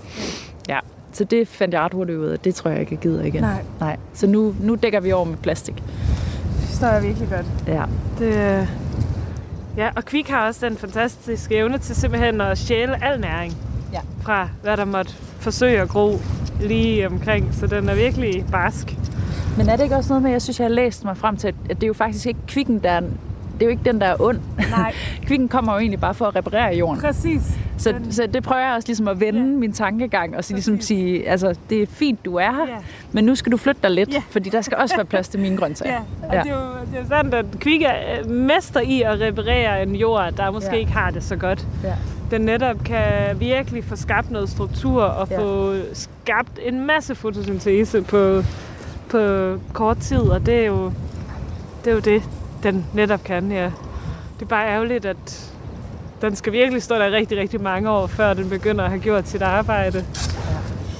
Ja, 0.68 0.78
så 1.12 1.24
det 1.24 1.48
fandt 1.48 1.74
jeg 1.74 1.82
ret 1.82 1.92
hurtigt 1.92 2.18
ud 2.18 2.26
af. 2.26 2.38
Det 2.38 2.54
tror 2.54 2.70
jeg 2.70 2.80
ikke, 2.80 2.92
jeg 2.94 3.00
gider 3.00 3.24
igen. 3.24 3.42
Nej. 3.42 3.62
Nej. 3.80 3.96
Så 4.14 4.26
nu, 4.26 4.54
nu 4.60 4.74
dækker 4.74 5.00
vi 5.00 5.12
over 5.12 5.24
med 5.24 5.36
plastik. 5.36 5.74
Det 5.74 5.84
forstår 6.68 6.86
jeg 6.88 7.02
virkelig 7.02 7.28
godt. 7.28 7.46
Ja. 7.66 7.82
Det, 8.18 8.60
øh, 8.60 8.66
ja, 9.76 9.90
og 9.96 10.04
kvik 10.04 10.28
har 10.28 10.46
også 10.46 10.68
den 10.68 10.76
fantastiske 10.76 11.54
evne 11.56 11.78
til 11.78 11.96
simpelthen 11.96 12.40
at 12.40 12.58
stjæle 12.58 13.04
al 13.04 13.20
næring 13.20 13.52
Ja. 13.92 14.00
fra, 14.22 14.48
hvad 14.62 14.76
der 14.76 14.84
måtte 14.84 15.12
forsøge 15.40 15.80
at 15.80 15.88
gro 15.88 16.18
lige 16.60 17.06
omkring. 17.08 17.54
Så 17.54 17.66
den 17.66 17.88
er 17.88 17.94
virkelig 17.94 18.44
barsk. 18.52 18.96
Men 19.56 19.68
er 19.68 19.76
det 19.76 19.82
ikke 19.84 19.96
også 19.96 20.08
noget 20.08 20.22
med, 20.22 20.30
jeg 20.30 20.42
synes, 20.42 20.58
jeg 20.60 20.64
har 20.64 20.74
læst 20.74 21.04
mig 21.04 21.16
frem 21.16 21.36
til, 21.36 21.48
at 21.48 21.54
det 21.68 21.82
er 21.82 21.86
jo 21.86 21.92
faktisk 21.94 22.26
ikke 22.26 22.40
kvikken, 22.48 22.78
der 22.78 22.90
er, 22.90 23.00
det 23.00 23.62
er 23.62 23.66
jo 23.66 23.70
ikke 23.70 23.82
den, 23.84 24.00
der 24.00 24.06
er 24.06 24.16
ond. 24.20 24.38
Nej, 24.70 24.92
Kvikken 25.26 25.48
kommer 25.48 25.72
jo 25.72 25.78
egentlig 25.78 26.00
bare 26.00 26.14
for 26.14 26.24
at 26.26 26.36
reparere 26.36 26.74
jorden. 26.76 27.00
præcis. 27.00 27.42
Så, 27.78 27.94
så 28.10 28.26
det 28.34 28.42
prøver 28.42 28.62
jeg 28.62 28.74
også 28.74 28.88
ligesom 28.88 29.08
at 29.08 29.20
vende 29.20 29.40
ja. 29.40 29.46
min 29.46 29.72
tankegang, 29.72 30.36
og 30.36 30.44
så 30.44 30.52
ligesom 30.52 30.80
sige, 30.80 31.28
altså 31.28 31.54
det 31.70 31.82
er 31.82 31.86
fint, 31.86 32.24
du 32.24 32.36
er 32.36 32.52
her, 32.52 32.66
Ja. 32.68 32.76
men 33.12 33.24
nu 33.24 33.34
skal 33.34 33.52
du 33.52 33.56
flytte 33.56 33.80
dig 33.82 33.90
lidt, 33.90 34.14
Ja. 34.14 34.22
fordi 34.30 34.50
der 34.50 34.60
skal 34.60 34.78
også 34.78 34.96
være 34.96 35.04
plads 35.04 35.28
til 35.28 35.40
mine 35.40 35.56
grøntsager. 35.56 35.92
Ja, 35.92 36.28
og 36.28 36.34
ja. 36.34 36.42
det, 36.42 36.50
er 36.50 36.54
jo, 36.54 36.60
det 36.90 36.96
er 36.98 37.00
jo 37.02 37.08
sådan, 37.08 37.34
at 37.34 37.46
Kvik 37.60 37.82
er 37.82 37.92
øh, 38.24 38.30
mester 38.30 38.80
i 38.80 39.02
at 39.02 39.20
reparere 39.20 39.82
en 39.82 39.94
jord, 39.96 40.32
der 40.36 40.50
måske 40.50 40.70
Ja. 40.72 40.76
ikke 40.78 40.92
har 40.92 41.10
det 41.10 41.24
så 41.24 41.36
godt. 41.36 41.66
Ja. 41.84 41.92
Den 42.30 42.40
netop 42.40 42.76
kan 42.84 43.04
virkelig 43.40 43.84
få 43.84 43.96
skabt 43.96 44.30
noget 44.30 44.48
struktur 44.48 45.02
og 45.02 45.28
ja. 45.30 45.38
få 45.38 45.74
skabt 45.92 46.58
en 46.64 46.86
masse 46.86 47.14
fotosyntese 47.14 48.02
på, 48.02 48.42
på 49.08 49.18
kort 49.72 49.98
tid, 49.98 50.20
og 50.20 50.46
det 50.46 50.54
er 50.54 50.66
jo 50.66 50.92
det, 51.84 51.90
er 51.90 51.94
jo 51.94 52.00
det 52.00 52.22
den 52.62 52.86
netop 52.94 53.24
kan, 53.24 53.52
ja. 53.52 53.64
Det 54.38 54.42
er 54.42 54.46
bare 54.46 54.68
ærgerligt, 54.68 55.04
at 55.04 55.52
den 56.22 56.36
skal 56.36 56.52
virkelig 56.52 56.82
stå 56.82 56.94
der 56.94 57.10
rigtig, 57.10 57.38
rigtig 57.38 57.62
mange 57.62 57.90
år, 57.90 58.06
før 58.06 58.34
den 58.34 58.48
begynder 58.48 58.84
at 58.84 58.90
have 58.90 59.00
gjort 59.00 59.28
sit 59.28 59.42
arbejde. 59.42 60.04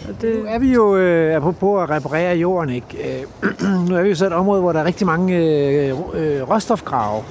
Og 0.09 0.23
det, 0.23 0.39
Nu 0.39 0.45
er 0.49 0.59
vi 0.59 0.73
jo, 0.73 0.97
øh, 0.97 1.37
apropos 1.37 1.83
at 1.83 1.91
reparere 1.91 2.37
jorden, 2.37 2.71
ikke? 2.75 3.21
Øh, 3.21 3.49
nu 3.89 3.97
er 3.97 4.03
vi 4.03 4.09
jo 4.09 4.15
så 4.15 4.27
et 4.27 4.33
område, 4.33 4.61
hvor 4.61 4.73
der 4.73 4.81
er 4.81 4.85
rigtig 4.85 5.07
mange 5.07 5.37
øh, 5.37 5.91
øh, 6.15 6.51
råstofgrave. 6.51 7.23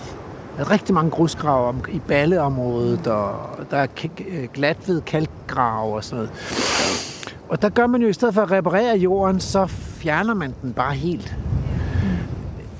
Der 0.58 0.66
er 0.66 0.72
rigtig 0.72 0.96
mange 0.96 1.12
grusgrave 1.12 1.68
om, 1.68 1.82
i 1.92 2.00
balleområdet, 2.08 3.08
og 3.08 3.36
der 3.72 3.78
er 3.78 3.84
øh, 3.84 3.90
glat 4.08 4.28
ved 4.28 4.48
glatved 4.54 5.02
kalkgrave 5.02 5.96
og 5.96 6.04
sådan 6.04 6.18
noget. 6.18 7.15
Og 7.50 7.62
der 7.62 7.70
gør 7.70 7.88
man 7.88 8.02
jo 8.02 8.08
i 8.08 8.14
stedet 8.14 8.34
for 8.34 8.42
at 8.42 8.52
reparere 8.52 8.98
jorden, 8.98 9.40
så 9.40 9.66
fjerner 9.68 10.34
man 10.34 10.54
den 10.62 10.74
bare 10.74 10.94
helt. 10.94 11.38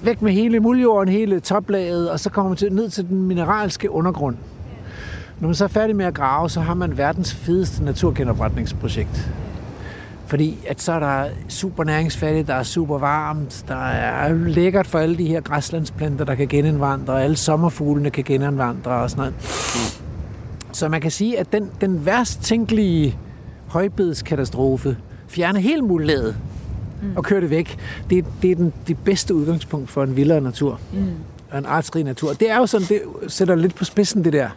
Væk 0.04 0.22
med 0.22 0.32
hele 0.32 0.60
muldjorden, 0.60 1.14
hele 1.14 1.40
toplaget, 1.40 2.12
og 2.12 2.20
så 2.20 2.30
kommer 2.30 2.50
man 2.50 2.58
til, 2.58 2.74
ned 2.74 2.90
til 2.90 3.10
den 3.10 3.24
mineralske 3.24 3.92
undergrund. 3.92 4.36
Når 5.40 5.48
man 5.48 5.56
så 5.56 5.64
er 5.64 5.68
færdig 5.68 5.96
med 5.96 6.06
at 6.06 6.14
grave, 6.14 6.50
så 6.50 6.62
har 6.62 6.74
man 6.74 6.98
verdens 6.98 7.34
fedeste 7.34 7.84
naturgenopretningsprojekt. 7.84 9.32
Fordi 10.26 10.58
at 10.68 10.82
så 10.82 10.92
er 10.92 11.00
der 11.00 11.26
super 11.50 11.84
næringsfattigt, 11.84 12.48
der 12.48 12.54
er 12.54 12.64
super 12.64 12.98
varmt, 12.98 13.66
der 13.68 13.86
er 13.86 14.34
lækkert 14.34 14.88
for 14.88 15.00
alle 15.00 15.18
de 15.18 15.26
her 15.26 15.42
græslandsplanter, 15.42 16.26
der 16.26 16.36
kan 16.36 16.48
genindvandre, 16.48 17.14
og 17.14 17.24
alle 17.24 17.36
sommerfuglene 17.36 18.10
kan 18.10 18.24
genindvandre 18.24 18.92
og 18.92 19.10
sådan 19.10 19.22
noget. 19.22 19.34
Så 20.72 20.90
man 20.90 21.02
kan 21.02 21.12
sige, 21.12 21.40
at 21.40 21.52
den, 21.52 21.72
den 21.82 22.06
værst 22.06 22.42
tænkelige 22.42 23.18
højbedskatastrofe 23.76 24.98
fjerner 25.28 25.60
helt 25.60 25.84
mulighed 25.84 26.34
og 27.16 27.24
kører 27.24 27.40
det 27.40 27.50
væk. 27.50 27.78
Det, 28.10 28.26
det 28.42 28.52
er 28.52 28.56
den, 28.56 28.74
det 28.88 28.98
bedste 29.06 29.36
udgangspunkt 29.36 29.90
for 29.90 30.04
en 30.04 30.16
vildere 30.16 30.42
natur. 30.42 30.80
Mm. 30.94 31.14
Og 31.52 31.58
en 31.58 31.66
artsrig 31.66 32.04
natur. 32.04 32.34
Det 32.34 32.52
er 32.52 32.58
jo 32.58 32.66
sådan, 32.66 32.88
det 32.88 33.02
sætter 33.32 33.56
lidt 33.56 33.76
på 33.76 33.86
spidsen 33.86 34.24
det 34.24 34.34
der, 34.34 34.50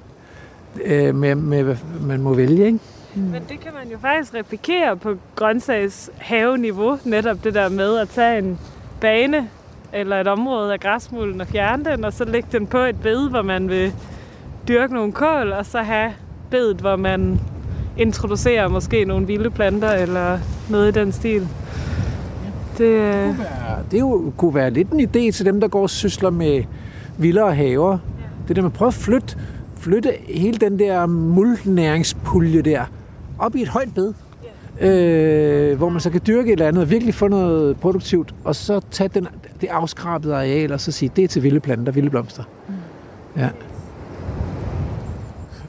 øh, 0.84 1.14
med, 1.14 1.34
med, 1.34 1.62
hvad 1.62 1.76
man 2.00 2.20
må 2.20 2.34
vælge, 2.34 2.66
ikke? 2.66 2.78
Men 3.14 3.42
det 3.48 3.60
kan 3.60 3.72
man 3.74 3.92
jo 3.92 3.98
faktisk 3.98 4.34
replikere 4.34 4.96
på 4.96 5.16
grøntsags 5.34 6.10
haveniveau, 6.16 6.98
netop 7.04 7.44
det 7.44 7.54
der 7.54 7.68
med 7.68 7.98
at 7.98 8.08
tage 8.08 8.38
en 8.38 8.58
bane 9.00 9.48
eller 9.92 10.20
et 10.20 10.26
område 10.26 10.72
af 10.72 10.80
græsmulden 10.80 11.40
og 11.40 11.46
fjerne 11.46 11.84
den, 11.84 12.04
og 12.04 12.12
så 12.12 12.24
lægge 12.24 12.48
den 12.52 12.66
på 12.66 12.78
et 12.78 13.00
bed, 13.00 13.30
hvor 13.30 13.42
man 13.42 13.68
vil 13.68 13.92
dyrke 14.68 14.94
nogle 14.94 15.12
kål, 15.12 15.52
og 15.52 15.66
så 15.66 15.78
have 15.78 16.12
bedet, 16.50 16.76
hvor 16.76 16.96
man 16.96 17.40
introducerer 17.98 18.68
måske 18.68 19.04
nogle 19.04 19.26
vilde 19.26 19.50
planter 19.50 19.90
eller 19.90 20.38
noget 20.70 20.96
i 20.96 21.00
den 21.00 21.12
stil. 21.12 21.48
Det, 22.78 22.84
øh, 22.84 23.38
være- 23.38 23.82
det 23.90 24.00
jo, 24.00 24.32
kunne 24.36 24.54
være 24.54 24.70
lidt 24.70 24.90
en 24.90 25.00
idé 25.00 25.30
til 25.32 25.44
dem, 25.46 25.60
der 25.60 25.68
går 25.68 25.82
og 25.82 25.90
sysler 25.90 26.30
med 26.30 26.62
vildere 27.18 27.54
haver. 27.54 27.98
Det 28.48 28.56
der 28.56 28.62
med 28.62 28.70
at 28.70 28.74
prøve 28.74 28.86
at 28.86 28.94
flytte, 28.94 29.36
flytte 29.76 30.10
hele 30.28 30.58
den 30.58 30.78
der 30.78 31.06
muldnæringspulje 31.06 32.62
der 32.62 32.84
op 33.38 33.56
i 33.56 33.62
et 33.62 33.68
højt 33.68 33.94
bed. 33.94 34.12
Øh, 34.80 35.76
hvor 35.76 35.88
man 35.88 36.00
så 36.00 36.10
kan 36.10 36.20
dyrke 36.26 36.48
et 36.48 36.52
eller 36.52 36.68
andet 36.68 36.82
og 36.82 36.90
virkelig 36.90 37.14
få 37.14 37.28
noget 37.28 37.76
produktivt, 37.80 38.34
og 38.44 38.54
så 38.56 38.80
tage 38.90 39.08
den, 39.14 39.26
det 39.60 39.68
afskrabede 39.68 40.34
areal 40.34 40.72
og 40.72 40.80
så 40.80 40.92
sige, 40.92 41.10
det 41.16 41.24
er 41.24 41.28
til 41.28 41.42
vilde 41.42 41.60
planter, 41.60 41.92
vilde 41.92 42.10
blomster. 42.10 42.42
Ja. 43.36 43.48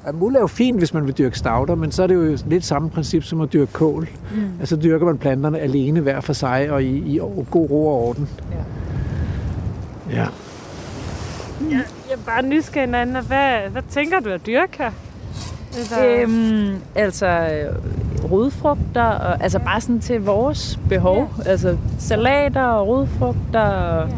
Og 0.03 0.15
muld 0.15 0.35
er 0.35 0.39
jo 0.39 0.47
fint, 0.47 0.77
hvis 0.77 0.93
man 0.93 1.05
vil 1.05 1.17
dyrke 1.17 1.37
stauder, 1.37 1.75
men 1.75 1.91
så 1.91 2.03
er 2.03 2.07
det 2.07 2.15
jo 2.15 2.37
lidt 2.47 2.65
samme 2.65 2.89
princip 2.89 3.23
som 3.23 3.41
at 3.41 3.53
dyrke 3.53 3.73
kål. 3.73 4.09
Mm. 4.31 4.51
Altså 4.59 4.75
dyrker 4.75 5.05
man 5.05 5.17
planterne 5.17 5.59
alene 5.59 5.99
hver 5.99 6.21
for 6.21 6.33
sig 6.33 6.71
og 6.71 6.83
i, 6.83 7.15
i 7.15 7.17
god 7.51 7.69
ro 7.69 7.87
og 7.87 8.07
orden. 8.07 8.29
Ja. 10.11 10.17
ja. 10.19 10.27
jeg 11.69 11.83
er 12.13 12.17
bare 12.25 12.41
nysgerrig, 12.41 12.93
Anna. 12.95 13.21
Hvad, 13.21 13.69
hvad 13.71 13.81
tænker 13.89 14.19
du 14.19 14.29
at 14.29 14.45
dyrke 14.45 14.77
her? 14.77 14.91
Altså, 15.77 16.05
Øhm, 16.05 16.75
altså 16.95 17.47
rodfrugter, 18.31 19.03
og, 19.03 19.43
altså 19.43 19.59
bare 19.59 19.81
sådan 19.81 19.99
til 19.99 20.21
vores 20.21 20.79
behov. 20.89 21.33
Ja. 21.45 21.49
Altså 21.49 21.77
salater 21.99 22.63
og 22.63 22.87
rodfrugter 22.87 23.61
og 23.61 24.09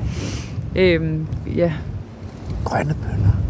øhm, 0.75 1.27
ja, 1.55 1.73
Grønne 2.65 2.93
bønner. 2.93 3.40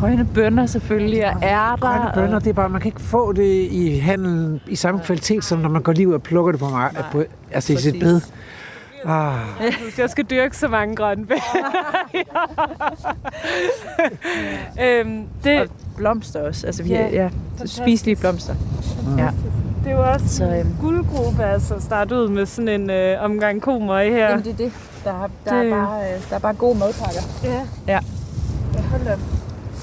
Grønne 0.00 0.26
bønner 0.34 0.66
selvfølgelig, 0.66 1.26
og 1.26 1.42
ærter. 1.42 1.76
Grønne 1.76 2.10
bønner, 2.14 2.36
og, 2.36 2.44
det 2.44 2.50
er 2.50 2.54
bare, 2.54 2.68
man 2.68 2.80
kan 2.80 2.88
ikke 2.88 3.00
få 3.00 3.32
det 3.32 3.68
i 3.70 3.98
handelen 3.98 4.60
i 4.66 4.76
samme 4.76 5.00
kvalitet, 5.04 5.44
som 5.44 5.58
når 5.58 5.68
man 5.68 5.82
går 5.82 5.92
lige 5.92 6.08
ud 6.08 6.14
og 6.14 6.22
plukker 6.22 6.52
det 6.52 6.60
på, 6.60 6.66
mar- 6.66 7.04
på 7.12 7.22
altså 7.52 7.72
i 7.72 7.76
sit 7.76 7.92
præcis. 7.92 8.02
bed. 8.02 8.20
Ah, 9.04 9.34
jeg 9.98 10.10
skal 10.10 10.24
dyrke 10.24 10.56
så 10.56 10.68
mange 10.68 10.96
grønne 10.96 11.26
bær. 11.26 11.36
øhm, 14.84 15.24
det, 15.44 15.60
og 15.60 15.66
blomster 15.96 16.40
også. 16.46 16.66
Altså 16.66 16.82
vi 16.82 16.88
Ja, 16.88 17.08
ja, 17.12 17.28
spiselige 17.66 18.16
blomster. 18.16 18.54
Ja. 19.18 19.28
det 19.84 19.92
er 19.92 19.96
jo 19.96 20.10
også 20.12 20.28
Så, 20.28 20.36
så, 20.36 20.44
øhm, 20.44 20.54
en 20.66 20.76
guldgruppe, 20.80 21.44
altså 21.44 21.74
at 21.74 21.82
starte 21.82 22.14
ud 22.14 22.28
med 22.28 22.46
sådan 22.46 22.68
en 22.80 22.90
øh, 22.90 23.24
omgang 23.24 23.62
komøg 23.62 24.10
her. 24.12 24.28
Jamen, 24.30 24.44
det 24.44 24.52
er 24.52 24.56
det. 24.56 24.72
Der, 25.04 25.10
er- 25.10 25.28
der, 25.44 25.62
Det- 25.62 25.72
er 25.72 25.76
bare, 25.86 26.00
øh, 26.14 26.20
der 26.30 26.36
er 26.36 26.40
bare 26.40 26.54
gode 26.54 26.78
madpakker. 26.78 27.20
Ja. 27.44 27.60
Ja. 27.92 28.00
ja 28.74 28.80
hold 28.90 29.04
da. 29.04 29.16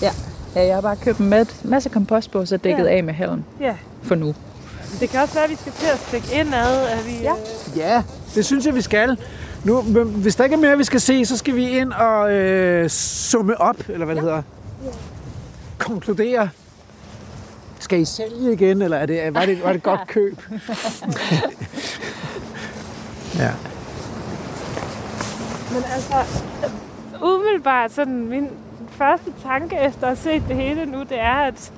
Ja. 0.02 0.12
ja, 0.56 0.66
jeg 0.66 0.76
har 0.76 0.82
bare 0.82 0.96
købt 0.96 1.18
en 1.20 1.30
mat- 1.30 1.66
masse 1.66 1.90
kompostbåser 1.90 2.58
dækket 2.58 2.86
Ja. 2.86 2.90
af 2.98 3.04
med 3.04 3.14
halm 3.14 3.44
Ja. 3.62 3.76
for 4.04 4.16
nu. 4.16 4.36
Det 5.00 5.10
kan 5.10 5.20
også 5.20 5.34
være, 5.34 5.44
at 5.44 5.50
vi 5.50 5.56
skal 5.56 5.72
til 5.72 5.88
at 5.88 6.00
stikke 6.08 6.28
indad. 6.42 6.88
At 6.88 7.06
vi, 7.06 7.12
Ja. 7.22 7.32
øh, 7.32 7.78
ja, 7.78 8.04
det 8.36 8.46
synes 8.46 8.66
jeg, 8.66 8.76
vi 8.76 8.82
skal. 8.82 9.18
Nu, 9.64 9.82
hvis 10.06 10.36
der 10.36 10.44
ikke 10.44 10.54
er 10.54 10.60
mere, 10.60 10.78
vi 10.78 10.84
skal 10.84 11.02
se, 11.02 11.26
så 11.26 11.38
skal 11.38 11.56
vi 11.56 11.70
ind 11.70 11.92
og 11.92 12.32
øh, 12.32 12.90
summe 12.90 13.62
op, 13.62 13.76
eller 13.90 14.06
hvad 14.06 14.16
det 14.16 14.24
hedder. 14.24 14.42
Konkludere. 15.78 16.50
Skal 17.80 18.00
I 18.00 18.06
sælge 18.06 18.54
igen, 18.54 18.82
eller 18.82 18.98
er 18.98 19.06
det, 19.06 19.34
var, 19.34 19.46
det, 19.46 19.64
var 19.64 19.68
det 19.70 19.76
et 19.78 19.84
godt 19.84 20.08
køb? 20.18 20.42
ja. 23.40 23.52
Men 25.74 25.84
altså, 25.96 26.16
umiddelbart 27.24 27.92
sådan 27.92 28.28
min 28.28 28.48
første 28.98 29.34
tanke 29.44 29.76
efter 29.76 30.08
at 30.08 30.08
have 30.08 30.16
set 30.16 30.44
det 30.48 30.56
hele 30.56 30.86
nu, 30.86 31.00
det 31.00 31.20
er, 31.20 31.36
at 31.36 31.72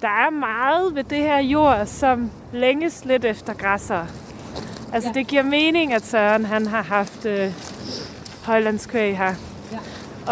der 0.00 0.08
er 0.08 0.30
meget 0.30 0.94
ved 0.94 1.04
det 1.04 1.18
her 1.18 1.38
jord, 1.38 1.86
som 1.86 2.30
længes 2.52 3.04
lidt 3.04 3.24
efter 3.24 3.54
græsser. 3.54 4.06
Altså 4.92 5.08
ja. 5.08 5.20
det 5.20 5.26
giver 5.26 5.42
mening, 5.42 5.94
at 5.94 6.06
Søren 6.06 6.44
han 6.44 6.66
har 6.66 6.82
haft 6.82 7.26
øh, 7.26 7.52
højlandskvæg 8.44 9.18
her. 9.18 9.34
Ja. 9.72 9.78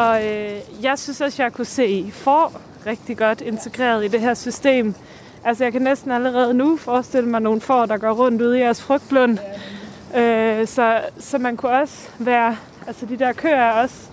Og 0.01 0.27
øh, 0.27 0.53
jeg 0.83 0.99
synes 0.99 1.21
også, 1.21 1.43
jeg 1.43 1.53
kunne 1.53 1.65
se 1.65 2.11
får 2.13 2.53
rigtig 2.87 3.19
godt 3.19 3.41
integreret 3.41 4.05
i 4.05 4.09
det 4.09 4.21
her 4.21 4.35
system. 4.35 4.95
Altså 5.45 5.65
jeg 5.65 5.73
kan 5.73 5.83
næsten 5.83 6.11
allerede 6.11 6.55
nu 6.55 6.77
forestille 6.77 7.29
mig 7.29 7.41
nogle 7.41 7.61
får, 7.61 7.87
der 7.87 7.97
går 7.97 8.13
rundt 8.13 8.43
ude 8.43 8.59
i 8.59 8.61
jeres 8.61 8.83
frugtlund. 8.83 9.39
Øh, 10.17 10.67
så, 10.67 11.01
så 11.19 11.39
man 11.39 11.57
kunne 11.57 11.73
også 11.73 12.09
være, 12.19 12.57
altså 12.87 13.07
de 13.07 13.19
der 13.19 13.33
køer 13.33 13.57
er 13.57 13.73
også 13.73 14.12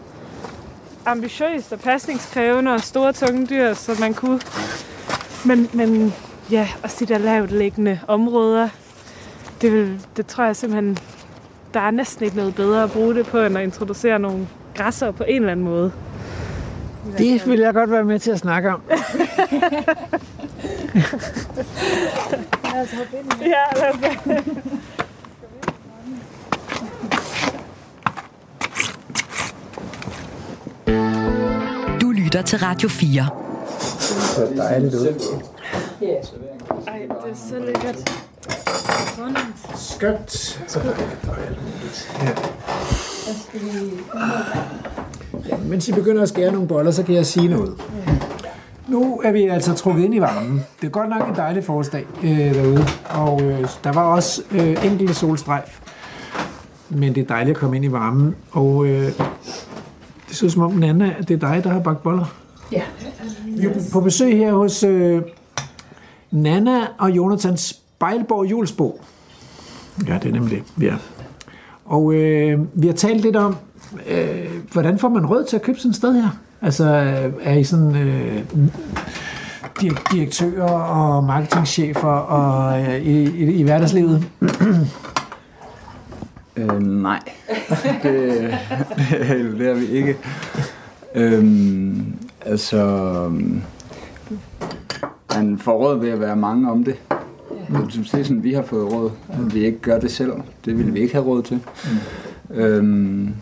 ambitiøst 1.11 1.73
og 1.73 1.80
pasningskrævende 1.80 2.73
og 2.73 2.81
store 2.81 3.14
tunge 3.14 3.48
dyr, 3.48 3.73
så 3.73 3.98
man 3.99 4.14
kunne, 4.14 4.40
men, 5.45 5.69
men 5.73 6.14
ja, 6.52 6.68
også 6.84 7.06
de 7.06 7.14
der 7.14 7.18
lavt 7.18 7.52
liggende 7.52 7.99
områder, 8.07 8.69
det, 9.61 9.72
vil, 9.72 10.02
det 10.18 10.27
tror 10.27 10.44
jeg 10.44 10.56
simpelthen, 10.56 10.98
der 11.73 11.80
er 11.80 11.91
næsten 11.91 12.26
ikke 12.26 12.38
noget 12.38 12.56
bedre 12.56 12.84
at 12.84 12.91
bruge 12.91 13.15
det 13.15 13.26
på, 13.26 13.40
end 13.40 13.57
at 13.57 13.64
introducere 13.64 14.19
nogle 14.19 14.48
græsser 14.76 15.11
på 15.11 15.23
en 15.23 15.36
eller 15.36 15.52
anden 15.52 15.65
måde. 15.65 15.91
Det 17.18 17.48
vil 17.48 17.60
jeg 17.60 17.73
godt 17.73 17.91
være 17.91 18.03
med 18.03 18.19
til 18.19 18.31
at 18.31 18.40
snakke 18.40 18.69
om. 18.73 18.81
Ja, 23.41 23.86
altså. 23.86 24.07
Du 24.45 24.78
lytter 32.30 32.41
til 32.41 32.60
Radio 32.60 32.89
4. 32.89 33.27
Så 33.80 34.47
dejligt 34.57 34.95
ud. 34.95 35.07
Ej, 36.88 36.99
det 37.07 37.31
er 37.31 37.35
så 37.35 37.60
lækkert. 37.65 38.11
Skønt. 39.76 40.61
Ja. 45.49 45.57
Mens 45.57 45.88
I 45.88 45.91
begynder 45.91 46.22
at 46.22 46.30
skære 46.30 46.51
nogle 46.51 46.68
boller, 46.68 46.91
så 46.91 47.03
kan 47.03 47.15
jeg 47.15 47.26
sige 47.26 47.47
noget. 47.47 47.81
Nu 48.88 49.22
er 49.23 49.31
vi 49.31 49.47
altså 49.47 49.73
trukket 49.73 50.03
ind 50.03 50.15
i 50.15 50.22
varmen. 50.22 50.65
Det 50.81 50.88
er 50.88 50.91
godt 50.91 51.10
nok 51.10 51.27
en 51.30 51.35
dejlig 51.35 51.64
forårsdag 51.64 52.06
øh, 52.23 52.53
derude, 52.53 52.85
og 53.10 53.41
øh, 53.41 53.68
der 53.84 53.91
var 53.91 54.03
også 54.03 54.41
øh, 54.51 54.85
enkelte 54.85 55.14
solstrejf. 55.14 55.80
Men 56.89 57.15
det 57.15 57.22
er 57.22 57.27
dejligt 57.27 57.56
at 57.56 57.60
komme 57.60 57.76
ind 57.76 57.85
i 57.85 57.91
varmen, 57.91 58.35
og 58.51 58.88
øh, 58.88 59.11
det 60.30 60.38
ser 60.38 60.45
ud 60.45 60.49
som 60.51 60.61
om, 60.61 60.72
Nana, 60.72 61.14
at 61.19 61.27
det 61.27 61.43
er 61.43 61.53
dig, 61.53 61.64
der 61.64 61.69
har 61.69 61.80
bagt 61.80 62.03
boller. 62.03 62.26
Ja. 62.72 62.81
Vi 63.45 63.65
er 63.65 63.69
på 63.93 64.01
besøg 64.01 64.38
her 64.38 64.53
hos 64.53 64.84
øh, 64.84 65.22
Nana 66.31 66.80
og 66.97 67.11
Jonathan 67.11 67.57
Spejlborg 67.57 68.45
Julesbo. 68.51 69.01
Ja, 70.07 70.14
det 70.14 70.26
er 70.26 70.31
nemlig 70.31 70.51
det, 70.57 70.64
vi 70.76 70.88
er. 70.88 70.97
Og 71.85 72.14
øh, 72.14 72.60
vi 72.73 72.88
har 72.88 72.93
talt 72.93 73.22
lidt 73.22 73.35
om, 73.35 73.56
øh, 74.07 74.45
hvordan 74.72 74.99
får 74.99 75.10
man 75.10 75.26
råd 75.26 75.45
til 75.45 75.56
at 75.56 75.61
købe 75.61 75.80
sådan 75.80 75.89
et 75.89 75.95
sted 75.95 76.14
her? 76.14 76.30
Altså, 76.61 76.85
øh, 76.85 77.34
er 77.41 77.53
I 77.53 77.64
sådan 77.64 77.95
øh, 77.95 78.43
direk- 79.81 80.14
direktører 80.14 80.72
og 80.72 81.23
marketingchefer 81.23 82.07
og 82.07 82.81
øh, 82.81 82.95
i, 82.95 83.23
i, 83.23 83.53
i 83.53 83.64
hverdagslivet? 83.64 84.23
Øh, 86.60 86.81
nej, 86.81 87.19
det, 88.03 88.03
det, 88.03 89.57
det 89.60 89.68
er 89.68 89.73
vi 89.73 89.86
ikke. 89.86 90.18
Øhm, 91.15 92.14
altså, 92.45 92.86
man 95.36 95.57
får 95.57 95.77
råd 95.77 95.99
ved 95.99 96.10
at 96.10 96.19
være 96.19 96.36
mange 96.36 96.72
om 96.72 96.84
det. 96.84 96.95
Det 97.69 98.14
er 98.14 98.23
sådan, 98.23 98.44
vi 98.44 98.53
har 98.53 98.61
fået 98.61 98.94
råd, 98.94 99.11
at 99.30 99.56
vi 99.56 99.65
ikke 99.65 99.80
gør 99.80 99.99
det 99.99 100.11
selv. 100.11 100.31
Det 100.65 100.77
ville 100.77 100.94
vi 100.94 100.99
ikke 100.99 101.14
have 101.14 101.26
råd 101.26 101.44
til. 101.44 101.60
Øhm, 102.49 103.34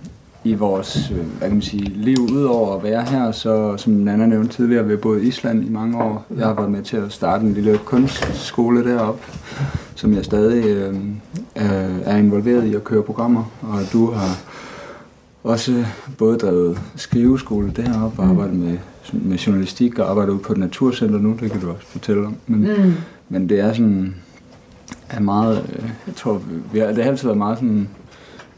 I 0.47 0.53
vores 0.53 1.11
øh, 1.11 1.17
hvad 1.17 1.47
kan 1.47 1.51
man 1.51 1.61
sige, 1.61 1.83
liv, 1.83 2.17
udover 2.19 2.75
at 2.77 2.83
være 2.83 3.03
her, 3.03 3.31
så 3.31 3.77
som 3.77 3.93
Nana 3.93 4.25
nævnte 4.25 4.53
tidligere, 4.53 4.85
vi 4.85 4.89
har 4.89 4.97
boet 4.97 5.23
i 5.23 5.27
Island 5.27 5.65
i 5.65 5.69
mange 5.69 5.97
år. 6.03 6.25
Jeg 6.37 6.45
har 6.45 6.53
været 6.53 6.71
med 6.71 6.83
til 6.83 6.97
at 6.97 7.11
starte 7.11 7.45
en 7.45 7.53
lille 7.53 7.79
kunstskole 7.85 8.83
deroppe, 8.83 9.21
som 9.95 10.13
jeg 10.13 10.25
stadig 10.25 10.65
øh, 10.65 10.95
øh, 11.55 11.99
er 12.05 12.17
involveret 12.17 12.63
i 12.63 12.75
at 12.75 12.83
køre 12.83 13.03
programmer. 13.03 13.43
Og 13.61 13.79
du 13.93 14.11
har 14.11 14.37
også 15.43 15.85
både 16.17 16.37
drevet 16.37 16.79
skriveskole 16.95 17.71
deroppe 17.71 18.21
og 18.21 18.27
arbejdet 18.27 18.55
med, 18.55 18.77
med 19.13 19.37
journalistik 19.37 19.99
og 19.99 20.09
arbejdet 20.09 20.31
ude 20.33 20.39
på 20.39 20.53
et 20.53 20.59
naturcenter 20.59 21.19
nu, 21.19 21.37
det 21.39 21.51
kan 21.51 21.61
du 21.61 21.69
også 21.69 21.87
fortælle 21.87 22.25
om. 22.25 22.35
Men, 22.47 22.59
mm. 22.59 22.93
men 23.29 23.49
det 23.49 23.59
er 23.59 23.73
sådan, 23.73 24.15
er 25.09 25.19
meget, 25.19 25.65
øh, 25.75 25.89
jeg 26.07 26.15
tror, 26.15 26.41
vi 26.73 26.79
har, 26.79 26.87
det 26.87 27.03
har 27.03 27.11
altid 27.11 27.27
været 27.27 27.37
meget 27.37 27.57
sådan, 27.57 27.87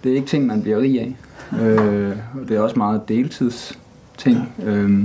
det 0.03 0.11
er 0.11 0.15
ikke 0.15 0.27
ting, 0.27 0.45
man 0.45 0.61
bliver 0.61 0.77
rig 0.80 0.99
af. 1.01 1.15
Øh, 1.61 2.11
og 2.41 2.49
det 2.49 2.57
er 2.57 2.61
også 2.61 2.76
meget 2.80 3.01
deltids 3.09 3.80
ting. 4.17 4.38
Øh, 4.65 5.03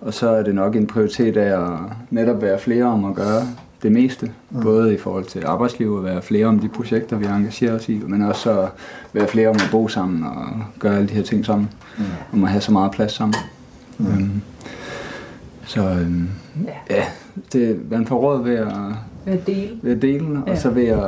og 0.00 0.14
så 0.14 0.28
er 0.28 0.42
det 0.42 0.54
nok 0.54 0.76
en 0.76 0.86
prioritet 0.86 1.36
af 1.36 1.62
at 1.62 1.78
netop 2.10 2.42
være 2.42 2.58
flere 2.58 2.84
om 2.84 3.04
at 3.04 3.14
gøre 3.14 3.42
det 3.82 3.92
meste. 3.92 4.30
Mm. 4.50 4.62
Både 4.62 4.94
i 4.94 4.98
forhold 4.98 5.24
til 5.24 5.42
arbejdsliv 5.46 5.92
og 5.92 6.04
være 6.04 6.22
flere 6.22 6.46
om 6.46 6.58
de 6.58 6.68
projekter, 6.68 7.16
vi 7.16 7.24
engagerer 7.24 7.74
os 7.74 7.88
i, 7.88 8.00
men 8.06 8.22
også 8.22 8.60
at 8.60 8.68
være 9.12 9.28
flere 9.28 9.48
om 9.48 9.54
at 9.56 9.68
bo 9.70 9.88
sammen 9.88 10.24
og 10.24 10.46
gøre 10.78 10.96
alle 10.96 11.08
de 11.08 11.14
her 11.14 11.22
ting 11.22 11.46
sammen. 11.46 11.68
Mm. 11.98 12.04
Om 12.32 12.44
at 12.44 12.50
have 12.50 12.60
så 12.60 12.72
meget 12.72 12.92
plads 12.92 13.12
sammen. 13.12 13.34
Mm. 13.98 14.06
Øhm, 14.06 14.42
så 15.66 15.80
øhm, 15.88 16.28
ja. 16.64 16.94
ja, 16.96 17.04
det, 17.52 17.80
man 17.90 18.06
får 18.06 18.16
råd 18.18 18.42
ved 18.44 18.56
at, 18.56 18.66
Ved 19.24 19.32
at 19.32 19.46
dele. 19.46 19.70
ved 19.82 19.92
at 19.96 20.02
dele, 20.02 20.26
og 20.42 20.48
Ja. 20.48 20.56
så 20.56 20.70
ved 20.70 20.86
at, 20.86 21.00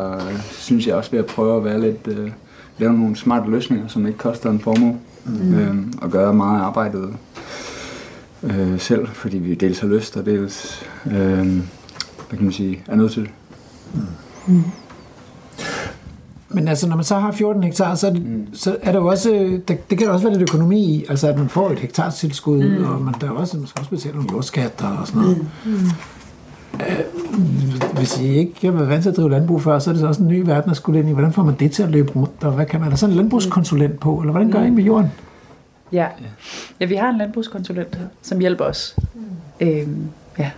synes 0.51 0.86
jeg 0.86 0.95
også 0.95 1.11
ved 1.11 1.19
at 1.19 1.27
prøve 1.27 1.57
at 1.57 1.65
være 1.65 1.81
lidt, 1.81 2.09
øh, 2.09 2.31
lave 2.79 2.93
nogle 2.93 3.17
smarte 3.17 3.51
løsninger, 3.51 3.89
som 3.89 4.07
ikke 4.07 4.19
koster 4.19 4.51
en 4.51 4.61
formue, 4.61 4.99
mm. 5.25 5.55
øhm, 5.55 5.93
og 6.03 6.11
gøre 6.11 6.35
meget 6.35 6.61
af 6.61 6.65
arbejdet 6.65 7.17
øh, 8.43 8.81
selv, 8.81 9.07
fordi 9.07 9.39
vi 9.39 9.55
dels 9.55 9.79
har 9.79 9.89
lyst, 9.89 10.17
og 10.17 10.27
dels, 10.27 10.87
øh, 11.07 11.13
hvad 11.13 12.39
kan 12.39 12.43
man 12.43 12.53
sige, 12.53 12.83
er 12.87 12.97
nødt 12.97 13.13
til 13.13 13.23
det. 13.23 13.31
Men 16.49 16.69
altså, 16.69 16.89
når 16.89 16.97
man 16.97 17.05
så 17.05 17.19
har 17.19 17.33
14 17.33 17.65
hektar, 17.65 17.95
så 17.95 18.07
er, 18.07 18.11
det, 18.11 18.27
mm. 18.27 18.47
så 18.55 18.77
er 18.83 18.93
der 18.93 18.99
jo 18.99 19.07
også, 19.07 19.35
øh, 19.35 19.61
der, 19.69 19.75
det 19.91 19.99
kan 19.99 20.07
der 20.07 20.13
også 20.13 20.25
være 20.25 20.39
lidt 20.39 20.51
økonomi 20.51 20.85
i, 20.85 21.05
altså 21.09 21.29
at 21.29 21.39
man 21.39 21.49
får 21.49 21.71
et 21.71 21.79
hektartilskud, 21.79 22.79
mm. 22.79 22.85
og 22.85 23.03
man, 23.03 23.15
der 23.21 23.27
er 23.27 23.31
også, 23.31 23.57
man 23.57 23.67
skal 23.67 23.81
også 23.81 23.91
betale 23.91 24.15
nogle 24.15 24.29
jordskatter 24.33 24.89
og 24.89 25.07
sådan 25.07 25.23
noget. 25.23 25.47
Mm. 25.67 25.73
Øh, 26.81 27.05
hvis 27.97 28.21
I 28.21 28.27
ikke 28.27 28.67
har 28.67 28.71
været 28.71 28.89
vant 28.89 29.03
til 29.03 29.11
at 29.11 29.17
drive 29.17 29.31
landbrug 29.31 29.63
før, 29.63 29.79
så 29.79 29.91
er 29.91 29.93
det 29.93 30.01
så 30.01 30.07
også 30.07 30.23
en 30.23 30.29
ny 30.29 30.43
verden 30.47 30.71
at 30.71 30.77
skulle 30.77 30.99
ind 30.99 31.09
i. 31.09 31.13
Hvordan 31.13 31.33
får 31.33 31.43
man 31.43 31.55
det 31.59 31.73
til 31.73 31.83
at 31.83 31.91
løbe 31.91 32.13
rundt? 32.17 32.45
Og 32.45 32.53
hvad 32.53 32.67
kan 32.67 32.81
man? 32.81 32.87
Er 32.87 32.91
der 32.91 32.97
sådan 32.97 33.13
en 33.13 33.17
landbrugskonsulent 33.17 34.01
på, 34.01 34.21
eller 34.21 34.33
hvordan 34.33 34.51
gør 34.51 34.63
I 34.63 34.71
med 34.71 34.83
jorden? 34.83 35.13
Ja. 35.93 36.07
ja, 36.81 36.87
vi 36.87 36.95
har 36.95 37.11
en 37.11 37.19
landbrugskonsulent, 37.19 37.99
som 38.23 38.39
hjælper 38.39 38.65
os. 38.65 38.97
Øhm, 39.61 40.09
ja. 40.39 40.51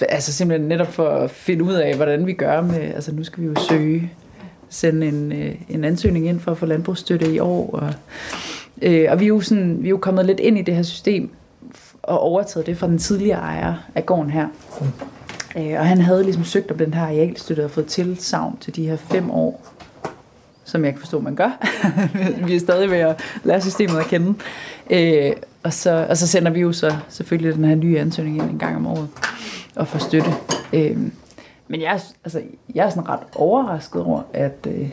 Altså 0.00 0.32
simpelthen 0.32 0.68
netop 0.68 0.86
for 0.86 1.08
at 1.08 1.30
finde 1.30 1.64
ud 1.64 1.72
af, 1.72 1.96
hvordan 1.96 2.26
vi 2.26 2.32
gør 2.32 2.60
med, 2.60 2.80
altså 2.80 3.14
nu 3.14 3.24
skal 3.24 3.42
vi 3.42 3.48
jo 3.48 3.54
søge, 3.68 4.12
sende 4.68 5.06
en, 5.06 5.32
øh, 5.32 5.54
en 5.68 5.84
ansøgning 5.84 6.28
ind 6.28 6.40
for 6.40 6.50
at 6.50 6.58
få 6.58 6.66
landbrugsstøtte 6.66 7.34
i 7.34 7.38
år, 7.38 7.70
og, 7.72 7.92
øh, 8.82 9.06
og 9.10 9.20
vi, 9.20 9.24
er 9.24 9.28
jo 9.28 9.40
sådan, 9.40 9.76
vi 9.80 9.86
er 9.86 9.90
jo 9.90 9.96
kommet 9.96 10.26
lidt 10.26 10.40
ind 10.40 10.58
i 10.58 10.62
det 10.62 10.74
her 10.74 10.82
system, 10.82 11.30
og 12.02 12.20
overtaget 12.20 12.66
det 12.66 12.78
fra 12.78 12.86
den 12.86 12.98
tidligere 12.98 13.38
ejer 13.38 13.74
af 13.94 14.06
gården 14.06 14.30
her. 14.30 14.46
Øh, 15.56 15.72
og 15.78 15.86
han 15.86 16.00
havde 16.00 16.22
ligesom 16.22 16.44
søgt 16.44 16.70
om 16.70 16.78
den 16.78 16.94
her 16.94 17.02
arealstøtte 17.02 17.64
og 17.64 17.70
fået 17.70 17.86
tilsavn 17.86 18.56
til 18.60 18.76
de 18.76 18.86
her 18.86 18.96
fem 18.96 19.30
år, 19.30 19.66
som 20.64 20.84
jeg 20.84 20.92
kan 20.92 21.00
forstå, 21.00 21.20
man 21.20 21.34
gør. 21.34 21.50
vi 22.46 22.56
er 22.56 22.60
stadig 22.60 22.90
ved 22.90 22.98
at 22.98 23.20
lære 23.44 23.60
systemet 23.60 23.98
at 23.98 24.06
kende. 24.06 24.34
Øh, 24.90 25.32
og, 25.62 25.72
så, 25.72 26.06
og 26.10 26.16
så 26.16 26.26
sender 26.26 26.50
vi 26.50 26.60
jo 26.60 26.72
så 26.72 26.96
selvfølgelig 27.08 27.54
den 27.54 27.64
her 27.64 27.74
nye 27.74 27.98
ansøgning 27.98 28.36
ind 28.36 28.50
en 28.50 28.58
gang 28.58 28.76
om 28.76 28.86
året 28.86 29.08
og 29.76 29.88
får 29.88 29.98
støtte. 29.98 30.30
Øh, 30.72 30.98
men 31.68 31.80
jeg, 31.80 32.00
altså, 32.24 32.42
jeg 32.74 32.86
er 32.86 32.90
sådan 32.90 33.08
ret 33.08 33.20
overrasket 33.34 34.02
over, 34.02 34.22
at, 34.32 34.66
øh, 34.68 34.88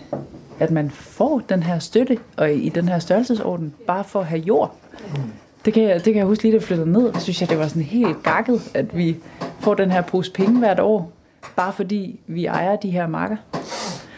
at 0.59 0.71
man 0.71 0.89
får 0.89 1.41
den 1.49 1.63
her 1.63 1.79
støtte, 1.79 2.17
og 2.37 2.53
i 2.53 2.69
den 2.69 2.89
her 2.89 2.99
størrelsesorden, 2.99 3.73
bare 3.87 4.03
for 4.03 4.19
at 4.19 4.25
have 4.25 4.41
jord. 4.41 4.75
Det 5.65 5.73
kan, 5.73 5.83
jeg, 5.83 5.95
det 5.95 6.03
kan 6.03 6.15
jeg 6.15 6.25
huske 6.25 6.43
lige, 6.43 6.51
da 6.51 6.57
jeg 6.57 6.63
flyttede 6.63 6.91
ned. 6.91 7.13
Det 7.13 7.21
synes 7.21 7.41
jeg, 7.41 7.49
det 7.49 7.59
var 7.59 7.67
sådan 7.67 7.81
helt 7.81 8.23
gakket, 8.23 8.61
at 8.73 8.97
vi 8.97 9.17
får 9.59 9.73
den 9.73 9.91
her 9.91 10.01
pose 10.01 10.31
penge 10.31 10.59
hvert 10.59 10.79
år, 10.79 11.11
bare 11.55 11.73
fordi 11.73 12.19
vi 12.27 12.45
ejer 12.45 12.75
de 12.75 12.89
her 12.89 13.07
marker. 13.07 13.35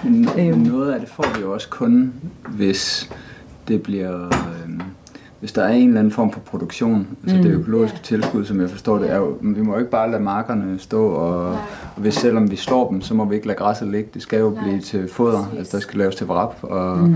Men, 0.04 0.30
Øhm. 0.40 0.58
noget 0.60 0.92
af 0.94 1.00
det 1.00 1.10
får 1.10 1.26
vi 1.36 1.42
jo 1.42 1.54
også 1.54 1.70
kun, 1.70 2.14
hvis 2.50 3.10
det 3.68 3.84
bliver... 3.84 4.26
Øhm, 4.26 4.82
hvis 5.40 5.52
der 5.52 5.64
er 5.64 5.70
en 5.70 5.88
eller 5.88 6.00
anden 6.00 6.12
form 6.14 6.32
for 6.32 6.40
produktion, 6.40 7.08
altså 7.24 7.38
Mm. 7.38 7.44
det 7.44 7.52
økologiske 7.52 8.00
tilskud, 8.04 8.46
som 8.46 8.62
jeg 8.62 8.70
forstår 8.70 8.98
det, 8.98 9.12
er 9.12 9.16
jo, 9.18 9.38
vi 9.42 9.62
må 9.62 9.74
jo 9.74 9.80
ikke 9.80 9.92
bare 9.92 10.12
lade 10.12 10.24
markerne 10.24 10.80
stå, 10.80 11.08
og, 11.08 11.46
og 11.50 11.58
hvis 11.98 12.14
selvom 12.14 12.52
vi 12.52 12.56
slår 12.56 12.90
dem, 12.90 13.02
så 13.02 13.14
må 13.14 13.26
vi 13.26 13.36
ikke 13.36 13.48
lade 13.48 13.58
græsset 13.58 13.88
ligge. 13.88 14.10
Det 14.14 14.22
skal 14.22 14.40
jo 14.40 14.50
blive 14.64 14.80
til 14.82 15.10
foder, 15.12 15.52
altså 15.58 15.78
der 15.78 15.82
skal 15.82 16.00
laves 16.00 16.16
til 16.16 16.28
vrap, 16.28 16.56
og 16.62 16.98
Mm. 16.98 17.16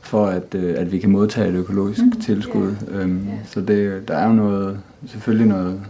for 0.00 0.26
at, 0.26 0.54
øh, 0.54 0.74
at 0.78 0.92
vi 0.92 0.98
kan 0.98 1.10
modtage 1.10 1.48
et 1.48 1.54
økologisk 1.54 2.00
tilskud. 2.22 2.74
Øhm, 2.90 3.28
så 3.46 3.60
det, 3.60 4.08
der 4.08 4.14
er 4.14 4.26
jo 4.26 4.32
noget, 4.32 4.78
selvfølgelig 5.06 5.46
noget, 5.48 5.80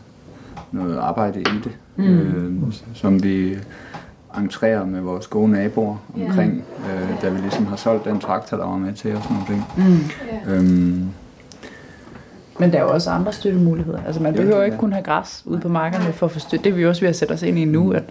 noget 0.72 0.98
arbejde 0.98 1.40
i 1.40 1.44
det, 1.64 1.72
Mm. 1.96 2.04
øhm, 2.06 2.72
som 2.94 3.22
vi 3.22 3.56
entrerer 4.38 4.84
med 4.86 5.00
vores 5.00 5.26
gode 5.26 5.50
naboer 5.50 5.96
omkring, 6.14 6.64
øh, 6.90 7.22
da 7.22 7.28
vi 7.28 7.38
ligesom 7.40 7.66
har 7.66 7.76
solgt 7.76 8.04
den 8.04 8.20
traktor, 8.20 8.56
der 8.56 8.66
var 8.66 8.76
med 8.76 8.92
til 8.92 9.16
og 9.16 9.22
sådan 9.22 9.36
nogle 9.36 9.46
ting. 9.48 9.64
Mm. 10.46 10.52
Øhm, 10.52 11.08
Men 12.58 12.72
der 12.72 12.78
er 12.78 12.82
jo 12.82 12.90
også 12.90 13.10
andre 13.10 13.32
støttemuligheder. 13.32 13.98
Altså 14.06 14.22
man 14.22 14.34
behøver 14.34 14.58
ja. 14.58 14.64
ikke 14.64 14.76
kun 14.76 14.92
have 14.92 15.02
græs 15.04 15.42
ude 15.46 15.60
på 15.60 15.68
markerne 15.68 16.12
for 16.12 16.26
at 16.26 16.32
få 16.32 16.38
støtte. 16.38 16.64
Det 16.64 16.70
er 16.70 16.74
vi 16.74 16.86
også 16.86 17.00
ved 17.00 17.08
at 17.08 17.16
sætte 17.16 17.32
os 17.32 17.42
ind 17.42 17.58
i 17.58 17.64
nu. 17.64 17.92
At, 17.92 18.02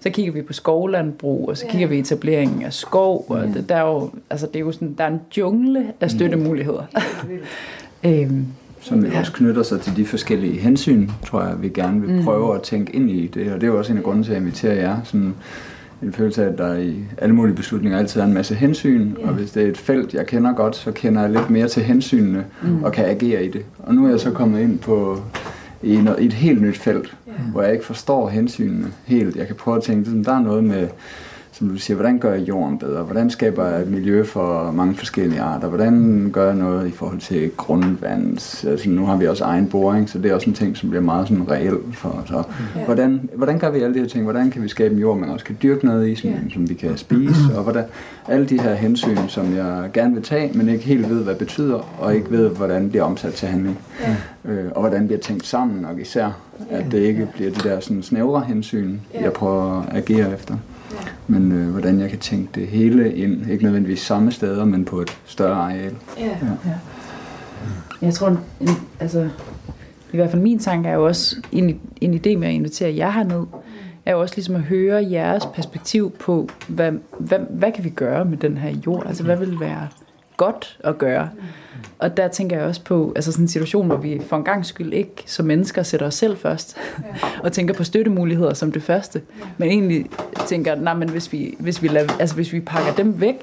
så 0.00 0.10
kigger 0.10 0.32
vi 0.32 0.42
på 0.42 0.52
skovlandbrug, 0.52 1.48
og 1.48 1.56
så 1.56 1.66
kigger 1.66 1.86
vi 1.88 1.98
etableringen 1.98 2.62
af 2.62 2.72
skov. 2.72 3.24
Og 3.28 3.46
det, 3.46 3.68
der 3.68 3.76
er 3.76 3.86
jo, 3.86 4.10
altså 4.30 4.46
det 4.46 4.56
er 4.56 4.60
jo 4.60 4.72
sådan, 4.72 4.94
der 4.98 5.04
er 5.04 5.08
en 5.08 5.20
jungle 5.36 5.86
af 6.00 6.10
støttemuligheder. 6.10 6.82
øhm, 8.04 8.46
som 8.80 9.04
Ja. 9.04 9.18
også 9.18 9.32
knytter 9.32 9.62
sig 9.62 9.80
til 9.80 9.96
de 9.96 10.04
forskellige 10.06 10.60
hensyn, 10.60 11.08
tror 11.26 11.42
jeg, 11.42 11.54
vi 11.62 11.68
gerne 11.68 12.00
vil 12.00 12.10
Mm. 12.16 12.24
prøve 12.24 12.54
at 12.54 12.62
tænke 12.62 12.92
ind 12.96 13.10
i 13.10 13.26
det. 13.26 13.52
Og 13.52 13.60
det 13.60 13.62
er 13.66 13.66
jo 13.72 13.78
også 13.78 13.92
en 13.92 13.98
af 13.98 14.04
grunden 14.04 14.24
til, 14.24 14.30
at 14.30 14.34
jeg 14.36 14.40
inviterer 14.42 14.74
jer. 14.74 14.96
Sådan 15.04 15.34
en 16.02 16.12
følelse 16.12 16.44
af, 16.44 16.48
at 16.48 16.58
der 16.58 16.74
i 16.78 16.94
alle 17.18 17.34
mulige 17.34 17.56
beslutninger 17.56 17.98
altid 17.98 18.20
er 18.20 18.24
en 18.24 18.34
masse 18.34 18.54
hensyn. 18.54 19.10
Og 19.24 19.34
hvis 19.34 19.50
det 19.50 19.62
er 19.62 19.66
et 19.66 19.78
felt, 19.78 20.14
jeg 20.14 20.26
kender 20.26 20.52
godt, 20.52 20.76
så 20.76 20.92
kender 20.92 21.20
jeg 21.20 21.30
lidt 21.30 21.50
mere 21.50 21.68
til 21.68 21.82
hensynene 21.82 22.44
Mm. 22.62 22.82
og 22.84 22.92
kan 22.92 23.04
agere 23.04 23.44
i 23.44 23.50
det. 23.50 23.62
Og 23.78 23.94
nu 23.94 24.06
er 24.06 24.10
jeg 24.10 24.20
så 24.20 24.30
kommet 24.30 24.60
ind 24.60 24.78
på 24.78 25.20
i, 25.82 25.96
noget, 25.96 26.20
i 26.20 26.26
et 26.26 26.32
helt 26.32 26.62
nyt 26.62 26.76
felt, 26.78 27.16
hvor 27.52 27.62
jeg 27.62 27.72
ikke 27.72 27.84
forstår 27.84 28.28
hensynene 28.28 28.86
helt. 29.04 29.36
Jeg 29.36 29.46
kan 29.46 29.56
prøve 29.56 29.76
at 29.76 29.82
tænke, 29.82 30.04
sådan, 30.04 30.24
der 30.24 30.32
er 30.32 30.40
noget 30.42 30.64
med 30.64 30.88
som 31.60 31.68
du 31.68 31.76
siger, 31.76 31.94
hvordan 31.94 32.18
gør 32.18 32.32
jeg 32.32 32.48
jorden 32.48 32.78
bedre? 32.78 33.02
Hvordan 33.02 33.30
skaber 33.30 33.66
jeg 33.66 33.82
et 33.82 33.90
miljø 33.90 34.24
for 34.24 34.70
mange 34.72 34.94
forskellige 34.94 35.40
arter? 35.40 35.68
Hvordan 35.68 36.30
gør 36.32 36.46
jeg 36.46 36.54
noget 36.54 36.88
i 36.88 36.90
forhold 36.90 37.20
til 37.20 37.50
grundvand? 37.56 38.30
Altså, 38.66 38.90
nu 38.90 39.06
har 39.06 39.16
vi 39.16 39.26
også 39.26 39.44
egen 39.44 39.68
boring, 39.68 40.10
så 40.10 40.18
det 40.18 40.30
er 40.30 40.34
også 40.34 40.50
en 40.50 40.54
ting, 40.54 40.76
som 40.76 40.90
bliver 40.90 41.02
meget 41.02 41.28
sådan 41.28 41.50
reel 41.50 41.76
for 41.92 42.08
os. 42.08 42.30
Og 42.30 42.44
hvordan, 42.84 43.30
hvordan 43.34 43.58
gør 43.58 43.70
vi 43.70 43.80
alle 43.80 43.94
de 43.94 44.00
her 44.00 44.06
ting? 44.06 44.24
Hvordan 44.24 44.50
kan 44.50 44.62
vi 44.62 44.68
skabe 44.68 44.94
en 44.94 45.00
jord, 45.00 45.18
man 45.18 45.30
også 45.30 45.44
kan 45.44 45.56
dyrke 45.62 45.86
noget 45.86 46.08
i, 46.08 46.14
som, 46.14 46.30
som 46.52 46.68
vi 46.68 46.74
kan 46.74 46.96
spise? 46.96 47.56
Og 47.56 47.62
hvordan, 47.62 47.84
alle 48.28 48.46
de 48.46 48.60
her 48.60 48.74
hensyn, 48.74 49.16
som 49.28 49.56
jeg 49.56 49.90
gerne 49.92 50.14
vil 50.14 50.22
tage, 50.22 50.50
men 50.54 50.68
ikke 50.68 50.84
helt 50.84 51.10
ved, 51.10 51.22
hvad 51.22 51.34
det 51.34 51.38
betyder, 51.38 51.88
og 51.98 52.14
ikke 52.14 52.30
ved, 52.30 52.48
hvordan 52.48 52.82
det 52.82 52.90
bliver 52.90 53.04
omsat 53.04 53.32
til 53.32 53.48
handling. 53.48 53.78
Øh, 54.44 54.64
og 54.74 54.80
hvordan 54.80 55.00
det 55.00 55.08
bliver 55.08 55.20
tænkt 55.20 55.46
sammen, 55.46 55.84
og 55.84 56.00
især, 56.00 56.40
at 56.70 56.84
det 56.90 56.98
ikke 56.98 57.28
bliver 57.34 57.50
de 57.50 57.68
der 57.68 57.80
sådan 57.80 58.02
snævre 58.02 58.40
hensyn, 58.40 58.98
jeg 59.20 59.32
prøver 59.32 59.82
at 59.82 59.96
agere 59.96 60.34
efter. 60.34 60.56
Men 61.26 61.52
øh, 61.52 61.70
hvordan 61.70 62.00
jeg 62.00 62.10
kan 62.10 62.18
tænke 62.18 62.60
det 62.60 62.68
hele 62.68 63.14
ind, 63.14 63.50
ikke 63.50 63.64
nødvendigvis 63.64 64.00
samme 64.00 64.32
steder, 64.32 64.64
men 64.64 64.84
på 64.84 65.00
et 65.00 65.18
større 65.24 65.54
areal. 65.54 65.94
Ja. 66.18 66.24
Ja. 66.24 66.74
Jeg 68.02 68.14
tror, 68.14 68.28
en, 68.28 68.68
altså, 69.00 69.28
i 70.12 70.16
hvert 70.16 70.30
fald 70.30 70.42
min 70.42 70.58
tanke 70.58 70.88
er 70.88 70.94
jo 70.94 71.06
også, 71.06 71.36
en, 71.52 71.80
en 72.00 72.14
idé 72.14 72.36
med 72.36 72.48
at 72.48 72.54
invitere 72.54 72.96
jer 72.96 73.10
herned, 73.10 73.46
er 74.06 74.12
jo 74.12 74.20
også 74.20 74.34
ligesom 74.34 74.54
at 74.54 74.62
høre 74.62 75.06
jeres 75.10 75.46
perspektiv 75.54 76.10
på, 76.10 76.48
hvad, 76.68 76.92
hvad, 77.18 77.38
hvad 77.50 77.72
kan 77.72 77.84
vi 77.84 77.90
gøre 77.90 78.24
med 78.24 78.38
den 78.38 78.58
her 78.58 78.76
jord? 78.86 79.06
Altså, 79.06 79.22
hvad 79.22 79.36
vil 79.36 79.60
være 79.60 79.88
godt 80.36 80.78
at 80.84 80.98
gøre? 80.98 81.28
Og 82.00 82.16
der 82.16 82.28
tænker 82.28 82.56
jeg 82.56 82.66
også 82.66 82.84
på 82.84 83.12
altså 83.16 83.32
sådan 83.32 83.44
en 83.44 83.48
situation, 83.48 83.86
hvor 83.86 83.96
vi 83.96 84.20
for 84.26 84.36
en 84.36 84.44
gang 84.44 84.66
skyld 84.66 84.92
ikke 84.92 85.22
som 85.26 85.46
mennesker 85.46 85.82
sætter 85.82 86.06
os 86.06 86.14
selv 86.14 86.36
først, 86.36 86.76
og 87.42 87.52
tænker 87.52 87.74
på 87.74 87.84
støttemuligheder 87.84 88.54
som 88.54 88.72
det 88.72 88.82
første, 88.82 89.22
men 89.58 89.68
egentlig 89.68 90.06
tænker, 90.46 90.74
nej, 90.74 90.94
men 90.94 91.08
hvis 91.08 91.32
vi, 91.32 91.54
hvis 91.58 91.82
vi, 91.82 91.88
lader, 91.88 92.12
altså 92.20 92.34
hvis 92.34 92.52
vi 92.52 92.60
pakker 92.60 92.92
dem 92.92 93.20
væk, 93.20 93.34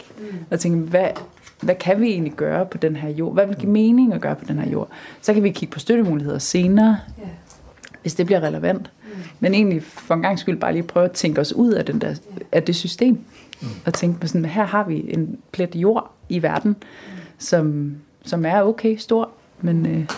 og 0.52 0.60
tænker, 0.60 0.80
hvad, 0.80 1.08
hvad 1.62 1.76
kan 1.76 2.02
vi 2.02 2.08
egentlig 2.08 2.34
gøre 2.34 2.66
på 2.66 2.78
den 2.78 2.96
her 2.96 3.10
jord? 3.10 3.34
Hvad 3.34 3.48
vil 3.48 3.56
give 3.56 3.72
mening 3.72 4.14
at 4.14 4.22
gøre 4.22 4.36
på 4.36 4.46
den 4.48 4.60
her 4.60 4.72
jord? 4.72 4.90
Så 5.22 5.34
kan 5.34 5.44
vi 5.44 5.50
kigge 5.50 5.74
på 5.74 5.80
støttemuligheder 5.80 6.40
senere, 6.40 6.98
hvis 8.02 8.16
det 8.16 8.26
bliver 8.26 8.40
relevant. 8.40 8.92
Men 9.40 9.54
egentlig 9.54 9.84
for 9.84 10.16
en 10.16 10.22
gang 10.22 10.40
skyld 10.40 10.60
bare 10.60 10.74
lige 10.74 10.84
prøve 10.84 11.06
at 11.06 11.12
tænke 11.12 11.42
os 11.42 11.54
ud 11.54 11.72
af, 11.72 11.86
den 11.86 12.02
der, 12.02 12.16
af 12.52 12.64
det 12.64 12.76
system. 12.76 13.20
Og 13.86 13.94
tænke 13.94 14.20
på 14.20 14.28
sådan, 14.28 14.46
her 14.46 14.66
har 14.66 14.84
vi 14.84 15.06
en 15.10 15.38
plet 15.52 15.76
jord 15.76 16.12
i 16.30 16.42
verden, 16.44 16.76
som, 17.38 17.96
som 18.28 18.46
er 18.46 18.62
okay 18.62 18.98
stor, 18.98 19.30
men, 19.62 19.86
øh, 19.86 20.10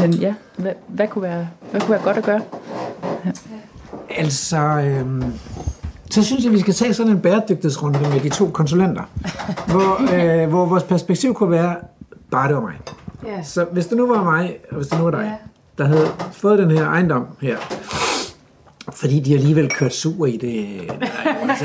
men 0.00 0.12
ja, 0.12 0.34
hvad, 0.56 0.72
hvad, 0.88 1.08
kunne 1.08 1.22
være, 1.22 1.48
hvad 1.70 1.80
kunne 1.80 1.90
være 1.90 2.02
godt 2.02 2.16
at 2.16 2.24
gøre? 2.24 2.40
Altså, 4.10 4.56
øhm, 4.56 5.24
så 6.10 6.24
synes 6.24 6.44
jeg, 6.44 6.52
vi 6.52 6.60
skal 6.60 6.74
tage 6.74 6.94
sådan 6.94 7.12
en 7.12 7.20
bæredygtighedsrunde 7.20 8.00
med 8.00 8.20
de 8.20 8.28
to 8.28 8.50
konsulenter, 8.50 9.02
hvor, 9.72 10.14
øh, 10.14 10.48
hvor 10.48 10.66
vores 10.66 10.82
perspektiv 10.82 11.34
kunne 11.34 11.50
være, 11.50 11.76
bare 12.30 12.48
det 12.48 12.56
var 12.56 12.62
mig. 12.62 12.74
Ja. 13.26 13.42
Så 13.42 13.66
hvis 13.72 13.86
det 13.86 13.96
nu 13.96 14.06
var 14.06 14.24
mig, 14.24 14.56
og 14.70 14.76
hvis 14.76 14.88
det 14.88 14.98
nu 14.98 15.04
var 15.04 15.10
dig, 15.10 15.32
der 15.78 15.84
havde 15.84 16.06
fået 16.32 16.58
den 16.58 16.70
her 16.70 16.86
ejendom 16.86 17.26
her, 17.40 17.56
fordi 18.94 19.20
de 19.20 19.34
alligevel 19.34 19.70
kørt 19.70 19.94
sur 19.94 20.26
i 20.26 20.36
det, 20.36 20.90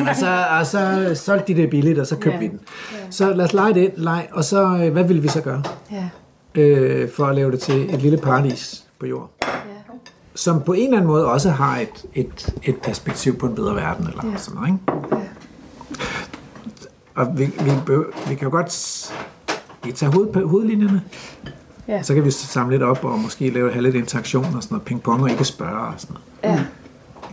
og, 0.10 0.15
så, 0.15 0.45
og 0.60 0.65
så 0.65 1.11
solgte 1.26 1.53
de 1.53 1.61
det 1.61 1.69
billigt, 1.69 1.99
og 1.99 2.07
så 2.07 2.15
købte 2.15 2.30
Ja. 2.31 2.39
vi 2.39 2.47
den. 2.47 2.60
Så 3.10 3.34
lad 3.34 3.45
os 3.45 3.53
lege 3.53 3.73
det, 3.73 3.91
leg, 3.97 4.27
og 4.31 4.43
så, 4.43 4.64
øh, 4.84 4.91
hvad 4.91 5.03
vil 5.03 5.23
vi 5.23 5.27
så 5.27 5.41
gøre? 5.41 5.64
Ja. 5.91 6.10
øh, 6.61 7.10
for 7.11 7.26
at 7.26 7.35
lave 7.35 7.52
det 7.52 7.60
til 7.60 7.93
et 7.93 8.02
lille 8.02 8.18
paradis 8.18 8.84
på 8.99 9.06
jord. 9.06 9.31
Som 10.35 10.61
på 10.61 10.73
en 10.73 10.84
eller 10.84 10.97
anden 10.97 11.07
måde 11.07 11.26
også 11.27 11.49
har 11.49 11.77
et, 11.80 12.06
et, 12.15 12.56
et 12.64 12.76
perspektiv 12.77 13.38
på 13.38 13.45
en 13.45 13.56
bedre 13.56 13.76
verden, 13.76 14.07
eller 14.07 14.31
ja. 14.31 14.38
sådan 14.38 14.60
noget, 14.60 14.68
ikke? 14.73 15.26
Og 17.15 17.38
vi, 17.38 17.45
vi, 17.45 17.72
vi 18.30 18.35
kan 18.35 18.43
jo 18.43 18.49
godt 18.49 19.11
vi 19.84 19.89
kan 19.89 19.95
tage 19.97 20.11
hoved, 20.11 20.45
hovedlinjerne, 20.45 21.02
Ja. 21.88 22.03
så 22.03 22.14
kan 22.14 22.26
vi 22.26 22.31
samle 22.31 22.73
lidt 22.73 22.84
op 22.84 23.03
og 23.03 23.19
måske 23.19 23.49
lave, 23.49 23.72
have 23.72 23.84
lidt 23.84 23.95
interaktion 23.95 24.45
og 24.56 24.64
sådan 24.64 24.76
noget, 24.76 24.85
ping-pong 24.91 25.22
og 25.23 25.30
ikke 25.31 25.43
spørge 25.43 25.80
og 25.80 25.93
sådan 25.97 26.15
noget. 26.43 26.57
Ja. 26.57 26.64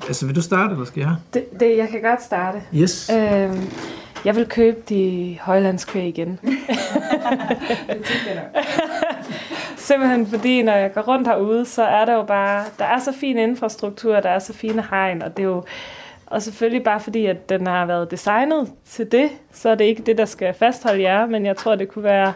Altså, 0.06 0.26
vil 0.26 0.36
du 0.36 0.42
starte, 0.42 0.72
eller 0.72 0.84
skal 0.84 1.00
jeg? 1.00 1.14
Det, 1.34 1.60
det, 1.60 1.76
jeg 1.76 1.88
kan 1.88 2.02
godt 2.02 2.22
starte. 2.22 2.62
Yes. 2.74 3.10
Øhm, 3.14 3.72
jeg 4.24 4.36
vil 4.36 4.46
købe 4.46 4.80
de 4.88 5.38
højlandskvæg 5.40 6.08
igen. 6.08 6.40
Simpelthen 9.76 10.26
fordi, 10.26 10.62
når 10.62 10.72
jeg 10.72 10.92
går 10.92 11.00
rundt 11.00 11.28
herude, 11.28 11.64
så 11.64 11.82
er 11.82 12.04
der 12.04 12.14
jo 12.14 12.22
bare, 12.22 12.64
der 12.78 12.84
er 12.84 12.98
så 12.98 13.12
fin 13.12 13.38
infrastruktur, 13.38 14.20
der 14.20 14.28
er 14.28 14.38
så 14.38 14.52
fine 14.52 14.84
hegn, 14.90 15.22
og 15.22 15.36
det 15.36 15.42
er 15.42 15.46
jo, 15.46 15.64
og 16.26 16.42
selvfølgelig 16.42 16.84
bare 16.84 17.00
fordi, 17.00 17.26
at 17.26 17.48
den 17.48 17.66
har 17.66 17.86
været 17.86 18.10
designet 18.10 18.72
til 18.86 19.12
det, 19.12 19.30
så 19.52 19.68
er 19.68 19.74
det 19.74 19.84
ikke 19.84 20.02
det, 20.02 20.18
der 20.18 20.24
skal 20.24 20.54
fastholde 20.54 21.02
jer, 21.02 21.26
men 21.26 21.46
jeg 21.46 21.56
tror, 21.56 21.74
det 21.74 21.88
kunne 21.88 22.04
være 22.04 22.32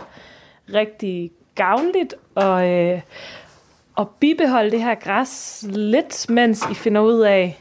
rigtig 0.74 1.30
gavnligt 1.54 2.14
at, 2.36 2.64
øh, 2.64 3.00
at 3.98 4.06
bibeholde 4.20 4.70
det 4.70 4.82
her 4.82 4.94
græs 4.94 5.64
lidt, 5.68 6.30
mens 6.30 6.62
I 6.70 6.74
finder 6.74 7.00
ud 7.00 7.20
af, 7.20 7.60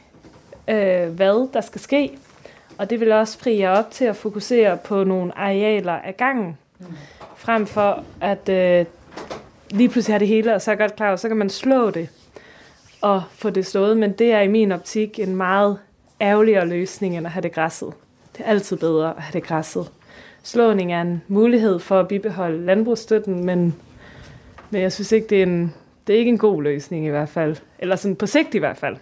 øh, 0.67 1.09
hvad 1.09 1.53
der 1.53 1.61
skal 1.61 1.81
ske. 1.81 2.17
Og 2.77 2.89
det 2.89 2.99
vil 2.99 3.11
også 3.11 3.39
fri 3.39 3.59
jer 3.59 3.69
op 3.69 3.91
til 3.91 4.05
at 4.05 4.15
fokusere 4.15 4.77
på 4.77 5.03
nogle 5.03 5.37
arealer 5.37 5.93
af 5.93 6.17
gangen, 6.17 6.57
frem 7.35 7.65
for 7.65 8.03
at 8.21 8.49
øh, 8.49 8.85
lige 9.69 9.89
pludselig 9.89 10.13
har 10.13 10.19
det 10.19 10.27
hele, 10.27 10.55
og 10.55 10.61
så 10.61 10.71
er 10.71 10.75
godt 10.75 10.95
klar 10.95 11.11
og 11.11 11.19
så 11.19 11.27
kan 11.27 11.37
man 11.37 11.49
slå 11.49 11.89
det 11.89 12.09
og 13.01 13.23
få 13.31 13.49
det 13.49 13.65
slået. 13.65 13.97
Men 13.97 14.11
det 14.11 14.31
er 14.31 14.41
i 14.41 14.47
min 14.47 14.71
optik 14.71 15.19
en 15.19 15.35
meget 15.35 15.79
ærgerligere 16.21 16.67
løsning, 16.67 17.17
end 17.17 17.25
at 17.25 17.31
have 17.31 17.41
det 17.41 17.51
græsset. 17.51 17.93
Det 18.37 18.45
er 18.45 18.49
altid 18.49 18.77
bedre 18.77 19.09
at 19.17 19.23
have 19.23 19.33
det 19.33 19.43
græsset. 19.47 19.91
Slåning 20.43 20.93
er 20.93 21.01
en 21.01 21.21
mulighed 21.27 21.79
for 21.79 21.99
at 21.99 22.07
bibeholde 22.07 22.65
landbrugsstøtten, 22.65 23.45
men, 23.45 23.75
men 24.69 24.81
jeg 24.81 24.91
synes 24.91 25.11
ikke, 25.11 25.27
det 25.27 25.39
er, 25.39 25.43
en, 25.43 25.73
det 26.07 26.15
er 26.15 26.19
ikke 26.19 26.29
en 26.29 26.37
god 26.37 26.63
løsning 26.63 27.05
i 27.05 27.09
hvert 27.09 27.29
fald. 27.29 27.55
Eller 27.79 27.95
sådan 27.95 28.15
på 28.15 28.25
sigt 28.25 28.55
i 28.55 28.57
hvert 28.57 28.77
fald. 28.77 28.97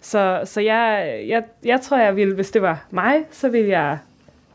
Så, 0.00 0.40
så 0.44 0.60
jeg, 0.60 1.20
jeg, 1.28 1.44
jeg 1.64 1.80
tror, 1.80 1.98
jeg 1.98 2.16
ville, 2.16 2.34
hvis 2.34 2.50
det 2.50 2.62
var 2.62 2.86
mig, 2.90 3.24
så 3.30 3.48
ville 3.48 3.68
jeg 3.68 3.98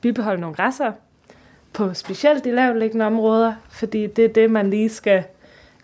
bibeholde 0.02 0.42
nogle 0.42 0.56
græsser 0.56 0.92
på 1.74 1.94
specielt 1.94 2.44
de 2.44 2.52
lavtliggende 2.52 3.06
områder, 3.06 3.54
fordi 3.70 4.08
det 4.08 4.26
er 4.26 4.30
det, 4.30 4.52
man 4.52 4.70
lige 4.70 4.90
skal... 4.90 5.24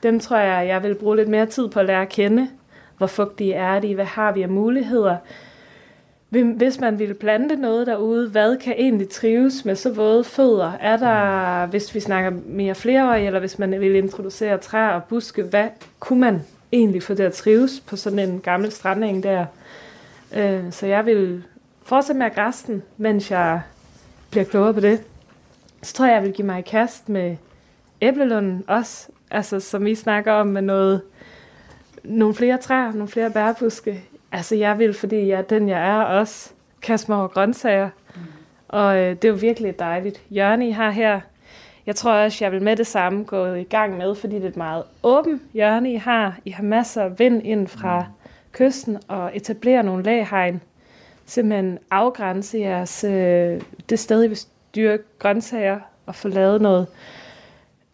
Dem 0.03 0.19
tror 0.19 0.37
jeg, 0.37 0.67
jeg 0.67 0.83
vil 0.83 0.95
bruge 0.95 1.15
lidt 1.15 1.29
mere 1.29 1.45
tid 1.45 1.67
på 1.67 1.79
at 1.79 1.85
lære 1.85 2.01
at 2.01 2.09
kende. 2.09 2.49
Hvor 2.97 3.07
fugtige 3.07 3.53
er 3.53 3.79
de? 3.79 3.95
Hvad 3.95 4.05
har 4.05 4.31
vi 4.31 4.41
af 4.41 4.49
muligheder? 4.49 5.17
Hvis 6.41 6.79
man 6.79 6.99
ville 6.99 7.13
plante 7.13 7.55
noget 7.55 7.87
derude, 7.87 8.29
hvad 8.29 8.57
kan 8.57 8.73
egentlig 8.77 9.09
trives 9.09 9.65
med 9.65 9.75
så 9.75 9.93
våde 9.93 10.23
fødder? 10.23 10.71
Er 10.79 10.97
der, 10.97 11.65
hvis 11.65 11.95
vi 11.95 11.99
snakker 11.99 12.31
mere 12.45 12.75
flereårige, 12.75 13.25
eller 13.27 13.39
hvis 13.39 13.59
man 13.59 13.79
vil 13.79 13.95
introducere 13.95 14.57
træer 14.57 14.89
og 14.89 15.03
buske, 15.03 15.43
hvad 15.43 15.67
kunne 15.99 16.19
man 16.19 16.41
egentlig 16.71 17.03
få 17.03 17.13
det 17.13 17.23
at 17.23 17.33
trives 17.33 17.79
på 17.79 17.95
sådan 17.95 18.19
en 18.19 18.39
gammel 18.39 18.71
strandeng 18.71 19.23
der? 19.23 19.45
Øh, 20.35 20.71
Så 20.71 20.85
jeg 20.85 21.05
vil 21.05 21.43
fortsætte 21.83 22.19
med 22.19 22.25
at 22.25 22.35
græsse 22.35 22.67
den, 22.67 22.83
mens 22.97 23.31
jeg 23.31 23.61
bliver 24.31 24.43
klogere 24.43 24.73
på 24.73 24.79
det. 24.79 25.01
Så 25.81 25.93
tror 25.93 26.05
jeg, 26.05 26.15
jeg 26.15 26.23
vil 26.23 26.33
give 26.33 26.45
mig 26.45 26.59
i 26.59 26.61
kast 26.61 27.09
med 27.09 27.35
æblelunden 28.01 28.63
også, 28.67 29.07
altså 29.31 29.59
som 29.59 29.85
vi 29.85 29.95
snakker 29.95 30.31
om 30.31 30.47
med 30.47 30.61
noget, 30.61 31.01
nogle 32.03 32.35
flere 32.35 32.57
træer, 32.57 32.91
nogle 32.91 33.07
flere 33.07 33.31
bærbuske. 33.31 34.03
Altså 34.33 34.55
jeg 34.55 34.79
vil, 34.79 34.93
fordi 34.93 35.27
jeg 35.27 35.37
er 35.37 35.41
den, 35.41 35.69
jeg 35.69 35.87
er, 35.89 36.01
også 36.01 36.51
kaste 36.81 37.11
mig 37.11 37.19
over 37.19 37.27
grøntsager. 37.27 37.89
Og 38.67 38.97
øh, 38.97 39.09
det 39.09 39.25
er 39.25 39.29
jo 39.29 39.35
virkelig 39.35 39.79
dejligt 39.79 40.21
hjørne, 40.29 40.67
I 40.67 40.71
har 40.71 40.91
her. 40.91 41.21
Jeg 41.85 41.95
tror 41.95 42.11
også, 42.11 42.45
jeg 42.45 42.51
vil 42.51 42.61
med 42.61 42.75
det 42.75 42.87
samme 42.87 43.23
gå 43.23 43.45
i 43.45 43.63
gang 43.63 43.97
med, 43.97 44.15
fordi 44.15 44.35
det 44.35 44.43
er 44.43 44.47
et 44.47 44.57
meget 44.57 44.83
åbent 45.03 45.41
hjørne, 45.53 45.93
I 45.93 45.95
har. 45.95 46.37
I 46.45 46.51
har 46.51 46.63
masser 46.63 47.03
af 47.03 47.19
vind 47.19 47.41
ind 47.43 47.67
fra 47.67 48.05
kysten 48.51 48.97
og 49.07 49.31
etablere 49.33 49.83
nogle 49.83 50.03
laghegn. 50.03 50.61
Simpelthen 51.25 51.79
afgrænse 51.91 52.57
jeres, 52.57 53.03
øh, 53.03 53.61
det 53.89 53.99
sted, 53.99 54.23
I 54.23 54.27
vil 54.27 54.39
dyrke 54.75 55.03
grøntsager 55.19 55.79
og 56.05 56.15
få 56.15 56.27
lavet 56.27 56.61
noget, 56.61 56.87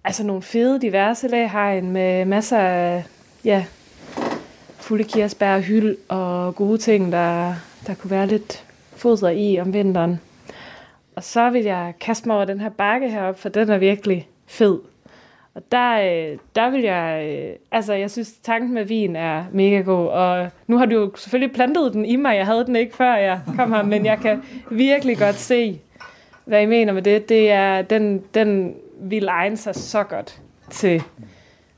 altså 0.04 0.24
nogle 0.24 0.42
fede, 0.42 0.82
diverse 0.82 1.28
laghegn 1.28 1.92
med 1.92 2.26
masser 2.26 2.58
af, 2.58 3.06
ja, 3.46 3.66
fulde 4.90 5.04
kirsebær 5.04 5.56
og 5.56 5.62
hyld 5.62 5.98
og 6.08 6.56
gode 6.56 6.78
ting, 6.78 7.12
der, 7.12 7.54
der 7.88 7.94
kunne 7.94 8.12
være 8.12 8.28
lidt 8.28 8.66
foder 8.96 9.30
i 9.30 9.60
om 9.60 9.74
vinteren. 9.74 10.20
Og 11.16 11.24
så 11.24 11.50
vil 11.50 11.64
jeg 11.64 11.94
kaste 12.00 12.28
mig 12.28 12.36
over 12.36 12.46
den 12.46 12.60
her 12.60 12.70
bakke 12.70 13.10
heroppe, 13.10 13.42
for 13.42 13.50
den 13.50 13.70
er 13.70 13.78
virkelig 13.78 14.28
fed. 14.48 14.80
Og 15.54 15.62
der, 15.72 16.00
øh, 16.02 16.38
der 16.56 16.70
vil 16.70 16.82
jeg, 16.82 17.26
øh, 17.28 17.56
altså 17.72 17.94
jeg 17.94 18.12
synes, 18.12 18.32
tanken 18.44 18.74
med 18.74 18.86
vin 18.86 19.16
er 19.16 19.44
mega 19.52 19.82
god, 19.82 20.08
og 20.08 20.50
nu 20.68 20.78
har 20.78 20.86
du 20.86 20.96
jo 20.96 21.12
selvfølgelig 21.16 21.56
plantet 21.56 21.94
den 21.94 22.06
i 22.06 22.16
mig, 22.16 22.36
jeg 22.36 22.46
havde 22.46 22.66
den 22.66 22.76
ikke 22.76 22.96
før 22.96 23.16
jeg 23.16 23.42
kom 23.56 23.72
her, 23.72 23.84
men 23.84 24.06
jeg 24.06 24.20
kan 24.20 24.44
virkelig 24.72 25.18
godt 25.18 25.36
se, 25.36 25.80
hvad 26.46 26.62
I 26.62 26.66
mener 26.66 26.94
med 26.94 27.02
det. 27.02 27.30
Det 27.30 27.52
er, 27.52 27.82
den, 27.82 28.24
den 28.34 28.76
vil 29.00 29.28
egne 29.28 29.58
sig 29.58 29.76
så 29.76 30.04
godt 30.04 30.42
til 30.70 31.04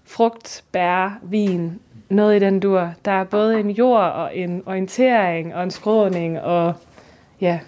frugt, 0.06 0.64
bær, 0.72 1.20
vin, 1.24 1.80
noget 2.12 2.36
i 2.36 2.40
den 2.40 2.60
dur. 2.60 2.94
Der 3.06 3.12
er 3.12 3.24
både 3.24 3.60
en 3.60 3.70
jord 3.70 4.12
og 4.12 4.38
en 4.38 4.64
orientering 4.66 5.56
og 5.56 5.64
en 5.64 5.72
skråning 5.72 6.42
og 6.42 6.74
ja, 7.42 7.60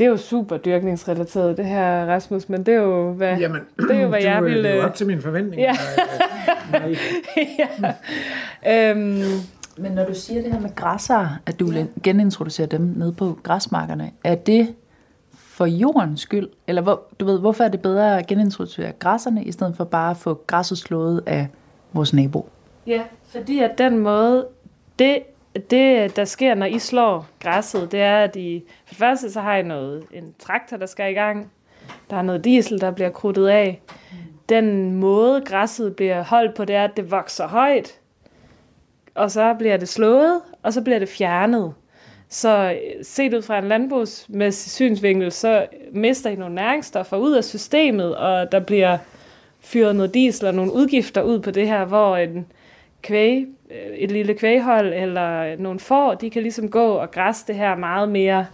det 0.00 0.06
er 0.06 0.10
jo 0.10 0.16
super 0.16 0.56
dyrkningsrelateret, 0.56 1.56
det 1.56 1.66
her, 1.66 2.06
Rasmus, 2.06 2.48
men 2.48 2.66
det 2.66 2.74
er 2.74 2.78
jo, 2.78 3.12
hvad, 3.12 3.38
Jamen, 3.38 3.60
det 3.88 3.90
er 3.90 4.02
jo, 4.02 4.08
hvad 4.08 4.20
du, 4.20 4.26
jeg 4.26 4.44
ville... 4.44 4.62
lever 4.62 4.84
op 4.84 4.94
til 4.94 5.06
mine 5.06 5.22
forventninger. 5.22 5.64
Ja. 5.64 5.76
Nej. 6.78 6.96
ja. 8.64 8.90
Øhm, 8.90 9.22
Men 9.78 9.92
når 9.92 10.04
du 10.04 10.14
siger 10.14 10.42
det 10.42 10.52
her 10.52 10.60
med 10.60 10.74
græsser, 10.74 11.28
at 11.46 11.60
du 11.60 11.66
vil 11.66 11.86
genintroducere 12.02 12.66
dem 12.66 12.80
ned 12.80 13.12
på 13.12 13.38
græsmarkerne, 13.42 14.10
er 14.24 14.34
det 14.34 14.74
for 15.34 15.66
jordens 15.66 16.20
skyld? 16.20 16.48
Eller 16.66 16.82
hvor, 16.82 17.02
du 17.20 17.24
ved, 17.24 17.40
hvorfor 17.40 17.64
er 17.64 17.68
det 17.68 17.82
bedre 17.82 18.18
at 18.18 18.26
genintroducere 18.26 18.92
græsserne, 18.92 19.44
i 19.44 19.52
stedet 19.52 19.76
for 19.76 19.84
bare 19.84 20.10
at 20.10 20.16
få 20.16 20.40
græsset 20.46 20.78
slået 20.78 21.22
af 21.26 21.48
vores 21.92 22.14
nabo? 22.14 22.48
Ja, 22.90 23.02
fordi 23.24 23.58
at 23.58 23.78
den 23.78 23.98
måde, 23.98 24.48
det, 24.98 25.22
det 25.70 26.16
der 26.16 26.24
sker, 26.24 26.54
når 26.54 26.66
I 26.66 26.78
slår 26.78 27.26
græsset, 27.40 27.92
det 27.92 28.00
er, 28.00 28.18
at 28.18 28.36
I, 28.36 28.64
for 28.86 28.88
det 28.88 28.98
første 28.98 29.30
så 29.30 29.40
har 29.40 29.56
I 29.56 29.62
noget, 29.62 30.04
en 30.12 30.34
traktor, 30.38 30.76
der 30.76 30.86
skal 30.86 31.10
i 31.10 31.14
gang. 31.14 31.52
Der 32.10 32.16
er 32.16 32.22
noget 32.22 32.44
diesel, 32.44 32.80
der 32.80 32.90
bliver 32.90 33.10
krudtet 33.10 33.48
af. 33.48 33.80
Den 34.48 34.94
måde, 34.94 35.40
græsset 35.40 35.96
bliver 35.96 36.22
holdt 36.22 36.54
på, 36.54 36.64
det 36.64 36.76
er, 36.76 36.84
at 36.84 36.96
det 36.96 37.10
vokser 37.10 37.46
højt, 37.48 38.00
og 39.14 39.30
så 39.30 39.54
bliver 39.58 39.76
det 39.76 39.88
slået, 39.88 40.40
og 40.62 40.72
så 40.72 40.82
bliver 40.82 40.98
det 40.98 41.08
fjernet. 41.08 41.74
Så 42.28 42.72
øh, 42.72 43.04
set 43.04 43.34
ud 43.34 43.42
fra 43.42 43.58
en 43.58 43.68
landbrugsmæssig 43.68 44.72
synsvinkel, 44.72 45.32
så 45.32 45.66
mister 45.92 46.30
I 46.30 46.34
nogle 46.34 46.54
næringsstoffer 46.54 47.16
ud 47.16 47.32
af 47.32 47.44
systemet, 47.44 48.16
og 48.16 48.52
der 48.52 48.60
bliver 48.60 48.98
fyret 49.60 49.96
noget 49.96 50.14
diesel 50.14 50.46
og 50.46 50.54
nogle 50.54 50.72
udgifter 50.72 51.22
ud 51.22 51.40
på 51.40 51.50
det 51.50 51.68
her, 51.68 51.84
hvor 51.84 52.16
en 52.16 52.46
kvæg, 53.02 53.46
øh, 53.70 53.96
et 53.96 54.10
lille 54.10 54.34
kvæghold 54.34 54.92
eller 54.94 55.56
nogle 55.56 55.80
får, 55.80 56.14
de 56.14 56.30
kan 56.30 56.42
ligesom 56.42 56.70
gå 56.70 56.86
og 56.86 57.10
græsse 57.10 57.46
det 57.46 57.54
her 57.54 57.76
meget 57.76 58.08
mere, 58.08 58.46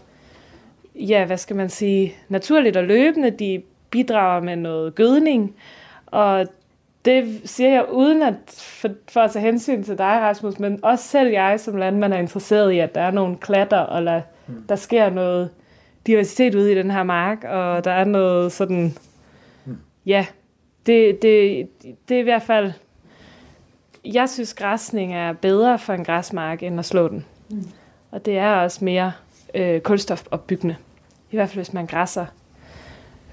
ja, 0.95 1.25
hvad 1.25 1.37
skal 1.37 1.57
man 1.57 1.69
sige, 1.69 2.15
naturligt 2.29 2.77
og 2.77 2.85
løbende. 2.85 3.31
De 3.31 3.63
bidrager 3.91 4.41
med 4.41 4.57
noget 4.57 4.95
gødning, 4.95 5.55
og 6.07 6.47
det 7.05 7.41
siger 7.45 7.71
jeg 7.71 7.85
uden 7.93 8.23
at 8.23 8.35
for, 8.59 8.89
for 9.09 9.21
at 9.21 9.31
tage 9.31 9.45
hensyn 9.45 9.83
til 9.83 9.99
dig, 9.99 10.19
Rasmus, 10.21 10.59
men 10.59 10.81
også 10.83 11.05
selv 11.05 11.31
jeg 11.31 11.61
som 11.61 11.77
landmand 11.77 12.13
er 12.15 12.19
interesseret 12.19 12.73
i, 12.73 12.79
at 12.79 12.95
der 12.95 13.01
er 13.01 13.11
nogle 13.11 13.37
klatter, 13.37 13.79
og 13.79 14.03
la, 14.03 14.23
der 14.69 14.77
sker 14.77 15.11
noget 15.11 15.51
diversitet 16.07 16.55
ude 16.55 16.73
i 16.73 16.75
den 16.75 16.91
her 16.91 17.03
mark, 17.03 17.45
og 17.45 17.85
der 17.85 17.91
er 17.91 18.05
noget 18.05 18.53
sådan, 18.53 18.95
ja, 20.07 20.27
det, 20.87 21.23
det, 21.23 21.69
det 22.09 22.15
er 22.15 22.21
i 22.21 22.23
hvert 22.23 22.43
fald, 22.43 22.73
jeg 24.15 24.29
synes 24.29 24.55
græsning 24.55 25.15
er 25.15 25.33
bedre 25.33 25.79
for 25.79 25.93
en 25.93 26.05
græsmark, 26.05 26.63
end 26.63 26.79
at 26.79 26.85
slå 26.85 27.09
den. 27.09 27.25
Mm. 27.51 27.69
Og 28.11 28.27
det 28.27 28.39
er 28.39 28.55
også 28.55 28.85
mere 28.85 29.13
øh, 29.55 29.81
kulstofopbyggende. 29.81 30.77
I 31.31 31.37
hvert 31.37 31.49
fald, 31.49 31.59
hvis 31.59 31.73
man 31.73 31.87
græsser. 31.87 32.27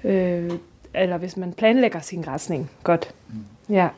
Øh, 0.04 0.50
eller 0.94 1.16
hvis 1.16 1.36
man 1.36 1.52
planlægger 1.52 2.00
sin 2.00 2.22
græsning 2.22 2.70
godt. 2.82 3.14
Mm. 3.28 3.74
Ja. 3.74 3.88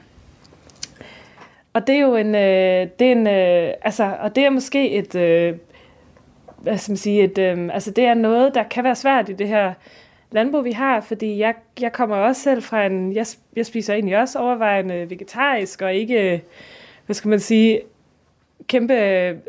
Og 1.72 1.86
det 1.86 1.94
er 1.94 2.00
jo 2.00 2.16
en, 2.16 2.34
øh, 2.34 2.88
det 2.98 3.06
er 3.06 3.12
en, 3.12 3.26
øh, 3.26 3.74
altså, 3.82 4.16
og 4.20 4.36
det 4.36 4.44
er 4.44 4.50
måske 4.50 4.90
et, 4.90 5.14
øh, 5.14 5.56
hvad 6.56 6.78
skal 6.78 6.92
man 6.92 6.96
sige, 6.96 7.22
et, 7.22 7.38
øh, 7.38 7.68
altså 7.72 7.90
det 7.90 8.04
er 8.04 8.14
noget, 8.14 8.54
der 8.54 8.62
kan 8.62 8.84
være 8.84 8.94
svært 8.94 9.28
i 9.28 9.32
det 9.32 9.48
her 9.48 9.72
landbrug, 10.36 10.64
vi 10.64 10.72
har, 10.72 11.00
fordi 11.00 11.38
jeg, 11.38 11.54
jeg 11.80 11.92
kommer 11.92 12.16
også 12.16 12.42
selv 12.42 12.62
fra 12.62 12.86
en, 12.86 13.12
jeg, 13.12 13.26
jeg 13.56 13.66
spiser 13.66 13.94
egentlig 13.94 14.18
også 14.18 14.38
overvejende 14.38 15.10
vegetarisk, 15.10 15.82
og 15.82 15.94
ikke, 15.94 16.42
hvad 17.06 17.14
skal 17.14 17.28
man 17.28 17.40
sige, 17.40 17.80
kæmpe, 18.66 18.94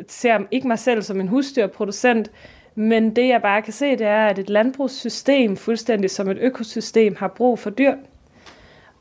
ser 0.07 0.39
ikke 0.51 0.67
mig 0.67 0.79
selv 0.79 1.01
som 1.01 1.19
en 1.19 1.27
husdyrproducent, 1.27 2.31
men 2.75 3.15
det 3.15 3.27
jeg 3.27 3.41
bare 3.41 3.61
kan 3.61 3.73
se, 3.73 3.91
det 3.91 4.07
er, 4.07 4.25
at 4.25 4.39
et 4.39 4.49
landbrugssystem, 4.49 5.57
fuldstændig 5.57 6.09
som 6.09 6.29
et 6.29 6.37
økosystem, 6.41 7.15
har 7.15 7.27
brug 7.27 7.59
for 7.59 7.69
dyr. 7.69 7.93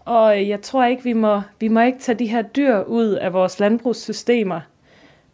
Og 0.00 0.48
jeg 0.48 0.62
tror 0.62 0.84
ikke, 0.84 1.04
vi 1.04 1.12
må, 1.12 1.40
vi 1.60 1.68
må 1.68 1.80
ikke 1.80 1.98
tage 1.98 2.18
de 2.18 2.26
her 2.26 2.42
dyr 2.42 2.80
ud 2.80 3.06
af 3.08 3.32
vores 3.32 3.60
landbrugssystemer, 3.60 4.60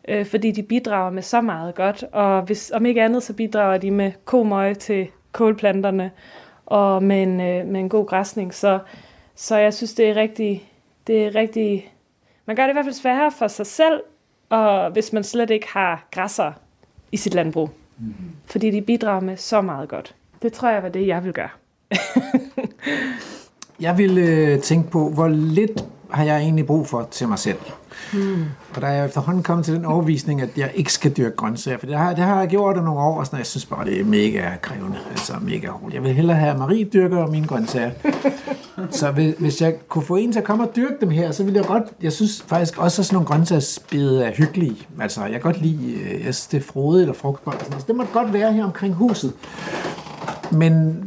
øh, 0.09 0.27
fordi 0.27 0.51
de 0.51 0.63
bidrager 0.63 1.11
med 1.11 1.23
så 1.23 1.41
meget 1.41 1.75
godt. 1.75 2.05
Og 2.13 2.43
hvis, 2.43 2.71
om 2.75 2.87
ikke 2.87 3.03
andet, 3.03 3.23
så 3.23 3.33
bidrager 3.33 3.79
de 3.79 3.91
med 3.91 4.13
komøje 4.25 4.75
til 4.75 5.09
kålplanterne 5.33 6.11
og 6.73 7.03
med 7.03 7.23
en, 7.23 7.41
øh, 7.41 7.67
med 7.67 7.81
en 7.81 7.89
god 7.89 8.07
græsning. 8.07 8.55
Så, 8.55 8.79
så 9.35 9.57
jeg 9.57 9.75
synes, 9.75 9.95
det 9.95 10.09
er 10.09 10.15
rigtig, 10.15 10.71
det 11.07 11.25
er 11.25 11.35
rigtig... 11.35 11.93
Man 12.47 12.57
gør 12.57 12.63
det 12.63 12.71
i 12.71 12.73
hvert 12.73 12.85
fald 12.85 12.95
sværere 12.95 13.33
for 13.33 13.49
sig 13.49 13.67
selv, 13.67 14.01
og 14.51 14.91
hvis 14.91 15.13
man 15.13 15.25
slet 15.25 15.51
ikke 15.51 15.69
har 15.69 16.07
græsser 16.11 16.53
i 17.13 17.17
sit 17.17 17.35
landbrug. 17.35 17.71
Mm. 17.99 18.15
Fordi 18.47 18.71
de 18.71 18.83
bidrager 18.83 19.21
med 19.21 19.37
så 19.37 19.61
meget 19.61 19.89
godt. 19.89 20.15
Det 20.43 20.53
tror 20.53 20.69
jeg 20.69 20.83
var 20.83 20.89
det, 20.89 21.07
jeg 21.07 21.25
vil 21.25 21.33
gøre. 21.33 21.49
Jeg 23.81 23.99
ville 23.99 24.21
øh, 24.21 24.61
tænke 24.61 24.91
på, 24.91 25.11
hvor 25.11 25.29
lidt 25.29 25.85
har 26.13 26.25
jeg 26.25 26.39
egentlig 26.39 26.67
brug 26.67 26.89
for 26.89 27.09
til 27.11 27.29
mig 27.29 27.39
selv. 27.39 27.59
Hmm. 28.13 28.45
Og 28.75 28.81
der 28.81 28.87
er 28.87 28.93
jeg 28.93 29.07
efterhånden 29.07 29.43
kommet 29.43 29.65
til 29.65 29.75
den 29.75 29.85
overvisning, 29.85 30.43
at 30.43 30.49
jeg 30.57 30.71
ikke 30.75 30.93
skal 30.93 31.17
dyrke 31.17 31.37
grøntsager, 31.37 31.79
for 31.79 31.87
det 31.87 31.97
har, 31.97 32.15
det 32.15 32.25
har 32.25 32.39
jeg 32.39 32.49
gjort 32.49 32.77
i 32.77 32.81
nogle 32.81 33.01
år, 33.01 33.19
og 33.19 33.27
sådan, 33.27 33.39
jeg 33.39 33.47
synes 33.47 33.67
bare, 33.67 33.85
det 33.85 34.01
er 34.01 34.05
mega 34.05 34.51
krævende, 34.63 34.99
altså 35.11 35.33
mega 35.41 35.69
hårdt. 35.69 35.95
Jeg 35.95 36.03
vil 36.03 36.15
hellere 36.15 36.37
have 36.37 36.59
Marie 36.59 36.85
dyrker 36.85 37.27
mine 37.27 37.47
grøntsager. 37.47 37.91
så 38.91 39.11
hvis, 39.11 39.35
hvis 39.39 39.61
jeg 39.61 39.75
kunne 39.89 40.05
få 40.05 40.17
en 40.17 40.33
til 40.33 40.39
at 40.39 40.45
komme 40.45 40.65
og 40.65 40.77
dyrke 40.77 40.95
dem 41.01 41.11
her, 41.11 41.33
så 41.33 41.45
ville 41.45 41.59
jeg 41.61 41.67
godt, 41.67 41.85
jeg 42.03 42.13
synes 42.13 42.45
faktisk 42.47 42.79
også, 42.79 43.03
at 43.03 43.07
sådan 43.07 43.15
nogle 43.15 43.27
grøntsagsbede 43.27 44.25
er 44.25 44.33
hyggelige. 44.33 44.77
Altså, 45.01 45.23
jeg 45.23 45.33
kan 45.33 45.41
godt 45.41 45.61
lide, 45.63 45.93
øh, 45.93 46.13
jeg 46.13 46.21
synes, 46.21 46.47
det 46.47 46.59
er 46.59 46.65
frodigt 46.65 47.03
eller 47.03 47.15
frugtbart. 47.15 47.55
og 47.55 47.61
Sådan. 47.61 47.71
noget. 47.71 47.83
Så 47.83 47.87
det 47.87 47.97
må 47.97 48.05
godt 48.13 48.33
være 48.33 48.53
her 48.53 48.65
omkring 48.65 48.95
huset. 48.95 49.33
Men, 50.53 51.05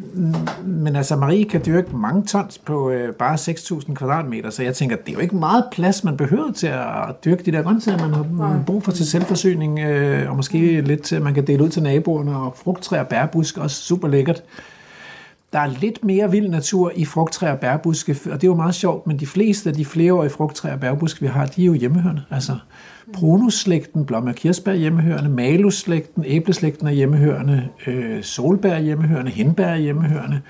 men 0.65 0.95
altså, 0.95 1.15
Marie 1.15 1.45
kan 1.45 1.61
dyrke 1.65 1.95
mange 1.95 2.23
tons 2.23 2.57
på 2.57 2.89
øh, 2.89 3.13
bare 3.13 3.35
6.000 3.35 3.93
kvadratmeter, 3.93 4.49
så 4.49 4.63
jeg 4.63 4.75
tænker, 4.75 4.95
det 4.95 5.09
er 5.09 5.13
jo 5.13 5.19
ikke 5.19 5.35
meget 5.35 5.65
plads, 5.71 6.03
man 6.03 6.17
behøver 6.17 6.51
til 6.51 6.67
at 6.67 7.25
dyrke 7.25 7.43
de 7.43 7.51
der 7.51 7.61
grøntsager, 7.61 8.07
man 8.07 8.13
har 8.13 8.63
brug 8.65 8.83
for 8.83 8.91
til 8.91 9.05
selvforsyning, 9.05 9.79
øh, 9.79 10.29
og 10.29 10.35
måske 10.35 10.81
lidt 10.81 11.01
til, 11.01 11.15
at 11.15 11.21
man 11.21 11.33
kan 11.33 11.47
dele 11.47 11.63
ud 11.63 11.69
til 11.69 11.83
naboerne, 11.83 12.37
og 12.37 12.53
frugttræer 12.55 13.01
og 13.01 13.07
bærbusk, 13.07 13.57
også 13.57 13.81
super 13.81 14.07
lækkert. 14.07 14.43
Der 15.55 15.61
er 15.61 15.67
lidt 15.81 16.03
mere 16.03 16.31
vild 16.31 16.49
natur 16.49 16.91
i 16.95 17.05
frugttræer 17.05 17.51
og 17.51 17.59
bærbuske, 17.59 18.11
og 18.11 18.41
det 18.41 18.43
er 18.43 18.51
jo 18.51 18.55
meget 18.55 18.75
sjovt, 18.75 19.07
men 19.07 19.19
de 19.19 19.27
fleste 19.27 19.69
af 19.69 19.75
de 19.75 19.85
flereårige 19.85 20.29
frugttræer 20.29 20.73
og 20.73 20.79
bærbuske, 20.79 21.21
vi 21.21 21.27
har, 21.27 21.45
de 21.45 21.61
er 21.61 21.65
jo 21.65 21.73
hjemmehørende. 21.73 22.23
Altså, 22.31 22.55
Brunus-slægten, 23.13 24.13
og 24.13 24.35
kirsebær 24.35 24.73
hjemmehørende, 24.73 25.29
Malus-slægten, 25.29 26.23
æbleslægten 26.27 26.87
er 26.87 26.91
hjemmehørende, 26.91 27.67
øh, 27.87 28.23
solbær 28.23 28.79
hjemmehørende, 28.79 29.31
hindbær 29.31 29.67
er 29.67 29.77
hjemmehørende, 29.77 30.41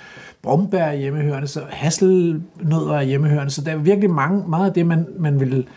brombær 0.42 0.84
er 0.84 0.96
hjemmehørende, 0.96 1.48
så 1.48 1.62
hasselnødder 1.70 2.94
er 2.94 3.04
hjemmehørende, 3.04 3.52
så 3.52 3.62
der 3.62 3.72
er 3.72 3.78
virkelig 3.78 4.10
mange, 4.10 4.50
meget 4.50 4.68
af 4.68 4.74
det, 4.74 4.86
man, 4.86 5.06
man 5.20 5.40
vil... 5.40 5.68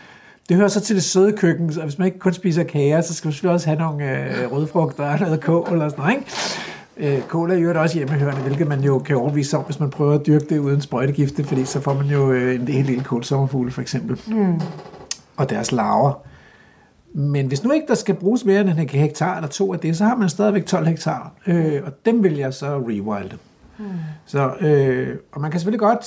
Det 0.49 0.57
hører 0.57 0.67
så 0.67 0.81
til 0.81 0.95
det 0.95 1.03
søde 1.03 1.31
køkken, 1.31 1.73
så 1.73 1.81
hvis 1.81 1.97
man 1.97 2.05
ikke 2.05 2.19
kun 2.19 2.33
spiser 2.33 2.63
kager, 2.63 3.01
så 3.01 3.13
skal 3.13 3.27
man 3.27 3.33
selvfølgelig 3.33 3.53
også 3.53 3.67
have 3.67 3.79
nogle 3.79 4.03
øh, 4.03 4.51
rødfrugter 4.51 5.03
og 5.03 5.19
noget 5.19 5.41
kål 5.41 5.81
og 5.81 5.91
sådan 5.91 6.03
noget, 6.03 6.15
ikke? 6.15 6.31
Øh, 6.99 7.21
kål 7.21 7.51
er 7.51 7.55
jo 7.55 7.81
også 7.81 7.97
hjemmehørende, 7.97 8.41
hvilket 8.41 8.67
man 8.67 8.79
jo 8.79 8.99
kan 8.99 9.15
overvise 9.15 9.57
om, 9.57 9.63
hvis 9.63 9.79
man 9.79 9.89
prøver 9.89 10.19
at 10.19 10.25
dyrke 10.27 10.45
det 10.49 10.59
uden 10.59 10.81
sprøjtegifte, 10.81 11.43
fordi 11.43 11.65
så 11.65 11.81
får 11.81 11.93
man 11.93 12.05
jo 12.05 12.31
øh, 12.31 12.55
en 12.55 12.67
helt 12.67 12.87
lille 12.87 13.03
kålsommerfugle 13.03 13.71
for 13.71 13.81
eksempel. 13.81 14.21
Mm. 14.27 14.61
Og 15.37 15.49
deres 15.49 15.71
larver. 15.71 16.13
Men 17.13 17.47
hvis 17.47 17.63
nu 17.63 17.71
ikke 17.71 17.87
der 17.87 17.95
skal 17.95 18.15
bruges 18.15 18.45
mere 18.45 18.61
end 18.61 18.69
en 18.69 18.89
hektar 18.89 19.35
eller 19.35 19.49
to 19.49 19.73
af 19.73 19.79
det, 19.79 19.97
så 19.97 20.05
har 20.05 20.15
man 20.15 20.29
stadigvæk 20.29 20.65
12 20.65 20.85
hektar, 20.85 21.31
øh, 21.47 21.81
og 21.85 21.91
dem 22.05 22.23
vil 22.23 22.37
jeg 22.37 22.53
så 22.53 22.77
rewilde. 22.77 23.37
Mm. 23.77 23.85
Så, 24.25 24.53
øh, 24.61 25.17
og 25.31 25.41
man 25.41 25.51
kan 25.51 25.59
selvfølgelig 25.59 25.79
godt, 25.79 26.05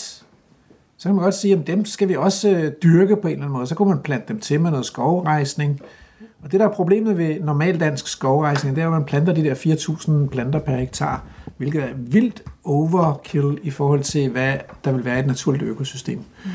så 0.96 1.08
kan 1.08 1.14
man 1.14 1.22
godt 1.22 1.34
sige, 1.34 1.58
at 1.58 1.66
dem 1.66 1.84
skal 1.84 2.08
vi 2.08 2.16
også 2.16 2.50
øh, 2.50 2.72
dyrke 2.82 3.16
på 3.16 3.28
en 3.28 3.32
eller 3.32 3.44
anden 3.44 3.56
måde. 3.56 3.66
Så 3.66 3.74
kunne 3.74 3.88
man 3.88 3.98
plante 3.98 4.28
dem 4.28 4.40
til 4.40 4.60
med 4.60 4.70
noget 4.70 4.86
skovrejsning. 4.86 5.80
Og 6.42 6.52
det, 6.52 6.60
der 6.60 6.68
er 6.68 6.72
problemet 6.72 7.18
ved 7.18 7.40
normal 7.40 7.80
dansk 7.80 8.08
skovrejsning, 8.08 8.76
det 8.76 8.82
er, 8.82 8.86
at 8.86 8.92
man 8.92 9.04
planter 9.04 9.32
de 9.32 9.44
der 9.44 9.54
4.000 9.54 10.28
planter 10.28 10.58
per 10.58 10.76
hektar, 10.76 11.22
hvilket 11.56 11.82
er 11.82 11.94
vildt 11.96 12.42
overkill 12.64 13.58
i 13.62 13.70
forhold 13.70 14.02
til, 14.02 14.30
hvad 14.30 14.54
der 14.84 14.92
vil 14.92 15.04
være 15.04 15.20
et 15.20 15.26
naturligt 15.26 15.62
økosystem. 15.62 16.18
Mm. 16.18 16.50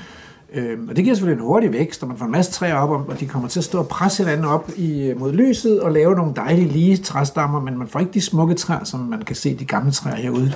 Øhm, 0.54 0.90
og 0.90 0.96
det 0.96 1.04
giver 1.04 1.16
selvfølgelig 1.16 1.42
en 1.42 1.48
hurtig 1.48 1.74
vækst, 1.74 2.02
og 2.02 2.08
man 2.08 2.18
får 2.18 2.26
en 2.26 2.32
masse 2.32 2.52
træer 2.52 2.76
op, 2.76 3.10
og 3.10 3.20
de 3.20 3.26
kommer 3.26 3.50
til 3.50 3.60
at 3.60 3.64
stå 3.64 3.80
og 3.80 3.88
presse 3.88 4.24
hinanden 4.24 4.46
op 4.46 4.72
i, 4.78 5.14
mod 5.18 5.34
lyset 5.34 5.82
og 5.82 5.92
lave 5.92 6.16
nogle 6.16 6.34
dejlige 6.36 6.68
lige 6.68 6.98
træstammer, 6.98 7.62
men 7.62 7.78
man 7.78 7.88
får 7.88 8.00
ikke 8.00 8.12
de 8.14 8.22
smukke 8.22 8.56
træer, 8.56 8.84
som 8.84 9.00
man 9.00 9.22
kan 9.22 9.36
se 9.36 9.56
de 9.56 9.66
gamle 9.66 9.92
træer 9.92 10.16
herude. 10.16 10.54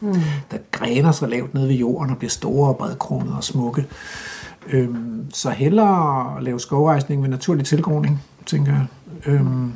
Mm. 0.00 0.14
Der 0.50 0.58
græner 0.70 1.12
sig 1.12 1.28
lavt 1.28 1.54
ned 1.54 1.66
ved 1.66 1.74
jorden 1.74 2.10
og 2.10 2.18
bliver 2.18 2.30
store 2.30 2.68
og 2.68 2.76
bredkronede 2.76 3.36
og 3.36 3.44
smukke. 3.44 3.86
Øhm, 4.72 5.26
så 5.32 5.50
hellere 5.50 6.42
lave 6.44 6.60
skovrejsning 6.60 7.20
med 7.20 7.28
naturlig 7.28 7.66
tilgroning, 7.66 8.22
tænker 8.46 8.72
jeg. 8.72 8.86
Øhm, 9.26 9.72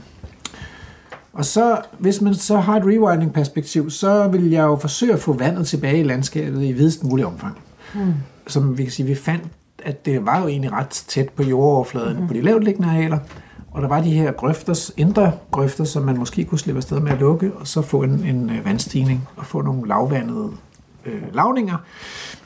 og 1.32 1.44
så, 1.44 1.80
hvis 1.98 2.20
man 2.20 2.34
så 2.34 2.56
har 2.56 2.76
et 2.76 2.84
rewilding-perspektiv, 2.84 3.90
så 3.90 4.28
vil 4.28 4.50
jeg 4.50 4.62
jo 4.62 4.76
forsøge 4.76 5.12
at 5.12 5.20
få 5.20 5.32
vandet 5.32 5.66
tilbage 5.66 6.00
i 6.00 6.02
landskabet 6.02 6.64
i 6.64 6.72
videst 6.72 7.04
mulig 7.04 7.26
omfang. 7.26 7.58
Mm. 7.94 8.12
Som 8.46 8.78
vi 8.78 8.82
kan 8.82 8.92
sige, 8.92 9.06
vi 9.06 9.14
fandt, 9.14 9.44
at 9.84 10.06
det 10.06 10.26
var 10.26 10.40
jo 10.40 10.46
egentlig 10.46 10.72
ret 10.72 10.88
tæt 10.88 11.28
på 11.28 11.42
jordoverfladen 11.42 12.20
mm. 12.20 12.26
på 12.26 12.34
de 12.34 12.40
lavt 12.40 12.64
liggende 12.64 12.88
arealer, 12.88 13.18
Og 13.70 13.82
der 13.82 13.88
var 13.88 14.00
de 14.00 14.10
her 14.10 14.32
grøfter, 14.32 14.90
indre 14.96 15.32
grøfter, 15.50 15.84
som 15.84 16.02
man 16.02 16.18
måske 16.18 16.44
kunne 16.44 16.58
slippe 16.58 16.78
afsted 16.78 17.00
med 17.00 17.12
at 17.12 17.18
lukke, 17.18 17.52
og 17.52 17.66
så 17.66 17.82
få 17.82 18.02
en, 18.02 18.24
en 18.24 18.50
øh, 18.50 18.64
vandstigning 18.64 19.28
og 19.36 19.46
få 19.46 19.62
nogle 19.62 19.88
lavvandede 19.88 20.50
øh, 21.06 21.34
lavninger 21.34 21.76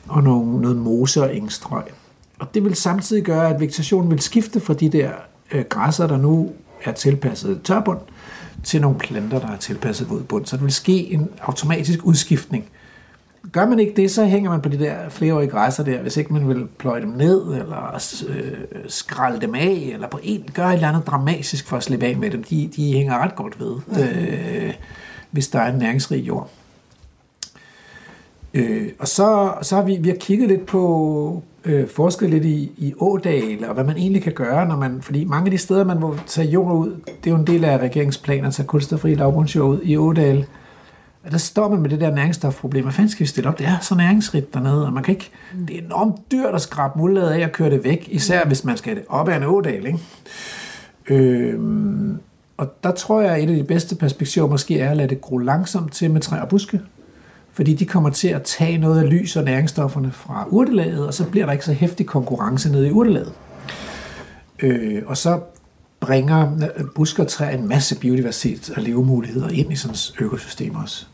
og 0.07 0.23
nogle, 0.23 0.61
noget 0.61 0.77
mose 0.77 1.23
og 1.23 1.35
engstrøg. 1.35 1.83
Og 2.43 2.53
det 2.53 2.63
vil 2.63 2.75
samtidig 2.75 3.23
gøre, 3.23 3.49
at 3.49 3.59
vegetationen 3.59 4.11
vil 4.11 4.19
skifte 4.19 4.59
fra 4.59 4.73
de 4.73 4.89
der 4.89 5.11
øh, 5.51 5.65
græsser, 5.69 6.07
der 6.07 6.17
nu 6.17 6.51
er 6.83 6.91
tilpasset 6.91 7.61
tørbund, 7.63 7.99
til 8.63 8.81
nogle 8.81 8.97
planter, 8.97 9.39
der 9.39 9.47
er 9.47 9.57
tilpasset 9.57 10.09
våd 10.09 10.23
bund. 10.23 10.45
Så 10.45 10.57
der 10.57 10.63
vil 10.63 10.71
ske 10.71 11.13
en 11.13 11.29
automatisk 11.41 11.99
udskiftning. 12.03 12.65
Gør 13.51 13.65
man 13.65 13.79
ikke 13.79 13.93
det, 13.95 14.11
så 14.11 14.25
hænger 14.25 14.49
man 14.49 14.61
på 14.61 14.69
de 14.69 14.79
der 14.79 15.09
flereårige 15.09 15.49
græsser 15.49 15.83
der, 15.83 16.01
hvis 16.01 16.17
ikke 16.17 16.33
man 16.33 16.49
vil 16.49 16.67
pløje 16.77 17.01
dem 17.01 17.09
ned, 17.09 17.41
eller 17.41 18.01
øh, 18.29 18.57
skralde 18.87 19.41
dem 19.41 19.55
af, 19.55 19.89
eller 19.93 20.07
på 20.07 20.19
en, 20.23 20.49
gøre 20.53 20.69
et 20.69 20.73
eller 20.73 20.87
andet 20.87 21.07
dramatisk 21.07 21.67
for 21.67 21.77
at 21.77 21.83
slippe 21.83 22.05
af 22.05 22.17
med 22.17 22.31
dem. 22.31 22.43
De, 22.43 22.69
de 22.75 22.93
hænger 22.93 23.17
ret 23.17 23.35
godt 23.35 23.59
ved, 23.59 23.75
øh, 24.03 24.73
hvis 25.31 25.47
der 25.47 25.59
er 25.59 25.73
en 25.73 25.79
næringsrig 25.79 26.27
jord. 26.27 26.49
Øh, 28.53 28.89
og 28.99 29.07
så, 29.07 29.53
så 29.61 29.75
har 29.75 29.83
vi, 29.83 29.97
vi 29.97 30.09
har 30.09 30.15
kigget 30.15 30.47
lidt 30.47 30.65
på, 30.65 31.43
øh, 31.65 31.87
forsket 31.87 32.29
lidt 32.29 32.45
i, 32.45 32.71
i 32.77 32.93
ådal, 32.99 33.65
og 33.65 33.73
hvad 33.73 33.83
man 33.83 33.97
egentlig 33.97 34.23
kan 34.23 34.33
gøre, 34.33 34.67
når 34.67 34.77
man, 34.77 35.01
fordi 35.01 35.25
mange 35.25 35.45
af 35.45 35.51
de 35.51 35.57
steder, 35.57 35.83
man 35.83 35.99
må 35.99 36.15
tage 36.27 36.47
jord 36.47 36.75
ud, 36.75 36.91
det 37.05 37.27
er 37.27 37.31
jo 37.31 37.37
en 37.37 37.47
del 37.47 37.65
af 37.65 37.77
regeringsplanen 37.77 38.45
at 38.45 38.53
tage 38.53 38.67
kulstofri 38.67 39.15
lavbundsjord 39.15 39.69
ud 39.69 39.79
i 39.83 39.97
ådal. 39.97 40.45
Og 41.25 41.31
der 41.31 41.37
står 41.37 41.69
man 41.69 41.81
med 41.81 41.89
det 41.89 42.01
der 42.01 42.15
næringsstofproblem. 42.15 42.83
Hvad 42.83 42.93
fanden 42.93 43.09
skal 43.09 43.23
vi 43.23 43.27
stille 43.27 43.49
op? 43.49 43.59
Det 43.59 43.67
er 43.67 43.79
så 43.81 43.95
næringsrigt 43.95 44.53
dernede, 44.53 44.85
og 44.85 44.93
man 44.93 45.03
kan 45.03 45.13
ikke, 45.13 45.31
det 45.67 45.77
er 45.77 45.81
enormt 45.85 46.31
dyrt 46.31 46.55
at 46.55 46.61
skrabe 46.61 46.99
muldlaget 46.99 47.29
af 47.29 47.45
og 47.45 47.51
køre 47.51 47.69
det 47.69 47.83
væk, 47.83 48.07
især 48.11 48.45
hvis 48.45 48.63
man 48.65 48.77
skal 48.77 48.95
det 48.95 49.03
op 49.09 49.29
ad 49.29 49.37
en 49.37 49.43
ådal, 49.43 49.85
ikke? 49.85 49.99
Øhm, 51.07 52.17
og 52.57 52.83
der 52.83 52.91
tror 52.91 53.21
jeg, 53.21 53.31
at 53.31 53.43
et 53.43 53.49
af 53.49 53.55
de 53.55 53.63
bedste 53.63 53.95
perspektiver 53.95 54.47
måske 54.47 54.79
er 54.79 54.91
at 54.91 54.97
lade 54.97 55.09
det 55.09 55.21
gro 55.21 55.37
langsomt 55.37 55.93
til 55.93 56.11
med 56.11 56.21
træ 56.21 56.39
og 56.39 56.47
buske 56.47 56.81
fordi 57.53 57.73
de 57.73 57.85
kommer 57.85 58.09
til 58.09 58.27
at 58.27 58.43
tage 58.43 58.77
noget 58.77 59.03
af 59.03 59.09
lys 59.09 59.35
og 59.35 59.43
næringsstofferne 59.43 60.11
fra 60.11 60.45
urtelaget, 60.49 61.07
og 61.07 61.13
så 61.13 61.29
bliver 61.29 61.45
der 61.45 61.53
ikke 61.53 61.65
så 61.65 61.73
hæftig 61.73 62.05
konkurrence 62.05 62.71
nede 62.71 62.87
i 62.87 62.91
urtelaget. 62.91 63.33
Øh, 64.59 65.01
og 65.05 65.17
så 65.17 65.39
bringer 65.99 66.51
busker 66.95 67.23
og 67.23 67.29
træer 67.29 67.57
en 67.57 67.67
masse 67.67 67.99
biodiversitet 67.99 68.69
og 68.75 68.83
levemuligheder 68.83 69.49
ind 69.49 69.71
i 69.71 69.75
sådan 69.75 69.93
et 69.93 70.13
økosystem 70.19 70.75
også. 70.75 71.05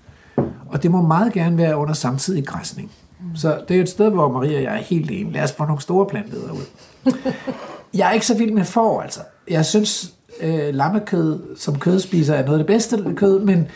Og 0.68 0.84
det 0.84 0.92
må 0.92 1.02
meget 1.02 1.34
gerne 1.34 1.58
være 1.58 1.78
under 1.78 1.94
samtidig 1.94 2.46
græsning. 2.46 2.92
Så 3.36 3.62
det 3.68 3.78
er 3.78 3.82
et 3.82 3.90
sted, 3.90 4.10
hvor 4.10 4.32
Maria 4.32 4.58
og 4.58 4.64
jeg 4.64 4.74
er 4.74 4.82
helt 4.82 5.12
enige. 5.12 5.34
Lad 5.34 5.44
os 5.44 5.52
få 5.52 5.66
nogle 5.66 5.82
store 5.82 6.06
planteder 6.06 6.52
ud. 6.52 7.14
Jeg 7.94 8.10
er 8.10 8.12
ikke 8.12 8.26
så 8.26 8.38
vild 8.38 8.52
med 8.52 8.66
får, 8.66 9.02
altså. 9.02 9.20
Jeg 9.50 9.66
synes, 9.66 10.14
øh, 10.42 10.74
lammekød 10.74 11.58
som 11.58 11.80
kødspiser 11.80 12.34
er 12.34 12.46
noget 12.46 12.60
af 12.60 12.66
det 12.66 12.68
bedste 12.68 13.14
kød, 13.16 13.40
men 13.40 13.68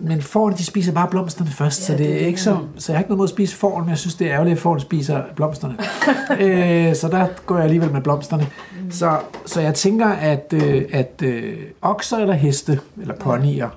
men 0.00 0.22
fårene, 0.22 0.56
de 0.56 0.64
spiser 0.64 0.92
bare 0.92 1.08
blomsterne 1.10 1.50
først, 1.50 1.80
ja, 1.80 1.84
så 1.86 1.98
det 1.98 2.22
er 2.22 2.26
ikke 2.26 2.40
så, 2.40 2.58
så 2.76 2.92
jeg 2.92 2.98
har 2.98 3.02
ikke 3.02 3.10
noget 3.10 3.18
mod 3.18 3.26
at 3.26 3.30
spise 3.30 3.56
fåren, 3.56 3.84
men 3.84 3.90
jeg 3.90 3.98
synes, 3.98 4.14
det 4.14 4.26
er 4.26 4.32
ærgerligt, 4.32 4.56
at 4.56 4.62
fåren 4.62 4.80
spiser 4.80 5.22
blomsterne. 5.36 5.76
øh, 6.44 6.94
så 6.94 7.08
der 7.08 7.26
går 7.46 7.54
jeg 7.54 7.64
alligevel 7.64 7.92
med 7.92 8.00
blomsterne. 8.00 8.46
Mm. 8.82 8.90
Så, 8.90 9.18
så 9.46 9.60
jeg 9.60 9.74
tænker, 9.74 10.06
at, 10.06 10.54
øh, 10.62 10.84
at 10.92 11.22
øh, 11.24 11.56
okser 11.82 12.16
eller 12.16 12.34
heste, 12.34 12.80
eller 13.00 13.14
ponyer, 13.14 13.68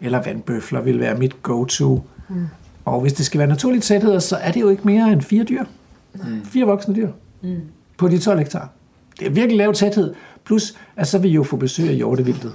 eller 0.00 0.22
vandbøfler 0.22 0.80
vil 0.80 1.00
være 1.00 1.14
mit 1.14 1.42
go-to. 1.42 2.06
Mm. 2.28 2.46
Og 2.84 3.00
hvis 3.00 3.12
det 3.12 3.26
skal 3.26 3.38
være 3.38 3.48
naturligt 3.48 3.84
tæthed, 3.84 4.20
så 4.20 4.36
er 4.36 4.52
det 4.52 4.60
jo 4.60 4.68
ikke 4.68 4.82
mere 4.84 5.12
end 5.12 5.22
fire 5.22 5.44
dyr. 5.44 5.64
Mm. 6.14 6.44
Fire 6.44 6.66
voksne 6.66 6.94
dyr. 6.94 7.08
Mm. 7.42 7.60
På 7.98 8.08
de 8.08 8.18
12 8.18 8.38
hektar. 8.38 8.68
Det 9.18 9.26
er 9.26 9.30
virkelig 9.30 9.58
lav 9.58 9.74
tæthed. 9.74 10.14
Plus, 10.44 10.74
at 10.96 11.06
så 11.08 11.18
vil 11.18 11.30
I 11.30 11.34
jo 11.34 11.42
få 11.42 11.56
besøg 11.56 11.88
af 11.88 11.94
hjortevildet. 11.94 12.52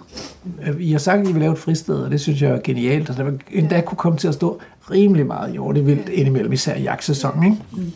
I 0.79 0.91
har 0.91 0.99
sagt, 0.99 1.21
at 1.21 1.27
I 1.27 1.31
vil 1.31 1.39
lave 1.39 1.51
et 1.51 1.59
fristed, 1.59 1.95
og 1.95 2.11
det 2.11 2.21
synes 2.21 2.41
jeg 2.41 2.51
er 2.51 2.59
genialt. 2.63 3.09
Altså, 3.09 3.23
der 3.23 3.29
vil 3.29 3.41
endda 3.51 3.81
kunne 3.81 3.97
komme 3.97 4.17
til 4.17 4.27
at 4.27 4.33
stå 4.33 4.59
rimelig 4.91 5.25
meget 5.25 5.51
hjortevildt 5.51 6.09
indimellem, 6.09 6.53
især 6.53 6.75
i 6.75 6.81
jagtsæsonen. 6.81 7.43
Ikke? 7.43 7.57
Mm. 7.71 7.91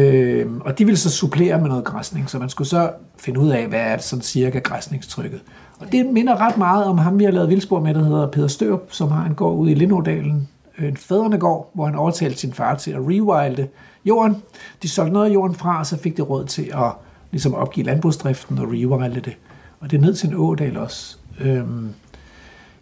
Øh, 0.00 0.46
og 0.60 0.78
de 0.78 0.84
vil 0.84 0.98
så 0.98 1.10
supplere 1.10 1.60
med 1.60 1.68
noget 1.68 1.84
græsning, 1.84 2.30
så 2.30 2.38
man 2.38 2.48
skulle 2.48 2.68
så 2.68 2.90
finde 3.18 3.40
ud 3.40 3.48
af, 3.48 3.66
hvad 3.66 3.80
er 3.80 3.98
sådan 3.98 4.22
cirka 4.22 4.58
græsningstrykket. 4.58 5.40
Og 5.78 5.92
det 5.92 6.06
minder 6.06 6.36
ret 6.40 6.58
meget 6.58 6.84
om 6.84 6.98
ham, 6.98 7.18
vi 7.18 7.24
har 7.24 7.30
lavet 7.30 7.48
vildspor 7.48 7.80
med, 7.80 7.94
der 7.94 8.04
hedder 8.04 8.26
Peter 8.26 8.48
Størup, 8.48 8.82
som 8.88 9.10
har 9.10 9.26
en 9.26 9.34
gård 9.34 9.56
ude 9.56 9.72
i 9.72 9.74
Lindodalen, 9.74 10.48
en 10.78 10.96
fædrende 10.96 11.38
gård, 11.38 11.70
hvor 11.74 11.84
han 11.84 11.94
overtalte 11.94 12.38
sin 12.38 12.52
far 12.52 12.74
til 12.74 12.90
at 12.90 13.00
rewilde 13.00 13.68
jorden. 14.04 14.36
De 14.82 14.88
solgte 14.88 15.12
noget 15.12 15.26
af 15.26 15.34
jorden 15.34 15.56
fra, 15.56 15.78
og 15.78 15.86
så 15.86 15.98
fik 15.98 16.16
det 16.16 16.30
råd 16.30 16.44
til 16.44 16.62
at 16.62 16.92
ligesom 17.36 17.54
opgive 17.54 17.86
landbrugsdriften 17.86 18.58
og 18.58 18.68
rewilde 18.68 19.20
det. 19.20 19.36
Og 19.80 19.90
det 19.90 19.96
er 19.96 20.00
ned 20.00 20.14
til 20.14 20.28
en 20.28 20.34
ådal 20.36 20.78
også. 20.78 21.16
Øhm, 21.40 21.88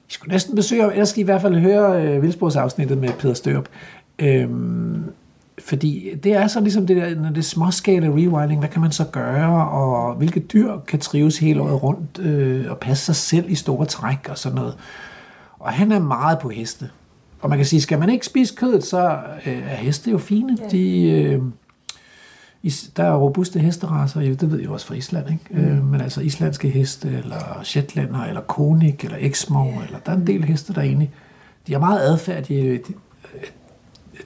I 0.09 0.13
skulle 0.13 0.33
næsten 0.33 0.57
besøge, 0.57 0.93
ellers 0.93 1.09
skal 1.09 1.21
I 1.21 1.23
i 1.23 1.25
hvert 1.25 1.43
fald 1.43 1.55
høre 1.55 2.03
øh, 2.03 2.23
Vildsborgsafsnittet 2.23 2.99
med 2.99 3.09
Peter 3.09 3.35
Størup. 3.35 3.69
Øhm, 4.19 5.05
fordi 5.59 6.11
det 6.23 6.33
er 6.33 6.47
så 6.47 6.61
ligesom 6.61 6.87
det 6.87 6.97
der, 6.97 7.15
når 7.15 7.29
det 7.29 7.39
er 7.39 7.43
småskala 7.43 8.07
rewilding, 8.07 8.59
hvad 8.59 8.69
kan 8.69 8.81
man 8.81 8.93
så 8.93 9.05
gøre, 9.05 9.69
og 9.69 10.15
hvilke 10.15 10.41
dyr 10.41 10.79
kan 10.87 10.99
trives 10.99 11.39
hele 11.39 11.63
året 11.63 11.83
rundt, 11.83 12.19
øh, 12.19 12.71
og 12.71 12.79
passe 12.79 13.05
sig 13.05 13.17
selv 13.17 13.51
i 13.51 13.55
store 13.55 13.87
træk 13.87 14.29
og 14.31 14.39
sådan 14.39 14.57
noget. 14.57 14.77
Og 15.59 15.73
han 15.73 15.93
er 15.93 15.99
meget 15.99 16.39
på 16.39 16.49
heste. 16.49 16.91
Og 17.41 17.49
man 17.49 17.59
kan 17.59 17.67
sige, 17.67 17.81
skal 17.81 17.99
man 17.99 18.11
ikke 18.11 18.27
spise 18.27 18.55
kødet, 18.55 18.85
så 18.85 19.19
øh, 19.47 19.71
er 19.71 19.77
heste 19.77 20.11
jo 20.11 20.19
fine. 20.19 20.59
Ja. 20.61 20.69
De, 20.69 21.11
øh, 21.11 21.43
der 22.97 23.05
er 23.05 23.16
robuste 23.16 23.59
hesteraser, 23.59 24.20
det 24.20 24.51
ved 24.51 24.61
jeg 24.61 24.70
også 24.70 24.86
fra 24.86 24.95
Island, 24.95 25.31
ikke? 25.31 25.45
Mm. 25.51 25.65
Øh, 25.65 25.85
men 25.85 26.01
altså 26.01 26.20
islandske 26.20 26.69
heste, 26.69 27.09
eller 27.09 27.61
shetlander, 27.62 28.24
eller 28.24 28.41
konik, 28.41 29.05
eller 29.05 29.19
exmoor, 29.20 29.66
yeah. 29.66 29.86
eller 29.86 29.99
der 29.99 30.12
er 30.12 30.16
en 30.16 30.27
del 30.27 30.45
heste, 30.45 30.74
der 30.74 30.81
egentlig, 30.81 31.12
de 31.66 31.74
er 31.74 31.78
meget 31.78 32.01
adfærdige, 32.01 32.73
de, 32.73 32.95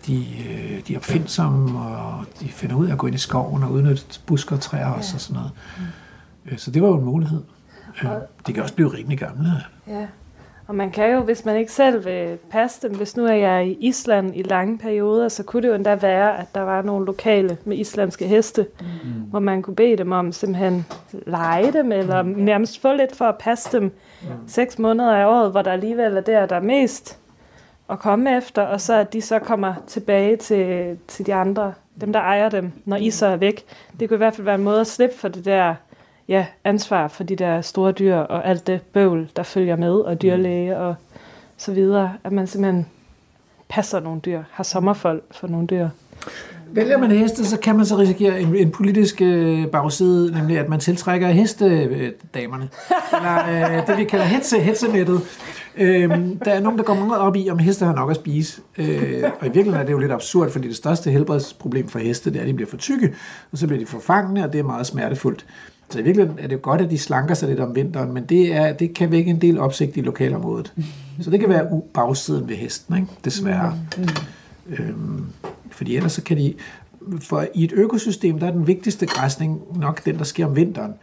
de, 0.06 0.24
de 0.88 0.94
er 0.94 0.98
opfindsomme, 0.98 1.80
og 1.80 2.24
de 2.40 2.48
finder 2.48 2.76
ud 2.76 2.86
af 2.86 2.92
at 2.92 2.98
gå 2.98 3.06
ind 3.06 3.14
i 3.14 3.18
skoven 3.18 3.62
og 3.62 3.72
udnytte 3.72 4.20
busker 4.26 4.56
og 4.56 4.62
træer 4.62 4.86
også, 4.86 5.14
og 5.14 5.20
sådan 5.20 5.34
noget. 5.34 5.50
Mm. 5.78 6.58
Så 6.58 6.70
det 6.70 6.82
var 6.82 6.88
jo 6.88 6.98
en 6.98 7.04
mulighed. 7.04 7.42
Øh, 8.02 8.10
de 8.46 8.52
kan 8.52 8.62
også 8.62 8.74
blive 8.74 8.94
rimelig 8.94 9.18
gamle. 9.18 9.48
Ja. 9.86 10.06
Og 10.68 10.74
man 10.74 10.90
kan 10.90 11.12
jo, 11.12 11.20
hvis 11.20 11.44
man 11.44 11.56
ikke 11.56 11.72
selv 11.72 12.04
vil 12.04 12.38
passe 12.50 12.88
dem, 12.88 12.96
hvis 12.96 13.16
nu 13.16 13.24
er 13.26 13.32
jeg 13.32 13.66
i 13.66 13.76
Island 13.80 14.36
i 14.36 14.42
lange 14.42 14.78
perioder, 14.78 15.28
så 15.28 15.42
kunne 15.42 15.62
det 15.62 15.68
jo 15.68 15.74
endda 15.74 15.94
være, 15.94 16.38
at 16.38 16.46
der 16.54 16.60
var 16.60 16.82
nogle 16.82 17.06
lokale 17.06 17.58
med 17.64 17.76
islandske 17.76 18.26
heste, 18.26 18.66
mm. 18.80 18.86
hvor 19.30 19.38
man 19.38 19.62
kunne 19.62 19.76
bede 19.76 19.96
dem 19.96 20.12
om 20.12 20.32
simpelthen 20.32 20.86
lege 21.26 21.72
dem, 21.72 21.92
eller 21.92 22.22
mm. 22.22 22.28
nærmest 22.28 22.82
få 22.82 22.92
lidt 22.92 23.16
for 23.16 23.24
at 23.24 23.38
passe 23.38 23.78
dem 23.78 23.82
mm. 23.82 24.28
seks 24.46 24.78
måneder 24.78 25.12
af 25.12 25.26
året, 25.26 25.50
hvor 25.50 25.62
der 25.62 25.72
alligevel 25.72 26.16
er 26.16 26.20
der, 26.20 26.46
der 26.46 26.56
er 26.56 26.60
mest 26.60 27.18
at 27.90 27.98
komme 27.98 28.36
efter, 28.36 28.62
og 28.62 28.80
så 28.80 28.94
at 28.94 29.12
de 29.12 29.22
så 29.22 29.38
kommer 29.38 29.74
tilbage 29.86 30.36
til, 30.36 30.96
til 31.08 31.26
de 31.26 31.34
andre, 31.34 31.72
dem 32.00 32.12
der 32.12 32.20
ejer 32.20 32.48
dem, 32.48 32.72
når 32.84 32.96
I 32.96 33.10
så 33.10 33.26
er 33.26 33.36
væk. 33.36 33.64
Det 34.00 34.08
kunne 34.08 34.16
i 34.16 34.18
hvert 34.18 34.34
fald 34.34 34.44
være 34.44 34.54
en 34.54 34.64
måde 34.64 34.80
at 34.80 34.86
slippe 34.86 35.16
for 35.16 35.28
det 35.28 35.44
der 35.44 35.74
ja, 36.28 36.46
ansvar 36.64 37.08
for 37.08 37.24
de 37.24 37.36
der 37.36 37.60
store 37.60 37.92
dyr 37.92 38.16
og 38.16 38.48
alt 38.48 38.66
det 38.66 38.80
bøvl, 38.82 39.30
der 39.36 39.42
følger 39.42 39.76
med, 39.76 39.92
og 39.92 40.22
dyrlæge 40.22 40.76
og 40.76 40.94
så 41.56 41.72
videre, 41.72 42.12
at 42.24 42.32
man 42.32 42.46
simpelthen 42.46 42.86
passer 43.68 44.00
nogle 44.00 44.20
dyr, 44.20 44.42
har 44.50 44.64
sommerfold 44.64 45.22
for 45.30 45.48
nogle 45.48 45.66
dyr. 45.66 45.88
Vælger 46.72 46.98
man 46.98 47.10
heste, 47.10 47.46
så 47.46 47.58
kan 47.58 47.76
man 47.76 47.86
så 47.86 47.98
risikere 47.98 48.40
en, 48.40 48.56
en 48.56 48.70
politisk 48.70 49.22
øh, 49.22 49.66
bagside, 49.66 50.32
nemlig 50.32 50.58
at 50.58 50.68
man 50.68 50.80
tiltrækker 50.80 51.28
hestedamerne. 51.28 52.68
Eller 53.12 53.78
øh, 53.78 53.86
det, 53.86 53.98
vi 53.98 54.04
kalder 54.04 54.24
hetse, 54.24 54.58
hetsenettet. 54.58 55.20
Øh, 55.76 56.10
der 56.44 56.52
er 56.52 56.60
nogen, 56.60 56.78
der 56.78 56.84
går 56.84 56.94
meget 56.94 57.22
op 57.22 57.36
i, 57.36 57.48
om 57.50 57.58
heste 57.58 57.84
har 57.84 57.94
nok 57.94 58.10
at 58.10 58.16
spise. 58.16 58.60
Øh, 58.78 59.22
og 59.40 59.46
i 59.46 59.50
virkeligheden 59.50 59.80
er 59.80 59.84
det 59.84 59.92
jo 59.92 59.98
lidt 59.98 60.12
absurd, 60.12 60.50
fordi 60.50 60.68
det 60.68 60.76
største 60.76 61.10
helbredsproblem 61.10 61.88
for 61.88 61.98
heste, 61.98 62.30
det 62.30 62.36
er, 62.36 62.42
at 62.42 62.48
de 62.48 62.54
bliver 62.54 62.70
for 62.70 62.76
tykke, 62.76 63.14
og 63.52 63.58
så 63.58 63.66
bliver 63.66 63.80
de 63.80 63.86
for 63.86 63.98
fangende, 64.00 64.44
og 64.44 64.52
det 64.52 64.58
er 64.58 64.64
meget 64.64 64.86
smertefuldt. 64.86 65.46
Så 65.90 65.98
i 65.98 66.02
virkeligheden 66.02 66.38
er 66.38 66.46
det 66.46 66.54
jo 66.54 66.60
godt, 66.62 66.80
at 66.80 66.90
de 66.90 66.98
slanker 66.98 67.34
sig 67.34 67.48
lidt 67.48 67.60
om 67.60 67.74
vinteren, 67.74 68.12
men 68.12 68.24
det, 68.24 68.54
er, 68.54 68.72
det 68.72 68.94
kan 68.94 69.10
vække 69.10 69.30
en 69.30 69.40
del 69.40 69.58
opsigt 69.58 69.96
i 69.96 70.00
lokalområdet. 70.00 70.72
Så 71.20 71.30
det 71.30 71.40
kan 71.40 71.48
være 71.48 71.80
bagsiden 71.94 72.48
ved 72.48 72.56
hesten, 72.56 72.96
ikke? 72.96 73.08
desværre. 73.24 73.78
Mm. 73.96 74.08
Øhm, 74.68 75.24
fordi 75.70 75.96
ellers 75.96 76.12
så 76.12 76.22
kan 76.22 76.36
de... 76.36 76.54
For 77.20 77.46
i 77.54 77.64
et 77.64 77.72
økosystem, 77.72 78.38
der 78.38 78.46
er 78.46 78.50
den 78.50 78.66
vigtigste 78.66 79.06
græsning 79.06 79.60
nok 79.76 80.04
den, 80.04 80.18
der 80.18 80.24
sker 80.24 80.46
om 80.46 80.56
vinteren. 80.56 80.94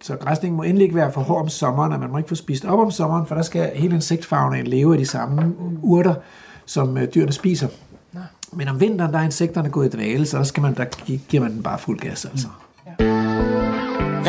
Så 0.00 0.16
græsningen 0.16 0.56
må 0.56 0.62
endelig 0.62 0.84
ikke 0.84 0.96
være 0.96 1.12
for 1.12 1.20
hård 1.20 1.40
om 1.40 1.48
sommeren, 1.48 1.92
og 1.92 2.00
man 2.00 2.10
må 2.10 2.18
ikke 2.18 2.28
få 2.28 2.34
spist 2.34 2.64
op 2.64 2.78
om 2.78 2.90
sommeren, 2.90 3.26
for 3.26 3.34
der 3.34 3.42
skal 3.42 3.70
hele 3.74 3.94
insektfagene 3.94 4.62
leve 4.62 4.92
af 4.92 4.98
de 4.98 5.06
samme 5.06 5.54
urter, 5.82 6.14
som 6.66 6.98
øh, 6.98 7.08
dyrene 7.14 7.32
spiser. 7.32 7.68
Men 8.52 8.68
om 8.68 8.80
vinteren, 8.80 9.12
der 9.12 9.18
er 9.18 9.24
insekterne 9.24 9.70
gået 9.70 9.94
i 9.94 9.96
dvale, 9.96 10.26
så 10.26 10.38
der, 10.38 10.44
skal 10.44 10.62
man, 10.62 10.74
der 10.74 10.84
giver 11.28 11.42
man 11.42 11.52
den 11.52 11.62
bare 11.62 11.78
fuld 11.78 11.98
gas. 11.98 12.24
Altså. 12.24 12.48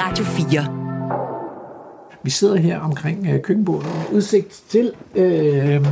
Radio 0.01 0.25
4. 0.25 2.19
Vi 2.23 2.29
sidder 2.29 2.55
her 2.55 2.79
omkring 2.79 3.27
øh, 3.27 3.41
køkkenbordet 3.41 3.85
med 3.85 4.17
udsigt 4.17 4.63
til 4.69 4.91
øh, 5.15 5.85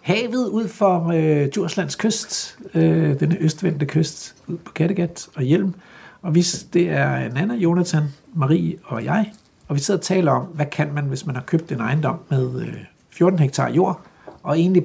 havet 0.00 0.48
ud 0.48 0.68
for 0.68 1.08
øh, 1.08 1.48
Djurslands 1.48 1.94
kyst, 1.96 2.58
øh, 2.74 3.20
denne 3.20 3.36
østvendte 3.40 3.86
kyst, 3.86 4.34
ud 4.46 4.56
på 4.56 4.72
Kattegat 4.72 5.28
og 5.34 5.42
Hjelm. 5.42 5.74
Og 6.22 6.34
vi, 6.34 6.46
det 6.72 6.90
er 6.90 7.32
Nana, 7.32 7.54
Jonathan, 7.54 8.02
Marie 8.34 8.76
og 8.84 9.04
jeg, 9.04 9.32
og 9.68 9.76
vi 9.76 9.80
sidder 9.80 9.98
og 9.98 10.04
taler 10.04 10.32
om, 10.32 10.42
hvad 10.42 10.66
kan 10.66 10.94
man, 10.94 11.04
hvis 11.04 11.26
man 11.26 11.34
har 11.34 11.42
købt 11.42 11.72
en 11.72 11.80
ejendom 11.80 12.18
med 12.28 12.60
øh, 12.60 12.74
14 13.10 13.38
hektar 13.38 13.70
jord, 13.70 14.00
og 14.42 14.58
egentlig, 14.58 14.84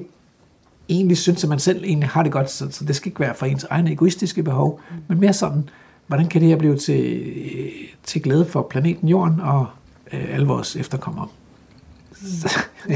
egentlig 0.88 1.18
synes, 1.18 1.44
at 1.44 1.50
man 1.50 1.58
selv 1.58 1.84
egentlig 1.84 2.08
har 2.08 2.22
det 2.22 2.32
godt, 2.32 2.50
så, 2.50 2.70
så 2.70 2.84
det 2.84 2.96
skal 2.96 3.08
ikke 3.08 3.20
være 3.20 3.34
for 3.34 3.46
ens 3.46 3.64
egne 3.64 3.92
egoistiske 3.92 4.42
behov, 4.42 4.80
men 5.08 5.20
mere 5.20 5.32
sådan, 5.32 5.68
hvordan 6.06 6.28
kan 6.28 6.40
det 6.40 6.48
her 6.48 6.56
blive 6.56 6.76
til, 6.76 7.32
til 8.04 8.22
glæde 8.22 8.44
for 8.44 8.62
planeten 8.70 9.08
Jorden 9.08 9.40
og 9.40 9.66
øh, 10.12 10.34
alle 10.34 10.46
vores 10.46 10.76
efterkommere. 10.76 11.28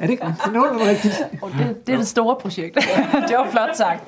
Er 0.00 0.06
det 0.06 0.10
ikke 0.10 0.24
nogenlunde 0.54 0.90
rigtigt? 0.90 1.14
Det, 1.58 1.86
det 1.86 1.92
er 1.92 1.96
det 1.96 2.06
store 2.06 2.36
projekt. 2.40 2.74
det 3.28 3.36
var 3.38 3.48
flot 3.50 3.76
sagt. 3.76 4.02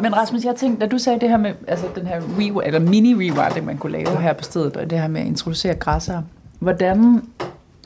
Men 0.00 0.16
Rasmus, 0.16 0.44
jeg 0.44 0.56
tænkte, 0.56 0.80
da 0.86 0.90
du 0.90 0.98
sagde 0.98 1.20
det 1.20 1.28
her 1.28 1.36
med 1.36 1.52
altså 1.66 1.86
den 1.94 2.06
her 2.06 2.20
re- 2.20 2.66
eller 2.66 2.78
mini 2.80 3.14
rewilding, 3.14 3.66
man 3.66 3.78
kunne 3.78 3.92
lave 3.92 4.20
her 4.20 4.32
på 4.32 4.44
stedet, 4.44 4.76
og 4.76 4.90
det 4.90 5.00
her 5.00 5.08
med 5.08 5.20
at 5.20 5.26
introducere 5.26 5.74
græsser, 5.74 6.22
hvordan 6.58 7.22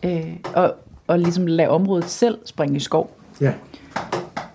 øh, 0.05 0.21
og, 0.55 0.75
og 1.07 1.19
ligesom 1.19 1.47
lade 1.47 1.69
området 1.69 2.05
selv 2.11 2.39
springe 2.45 2.77
i 2.77 2.81
skov, 2.81 3.17
Ja. 3.41 3.53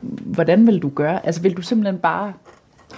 hvordan 0.02 0.68
vil 0.68 0.80
du 0.80 0.90
gøre? 0.90 1.26
Altså 1.26 1.42
vil 1.42 1.58
du 1.58 1.62
simpelthen 1.62 1.98
bare 1.98 2.34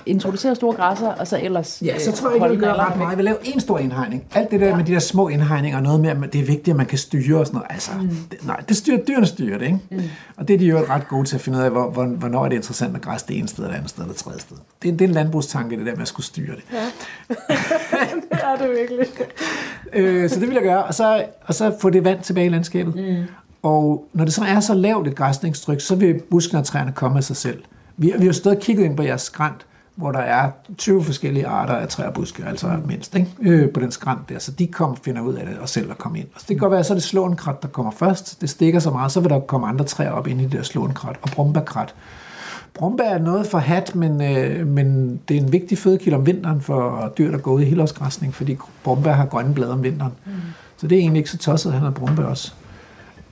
introducere 0.06 0.56
store 0.56 0.76
græsser, 0.76 1.08
og 1.08 1.28
så 1.28 1.40
ellers 1.44 1.82
Ja, 1.86 2.00
så 2.00 2.10
øh, 2.10 2.16
tror 2.16 2.30
jeg 2.30 2.36
ikke, 2.36 2.44
jeg 2.44 2.52
vil 2.52 2.60
gøre 2.60 2.76
ret 2.76 2.98
meget. 2.98 3.10
Jeg 3.10 3.18
vil 3.18 3.26
lave 3.26 3.38
en 3.44 3.60
stor 3.60 3.80
indhegning. 3.80 4.24
Alt 4.36 4.52
det 4.52 4.60
der 4.60 4.68
ja. 4.68 4.76
med 4.76 4.84
de 4.86 4.92
der 4.92 5.00
små 5.00 5.28
indhegninger, 5.28 5.78
og 5.78 5.84
noget 5.84 6.00
med, 6.00 6.10
at 6.10 6.34
det 6.34 6.42
er 6.42 6.46
vigtigt, 6.46 6.68
at 6.68 6.76
man 6.76 6.86
kan 6.86 6.98
styre 6.98 7.40
og 7.40 7.46
sådan 7.46 7.58
noget. 7.58 7.72
Altså, 7.72 7.92
mm. 8.02 8.10
det, 8.32 8.46
nej, 8.46 8.64
det 8.70 8.78
styrer 8.78 8.98
dyrene 9.08 9.26
styrer 9.26 9.58
det, 9.58 9.66
ikke? 9.66 9.80
Mm. 9.92 10.02
Og 10.38 10.48
det 10.48 10.54
er 10.54 10.58
de 10.58 10.66
jo 10.66 10.80
ret 10.90 11.08
gode 11.08 11.26
til 11.28 11.36
at 11.36 11.42
finde 11.42 11.58
ud 11.58 11.64
af, 11.64 11.72
hvor, 11.72 11.90
hvor, 11.90 12.06
hvornår 12.06 12.46
er 12.46 12.50
det 12.50 12.56
interessant 12.56 12.96
at 12.96 13.02
græsse 13.02 13.28
det 13.28 13.38
ene 13.38 13.48
sted, 13.48 13.64
eller 13.64 13.78
andet 13.78 13.90
sted, 13.90 14.04
eller 14.04 14.16
tredje 14.16 14.40
sted. 14.40 14.58
Det 14.82 14.88
er, 14.88 14.92
det 14.92 15.02
er 15.02 15.08
en 15.08 15.14
landbrugstanke, 15.14 15.78
det 15.78 15.86
der 15.86 15.94
med 15.94 16.02
at 16.02 16.08
skulle 16.08 16.26
styre 16.26 16.56
det. 16.56 16.64
Ja. 16.74 16.86
det 18.32 18.40
er 18.44 18.58
det 18.58 18.70
virkelig. 18.70 19.08
øh, 19.94 20.30
så 20.30 20.40
det 20.40 20.48
vil 20.48 20.54
jeg 20.54 20.64
gøre, 20.64 20.84
og 20.84 20.94
så, 20.94 21.26
og 21.46 21.54
så 21.54 21.76
få 21.82 21.90
det 21.90 22.04
vand 22.04 22.22
tilbage 22.22 22.46
i 22.46 22.50
landskabet. 22.50 22.96
Mm. 22.96 23.24
Og 23.64 24.08
når 24.14 24.26
det 24.26 24.34
så 24.34 24.44
er 24.44 24.60
så 24.60 24.74
lavt 24.74 25.08
et 25.08 25.16
græsningstryk, 25.16 25.82
så 25.82 25.96
vil 25.96 26.22
buskene 26.30 26.60
og 26.60 26.66
træerne 26.66 26.92
komme 26.92 27.18
af 27.18 27.24
sig 27.24 27.36
selv. 27.36 27.64
Vi, 27.98 28.14
vi 28.20 28.26
har 28.26 28.42
jo 28.46 28.52
og 28.52 28.58
kigget 28.60 28.84
ind 28.84 28.98
på 28.98 29.04
jeres 29.04 29.22
skrant, 29.22 29.66
hvor 30.00 30.12
der 30.12 30.20
er 30.20 30.52
20 30.78 31.04
forskellige 31.04 31.48
arter 31.48 31.74
af 31.74 31.88
træer 31.88 32.08
og 32.08 32.14
buske, 32.14 32.44
altså 32.48 32.68
mindst, 32.86 33.16
ikke? 33.16 33.30
Øh, 33.42 33.70
på 33.70 33.80
den 33.80 33.92
skrant 33.92 34.30
der. 34.30 34.40
Så 34.40 34.52
de 34.52 34.68
kommer 34.68 34.98
finder 35.04 35.22
ud 35.22 35.34
af 35.34 35.46
det 35.46 35.58
og 35.58 35.70
selv 35.70 35.92
at 35.92 35.98
komme 35.98 36.20
ind. 36.20 36.28
Så 36.38 36.46
det 36.48 36.48
kan 36.48 36.58
godt 36.58 36.72
være, 36.72 36.84
så 36.84 36.94
er 36.94 36.96
det 36.96 37.04
slåenkrat, 37.04 37.62
der 37.62 37.68
kommer 37.68 37.92
først. 37.92 38.42
Det 38.42 38.50
stikker 38.50 38.80
så 38.80 38.92
meget, 38.92 39.12
så 39.12 39.20
vil 39.20 39.30
der 39.30 39.40
komme 39.40 39.68
andre 39.68 39.86
træer 39.86 40.12
op 40.12 40.28
ind 40.28 40.42
i 40.42 40.44
det 40.44 40.52
der 40.52 40.64
slåenkrat 40.64 41.16
og 41.22 41.30
brumbærkrat. 41.30 41.96
Brumbær 42.74 43.04
er 43.04 43.20
noget 43.20 43.48
for 43.48 43.58
hat, 43.58 43.96
men, 43.96 44.22
øh, 44.22 44.68
men 44.68 45.20
det 45.28 45.38
er 45.38 45.42
en 45.42 45.52
vigtig 45.52 45.78
fødekilde 45.78 46.18
om 46.18 46.26
vinteren 46.26 46.62
for 46.62 47.14
dyr, 47.18 47.32
der 47.32 47.38
går 47.38 47.52
ud 47.52 47.62
i 47.62 47.66
helårsgræsning, 47.66 48.34
fordi 48.34 48.58
brumbær 48.84 49.12
har 49.12 49.26
grønne 49.26 49.54
blade 49.54 49.72
om 49.72 49.84
vinteren. 49.84 50.14
Mm. 50.26 50.32
Så 50.78 50.88
det 50.88 50.96
er 50.96 51.00
egentlig 51.00 51.20
ikke 51.20 51.30
så 51.30 51.38
tosset, 51.38 51.70
at 51.70 51.74
han 51.74 51.84
har 51.84 51.92
brumbær 51.92 52.24
også. 52.24 52.54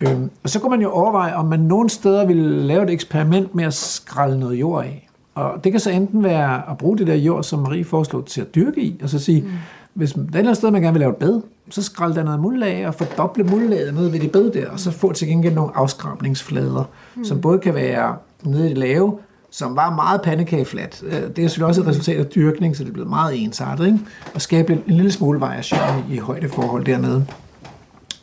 Øhm, 0.01 0.29
og 0.43 0.49
så 0.49 0.59
kunne 0.59 0.69
man 0.69 0.81
jo 0.81 0.91
overveje, 0.91 1.35
om 1.35 1.45
man 1.45 1.59
nogle 1.59 1.89
steder 1.89 2.25
ville 2.25 2.63
lave 2.63 2.83
et 2.83 2.89
eksperiment 2.89 3.55
med 3.55 3.63
at 3.63 3.73
skralde 3.73 4.39
noget 4.39 4.59
jord 4.59 4.85
af. 4.85 5.06
Og 5.37 5.63
det 5.63 5.71
kan 5.71 5.79
så 5.81 5.91
enten 5.91 6.23
være 6.23 6.69
at 6.69 6.77
bruge 6.77 6.97
det 6.97 7.07
der 7.07 7.15
jord, 7.15 7.43
som 7.43 7.59
Marie 7.59 7.85
foreslog, 7.85 8.25
til 8.25 8.41
at 8.41 8.55
dyrke 8.55 8.81
i, 8.81 8.99
og 9.03 9.09
så 9.09 9.19
sige, 9.19 9.41
mm. 9.41 9.47
hvis 9.93 10.11
der 10.13 10.19
er 10.19 10.23
et 10.23 10.27
eller 10.27 10.39
andet 10.39 10.57
sted, 10.57 10.71
man 10.71 10.81
gerne 10.81 10.93
vil 10.93 10.99
lave 10.99 11.11
et 11.11 11.17
bed, 11.17 11.41
så 11.69 11.81
skrald 11.81 12.13
der 12.13 12.23
noget 12.23 12.39
muld 12.39 12.63
af 12.63 12.87
og 12.87 12.95
fordoble 12.95 13.43
muldlaget 13.43 13.93
nede 13.93 14.11
ved 14.11 14.19
det 14.19 14.31
bed 14.31 14.51
der, 14.51 14.69
og 14.69 14.79
så 14.79 14.91
få 14.91 15.13
til 15.13 15.27
gengæld 15.27 15.53
nogle 15.53 15.71
afskrabningsflader, 15.75 16.89
mm. 17.15 17.25
som 17.25 17.41
både 17.41 17.59
kan 17.59 17.75
være 17.75 18.15
nede 18.43 18.65
i 18.65 18.69
det 18.69 18.77
lave, 18.77 19.17
som 19.51 19.75
var 19.75 19.95
meget 19.95 20.21
pandekagefladt. 20.21 21.03
Øh, 21.05 21.13
Det 21.13 21.19
er 21.19 21.47
selvfølgelig 21.47 21.67
også 21.67 21.81
et 21.81 21.87
resultat 21.87 22.19
af 22.19 22.25
dyrkning, 22.25 22.77
så 22.77 22.83
det 22.83 22.89
er 22.89 22.93
blevet 22.93 23.09
meget 23.09 23.43
ensartet, 23.43 23.85
ikke? 23.85 23.99
og 24.33 24.41
skabe 24.41 24.73
en 24.73 24.83
lille 24.87 25.11
smule 25.11 25.41
variation 25.41 25.79
i, 26.09 26.13
i 26.13 26.17
højdeforhold 26.17 26.85
dernede. 26.85 27.25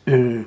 Øh, 0.07 0.41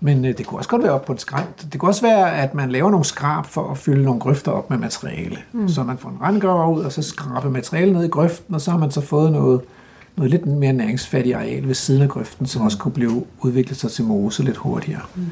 men 0.00 0.24
øh, 0.24 0.38
det 0.38 0.46
kunne 0.46 0.58
også 0.60 0.70
godt 0.70 0.82
være 0.82 0.92
op 0.92 1.04
på 1.04 1.12
en 1.12 1.18
skrænt. 1.18 1.66
Det 1.72 1.80
kunne 1.80 1.90
også 1.90 2.02
være, 2.02 2.36
at 2.36 2.54
man 2.54 2.70
laver 2.70 2.90
nogle 2.90 3.04
skrab 3.04 3.46
for 3.46 3.70
at 3.70 3.78
fylde 3.78 4.02
nogle 4.02 4.20
grøfter 4.20 4.52
op 4.52 4.70
med 4.70 4.78
materiale. 4.78 5.38
Mm. 5.52 5.68
Så 5.68 5.82
man 5.82 5.98
får 5.98 6.08
en 6.08 6.18
randgraver 6.22 6.70
ud, 6.70 6.84
og 6.84 6.92
så 6.92 7.02
skraber 7.02 7.50
materiale 7.50 7.92
ned 7.92 8.04
i 8.04 8.08
grøften, 8.08 8.54
og 8.54 8.60
så 8.60 8.70
har 8.70 8.78
man 8.78 8.90
så 8.90 9.00
fået 9.00 9.32
noget, 9.32 9.60
noget 10.16 10.30
lidt 10.30 10.46
mere 10.46 10.72
næringsfattigt 10.72 11.36
areal 11.36 11.66
ved 11.66 11.74
siden 11.74 12.02
af 12.02 12.08
grøften, 12.08 12.46
som 12.46 12.60
mm. 12.60 12.66
også 12.66 12.78
kunne 12.78 12.92
blive 12.92 13.26
udviklet 13.40 13.78
sig 13.78 13.90
til 13.90 14.04
mose 14.04 14.42
lidt 14.42 14.56
hurtigere. 14.56 15.02
Mm. 15.14 15.26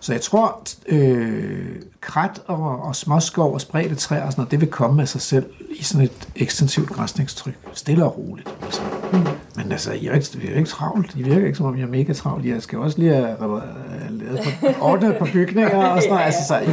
Så 0.00 0.12
jeg 0.12 0.20
tror, 0.20 0.60
øh, 0.88 1.66
krat 2.00 2.42
og, 2.46 2.82
og 2.82 2.96
småskov 2.96 3.54
og 3.54 3.60
spredte 3.60 3.94
træer 3.94 4.26
og 4.26 4.32
sådan 4.32 4.40
noget, 4.40 4.50
det 4.50 4.60
vil 4.60 4.68
komme 4.68 5.02
af 5.02 5.08
sig 5.08 5.20
selv 5.20 5.46
i 5.70 5.82
sådan 5.82 6.04
et 6.04 6.28
ekstensivt 6.36 6.90
græsningstryk. 6.90 7.54
Stille 7.72 8.04
og 8.04 8.18
roligt. 8.18 8.56
Altså. 8.62 8.82
Mm. 8.82 8.95
Men 9.56 9.72
altså, 9.72 9.92
I 9.92 10.06
er, 10.06 10.14
ikke, 10.14 10.26
I 10.42 10.52
er 10.52 10.56
ikke 10.56 10.68
travlt. 10.68 11.14
I 11.16 11.22
virker 11.22 11.46
ikke, 11.46 11.58
som 11.58 11.66
om 11.66 11.76
I 11.76 11.82
er 11.82 11.86
mega 11.86 12.12
travlt. 12.12 12.46
Jeg 12.46 12.62
skal 12.62 12.78
også 12.78 12.98
lige 12.98 13.14
have 13.14 13.26
lavet 14.10 14.40
på, 14.60 14.66
ordnet 14.80 15.16
på 15.16 15.26
bygninger 15.32 15.76
og 15.76 16.02
sådan 16.02 16.12
noget. 16.14 16.24
Altså, 16.24 16.46
så 16.48 16.58
I, 16.58 16.68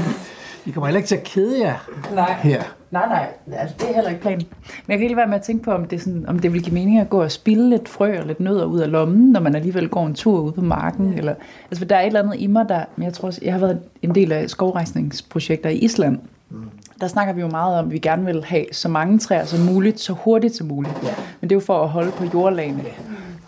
I 0.69 0.71
kommer 0.71 0.87
heller 0.87 0.97
ikke 0.97 1.07
til 1.07 1.15
at 1.15 1.23
kede 1.23 1.61
jer 1.61 1.89
Nej. 2.15 2.33
her. 2.33 2.63
Nej, 2.91 3.07
nej, 3.07 3.27
altså, 3.59 3.75
det 3.79 3.89
er 3.89 3.93
heller 3.93 4.09
ikke 4.09 4.21
planen. 4.21 4.47
Men 4.87 4.91
jeg 4.91 4.97
kan 4.97 5.03
ikke 5.03 5.07
lade 5.07 5.17
være 5.17 5.27
med 5.27 5.35
at 5.35 5.41
tænke 5.41 5.63
på, 5.63 5.71
om 5.71 5.85
det, 5.85 6.01
sådan, 6.01 6.25
om 6.27 6.39
det 6.39 6.53
vil 6.53 6.63
give 6.63 6.73
mening 6.73 6.99
at 6.99 7.09
gå 7.09 7.21
og 7.21 7.31
spille 7.31 7.69
lidt 7.69 7.89
frø 7.89 8.19
og 8.19 8.25
lidt 8.25 8.39
nødder 8.39 8.65
ud 8.65 8.79
af 8.79 8.91
lommen, 8.91 9.31
når 9.31 9.39
man 9.39 9.55
alligevel 9.55 9.89
går 9.89 10.05
en 10.05 10.13
tur 10.13 10.39
ude 10.39 10.51
på 10.51 10.61
marken. 10.61 11.11
Ja. 11.11 11.17
Eller, 11.17 11.33
altså, 11.71 11.79
for 11.79 11.85
der 11.85 11.95
er 11.95 12.01
et 12.01 12.07
eller 12.07 12.23
andet 12.23 12.35
i 12.39 12.47
mig, 12.47 12.65
der... 12.69 12.83
Men 12.95 13.05
jeg 13.05 13.13
tror 13.13 13.27
også, 13.27 13.39
jeg 13.43 13.53
har 13.53 13.59
været 13.59 13.79
en 14.01 14.15
del 14.15 14.31
af 14.31 14.49
skovrejsningsprojekter 14.49 15.69
i 15.69 15.77
Island. 15.77 16.19
Mm. 16.49 16.57
Der 17.03 17.09
snakker 17.09 17.33
vi 17.33 17.41
jo 17.41 17.47
meget 17.47 17.79
om, 17.79 17.85
at 17.85 17.91
vi 17.91 17.97
gerne 17.97 18.25
vil 18.25 18.43
have 18.43 18.65
så 18.71 18.89
mange 18.89 19.19
træer 19.19 19.45
som 19.45 19.59
muligt, 19.59 19.99
så 19.99 20.13
hurtigt 20.13 20.55
som 20.55 20.67
muligt. 20.67 20.93
Ja. 21.03 21.13
Men 21.41 21.49
det 21.49 21.55
er 21.55 21.55
jo 21.55 21.65
for 21.65 21.83
at 21.83 21.89
holde 21.89 22.11
på 22.11 22.23
jordlagene, 22.33 22.83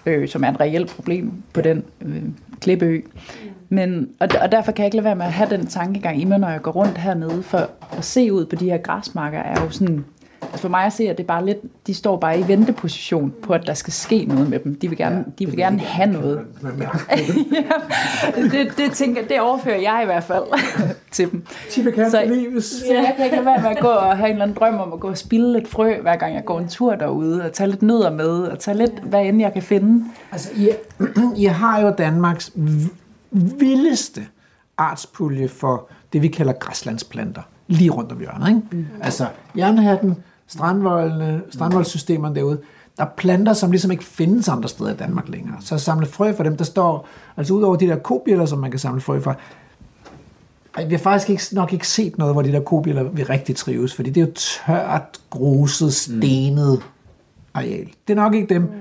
øh, 0.06 0.28
som 0.28 0.44
er 0.44 0.52
et 0.52 0.60
reelt 0.60 0.90
problem 0.90 1.32
på 1.54 1.62
den 1.62 1.84
øh, 2.02 2.24
klippeø. 2.62 3.02
Men, 3.70 4.10
og, 4.20 4.28
og 4.42 4.52
derfor 4.52 4.72
kan 4.72 4.84
jeg 4.84 4.88
ikke 4.88 4.96
lade 4.96 5.06
være 5.06 5.16
med 5.16 5.26
at 5.26 5.32
have 5.32 5.50
den 5.50 5.68
tankegang 5.68 6.22
i 6.22 6.26
mig, 6.26 6.40
når 6.40 6.50
jeg 6.50 6.62
går 6.62 6.72
rundt 6.72 6.98
hernede, 6.98 7.44
for 7.44 7.70
at 7.98 8.06
se 8.06 8.34
ud 8.34 8.46
på 8.46 8.56
de 8.56 8.70
her 8.70 8.78
græsmarker 8.78 9.40
er 9.40 9.62
jo 9.64 9.70
sådan... 9.70 10.06
Altså 10.56 10.62
for 10.62 10.70
mig 10.70 10.84
at 10.86 10.94
se, 10.94 11.04
at 11.10 11.18
det 11.18 11.28
bare 11.28 11.46
lidt, 11.46 11.58
de 11.88 11.94
står 11.94 12.18
bare 12.18 12.40
i 12.40 12.48
venteposition 12.48 13.34
på, 13.44 13.54
at 13.54 13.68
der 13.68 13.74
skal 13.74 13.94
ske 13.94 14.26
noget 14.26 14.50
med 14.50 14.60
dem. 14.60 14.76
De 14.80 14.90
vil 14.90 14.98
gerne, 14.98 15.26
de 15.40 15.46
vil 15.46 15.58
gerne 15.58 15.80
have 15.80 16.12
noget. 16.12 16.40
ja, 17.54 18.42
det, 18.42 18.74
det, 18.78 18.92
tænker, 18.92 19.22
det 19.28 19.40
overfører 19.42 19.78
jeg 19.82 20.00
i 20.04 20.06
hvert 20.06 20.24
fald 20.24 20.44
til 21.12 21.32
dem. 21.32 21.44
De 21.76 21.82
vil 21.84 21.94
gerne 21.94 22.12
Så- 22.12 22.24
belives. 22.28 22.66
Så 22.66 22.94
jeg 22.94 23.14
kan 23.16 23.26
ikke 23.26 23.36
lade 23.38 23.46
være 23.46 23.62
med 23.62 23.70
at 23.70 23.80
gå 23.80 23.88
og 23.88 24.18
have 24.18 24.26
en 24.28 24.32
eller 24.32 24.44
anden 24.44 24.58
drøm 24.60 24.74
om 24.80 24.94
at 24.94 25.00
gå 25.00 25.10
og 25.10 25.18
spille 25.18 25.54
lidt 25.54 25.68
frø, 25.68 26.02
hver 26.02 26.16
gang 26.16 26.36
jeg 26.36 26.46
går 26.46 26.60
en 26.60 26.68
tur 26.68 26.96
derude, 26.96 27.44
og 27.46 27.54
tage 27.54 27.70
lidt 27.70 27.82
nødder 27.82 28.12
med, 28.12 28.28
og 28.42 28.60
tage 28.60 28.78
lidt, 28.78 29.00
hvad 29.04 29.26
end 29.26 29.40
jeg 29.42 29.54
kan 29.54 29.62
finde. 29.64 30.06
Altså, 30.32 30.50
I, 30.58 30.70
I 31.44 31.46
har 31.46 31.82
jo 31.82 31.90
Danmarks 31.98 32.52
vildeste 33.32 34.22
artspulje 34.78 35.48
for 35.48 35.88
det, 36.14 36.22
vi 36.22 36.28
kalder 36.28 36.54
græslandsplanter, 36.54 37.42
lige 37.68 37.90
rundt 37.90 38.12
om 38.12 38.20
hjørnet. 38.20 38.48
Ikke? 38.48 38.62
Mm. 38.72 38.86
Altså, 39.02 39.26
jernhatten, 39.58 40.16
strandvoldene, 40.48 41.42
strandvoldsystemerne 41.50 42.36
derude, 42.36 42.60
der 42.98 43.04
er 43.04 43.10
planter, 43.18 43.54
som 43.54 43.72
ligesom 43.72 43.92
ikke 43.92 44.04
findes 44.04 44.48
andre 44.48 44.70
steder 44.70 44.94
i 44.94 44.98
Danmark 44.98 45.30
længere. 45.30 45.56
Så 45.60 45.76
at 45.76 45.82
samle 45.82 46.06
frø 46.06 46.34
for 46.34 46.44
dem, 46.44 46.58
der 46.58 46.64
står, 46.64 47.08
altså 47.38 47.54
udover 47.54 47.76
de 47.76 47.88
der 47.88 47.96
kobjæller, 47.96 48.46
som 48.46 48.60
man 48.60 48.72
kan 48.72 48.80
samle 48.80 49.02
frø 49.02 49.20
fra, 49.20 49.36
vi 50.88 50.94
har 50.94 50.98
faktisk 50.98 51.30
ikke, 51.30 51.44
nok 51.52 51.74
ikke 51.74 51.88
set 51.88 52.18
noget, 52.18 52.36
hvor 52.36 52.42
de 52.42 52.52
der 52.52 52.60
kobjæller 52.60 53.04
vil 53.04 53.26
rigtig 53.26 53.56
trives, 53.56 53.96
fordi 53.96 54.10
det 54.10 54.22
er 54.22 54.26
jo 54.26 54.34
tørt, 54.34 55.20
gruset, 55.30 55.94
stenet 55.94 56.82
areal. 57.54 57.88
Det 58.08 58.18
er 58.18 58.22
nok 58.22 58.34
ikke 58.34 58.54
dem. 58.54 58.72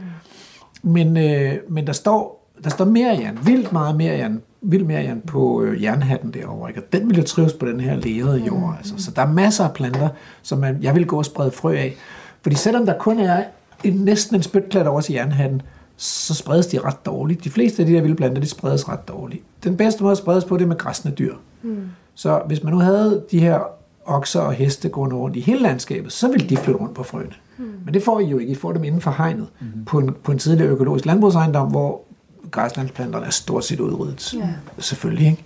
Men, 0.82 1.16
øh, 1.16 1.54
men 1.68 1.86
der 1.86 1.92
står, 1.92 2.48
der 2.64 2.70
står 2.70 2.84
mere 2.84 3.18
jern, 3.18 3.38
vildt 3.46 3.72
meget 3.72 3.96
mere 3.96 4.14
jern, 4.16 4.42
vildt 4.64 4.86
mere 4.86 5.02
jern 5.02 5.20
på 5.20 5.62
øh, 5.62 5.82
jernhatten 5.82 6.30
derovre. 6.30 6.70
Ikke? 6.70 6.80
Og 6.80 6.92
den 6.92 7.08
vil 7.08 7.16
jo 7.16 7.22
trives 7.22 7.52
på 7.52 7.66
den 7.66 7.80
her 7.80 7.96
lerede 7.96 8.38
jord. 8.38 8.74
Altså. 8.78 8.94
Så 8.98 9.10
der 9.10 9.22
er 9.22 9.32
masser 9.32 9.64
af 9.64 9.74
planter, 9.74 10.08
som 10.42 10.58
man, 10.58 10.78
jeg 10.82 10.94
vil 10.94 11.06
gå 11.06 11.18
og 11.18 11.24
sprede 11.24 11.50
frø 11.50 11.76
af. 11.76 11.94
Fordi 12.42 12.56
selvom 12.56 12.86
der 12.86 12.98
kun 12.98 13.18
er 13.18 13.44
en, 13.84 13.92
næsten 13.94 14.36
en 14.36 14.42
spytklat 14.42 14.86
over 14.86 15.00
til 15.00 15.14
jernhatten, 15.14 15.62
så 15.96 16.34
spredes 16.34 16.66
de 16.66 16.78
ret 16.78 17.06
dårligt. 17.06 17.44
De 17.44 17.50
fleste 17.50 17.82
af 17.82 17.86
de 17.86 17.94
der 17.94 18.00
vilde 18.00 18.16
planter, 18.16 18.40
de 18.40 18.48
spredes 18.48 18.88
ret 18.88 19.08
dårligt. 19.08 19.42
Den 19.64 19.76
bedste 19.76 20.02
måde 20.02 20.12
at 20.12 20.18
spredes 20.18 20.44
på, 20.44 20.56
det 20.56 20.62
er 20.62 20.68
med 20.68 20.78
græsne 20.78 21.10
dyr. 21.10 21.34
Mm. 21.62 21.76
Så 22.14 22.42
hvis 22.46 22.62
man 22.62 22.72
nu 22.72 22.78
havde 22.78 23.24
de 23.30 23.40
her 23.40 23.60
okser 24.06 24.40
og 24.40 24.52
heste 24.52 24.88
gående 24.88 25.16
rundt 25.16 25.36
i 25.36 25.40
hele 25.40 25.62
landskabet, 25.62 26.12
så 26.12 26.28
ville 26.28 26.48
de 26.48 26.56
flytte 26.56 26.80
rundt 26.80 26.94
på 26.94 27.02
frøene. 27.02 27.32
Mm. 27.58 27.64
Men 27.84 27.94
det 27.94 28.02
får 28.02 28.20
I 28.20 28.24
jo 28.24 28.38
ikke. 28.38 28.52
I 28.52 28.54
får 28.54 28.72
dem 28.72 28.84
inden 28.84 29.00
for 29.00 29.14
hegnet 29.18 29.46
mm. 29.60 29.84
på, 29.84 29.98
en, 29.98 30.14
på 30.22 30.32
en 30.32 30.38
tidligere 30.38 30.70
økologisk 30.70 31.06
landbrugsejendom, 31.06 31.70
hvor 31.70 32.02
græslandsplanterne 32.54 33.26
er 33.26 33.30
stort 33.30 33.64
set 33.64 33.80
udryddet. 33.80 34.34
Ja. 34.34 34.48
Selvfølgelig, 34.78 35.26
ikke? 35.26 35.44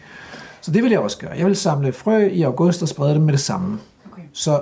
Så 0.61 0.71
det 0.71 0.83
vil 0.83 0.91
jeg 0.91 1.01
også 1.01 1.19
gøre. 1.19 1.31
Jeg 1.31 1.47
vil 1.47 1.57
samle 1.57 1.93
frø 1.93 2.27
i 2.27 2.43
august 2.43 2.83
og 2.83 2.89
sprede 2.89 3.15
dem 3.15 3.23
med 3.23 3.33
det 3.33 3.41
samme. 3.41 3.79
Okay. 4.13 4.23
Så, 4.33 4.61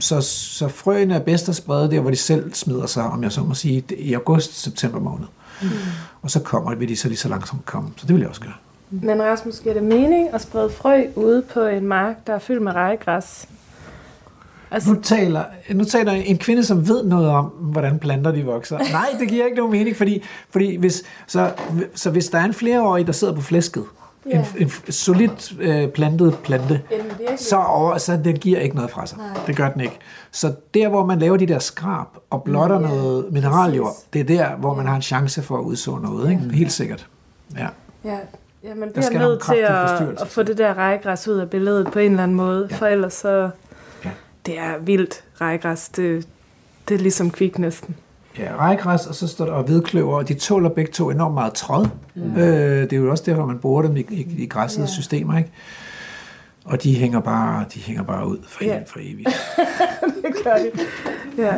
så, 0.00 0.20
så 0.20 0.68
frøene 0.68 1.14
er 1.14 1.18
bedst 1.18 1.48
at 1.48 1.56
sprede 1.56 1.90
der, 1.90 2.00
hvor 2.00 2.10
de 2.10 2.16
selv 2.16 2.54
smider 2.54 2.86
sig, 2.86 3.04
om 3.04 3.22
jeg 3.22 3.32
så 3.32 3.40
må 3.40 3.54
sige, 3.54 3.84
i 3.98 4.14
august-september 4.14 5.00
måned. 5.00 5.26
Mm. 5.62 5.68
Og 6.22 6.30
så 6.30 6.40
kommer 6.40 6.74
vil 6.74 6.88
de 6.88 6.96
så 6.96 7.08
lige 7.08 7.18
så 7.18 7.28
langsomt 7.28 7.64
komme. 7.64 7.90
Så 7.96 8.06
det 8.06 8.14
vil 8.14 8.20
jeg 8.20 8.28
også 8.28 8.40
gøre. 8.40 8.54
Men 8.90 9.22
Rasmus, 9.22 9.60
giver 9.60 9.74
det 9.74 9.82
mening 9.82 10.34
at 10.34 10.42
sprede 10.42 10.70
frø 10.70 11.04
ude 11.14 11.42
på 11.42 11.60
en 11.60 11.86
mark, 11.86 12.26
der 12.26 12.34
er 12.34 12.38
fyldt 12.38 12.62
med 12.62 12.72
rejegræs? 12.72 13.48
Altså, 14.74 14.92
Nu 14.92 15.00
taler, 15.00 15.44
nu 15.70 15.84
taler 15.84 16.12
en 16.12 16.38
kvinde, 16.38 16.64
som 16.64 16.88
ved 16.88 17.04
noget 17.04 17.28
om, 17.28 17.44
hvordan 17.44 17.98
planter 17.98 18.32
de 18.32 18.44
vokser. 18.44 18.78
Nej, 18.78 19.06
det 19.20 19.28
giver 19.28 19.44
ikke 19.44 19.56
nogen 19.56 19.72
mening, 19.72 19.96
fordi, 19.96 20.22
fordi 20.50 20.76
hvis, 20.76 21.02
så, 21.26 21.50
så 21.94 22.10
hvis 22.10 22.28
der 22.28 22.38
er 22.38 22.44
en 22.44 22.54
flereårig, 22.54 23.06
der 23.06 23.12
sidder 23.12 23.34
på 23.34 23.40
flæsket, 23.40 23.84
Ja. 24.30 24.38
en, 24.38 24.44
en 24.58 24.92
solidt 24.92 25.52
øh, 25.60 25.88
plantet 25.88 26.38
plante, 26.44 26.80
så, 27.36 27.56
over, 27.56 27.98
så 27.98 28.20
den 28.24 28.36
giver 28.36 28.58
ikke 28.60 28.76
noget 28.76 28.90
fra 28.90 29.06
sig. 29.06 29.18
Nej. 29.18 29.26
Det 29.46 29.56
gør 29.56 29.68
den 29.68 29.80
ikke. 29.80 29.98
Så 30.32 30.52
der, 30.74 30.88
hvor 30.88 31.06
man 31.06 31.18
laver 31.18 31.36
de 31.36 31.46
der 31.46 31.58
skrab 31.58 32.06
og 32.30 32.42
blotter 32.42 32.80
Ja, 32.80 32.86
noget 32.88 33.32
mineraljord, 33.32 33.86
præcis. 33.86 34.08
det 34.12 34.20
er 34.20 34.24
der, 34.24 34.56
hvor 34.56 34.74
man 34.74 34.86
har 34.86 34.96
en 34.96 35.02
chance 35.02 35.42
for 35.42 35.58
at 35.58 35.62
udså 35.62 35.98
noget. 36.02 36.30
Ikke? 36.30 36.42
Helt 36.52 36.72
sikkert. 36.72 37.06
Ja. 37.58 37.66
ja, 38.04 38.18
ja, 38.64 38.74
man 38.74 38.90
bliver 38.94 39.18
nødt 39.18 39.42
til 39.42 39.54
at, 39.54 40.20
at 40.20 40.28
få 40.28 40.42
det 40.42 40.58
der 40.58 40.74
rejegræs 40.74 41.28
ud 41.28 41.36
af 41.38 41.50
billedet 41.50 41.92
på 41.92 41.98
en 41.98 42.10
eller 42.10 42.22
anden 42.22 42.36
måde, 42.36 42.68
ja. 42.70 42.76
for 42.76 42.86
ellers 42.86 43.14
så... 43.14 43.50
Ja. 44.48 44.52
Det 44.52 44.58
er 44.60 44.78
vildt 44.78 45.24
rejegræs. 45.40 45.88
Det, 45.88 46.26
det 46.88 46.94
er 46.94 46.98
ligesom 46.98 47.30
kvik 47.30 47.58
næsten. 47.58 47.94
Ja, 48.38 48.56
rejgræs, 48.56 49.06
og 49.06 49.14
så 49.14 49.28
står 49.28 49.44
der 49.44 49.52
og 49.52 49.62
hvidkløver, 49.64 50.16
og 50.16 50.28
de 50.28 50.34
tåler 50.34 50.68
begge 50.68 50.92
to 50.92 51.10
enormt 51.10 51.34
meget 51.34 51.52
tråd. 51.54 51.88
Mm. 52.14 52.36
Øh, 52.36 52.82
det 52.82 52.92
er 52.92 52.96
jo 52.96 53.10
også 53.10 53.24
derfor, 53.26 53.46
man 53.46 53.58
bruger 53.58 53.82
dem 53.82 53.96
i, 53.96 54.00
i, 54.10 54.26
i 54.38 54.46
græssede 54.46 54.84
Ja. 54.86 54.90
systemer, 54.92 55.38
ikke? 55.38 55.50
Og 56.64 56.82
de 56.82 56.94
hænger 56.94 57.20
bare, 57.20 57.64
de 57.74 57.80
hænger 57.80 58.02
bare 58.02 58.28
ud 58.28 58.38
for, 58.48 58.64
Ja. 58.64 58.74
ja. 58.74 58.80
for 58.86 58.98
evigt. 59.02 59.28
Det 60.24 60.44
gør 60.44 60.54
det. 60.56 60.80
Ja. 61.38 61.52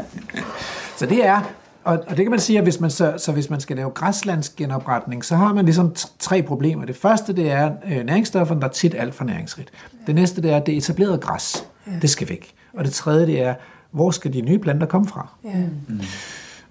Så 0.97 1.07
det 1.07 1.27
er, 1.27 1.41
og, 1.85 1.99
og 2.09 2.17
det 2.17 2.25
kan 2.25 2.31
man 2.31 2.41
sige, 2.41 2.59
at 2.59 2.65
hvis 2.65 2.81
man, 2.81 2.91
så, 2.91 3.15
så 3.19 3.33
hvis 3.33 3.51
man 3.51 3.61
skal 3.61 3.77
lave 3.77 3.91
græslandsgenopretning, 3.91 5.25
så 5.25 5.37
har 5.37 5.55
man 5.55 5.65
ligesom 5.65 5.93
t- 5.99 6.13
tre 6.19 6.43
problemer. 6.43 6.85
Det 6.85 6.97
første, 6.97 7.33
det 7.37 7.51
er 7.51 7.71
øh, 7.91 8.05
næringsstofferne, 8.05 8.61
der 8.61 8.67
er 8.69 8.73
tit 8.73 8.95
alt 8.99 9.15
for 9.15 9.25
næringsrigt. 9.25 9.71
Det 10.07 10.15
næste, 10.15 10.43
det 10.43 10.53
er, 10.53 10.59
det 10.59 10.77
etablerede 10.77 11.19
græs. 11.19 11.65
Det 12.03 12.11
skal 12.11 12.29
væk. 12.29 12.53
Og 12.77 12.85
det 12.85 12.93
tredje, 12.93 13.27
det 13.27 13.43
er, 13.43 13.55
hvor 13.91 14.11
skal 14.11 14.33
de 14.33 14.41
nye 14.41 14.59
planter 14.59 14.87
komme 14.87 15.07
fra? 15.07 15.29
Ja. 15.45 15.51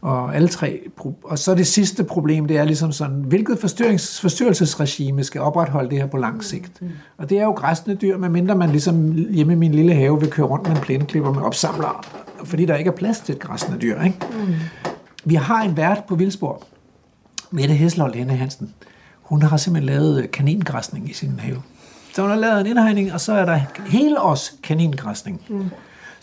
Og 0.01 0.35
alle 0.35 0.47
tre. 0.47 0.79
Og 1.23 1.39
så 1.39 1.55
det 1.55 1.67
sidste 1.67 2.03
problem, 2.03 2.45
det 2.45 2.57
er 2.57 2.63
ligesom 2.63 2.91
sådan, 2.91 3.15
hvilket 3.15 3.59
forstyrrings, 3.59 4.21
forstyrrelsesregime 4.21 5.23
skal 5.23 5.41
opretholde 5.41 5.89
det 5.89 5.97
her 5.97 6.05
på 6.05 6.17
lang 6.17 6.43
sigt. 6.43 6.81
Og 7.17 7.29
det 7.29 7.39
er 7.39 7.43
jo 7.43 7.51
græsne 7.51 7.95
dyr, 7.95 8.17
medmindre 8.17 8.55
man 8.55 8.69
ligesom 8.69 9.11
hjemme 9.11 9.53
i 9.53 9.55
min 9.55 9.71
lille 9.71 9.93
have 9.93 10.19
vil 10.19 10.29
køre 10.29 10.45
rundt 10.45 10.67
med 10.67 10.75
en 10.75 10.81
plæneklipper 10.81 11.33
med 11.33 11.41
opsamler, 11.41 12.05
fordi 12.43 12.65
der 12.65 12.75
ikke 12.75 12.87
er 12.87 12.95
plads 12.95 13.19
til 13.19 13.35
et 13.35 13.41
græsne 13.41 13.77
dyr. 13.81 14.01
Ikke? 14.01 14.17
Vi 15.23 15.35
har 15.35 15.63
en 15.63 15.77
vært 15.77 16.03
på 16.07 16.15
Vildsborg, 16.15 16.63
Mette 17.51 17.73
Heslold 17.73 18.13
Lene 18.13 18.35
Hansen. 18.35 18.73
Hun 19.21 19.41
har 19.41 19.57
simpelthen 19.57 19.95
lavet 19.95 20.31
kaningræsning 20.31 21.09
i 21.09 21.13
sin 21.13 21.39
have. 21.39 21.61
Så 22.13 22.21
hun 22.21 22.31
har 22.31 22.37
lavet 22.37 22.61
en 22.61 22.67
indhegning, 22.67 23.13
og 23.13 23.21
så 23.21 23.33
er 23.33 23.45
der 23.45 23.59
hele 23.87 24.21
års 24.21 24.53
kaningræsning. 24.63 25.41
Mm. 25.49 25.69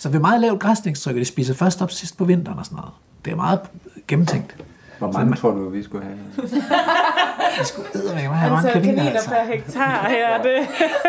Så 0.03 0.09
ved 0.09 0.21
meget 0.21 0.41
lavt 0.41 0.61
græsningstryk, 0.61 1.15
og 1.15 1.21
de 1.21 1.25
spiser 1.25 1.55
først 1.55 1.83
op 1.83 1.91
sidst 1.91 2.19
på 2.19 2.25
vinteren 2.25 2.59
og 2.59 2.65
sådan 2.65 2.77
noget. 2.77 2.91
Det 3.25 3.33
er 3.33 3.37
meget 3.37 3.61
gennemtænkt. 4.09 4.57
Hvor 4.99 5.13
mange 5.13 5.37
tror 5.37 5.51
du, 5.51 5.69
vi 5.69 5.83
skulle 5.83 6.05
have? 6.05 6.19
Jeg 7.59 7.67
skulle 7.67 7.89
eddermame 7.95 8.35
have 8.35 8.53
mange 8.53 8.69
Antal 8.69 8.83
kaniner, 8.83 9.03
kaniner 9.03 9.13
altså. 9.13 9.31
per 9.31 9.53
hektar 9.53 10.09
her, 10.09 10.43
det, 10.43 10.53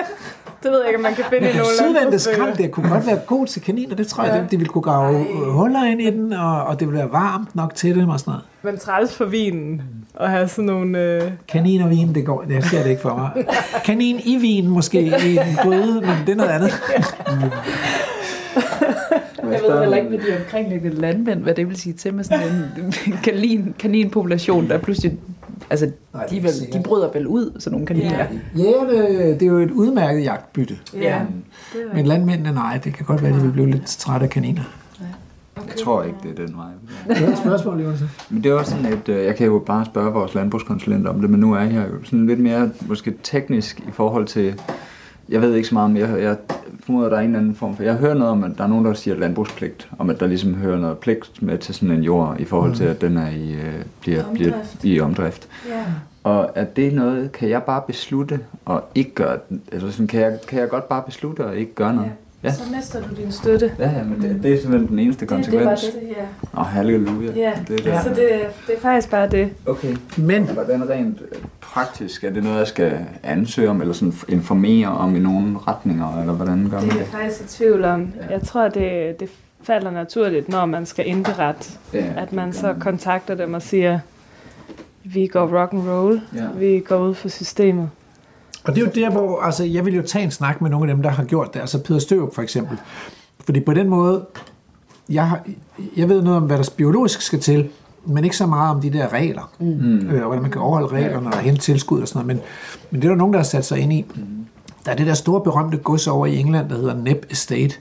det 0.63 0.71
ved 0.71 0.79
jeg 0.79 0.87
ikke, 0.87 0.97
om 0.97 1.03
man 1.03 1.15
kan 1.15 1.25
finde 1.29 1.49
i 1.51 1.53
nogle 1.57 1.65
Sydvendte 1.77 1.99
landbrugsbøger. 1.99 2.37
skrænt, 2.37 2.57
det 2.57 2.71
kunne 2.71 2.89
godt 2.89 3.07
være 3.07 3.19
god 3.27 3.47
til 3.47 3.61
kaniner. 3.61 3.95
Det 3.95 4.07
tror 4.07 4.23
jeg, 4.23 4.33
Ja. 4.33 4.39
de, 4.41 4.47
de 4.51 4.57
ville 4.57 4.69
kunne 4.69 4.81
grave 4.81 5.17
Ej. 5.19 5.51
huller 5.51 5.83
ind 5.83 6.01
i 6.01 6.11
den, 6.11 6.33
og, 6.33 6.63
og 6.63 6.79
det 6.79 6.87
ville 6.87 6.99
være 6.99 7.11
varmt 7.11 7.55
nok 7.55 7.75
til 7.75 7.95
dem 7.95 8.09
og 8.09 8.19
sådan 8.19 8.31
noget. 8.31 8.43
Men 8.61 8.77
træls 8.77 9.15
for 9.15 9.25
vinen 9.25 9.81
at 10.19 10.29
have 10.29 10.47
sådan 10.47 10.65
nogle... 10.65 10.99
Øh, 10.99 11.31
Kanin 11.47 11.81
og 11.81 11.89
vin, 11.89 12.15
det 12.15 12.25
går. 12.25 12.43
Jeg 12.49 12.63
ser 12.63 12.83
det 12.83 12.89
ikke 12.89 13.01
for 13.01 13.15
mig. 13.15 13.45
Kanin 13.85 14.19
i 14.25 14.37
vin 14.37 14.67
måske 14.67 15.01
i 15.01 15.37
en 15.37 15.55
gryde, 15.63 16.01
men 16.01 16.17
det 16.25 16.29
er 16.29 16.35
noget 16.35 16.49
andet. 16.51 16.71
Jeg 19.51 19.61
ved 19.67 19.79
heller 19.79 19.97
ikke 19.97 20.09
med 20.09 20.17
de 20.17 20.37
omkringliggende 20.39 21.01
landmænd, 21.01 21.39
hvad 21.39 21.53
det 21.53 21.69
vil 21.69 21.75
sige 21.77 21.93
til 21.93 22.13
med 22.13 22.23
sådan 22.23 22.47
en 23.07 23.13
kanin, 23.23 23.75
kaninpopulation, 23.79 24.69
der 24.69 24.77
pludselig... 24.77 25.17
Altså, 25.69 25.91
Nej, 26.13 26.25
de, 26.25 26.43
vel, 26.43 26.51
de 26.73 26.81
bryder 26.83 27.11
vel 27.11 27.27
ud, 27.27 27.51
sådan 27.59 27.71
nogle 27.71 27.87
kaniner. 27.87 28.17
Ja. 28.17 28.27
Jægerne, 28.57 29.33
det 29.33 29.41
er 29.41 29.45
jo 29.47 29.57
et 29.57 29.71
udmærket 29.71 30.23
jagtbytte. 30.23 30.77
ja. 30.93 30.99
er 31.09 31.95
Men 31.95 32.05
landmændene, 32.05 32.51
nej, 32.51 32.79
det 32.83 32.93
kan 32.93 33.05
godt 33.05 33.21
være, 33.21 33.31
at 33.31 33.37
de 33.37 33.41
vil 33.41 33.51
blive 33.51 33.71
lidt 33.71 33.85
trætte 33.85 34.23
af 34.23 34.29
kaniner. 34.29 34.63
Jeg 35.67 35.75
tror 35.83 36.03
ikke, 36.03 36.17
det 36.23 36.39
er 36.39 36.45
den 36.45 36.55
vej. 36.57 36.65
Det 37.07 37.27
er 37.27 37.31
et 37.31 37.37
spørgsmål, 37.37 37.81
Jonas. 37.81 37.99
Men 38.29 38.43
det 38.43 38.51
er 38.51 38.55
også 38.55 38.71
sådan 38.71 38.93
et, 38.93 39.09
øh, 39.09 39.25
jeg 39.25 39.35
kan 39.35 39.45
jo 39.47 39.59
bare 39.65 39.85
spørge 39.85 40.13
vores 40.13 40.33
landbrugskonsulent 40.33 41.07
om 41.07 41.21
det, 41.21 41.29
men 41.29 41.39
nu 41.39 41.53
er 41.53 41.59
jeg 41.59 41.85
jo 41.91 42.03
sådan 42.03 42.27
lidt 42.27 42.39
mere 42.39 42.69
måske 42.81 43.13
teknisk 43.23 43.79
i 43.79 43.91
forhold 43.91 44.25
til, 44.27 44.61
jeg 45.29 45.41
ved 45.41 45.55
ikke 45.55 45.67
så 45.67 45.73
meget 45.73 45.85
om, 45.85 45.97
jeg, 45.97 46.21
jeg 46.21 46.37
formoder, 46.79 47.09
der 47.09 47.15
er 47.15 47.21
en 47.21 47.25
eller 47.25 47.39
anden 47.39 47.55
form 47.55 47.75
for, 47.75 47.83
jeg 47.83 47.95
hører 47.95 48.13
noget 48.13 48.31
om, 48.31 48.43
at 48.43 48.51
der 48.57 48.63
er 48.63 48.67
nogen, 48.67 48.85
der 48.85 48.93
siger 48.93 49.15
landbrugspligt, 49.15 49.89
om 49.99 50.09
at 50.09 50.19
der 50.19 50.27
ligesom 50.27 50.53
hører 50.55 50.79
noget 50.79 50.97
pligt 50.97 51.41
med 51.41 51.57
til 51.57 51.75
sådan 51.75 51.91
en 51.91 52.03
jord, 52.03 52.35
i 52.39 52.45
forhold 52.45 52.75
til, 52.75 52.83
at 52.83 53.01
den 53.01 53.17
er 53.17 53.29
i, 53.29 53.51
øh, 53.53 53.73
bliver, 54.01 54.23
bliver 54.33 54.53
Omdrift. 54.53 54.83
i 54.83 54.99
omdrift. 54.99 55.47
Ja. 55.69 55.83
Og 56.23 56.51
er 56.55 56.63
det 56.63 56.93
noget, 56.93 57.31
kan 57.31 57.49
jeg 57.49 57.63
bare 57.63 57.81
beslutte 57.87 58.39
og 58.65 58.83
ikke 58.95 59.11
gøre, 59.11 59.37
altså 59.71 59.91
sådan, 59.91 60.07
kan, 60.07 60.21
jeg, 60.21 60.39
kan 60.47 60.59
jeg 60.59 60.69
godt 60.69 60.89
bare 60.89 61.03
beslutte 61.05 61.45
og 61.45 61.57
ikke 61.57 61.73
gøre 61.73 61.95
noget? 61.95 62.11
Ja. 62.43 62.51
Så 62.53 62.61
mister 62.75 63.01
du 63.01 63.15
din 63.15 63.31
støtte. 63.31 63.71
Ja, 63.79 63.89
ja, 63.89 64.03
men 64.03 64.21
det, 64.21 64.43
det 64.43 64.53
er 64.53 64.61
simpelthen 64.61 64.89
den 64.89 64.99
eneste 64.99 65.25
Det, 65.25 65.29
det 65.45 65.53
var 65.59 65.63
konsekvens. 65.65 65.81
det, 65.93 66.09
ja. 66.17 66.23
Åh, 66.53 66.59
oh, 66.59 66.65
halleluja. 66.65 67.31
Ja, 67.35 67.51
Det 67.67 67.79
er 67.79 67.83
det. 67.93 68.01
så 68.03 68.09
det, 68.09 68.29
det 68.67 68.75
er 68.75 68.79
faktisk 68.81 69.09
bare 69.09 69.27
det. 69.29 69.49
Okay. 69.65 69.95
Men 70.17 70.43
Hvordan 70.43 70.89
rent 70.89 71.21
øh, 71.21 71.37
praktisk, 71.61 72.23
er 72.23 72.29
det 72.29 72.43
noget, 72.43 72.57
jeg 72.59 72.67
skal 72.67 72.97
ansøge 73.23 73.69
om, 73.69 73.81
eller 73.81 73.93
sådan 73.93 74.13
informere 74.29 74.87
om 74.87 75.15
i 75.15 75.19
nogle 75.19 75.55
retninger, 75.67 76.19
eller 76.21 76.33
hvordan 76.33 76.69
gør 76.69 76.79
man 76.79 76.81
Det 76.81 76.89
er 76.89 76.93
det? 76.93 76.99
jeg 76.99 77.07
faktisk 77.07 77.41
i 77.41 77.47
tvivl 77.47 77.85
om. 77.85 78.13
Jeg 78.29 78.41
tror, 78.41 78.67
det, 78.67 79.19
det 79.19 79.29
falder 79.63 79.91
naturligt, 79.91 80.49
når 80.49 80.65
man 80.65 80.85
skal 80.85 81.07
indberette, 81.07 81.69
Ja, 81.93 82.05
at 82.17 82.33
man 82.33 82.47
det 82.47 82.55
så 82.55 82.73
kontakter 82.79 83.35
dem 83.35 83.53
og 83.53 83.61
siger, 83.61 83.99
vi 85.03 85.27
går 85.27 85.59
rock 85.61 85.73
and 85.73 85.89
roll, 85.89 86.21
Ja. 86.35 86.43
vi 86.57 86.79
går 86.87 86.97
ud 86.97 87.13
for 87.13 87.29
systemet. 87.29 87.89
Og 88.63 88.75
det 88.75 88.81
er 88.81 88.85
jo 88.85 88.91
der, 88.95 89.09
hvor 89.09 89.41
altså, 89.41 89.63
jeg 89.63 89.85
vil 89.85 89.95
jo 89.95 90.01
tage 90.01 90.23
en 90.23 90.31
snak 90.31 90.61
med 90.61 90.69
nogle 90.69 90.91
af 90.91 90.95
dem, 90.95 91.03
der 91.03 91.09
har 91.09 91.23
gjort 91.23 91.53
det. 91.53 91.59
Altså 91.59 91.83
Peter 91.83 91.99
Størup 91.99 92.35
for 92.35 92.41
eksempel. 92.41 92.77
Fordi 93.45 93.59
på 93.59 93.73
den 93.73 93.89
måde, 93.89 94.25
jeg, 95.09 95.29
har, 95.29 95.45
jeg 95.97 96.09
ved 96.09 96.21
noget 96.21 96.37
om, 96.37 96.43
hvad 96.43 96.57
der 96.57 96.69
biologisk 96.77 97.21
skal 97.21 97.39
til, 97.39 97.69
men 98.05 98.23
ikke 98.23 98.37
så 98.37 98.45
meget 98.45 98.75
om 98.75 98.81
de 98.81 98.89
der 98.89 99.13
regler. 99.13 99.51
Mm. 99.59 100.09
Øh, 100.09 100.21
og 100.21 100.25
hvordan 100.25 100.41
man 100.41 100.51
kan 100.51 100.61
overholde 100.61 100.87
reglerne 100.87 101.27
og 101.27 101.37
hente 101.37 101.61
tilskud 101.61 102.01
og 102.01 102.07
sådan 102.07 102.27
noget. 102.27 102.37
Men, 102.37 102.45
men 102.91 103.01
det 103.01 103.07
er 103.07 103.11
der 103.11 103.17
nogen, 103.17 103.33
der 103.33 103.39
har 103.39 103.43
sat 103.43 103.65
sig 103.65 103.79
ind 103.79 103.93
i. 103.93 104.05
Der 104.85 104.91
er 104.91 104.95
det 104.95 105.07
der 105.07 105.13
store 105.13 105.41
berømte 105.41 105.77
gods 105.77 106.07
over 106.07 106.25
i 106.25 106.37
England, 106.37 106.69
der 106.69 106.75
hedder 106.75 106.95
Neb 106.95 107.25
Estate, 107.29 107.75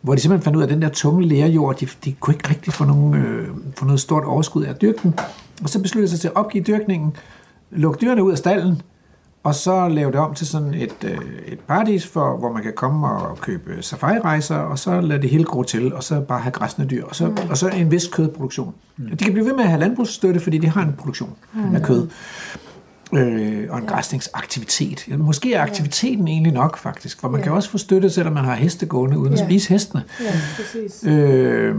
hvor 0.00 0.14
de 0.14 0.20
simpelthen 0.20 0.44
fandt 0.44 0.56
ud 0.56 0.62
af, 0.62 0.66
at 0.66 0.72
den 0.72 0.82
der 0.82 0.88
tunge 0.88 1.28
lærjord, 1.28 1.76
de, 1.76 1.88
de 2.04 2.12
kunne 2.12 2.34
ikke 2.34 2.48
rigtig 2.48 2.72
få, 2.72 2.84
nogen, 2.84 3.14
øh, 3.14 3.48
få 3.76 3.84
noget 3.84 4.00
stort 4.00 4.24
overskud 4.24 4.64
af 4.64 4.70
at 4.70 4.80
dyrke 4.82 4.98
den. 5.02 5.14
Og 5.62 5.68
så 5.68 5.82
besluttede 5.82 6.06
de 6.06 6.10
sig 6.10 6.20
til 6.20 6.28
at 6.28 6.36
opgive 6.36 6.64
dyrkningen, 6.64 7.16
lukke 7.70 7.98
dyrene 8.00 8.24
ud 8.24 8.32
af 8.32 8.38
stallen, 8.38 8.82
og 9.44 9.54
så 9.54 9.88
lave 9.88 10.10
det 10.12 10.20
om 10.20 10.34
til 10.34 10.46
sådan 10.46 10.74
et, 10.74 10.94
øh, 11.04 11.18
et 11.46 11.60
paradis, 11.60 12.06
for, 12.06 12.36
hvor 12.38 12.52
man 12.52 12.62
kan 12.62 12.72
komme 12.76 13.08
og 13.08 13.38
købe 13.38 13.76
safari-rejser, 13.82 14.56
og 14.56 14.78
så 14.78 15.00
lade 15.00 15.22
det 15.22 15.30
hele 15.30 15.44
gro 15.44 15.62
til, 15.62 15.94
og 15.94 16.02
så 16.02 16.20
bare 16.20 16.40
have 16.40 16.52
græsne 16.52 16.84
dyr, 16.86 17.04
og 17.04 17.14
så, 17.16 17.26
mm. 17.26 17.36
og 17.50 17.58
så 17.58 17.68
en 17.68 17.90
vis 17.90 18.08
kødproduktion. 18.12 18.74
Mm. 18.96 19.16
De 19.16 19.24
kan 19.24 19.32
blive 19.32 19.46
ved 19.46 19.52
med 19.54 19.62
at 19.64 19.68
have 19.70 19.80
landbrugsstøtte, 19.80 20.40
fordi 20.40 20.58
de 20.58 20.68
har 20.68 20.82
en 20.82 20.92
produktion 20.98 21.30
mm. 21.54 21.74
af 21.74 21.82
kød. 21.82 22.08
Øh, 23.14 23.66
og 23.70 23.78
en 23.78 23.86
græsningsaktivitet. 23.86 25.08
Ja, 25.08 25.16
måske 25.16 25.54
er 25.54 25.62
aktiviteten 25.62 26.28
egentlig 26.28 26.52
nok, 26.52 26.76
faktisk, 26.78 27.20
for 27.20 27.28
man 27.28 27.40
Ja. 27.40 27.44
kan 27.44 27.52
også 27.52 27.70
få 27.70 27.78
støtte, 27.78 28.10
selvom 28.10 28.32
man 28.32 28.44
har 28.44 28.54
heste 28.54 28.86
gående, 28.86 29.18
uden 29.18 29.32
at 29.32 29.38
Ja. 29.40 29.44
spise 29.44 29.68
hestene. 29.68 30.02
Ja, 30.20 30.32
præcis. 30.56 31.04
Øh, 31.06 31.74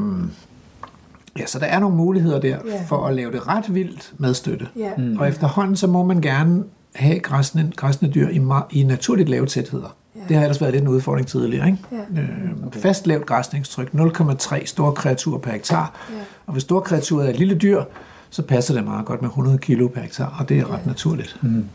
ja, 1.40 1.46
så 1.46 1.60
der 1.60 1.66
er 1.66 1.80
nogle 1.80 1.96
muligheder 1.98 2.40
der 2.40 2.48
Ja. 2.66 2.84
for 2.88 3.08
at 3.08 3.16
lave 3.16 3.32
det 3.32 3.48
ret 3.48 3.74
vildt 3.74 4.14
med 4.18 4.34
støtte. 4.34 4.68
Ja. 4.76 4.90
Mm. 4.98 5.18
Og 5.20 5.28
efterhånden 5.30 5.76
så 5.76 5.88
må 5.88 6.04
man 6.04 6.22
gerne 6.22 6.64
have 6.96 7.20
græsne, 7.20 7.72
græsne 7.76 8.10
dyr 8.10 8.30
i, 8.30 8.42
i 8.80 8.84
naturligt 8.84 9.30
lave 9.30 9.46
tætheder. 9.46 9.96
Ja. 10.16 10.22
Det 10.28 10.36
har 10.36 10.44
ellers 10.44 10.62
været 10.62 10.74
lidt 10.74 10.82
en 10.82 10.88
udfordring 10.88 11.28
tidligere. 11.28 11.68
Ikke? 11.68 11.80
Ja. 11.92 12.22
Øh, 12.22 12.72
fast 12.72 13.08
lavt 13.08 13.26
græsningstryk, 13.26 13.90
0,3 13.94 14.66
store 14.66 14.94
kreaturer 14.94 15.40
per 15.40 15.52
hektar. 15.52 15.96
Ja. 16.10 16.16
Og 16.46 16.54
hvis 16.54 16.64
store 16.64 16.82
kreaturer 16.82 17.26
er 17.26 17.30
et 17.30 17.40
lille 17.40 17.56
dyr, 17.56 17.84
så 18.30 18.42
passer 18.42 18.74
det 18.74 18.84
meget 18.84 19.06
godt 19.06 19.22
med 19.22 19.30
100 19.30 19.58
kilo 19.58 19.88
per 19.88 20.02
hektar, 20.02 20.36
og 20.40 20.50
det 20.50 20.60
er 20.60 20.74
ret 20.74 20.86
naturligt. 20.86 21.40
Mm. 21.42 21.66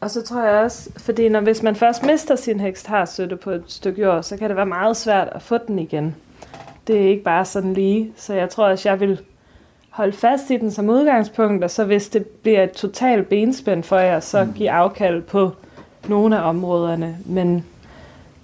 Og 0.00 0.10
så 0.10 0.22
tror 0.22 0.44
jeg 0.44 0.64
også, 0.64 0.90
fordi 0.96 1.28
når, 1.28 1.40
hvis 1.40 1.62
man 1.62 1.76
først 1.76 2.02
mister 2.02 2.36
sin 2.36 2.60
hektarstøtte 2.60 3.36
på 3.36 3.50
et 3.50 3.64
stykke 3.66 4.02
jord, 4.02 4.22
så 4.22 4.36
kan 4.36 4.48
det 4.48 4.56
være 4.56 4.66
meget 4.66 4.96
svært 4.96 5.28
at 5.32 5.42
få 5.42 5.58
den 5.68 5.78
igen. 5.78 6.14
Det 6.86 6.96
er 7.04 7.08
ikke 7.08 7.22
bare 7.22 7.44
sådan 7.44 7.74
lige. 7.74 8.12
Så 8.16 8.34
jeg 8.34 8.50
tror 8.50 8.68
også, 8.68 8.88
jeg 8.88 9.00
vil 9.00 9.20
holde 9.92 10.12
fast 10.12 10.50
i 10.50 10.56
den 10.56 10.70
som 10.70 10.88
udgangspunkt, 10.90 11.64
og 11.64 11.70
så 11.70 11.84
hvis 11.84 12.08
det 12.08 12.26
bliver 12.26 12.62
et 12.62 12.72
totalt 12.72 13.28
benspænd 13.28 13.82
for 13.82 13.98
jer, 13.98 14.20
så 14.20 14.48
give 14.54 14.70
afkald 14.70 15.22
på 15.22 15.50
nogle 16.08 16.38
af 16.38 16.48
områderne, 16.48 17.16
men, 17.26 17.64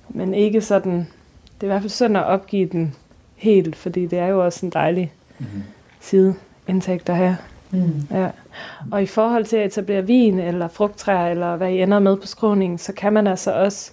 men 0.09 0.35
ikke 0.35 0.61
sådan, 0.61 0.99
det 1.55 1.61
er 1.61 1.65
i 1.65 1.67
hvert 1.67 1.81
fald 1.83 1.91
synd 1.91 2.17
at 2.17 2.25
opgive 2.25 2.69
den 2.69 2.95
helt, 3.37 3.77
fordi 3.77 4.07
det 4.07 4.19
er 4.19 4.27
jo 4.27 4.45
også 4.45 4.67
en 4.67 4.73
dejlig 4.73 5.13
Mhm. 5.39 5.63
sideindtægt 6.01 7.09
at 7.09 7.17
have. 7.17 7.37
Mm. 7.71 7.93
Ja. 8.11 8.29
Og 8.93 9.03
i 9.03 9.07
forhold 9.07 9.45
til 9.45 9.57
at 9.57 9.67
etablere 9.67 10.07
vin 10.07 10.39
eller 10.39 10.69
frugttræer, 10.69 11.27
eller 11.31 11.57
hvad 11.57 11.71
I 11.71 11.83
ender 11.83 11.99
med 11.99 12.17
på 12.17 12.27
skråningen, 12.27 12.79
så 12.79 12.93
kan 12.93 13.13
man 13.13 13.27
altså 13.27 13.53
også 13.53 13.93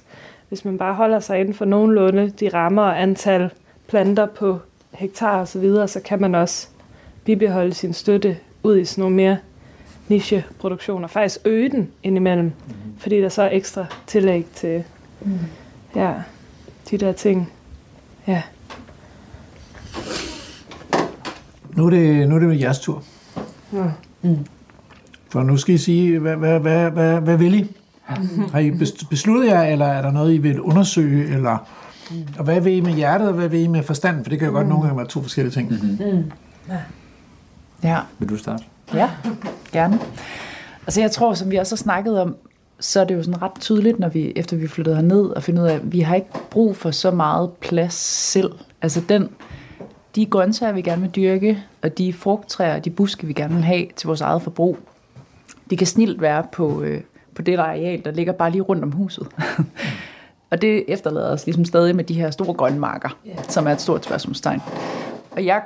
hvis 0.49 0.65
man 0.65 0.77
bare 0.77 0.93
holder 0.93 1.19
sig 1.19 1.39
inden 1.39 1.53
for 1.53 1.65
nogenlunde 1.65 2.29
de 2.29 2.49
rammer 2.49 2.81
og 2.81 3.01
antal 3.01 3.49
planter 3.87 4.25
på 4.25 4.59
hektar 4.91 5.39
og 5.39 5.47
så 5.47 5.59
videre, 5.59 5.87
så 5.87 5.99
kan 5.99 6.21
man 6.21 6.35
også 6.35 6.67
bibeholde 7.25 7.73
sin 7.73 7.93
støtte 7.93 8.37
ud 8.63 8.77
i 8.77 8.85
sådan 8.85 9.01
nogle 9.01 9.15
mere 9.15 9.37
nicheproduktioner. 10.07 11.07
Faktisk 11.07 11.39
øge 11.45 11.69
den 11.69 11.89
indimellem, 12.03 12.45
mm. 12.45 12.73
fordi 12.97 13.21
der 13.21 13.29
så 13.29 13.41
er 13.41 13.49
ekstra 13.51 13.85
tillæg 14.07 14.45
til 14.55 14.83
mm. 15.21 15.39
ja, 15.95 16.13
de 16.91 16.97
der 16.97 17.11
ting. 17.11 17.51
Ja. 18.27 18.41
Nu 21.73 21.85
er 21.85 21.89
det, 21.89 22.29
nu 22.29 22.35
er 22.35 22.39
det 22.39 22.61
jeres 22.61 22.79
tur. 22.79 23.03
Ja. 23.73 23.83
Mm. 24.21 24.37
For 25.29 25.43
nu 25.43 25.57
skal 25.57 25.75
I 25.75 25.77
sige, 25.77 26.19
hvad, 26.19 26.35
hvad, 26.35 26.59
hvad, 26.59 26.91
hvad, 26.91 27.21
hvad 27.21 27.37
vil 27.37 27.53
I? 27.53 27.75
Har 28.51 28.59
I 28.59 28.71
besluttet 29.09 29.47
jer, 29.47 29.63
eller 29.63 29.85
er 29.85 30.01
der 30.01 30.11
noget, 30.11 30.33
I 30.33 30.37
vil 30.37 30.61
undersøge? 30.61 31.33
Eller, 31.33 31.57
og 32.37 32.43
hvad 32.43 32.61
vil 32.61 32.73
I 32.73 32.81
med 32.81 32.93
hjertet, 32.93 33.27
og 33.27 33.33
hvad 33.33 33.47
vil 33.47 33.59
I 33.59 33.67
med 33.67 33.83
forstanden? 33.83 34.23
For 34.23 34.29
det 34.29 34.39
kan 34.39 34.47
jo 34.47 34.53
godt 34.53 34.67
nogle 34.67 34.83
gange 34.83 34.97
være 34.97 35.07
to 35.07 35.21
forskellige 35.21 35.53
ting. 35.53 35.71
Mm-hmm. 35.71 36.17
Mm. 36.17 36.31
Ja. 36.69 36.77
Ja. 37.83 37.99
Vil 38.19 38.29
du 38.29 38.37
starte? 38.37 38.63
Ja, 38.93 39.09
gerne. 39.71 39.99
Altså 40.87 41.01
jeg 41.01 41.11
tror, 41.11 41.33
som 41.33 41.51
vi 41.51 41.55
også 41.55 41.75
har 41.75 41.77
snakket 41.77 42.19
om, 42.21 42.35
så 42.79 42.99
er 42.99 43.03
det 43.03 43.15
jo 43.15 43.23
sådan 43.23 43.41
ret 43.41 43.51
tydeligt, 43.59 43.99
når 43.99 44.09
vi, 44.09 44.33
efter 44.35 44.57
vi 44.57 44.67
flyttede 44.67 44.95
herned, 44.95 45.25
og 45.25 45.43
finder 45.43 45.63
ud 45.63 45.67
af, 45.67 45.75
at 45.75 45.91
vi 45.91 45.99
har 45.99 46.15
ikke 46.15 46.27
brug 46.49 46.75
for 46.75 46.91
så 46.91 47.11
meget 47.11 47.51
plads 47.51 47.93
selv. 47.93 48.51
Altså 48.81 49.01
den, 49.09 49.29
de 50.15 50.25
grøntsager, 50.25 50.71
vi 50.73 50.81
gerne 50.81 51.01
vil 51.01 51.11
dyrke, 51.11 51.63
og 51.81 51.97
de 51.97 52.13
frugttræer, 52.13 52.79
de 52.79 52.89
buske, 52.89 53.27
vi 53.27 53.33
gerne 53.33 53.53
vil 53.53 53.63
have 53.63 53.85
til 53.95 54.07
vores 54.07 54.21
eget 54.21 54.41
forbrug, 54.41 54.77
det 55.69 55.77
kan 55.77 55.87
snilt 55.87 56.21
være 56.21 56.43
på, 56.51 56.81
øh, 56.81 57.01
på 57.35 57.41
det 57.41 57.59
areal, 57.59 58.05
der 58.05 58.11
ligger 58.11 58.33
bare 58.33 58.51
lige 58.51 58.61
rundt 58.61 58.83
om 58.83 58.91
huset. 58.91 59.27
og 60.51 60.61
det 60.61 60.83
efterlader 60.87 61.31
os 61.31 61.45
ligesom 61.45 61.65
stadig 61.65 61.95
med 61.95 62.03
de 62.03 62.13
her 62.13 62.31
store 62.31 62.53
grønne 62.53 62.79
marker, 62.79 63.17
yeah. 63.27 63.37
som 63.49 63.67
er 63.67 63.71
et 63.71 63.81
stort 63.81 64.05
spørgsmålstegn. 64.05 64.61
Og 65.31 65.45
jeg 65.45 65.61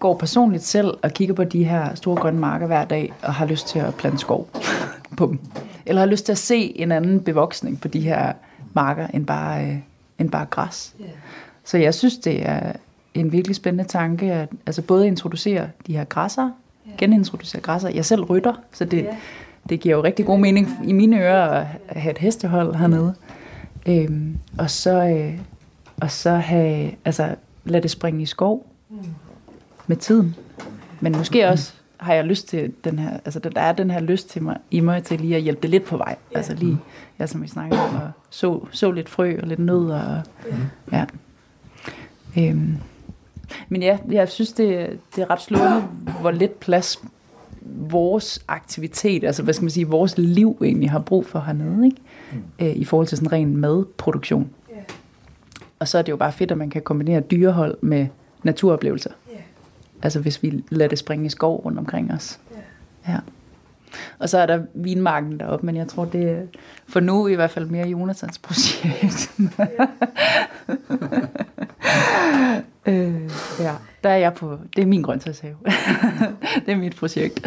går 0.00 0.14
personligt 0.14 0.64
selv 0.64 0.94
og 1.02 1.10
kigger 1.10 1.34
på 1.34 1.44
de 1.44 1.64
her 1.64 1.94
store 1.94 2.16
grønne 2.16 2.40
marker 2.40 2.66
hver 2.66 2.84
dag, 2.84 3.12
og 3.22 3.34
har 3.34 3.46
lyst 3.46 3.68
til 3.68 3.78
at 3.78 3.94
plante 3.94 4.18
skov 4.18 4.48
på 5.18 5.26
dem. 5.26 5.38
Eller 5.86 6.00
har 6.00 6.06
lyst 6.06 6.24
til 6.24 6.32
at 6.32 6.38
se 6.38 6.80
en 6.80 6.92
anden 6.92 7.20
bevoksning 7.20 7.80
på 7.80 7.88
de 7.88 8.00
her 8.00 8.32
marker, 8.72 9.06
end 9.06 9.26
bare, 9.26 9.64
øh, 9.64 9.76
end 10.18 10.30
bare 10.30 10.46
græs. 10.46 10.94
Yeah. 11.00 11.10
Så 11.64 11.78
jeg 11.78 11.94
synes, 11.94 12.18
det 12.18 12.48
er 12.48 12.72
en 13.14 13.32
virkelig 13.32 13.56
spændende 13.56 13.84
tanke, 13.84 14.32
at 14.32 14.48
altså 14.66 14.82
både 14.82 15.06
introducere 15.06 15.68
de 15.86 15.96
her 15.96 16.04
græsser, 16.04 16.50
yeah. 16.88 16.98
genintroducere 16.98 17.62
græsser. 17.62 17.88
Jeg 17.88 18.04
selv 18.04 18.22
rytter, 18.22 18.54
så 18.72 18.84
det, 18.84 19.04
yeah. 19.04 19.16
det 19.68 19.80
giver 19.80 19.96
jo 19.96 20.02
rigtig 20.02 20.26
god 20.26 20.38
mening 20.38 20.68
i 20.84 20.92
mine 20.92 21.20
ører 21.20 21.66
at 21.88 22.00
have 22.00 22.10
et 22.10 22.18
hestehold 22.18 22.74
hernede. 22.74 23.14
Øhm, 23.86 24.36
og 24.58 24.70
så, 24.70 25.04
øh, 25.04 25.38
og 26.00 26.10
så 26.10 26.30
have, 26.30 26.90
altså, 27.04 27.34
lade 27.64 27.82
det 27.82 27.90
springe 27.90 28.22
i 28.22 28.26
skov 28.26 28.66
mm. 28.90 28.96
Med 29.90 29.96
tiden. 29.96 30.36
Men 31.00 31.12
måske 31.16 31.48
også 31.48 31.72
har 31.96 32.14
jeg 32.14 32.24
lyst 32.24 32.48
til 32.48 32.72
den 32.84 32.98
her, 32.98 33.10
altså 33.24 33.38
der 33.38 33.60
er 33.60 33.72
den 33.72 33.90
her 33.90 34.00
lyst 34.00 34.30
til 34.30 34.42
mig, 34.42 34.56
i 34.70 34.80
mig 34.80 35.04
til 35.04 35.20
lige 35.20 35.36
at 35.36 35.42
hjælpe 35.42 35.62
det 35.62 35.70
lidt 35.70 35.84
på 35.84 35.96
vej. 35.96 36.16
Ja. 36.32 36.36
Altså 36.36 36.54
lige, 36.54 36.78
ja, 37.18 37.26
som 37.26 37.42
vi 37.42 37.48
snakkede 37.48 37.80
om, 37.80 37.96
at 37.96 38.02
så, 38.30 38.66
så 38.70 38.90
lidt 38.90 39.08
frø 39.08 39.36
og 39.42 39.48
lidt 39.48 39.58
nød 39.58 39.90
og, 39.90 40.22
ja. 40.92 41.04
Øhm. 42.38 42.76
Men 43.68 43.82
ja, 43.82 43.98
jeg 44.10 44.28
synes, 44.28 44.52
det, 44.52 44.98
det 45.16 45.22
er 45.22 45.30
ret 45.30 45.40
slående, 45.40 45.80
hvor 46.20 46.30
lidt 46.30 46.60
plads 46.60 47.02
vores 47.90 48.44
aktivitet, 48.48 49.24
altså 49.24 49.42
hvad 49.42 49.54
skal 49.54 49.64
man 49.64 49.70
sige, 49.70 49.88
vores 49.88 50.18
liv 50.18 50.56
egentlig 50.64 50.90
har 50.90 50.98
brug 50.98 51.26
for 51.26 51.40
hernede, 51.40 51.84
ikke? 51.86 51.96
Mm. 52.32 52.66
Øh, 52.66 52.76
i 52.76 52.84
forhold 52.84 53.06
til 53.06 53.18
sådan 53.18 53.32
ren 53.32 53.56
madproduktion. 53.56 54.50
Yeah. 54.72 54.82
Og 55.78 55.88
så 55.88 55.98
er 55.98 56.02
det 56.02 56.12
jo 56.12 56.16
bare 56.16 56.32
fedt, 56.32 56.50
at 56.50 56.58
man 56.58 56.70
kan 56.70 56.82
kombinere 56.82 57.20
dyrehold 57.20 57.76
med 57.80 58.06
naturoplevelser. 58.42 59.10
Altså 60.02 60.20
hvis 60.20 60.42
vi 60.42 60.64
lader 60.70 60.88
det 60.88 60.98
springe 60.98 61.26
i 61.26 61.28
skov 61.28 61.62
rundt 61.64 61.78
omkring 61.78 62.12
os. 62.12 62.40
Yeah. 62.52 62.62
Ja. 63.08 63.18
Og 64.18 64.28
så 64.28 64.38
er 64.38 64.46
der 64.46 64.62
vinmarken 64.74 65.40
deroppe, 65.40 65.66
men 65.66 65.76
jeg 65.76 65.88
tror, 65.88 66.04
det 66.04 66.30
er 66.30 66.42
for 66.88 67.00
nu 67.00 67.26
i 67.26 67.34
hvert 67.34 67.50
fald 67.50 67.66
mere 67.66 67.88
Jonathans 67.88 68.38
projekt. 68.38 69.32
øh, 72.86 73.30
ja, 73.60 73.74
der 74.04 74.10
er 74.10 74.16
jeg 74.16 74.34
på, 74.34 74.58
det 74.76 74.82
er 74.82 74.86
min 74.86 75.02
grøntsagshave. 75.02 75.56
det 76.66 76.72
er 76.72 76.76
mit 76.76 76.96
projekt. 76.96 77.46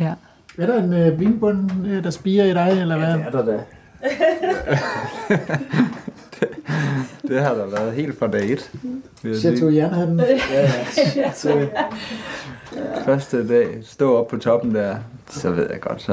Ja. 0.00 0.14
Er 0.58 0.66
der 0.66 0.82
en 0.82 0.92
øh, 0.92 1.20
vinbund, 1.20 1.70
øh, 1.86 2.04
der 2.04 2.10
spiger 2.10 2.44
i 2.44 2.54
dig, 2.54 2.80
eller 2.80 2.98
hvad? 2.98 3.08
Ja, 3.08 3.16
det 3.16 3.26
er 3.26 3.30
der 3.30 3.44
da. 3.44 3.60
det, 6.40 6.48
det 7.28 7.40
har 7.40 7.54
der 7.54 7.66
været 7.66 7.92
helt 7.92 8.18
fra 8.18 8.26
dag 8.26 8.52
et. 8.52 8.70
Chateau 9.40 9.70
Jernhatten. 9.70 10.20
Ja, 10.20 10.70
ja. 11.16 11.32
Så, 11.34 11.66
første 13.04 13.48
dag, 13.48 13.78
stå 13.82 14.16
op 14.16 14.28
på 14.28 14.36
toppen 14.36 14.74
der, 14.74 14.96
så 15.30 15.50
ved 15.50 15.66
jeg 15.70 15.80
godt, 15.80 16.02
så 16.02 16.12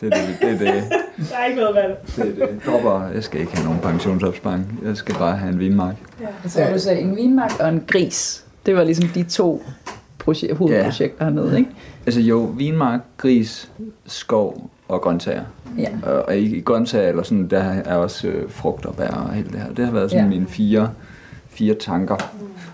det 0.00 0.14
er 0.14 0.26
det, 0.26 0.36
det, 0.40 0.50
det, 0.50 0.60
det. 0.60 0.84
Der 1.30 1.36
er 1.36 1.44
ikke 1.46 1.60
noget 1.60 1.74
valg. 1.74 1.98
Det 2.16 2.42
er 2.42 2.46
det. 2.46 2.60
Dropper, 2.66 3.08
jeg 3.14 3.24
skal 3.24 3.40
ikke 3.40 3.56
have 3.56 3.64
nogen 3.64 3.80
pensionsopsparing. 3.80 4.80
Jeg 4.84 4.96
skal 4.96 5.14
bare 5.14 5.36
have 5.36 5.52
en 5.52 5.58
vinmark. 5.58 5.94
Ja. 6.20 6.48
Så 6.48 6.66
du 6.72 6.78
sagde 6.78 7.00
en 7.00 7.16
vinmark 7.16 7.52
og 7.60 7.68
en 7.68 7.84
gris. 7.86 8.44
Det 8.66 8.76
var 8.76 8.84
ligesom 8.84 9.08
de 9.08 9.22
to 9.22 9.62
projek- 10.24 10.54
hovedprojekter 10.54 11.24
ja. 11.26 11.30
hernede, 11.30 11.58
ikke? 11.58 11.70
Altså 12.06 12.20
jo, 12.20 12.38
vinmark, 12.38 13.00
gris, 13.16 13.70
skov 14.06 14.70
og 14.88 15.00
grøntsager. 15.00 15.44
Ja. 15.78 15.88
Og, 16.02 16.22
og 16.22 16.36
i, 16.38 16.56
i 16.56 16.60
grøntsager, 16.60 17.08
eller 17.08 17.22
sådan, 17.22 17.48
der 17.48 17.58
er 17.62 17.96
også 17.96 18.28
øh, 18.28 18.50
frugt 18.50 18.86
og 18.86 18.94
bær 18.96 19.08
og 19.08 19.36
alt 19.36 19.52
det 19.52 19.60
her. 19.60 19.72
Det 19.72 19.84
har 19.84 19.92
været 19.92 20.10
sådan 20.10 20.24
ja. 20.24 20.30
mine 20.30 20.46
fire, 20.46 20.90
fire 21.48 21.74
tanker. 21.74 22.16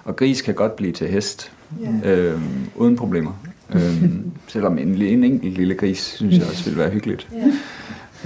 Og 0.04 0.16
gris 0.16 0.42
kan 0.42 0.54
godt 0.54 0.76
blive 0.76 0.92
til 0.92 1.08
hest, 1.08 1.52
ja. 1.80 2.10
øhm, 2.10 2.42
uden 2.76 2.96
problemer. 2.96 3.32
øhm, 3.74 4.30
selvom 4.48 4.78
en, 4.78 5.02
en 5.02 5.24
enkelt 5.24 5.54
lille 5.54 5.74
gris, 5.74 5.98
synes 5.98 6.38
jeg 6.38 6.46
også 6.46 6.64
ville 6.64 6.78
være 6.78 6.90
hyggeligt. 6.90 7.28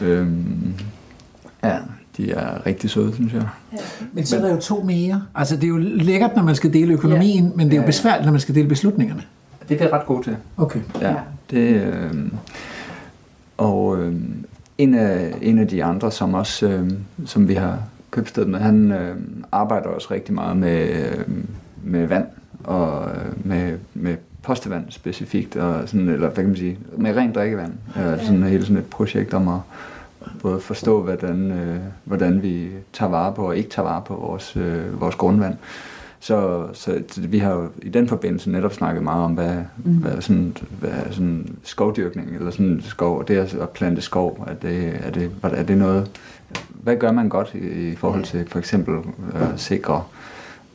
Ja. 0.01 0.07
Øhm, 0.07 0.75
ja, 1.65 1.77
de 2.19 2.33
er 2.33 2.67
rigtig 2.67 2.91
søde, 2.91 3.15
synes 3.15 3.33
jeg. 3.33 3.49
Ja. 3.73 3.79
Men 4.13 4.27
så 4.27 4.37
er 4.37 4.41
der 4.41 4.51
jo 4.51 4.61
to 4.61 4.83
mere. 4.83 5.23
Altså, 5.35 5.57
det 5.57 5.65
er 5.65 5.69
jo 5.69 5.77
lækkert, 5.79 6.37
når 6.37 6.43
man 6.43 6.55
skal 6.55 6.73
dele 6.73 6.93
økonomien, 6.93 7.45
ja. 7.45 7.51
men 7.55 7.67
det 7.71 7.77
er 7.77 7.81
jo 7.81 7.87
besværligt, 7.87 8.25
når 8.25 8.33
man 8.33 8.41
skal 8.41 8.55
dele 8.55 8.69
beslutningerne. 8.69 9.23
Det 9.69 9.81
er 9.81 9.85
vi 9.85 9.93
ret 9.93 10.07
gode 10.07 10.23
til. 10.23 10.37
Okay. 10.57 10.81
Ja, 11.01 11.15
det, 11.51 11.83
øh, 11.83 12.15
og 13.57 13.99
øh, 13.99 14.15
en, 14.79 14.95
af, 14.95 15.35
en 15.43 15.59
af 15.59 15.69
de 15.69 15.85
andre, 15.85 16.11
som 16.11 16.35
også, 16.35 16.69
øh, 16.69 16.91
som 17.27 17.49
vi 17.49 17.55
har 17.55 17.79
købsted 18.11 18.45
med, 18.45 18.59
han 18.59 18.93
øh, 18.93 19.17
arbejder 19.53 19.89
også 19.89 20.09
rigtig 20.11 20.35
meget 20.35 20.57
med, 20.57 20.89
øh, 20.89 21.25
med 21.85 22.07
vand 22.07 22.27
og 22.65 23.09
øh, 23.11 23.47
med, 23.47 23.79
med 23.95 24.17
postevand 24.43 24.85
specifikt, 24.89 25.57
og 25.57 25.89
sådan, 25.89 26.09
eller 26.09 26.19
hvad 26.19 26.31
kan 26.31 26.47
man 26.47 26.57
sige, 26.57 26.79
med 26.97 27.17
rent 27.17 27.35
drikkevand. 27.35 27.73
Øh, 27.97 28.25
sådan 28.25 28.43
hele 28.43 28.63
sådan 28.63 28.77
et 28.77 28.87
projekt 28.87 29.35
om 29.35 29.49
at 29.49 29.61
både 30.43 30.61
forstå, 30.61 31.03
hvordan, 31.03 31.51
øh, 31.51 31.81
hvordan 32.05 32.43
vi 32.43 32.69
tager 32.93 33.11
vare 33.11 33.35
på 33.35 33.47
og 33.47 33.57
ikke 33.57 33.71
tager 33.71 33.89
vare 33.89 34.03
på 34.07 34.15
vores, 34.15 34.57
øh, 34.57 35.01
vores 35.01 35.15
grundvand. 35.15 35.57
Så, 36.21 36.67
så 36.73 37.03
vi 37.17 37.39
har 37.39 37.53
jo 37.53 37.69
i 37.83 37.89
den 37.89 38.09
forbindelse 38.09 38.51
netop 38.51 38.73
snakket 38.73 39.03
meget 39.03 39.25
om, 39.25 39.33
hvad, 39.33 39.57
mm. 39.85 39.97
hvad, 39.97 40.21
sådan, 40.21 40.57
hvad 40.81 40.91
sådan 41.11 41.57
skovdyrkning, 41.63 42.37
eller 42.37 42.51
sådan 42.51 42.81
skov, 42.85 43.25
det 43.25 43.37
at 43.37 43.69
plante 43.69 44.03
skov, 44.03 44.45
er 44.47 44.55
det, 44.55 45.01
er 45.05 45.11
det, 45.11 45.31
er 45.43 45.63
det 45.63 45.79
noget, 45.79 46.11
hvad 46.83 46.97
gør 46.97 47.13
man 47.13 47.29
godt 47.29 47.55
i, 47.55 47.91
i 47.91 47.97
forhold 47.97 48.25
til 48.25 48.49
for 48.49 48.59
eksempel 48.59 48.95
at 49.35 49.43
øh, 49.43 49.49
sikre 49.57 50.03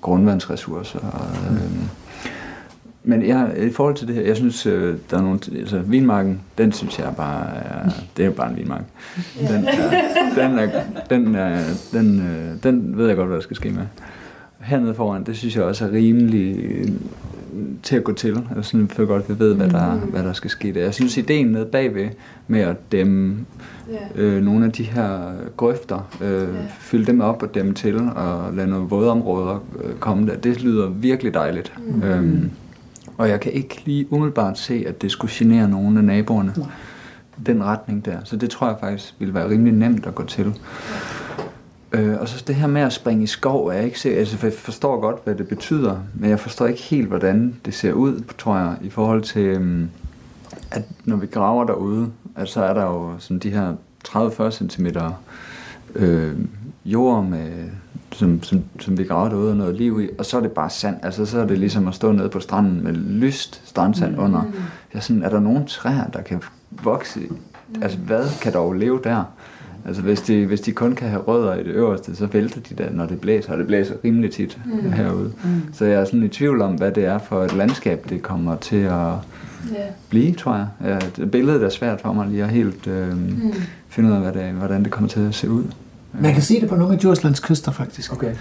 grundvandsressourcer? 0.02 1.00
Og, 1.00 1.54
øh, 1.54 2.03
men 3.04 3.28
jeg, 3.28 3.54
i 3.58 3.70
forhold 3.70 3.96
til 3.96 4.08
det 4.08 4.16
her, 4.16 4.22
jeg 4.22 4.36
synes, 4.36 4.66
øh, 4.66 4.96
der 5.12 5.18
er 5.18 5.22
nogle, 5.22 5.40
altså 5.58 5.80
vinmarken, 5.80 6.42
den 6.58 6.72
synes 6.72 7.00
jeg 7.00 7.14
bare 7.18 7.46
er, 7.56 7.90
det 8.18 8.26
er 8.26 8.30
bare 8.30 8.50
en 8.50 8.58
vinmark. 8.58 8.84
Den, 9.40 9.66
er, 9.66 9.92
den, 10.36 10.60
er, 10.60 10.84
den, 11.10 11.36
er, 11.36 11.64
den, 11.92 12.20
øh, 12.20 12.64
den 12.64 12.98
ved 12.98 13.08
jeg 13.08 13.16
godt, 13.16 13.28
hvad 13.28 13.38
der 13.38 13.44
skal 13.44 13.56
ske 13.56 13.70
med. 13.70 13.84
Hernede 14.60 14.94
foran, 14.94 15.24
det 15.24 15.38
synes 15.38 15.56
jeg 15.56 15.64
også 15.64 15.86
er 15.86 15.92
rimelig 15.92 16.66
øh, 16.66 16.88
til 17.84 17.96
at 17.96 18.04
gå 18.04 18.14
til. 18.14 18.40
Altså 18.56 18.72
sådan, 18.72 18.88
for 18.88 19.06
godt 19.06 19.30
vi 19.30 19.40
ved, 19.40 19.56
hvad 19.56 19.70
der, 19.70 19.96
mm. 19.96 20.00
hvad 20.00 20.24
der 20.24 20.34
skal 20.34 20.50
ske 20.50 20.74
der. 20.74 20.82
Jeg 20.82 20.94
synes, 20.94 21.18
ideen 21.18 21.48
nede 21.48 21.66
bagved 21.66 22.10
med 22.48 22.60
at 22.60 22.92
dæmme 22.92 23.38
øh, 24.16 24.44
nogle 24.44 24.66
af 24.66 24.72
de 24.72 24.84
her 24.84 25.34
grøfter, 25.58 26.18
øh, 26.22 26.48
fylde 26.80 27.06
dem 27.06 27.22
op 27.22 27.44
og 27.44 27.56
dæmme 27.56 27.74
til 27.74 27.96
og 28.16 28.54
lade 28.54 28.68
nogle 28.68 28.88
vådområder 28.88 29.64
øh, 29.84 29.96
komme 30.00 30.28
der, 30.28 30.36
det 30.36 30.64
lyder 30.64 30.90
virkelig 30.90 31.34
dejligt. 31.34 31.74
Mm. 31.88 32.04
Øhm, 32.04 32.52
og 33.18 33.30
jeg 33.30 33.40
kan 33.40 33.52
ikke 33.52 33.82
lige 33.86 34.14
umiddelbart 34.14 34.58
se, 34.58 34.86
at 34.88 35.02
det 35.02 35.12
skulle 35.12 35.32
genere 35.34 35.70
nogen 35.70 35.98
af 35.98 36.04
naboerne. 36.04 36.54
Nej. 36.58 36.68
Den 37.46 37.64
retning 37.64 38.06
der. 38.06 38.18
Så 38.24 38.36
det 38.36 38.50
tror 38.50 38.68
jeg 38.68 38.78
faktisk 38.80 39.16
ville 39.20 39.34
være 39.34 39.50
rimelig 39.50 39.74
nemt 39.74 40.06
at 40.06 40.16
gå 40.16 40.26
til. 40.26 40.60
Øh, 41.92 42.20
og 42.20 42.28
så 42.28 42.44
det 42.48 42.56
her 42.56 42.68
med 42.68 42.82
at 42.82 42.94
springe 42.94 43.24
i 43.24 43.28
skov, 43.28 43.68
er 43.68 43.74
jeg 43.74 43.86
ikke 43.86 44.00
sikker. 44.00 44.20
Altså, 44.20 44.38
jeg 44.44 44.54
forstår 44.54 45.00
godt, 45.00 45.24
hvad 45.24 45.36
det 45.36 45.48
betyder, 45.48 46.00
men 46.14 46.30
jeg 46.30 46.40
forstår 46.40 46.68
ikke 46.68 46.82
helt, 46.82 47.08
hvordan 47.08 47.56
det 47.66 47.74
ser 47.74 47.94
ud, 47.94 48.24
tror 48.38 48.58
jeg, 48.58 48.76
i 48.82 48.90
forhold 48.90 49.22
til, 49.22 49.58
um, 49.58 49.90
at 50.72 50.84
når 51.06 51.16
vi 51.16 51.28
graver 51.28 51.66
derude, 51.66 52.12
at 52.36 52.50
så 52.50 52.64
er 52.64 52.74
der 52.74 52.84
jo 52.84 53.12
sådan 53.20 53.40
de 53.40 53.50
her 53.50 53.74
30-40 54.08 54.52
cm 54.52 54.88
øh, 55.96 56.36
jord, 56.86 57.26
med, 57.26 57.70
som, 58.14 58.44
som, 58.44 58.64
som 58.80 58.98
vi 58.98 59.04
graver 59.04 59.30
derude 59.30 59.50
og 59.50 59.58
noget 59.58 59.76
liv 59.76 60.02
i, 60.02 60.10
og 60.18 60.26
så 60.26 60.38
er 60.38 60.42
det 60.42 60.52
bare 60.52 60.70
sand. 60.70 60.96
Altså 61.04 61.26
så 61.26 61.40
er 61.40 61.46
det 61.46 61.60
ligesom 61.60 61.88
at 61.88 61.96
stå 61.96 62.12
nede 62.12 62.30
på 62.30 62.40
stranden 62.40 62.84
med 62.84 62.94
lyst 62.94 63.62
strandsand 63.66 64.20
under. 64.20 64.44
Jeg 64.94 65.00
er, 65.00 65.02
sådan, 65.02 65.24
er 65.24 65.30
der 65.30 65.40
nogen 65.40 65.66
træer, 65.66 66.08
der 66.08 66.22
kan 66.22 66.42
vokse? 66.84 67.20
Altså 67.82 67.98
hvad 67.98 68.26
kan 68.42 68.54
dog 68.54 68.74
leve 68.74 69.00
der? 69.04 69.24
Altså 69.86 70.02
hvis 70.02 70.22
de, 70.22 70.46
hvis 70.46 70.62
de 70.62 70.72
kun 70.72 70.96
kan 70.96 71.10
have 71.10 71.22
rødder 71.22 71.56
i 71.56 71.64
det 71.64 71.72
øverste, 71.72 72.16
så 72.16 72.26
vælter 72.26 72.62
de 72.70 72.84
der, 72.84 72.92
når 72.92 73.06
det 73.06 73.22
blæser, 73.22 73.52
og 73.52 73.58
det 73.58 73.68
blæser 73.68 73.96
rimelig 74.04 74.32
tit 74.32 74.60
mm. 74.66 74.92
herude. 74.92 75.34
Mm. 75.44 75.74
Så 75.74 75.86
jeg 75.86 76.02
er 76.02 76.06
sådan 76.06 76.24
i 76.24 76.28
tvivl 76.28 76.62
om, 76.62 76.74
hvad 76.74 76.92
det 76.92 77.06
er 77.06 77.18
for 77.18 77.44
et 77.44 77.54
landskab, 77.54 78.06
det 78.10 78.22
kommer 78.22 78.56
til 78.56 78.76
at 78.76 78.92
yeah. 78.92 79.90
blive, 80.10 80.34
tror 80.34 80.56
jeg. 80.56 80.68
Ja, 80.84 81.00
det, 81.16 81.32
billedet 81.32 81.64
er 81.64 81.70
svært 81.70 82.02
for 82.02 82.14
mig 82.14 82.28
lige 82.28 82.44
at 82.44 82.50
helt 82.50 82.88
øh, 82.88 83.18
mm. 83.18 83.54
finde 83.88 84.10
ud 84.10 84.16
af, 84.16 84.22
hvad 84.22 84.34
det, 84.44 84.52
hvordan 84.52 84.84
det 84.84 84.92
kommer 84.92 85.10
til 85.10 85.20
at 85.20 85.36
se 85.36 85.50
ud. 85.50 85.64
Man 86.20 86.34
kan 86.34 86.42
se 86.42 86.62
det 86.62 86.70
på 86.70 86.76
nogle 86.76 86.94
af 86.94 87.00
Djurslands 87.00 87.40
kyster, 87.40 87.72
faktisk. 87.72 88.14
Okay. 88.14 88.34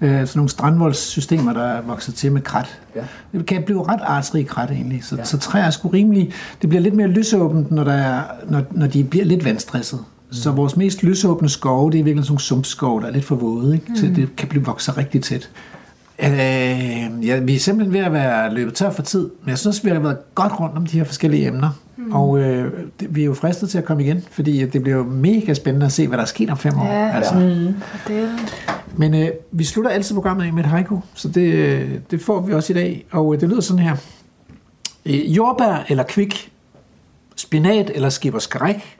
Øh, 0.00 0.10
sådan 0.10 0.28
nogle 0.34 0.48
strandvoldssystemer, 0.48 1.52
der 1.52 1.62
er 1.62 1.82
vokset 1.82 2.14
til 2.14 2.32
med 2.32 2.40
krat. 2.40 2.80
Ja. 2.96 3.00
Det 3.32 3.46
kan 3.46 3.62
blive 3.62 3.84
ret 3.88 4.00
artsrig 4.02 4.46
krat, 4.46 4.70
egentlig. 4.70 5.04
Så, 5.04 5.16
ja. 5.16 5.24
så 5.24 5.38
træer 5.38 5.64
er 5.64 5.70
sgu 5.70 5.88
rimelig... 5.88 6.32
Det 6.62 6.68
bliver 6.68 6.82
lidt 6.82 6.94
mere 6.94 7.08
lysåbent, 7.08 7.70
når, 7.70 7.84
der 7.84 7.92
er, 7.92 8.22
når, 8.48 8.62
når 8.70 8.86
de 8.86 9.04
bliver 9.04 9.24
lidt 9.24 9.44
vandstresset. 9.44 9.98
Mm. 9.98 10.34
Så 10.34 10.50
vores 10.50 10.76
mest 10.76 11.02
lysåbne 11.02 11.48
skove, 11.48 11.90
det 11.90 12.00
er 12.00 12.04
virkelig 12.04 12.24
sådan 12.24 12.32
nogle 12.32 12.40
sumpskove, 12.40 13.00
der 13.00 13.06
er 13.06 13.12
lidt 13.12 13.24
for 13.24 13.36
våde, 13.36 13.74
ikke? 13.74 13.86
Mm. 13.88 13.96
så 13.96 14.06
det 14.16 14.36
kan 14.36 14.48
blive 14.48 14.64
vokset 14.64 14.96
rigtig 14.96 15.22
tæt. 15.22 15.50
Øh, 16.18 16.28
ja, 17.26 17.40
vi 17.40 17.54
er 17.54 17.58
simpelthen 17.58 17.92
ved 17.92 18.00
at 18.00 18.12
være 18.12 18.54
løbet 18.54 18.74
tør 18.74 18.90
for 18.90 19.02
tid, 19.02 19.30
men 19.42 19.50
jeg 19.50 19.58
synes, 19.58 19.84
vi 19.84 19.90
har 19.90 19.98
været 19.98 20.34
godt 20.34 20.60
rundt 20.60 20.76
om 20.76 20.86
de 20.86 20.98
her 20.98 21.04
forskellige 21.04 21.46
emner. 21.46 21.70
Mm. 21.96 22.12
Og 22.12 22.38
øh, 22.38 22.72
det, 23.00 23.14
vi 23.14 23.20
er 23.20 23.24
jo 23.24 23.34
fristet 23.34 23.70
til 23.70 23.78
at 23.78 23.84
komme 23.84 24.04
igen, 24.04 24.24
fordi 24.30 24.66
det 24.66 24.82
bliver 24.82 24.96
jo 24.96 25.04
mega 25.04 25.54
spændende 25.54 25.86
at 25.86 25.92
se, 25.92 26.08
hvad 26.08 26.18
der 26.18 26.22
er 26.22 26.28
sket 26.28 26.50
om 26.50 26.58
fem 26.58 26.78
år. 26.78 26.86
Ja, 26.86 27.10
altså. 27.10 27.34
mm. 27.34 27.74
det 28.08 28.30
Men 28.96 29.14
øh, 29.14 29.30
vi 29.52 29.64
slutter 29.64 29.90
altid 29.90 30.14
programmet 30.14 30.44
af 30.44 30.52
med 30.52 30.64
et 30.64 30.70
haiku, 30.70 31.00
så 31.14 31.28
det, 31.28 31.52
øh, 31.52 31.90
det 32.10 32.20
får 32.20 32.40
vi 32.40 32.52
også 32.52 32.72
i 32.72 32.76
dag. 32.76 33.06
Og 33.10 33.34
øh, 33.34 33.40
det 33.40 33.48
lyder 33.48 33.60
sådan 33.60 33.82
her. 33.82 33.96
Øh, 35.06 35.36
jordbær 35.36 35.84
eller 35.88 36.04
kvik, 36.04 36.52
spinat 37.36 37.90
eller 37.94 38.08
skipper 38.08 38.40
skræk, 38.40 38.98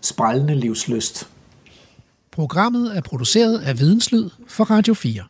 sprællende 0.00 0.54
livsløst. 0.54 1.28
Programmet 2.32 2.96
er 2.96 3.00
produceret 3.00 3.58
af 3.58 3.78
Videnslyd 3.78 4.30
for 4.48 4.64
Radio 4.64 4.94
4. 4.94 5.22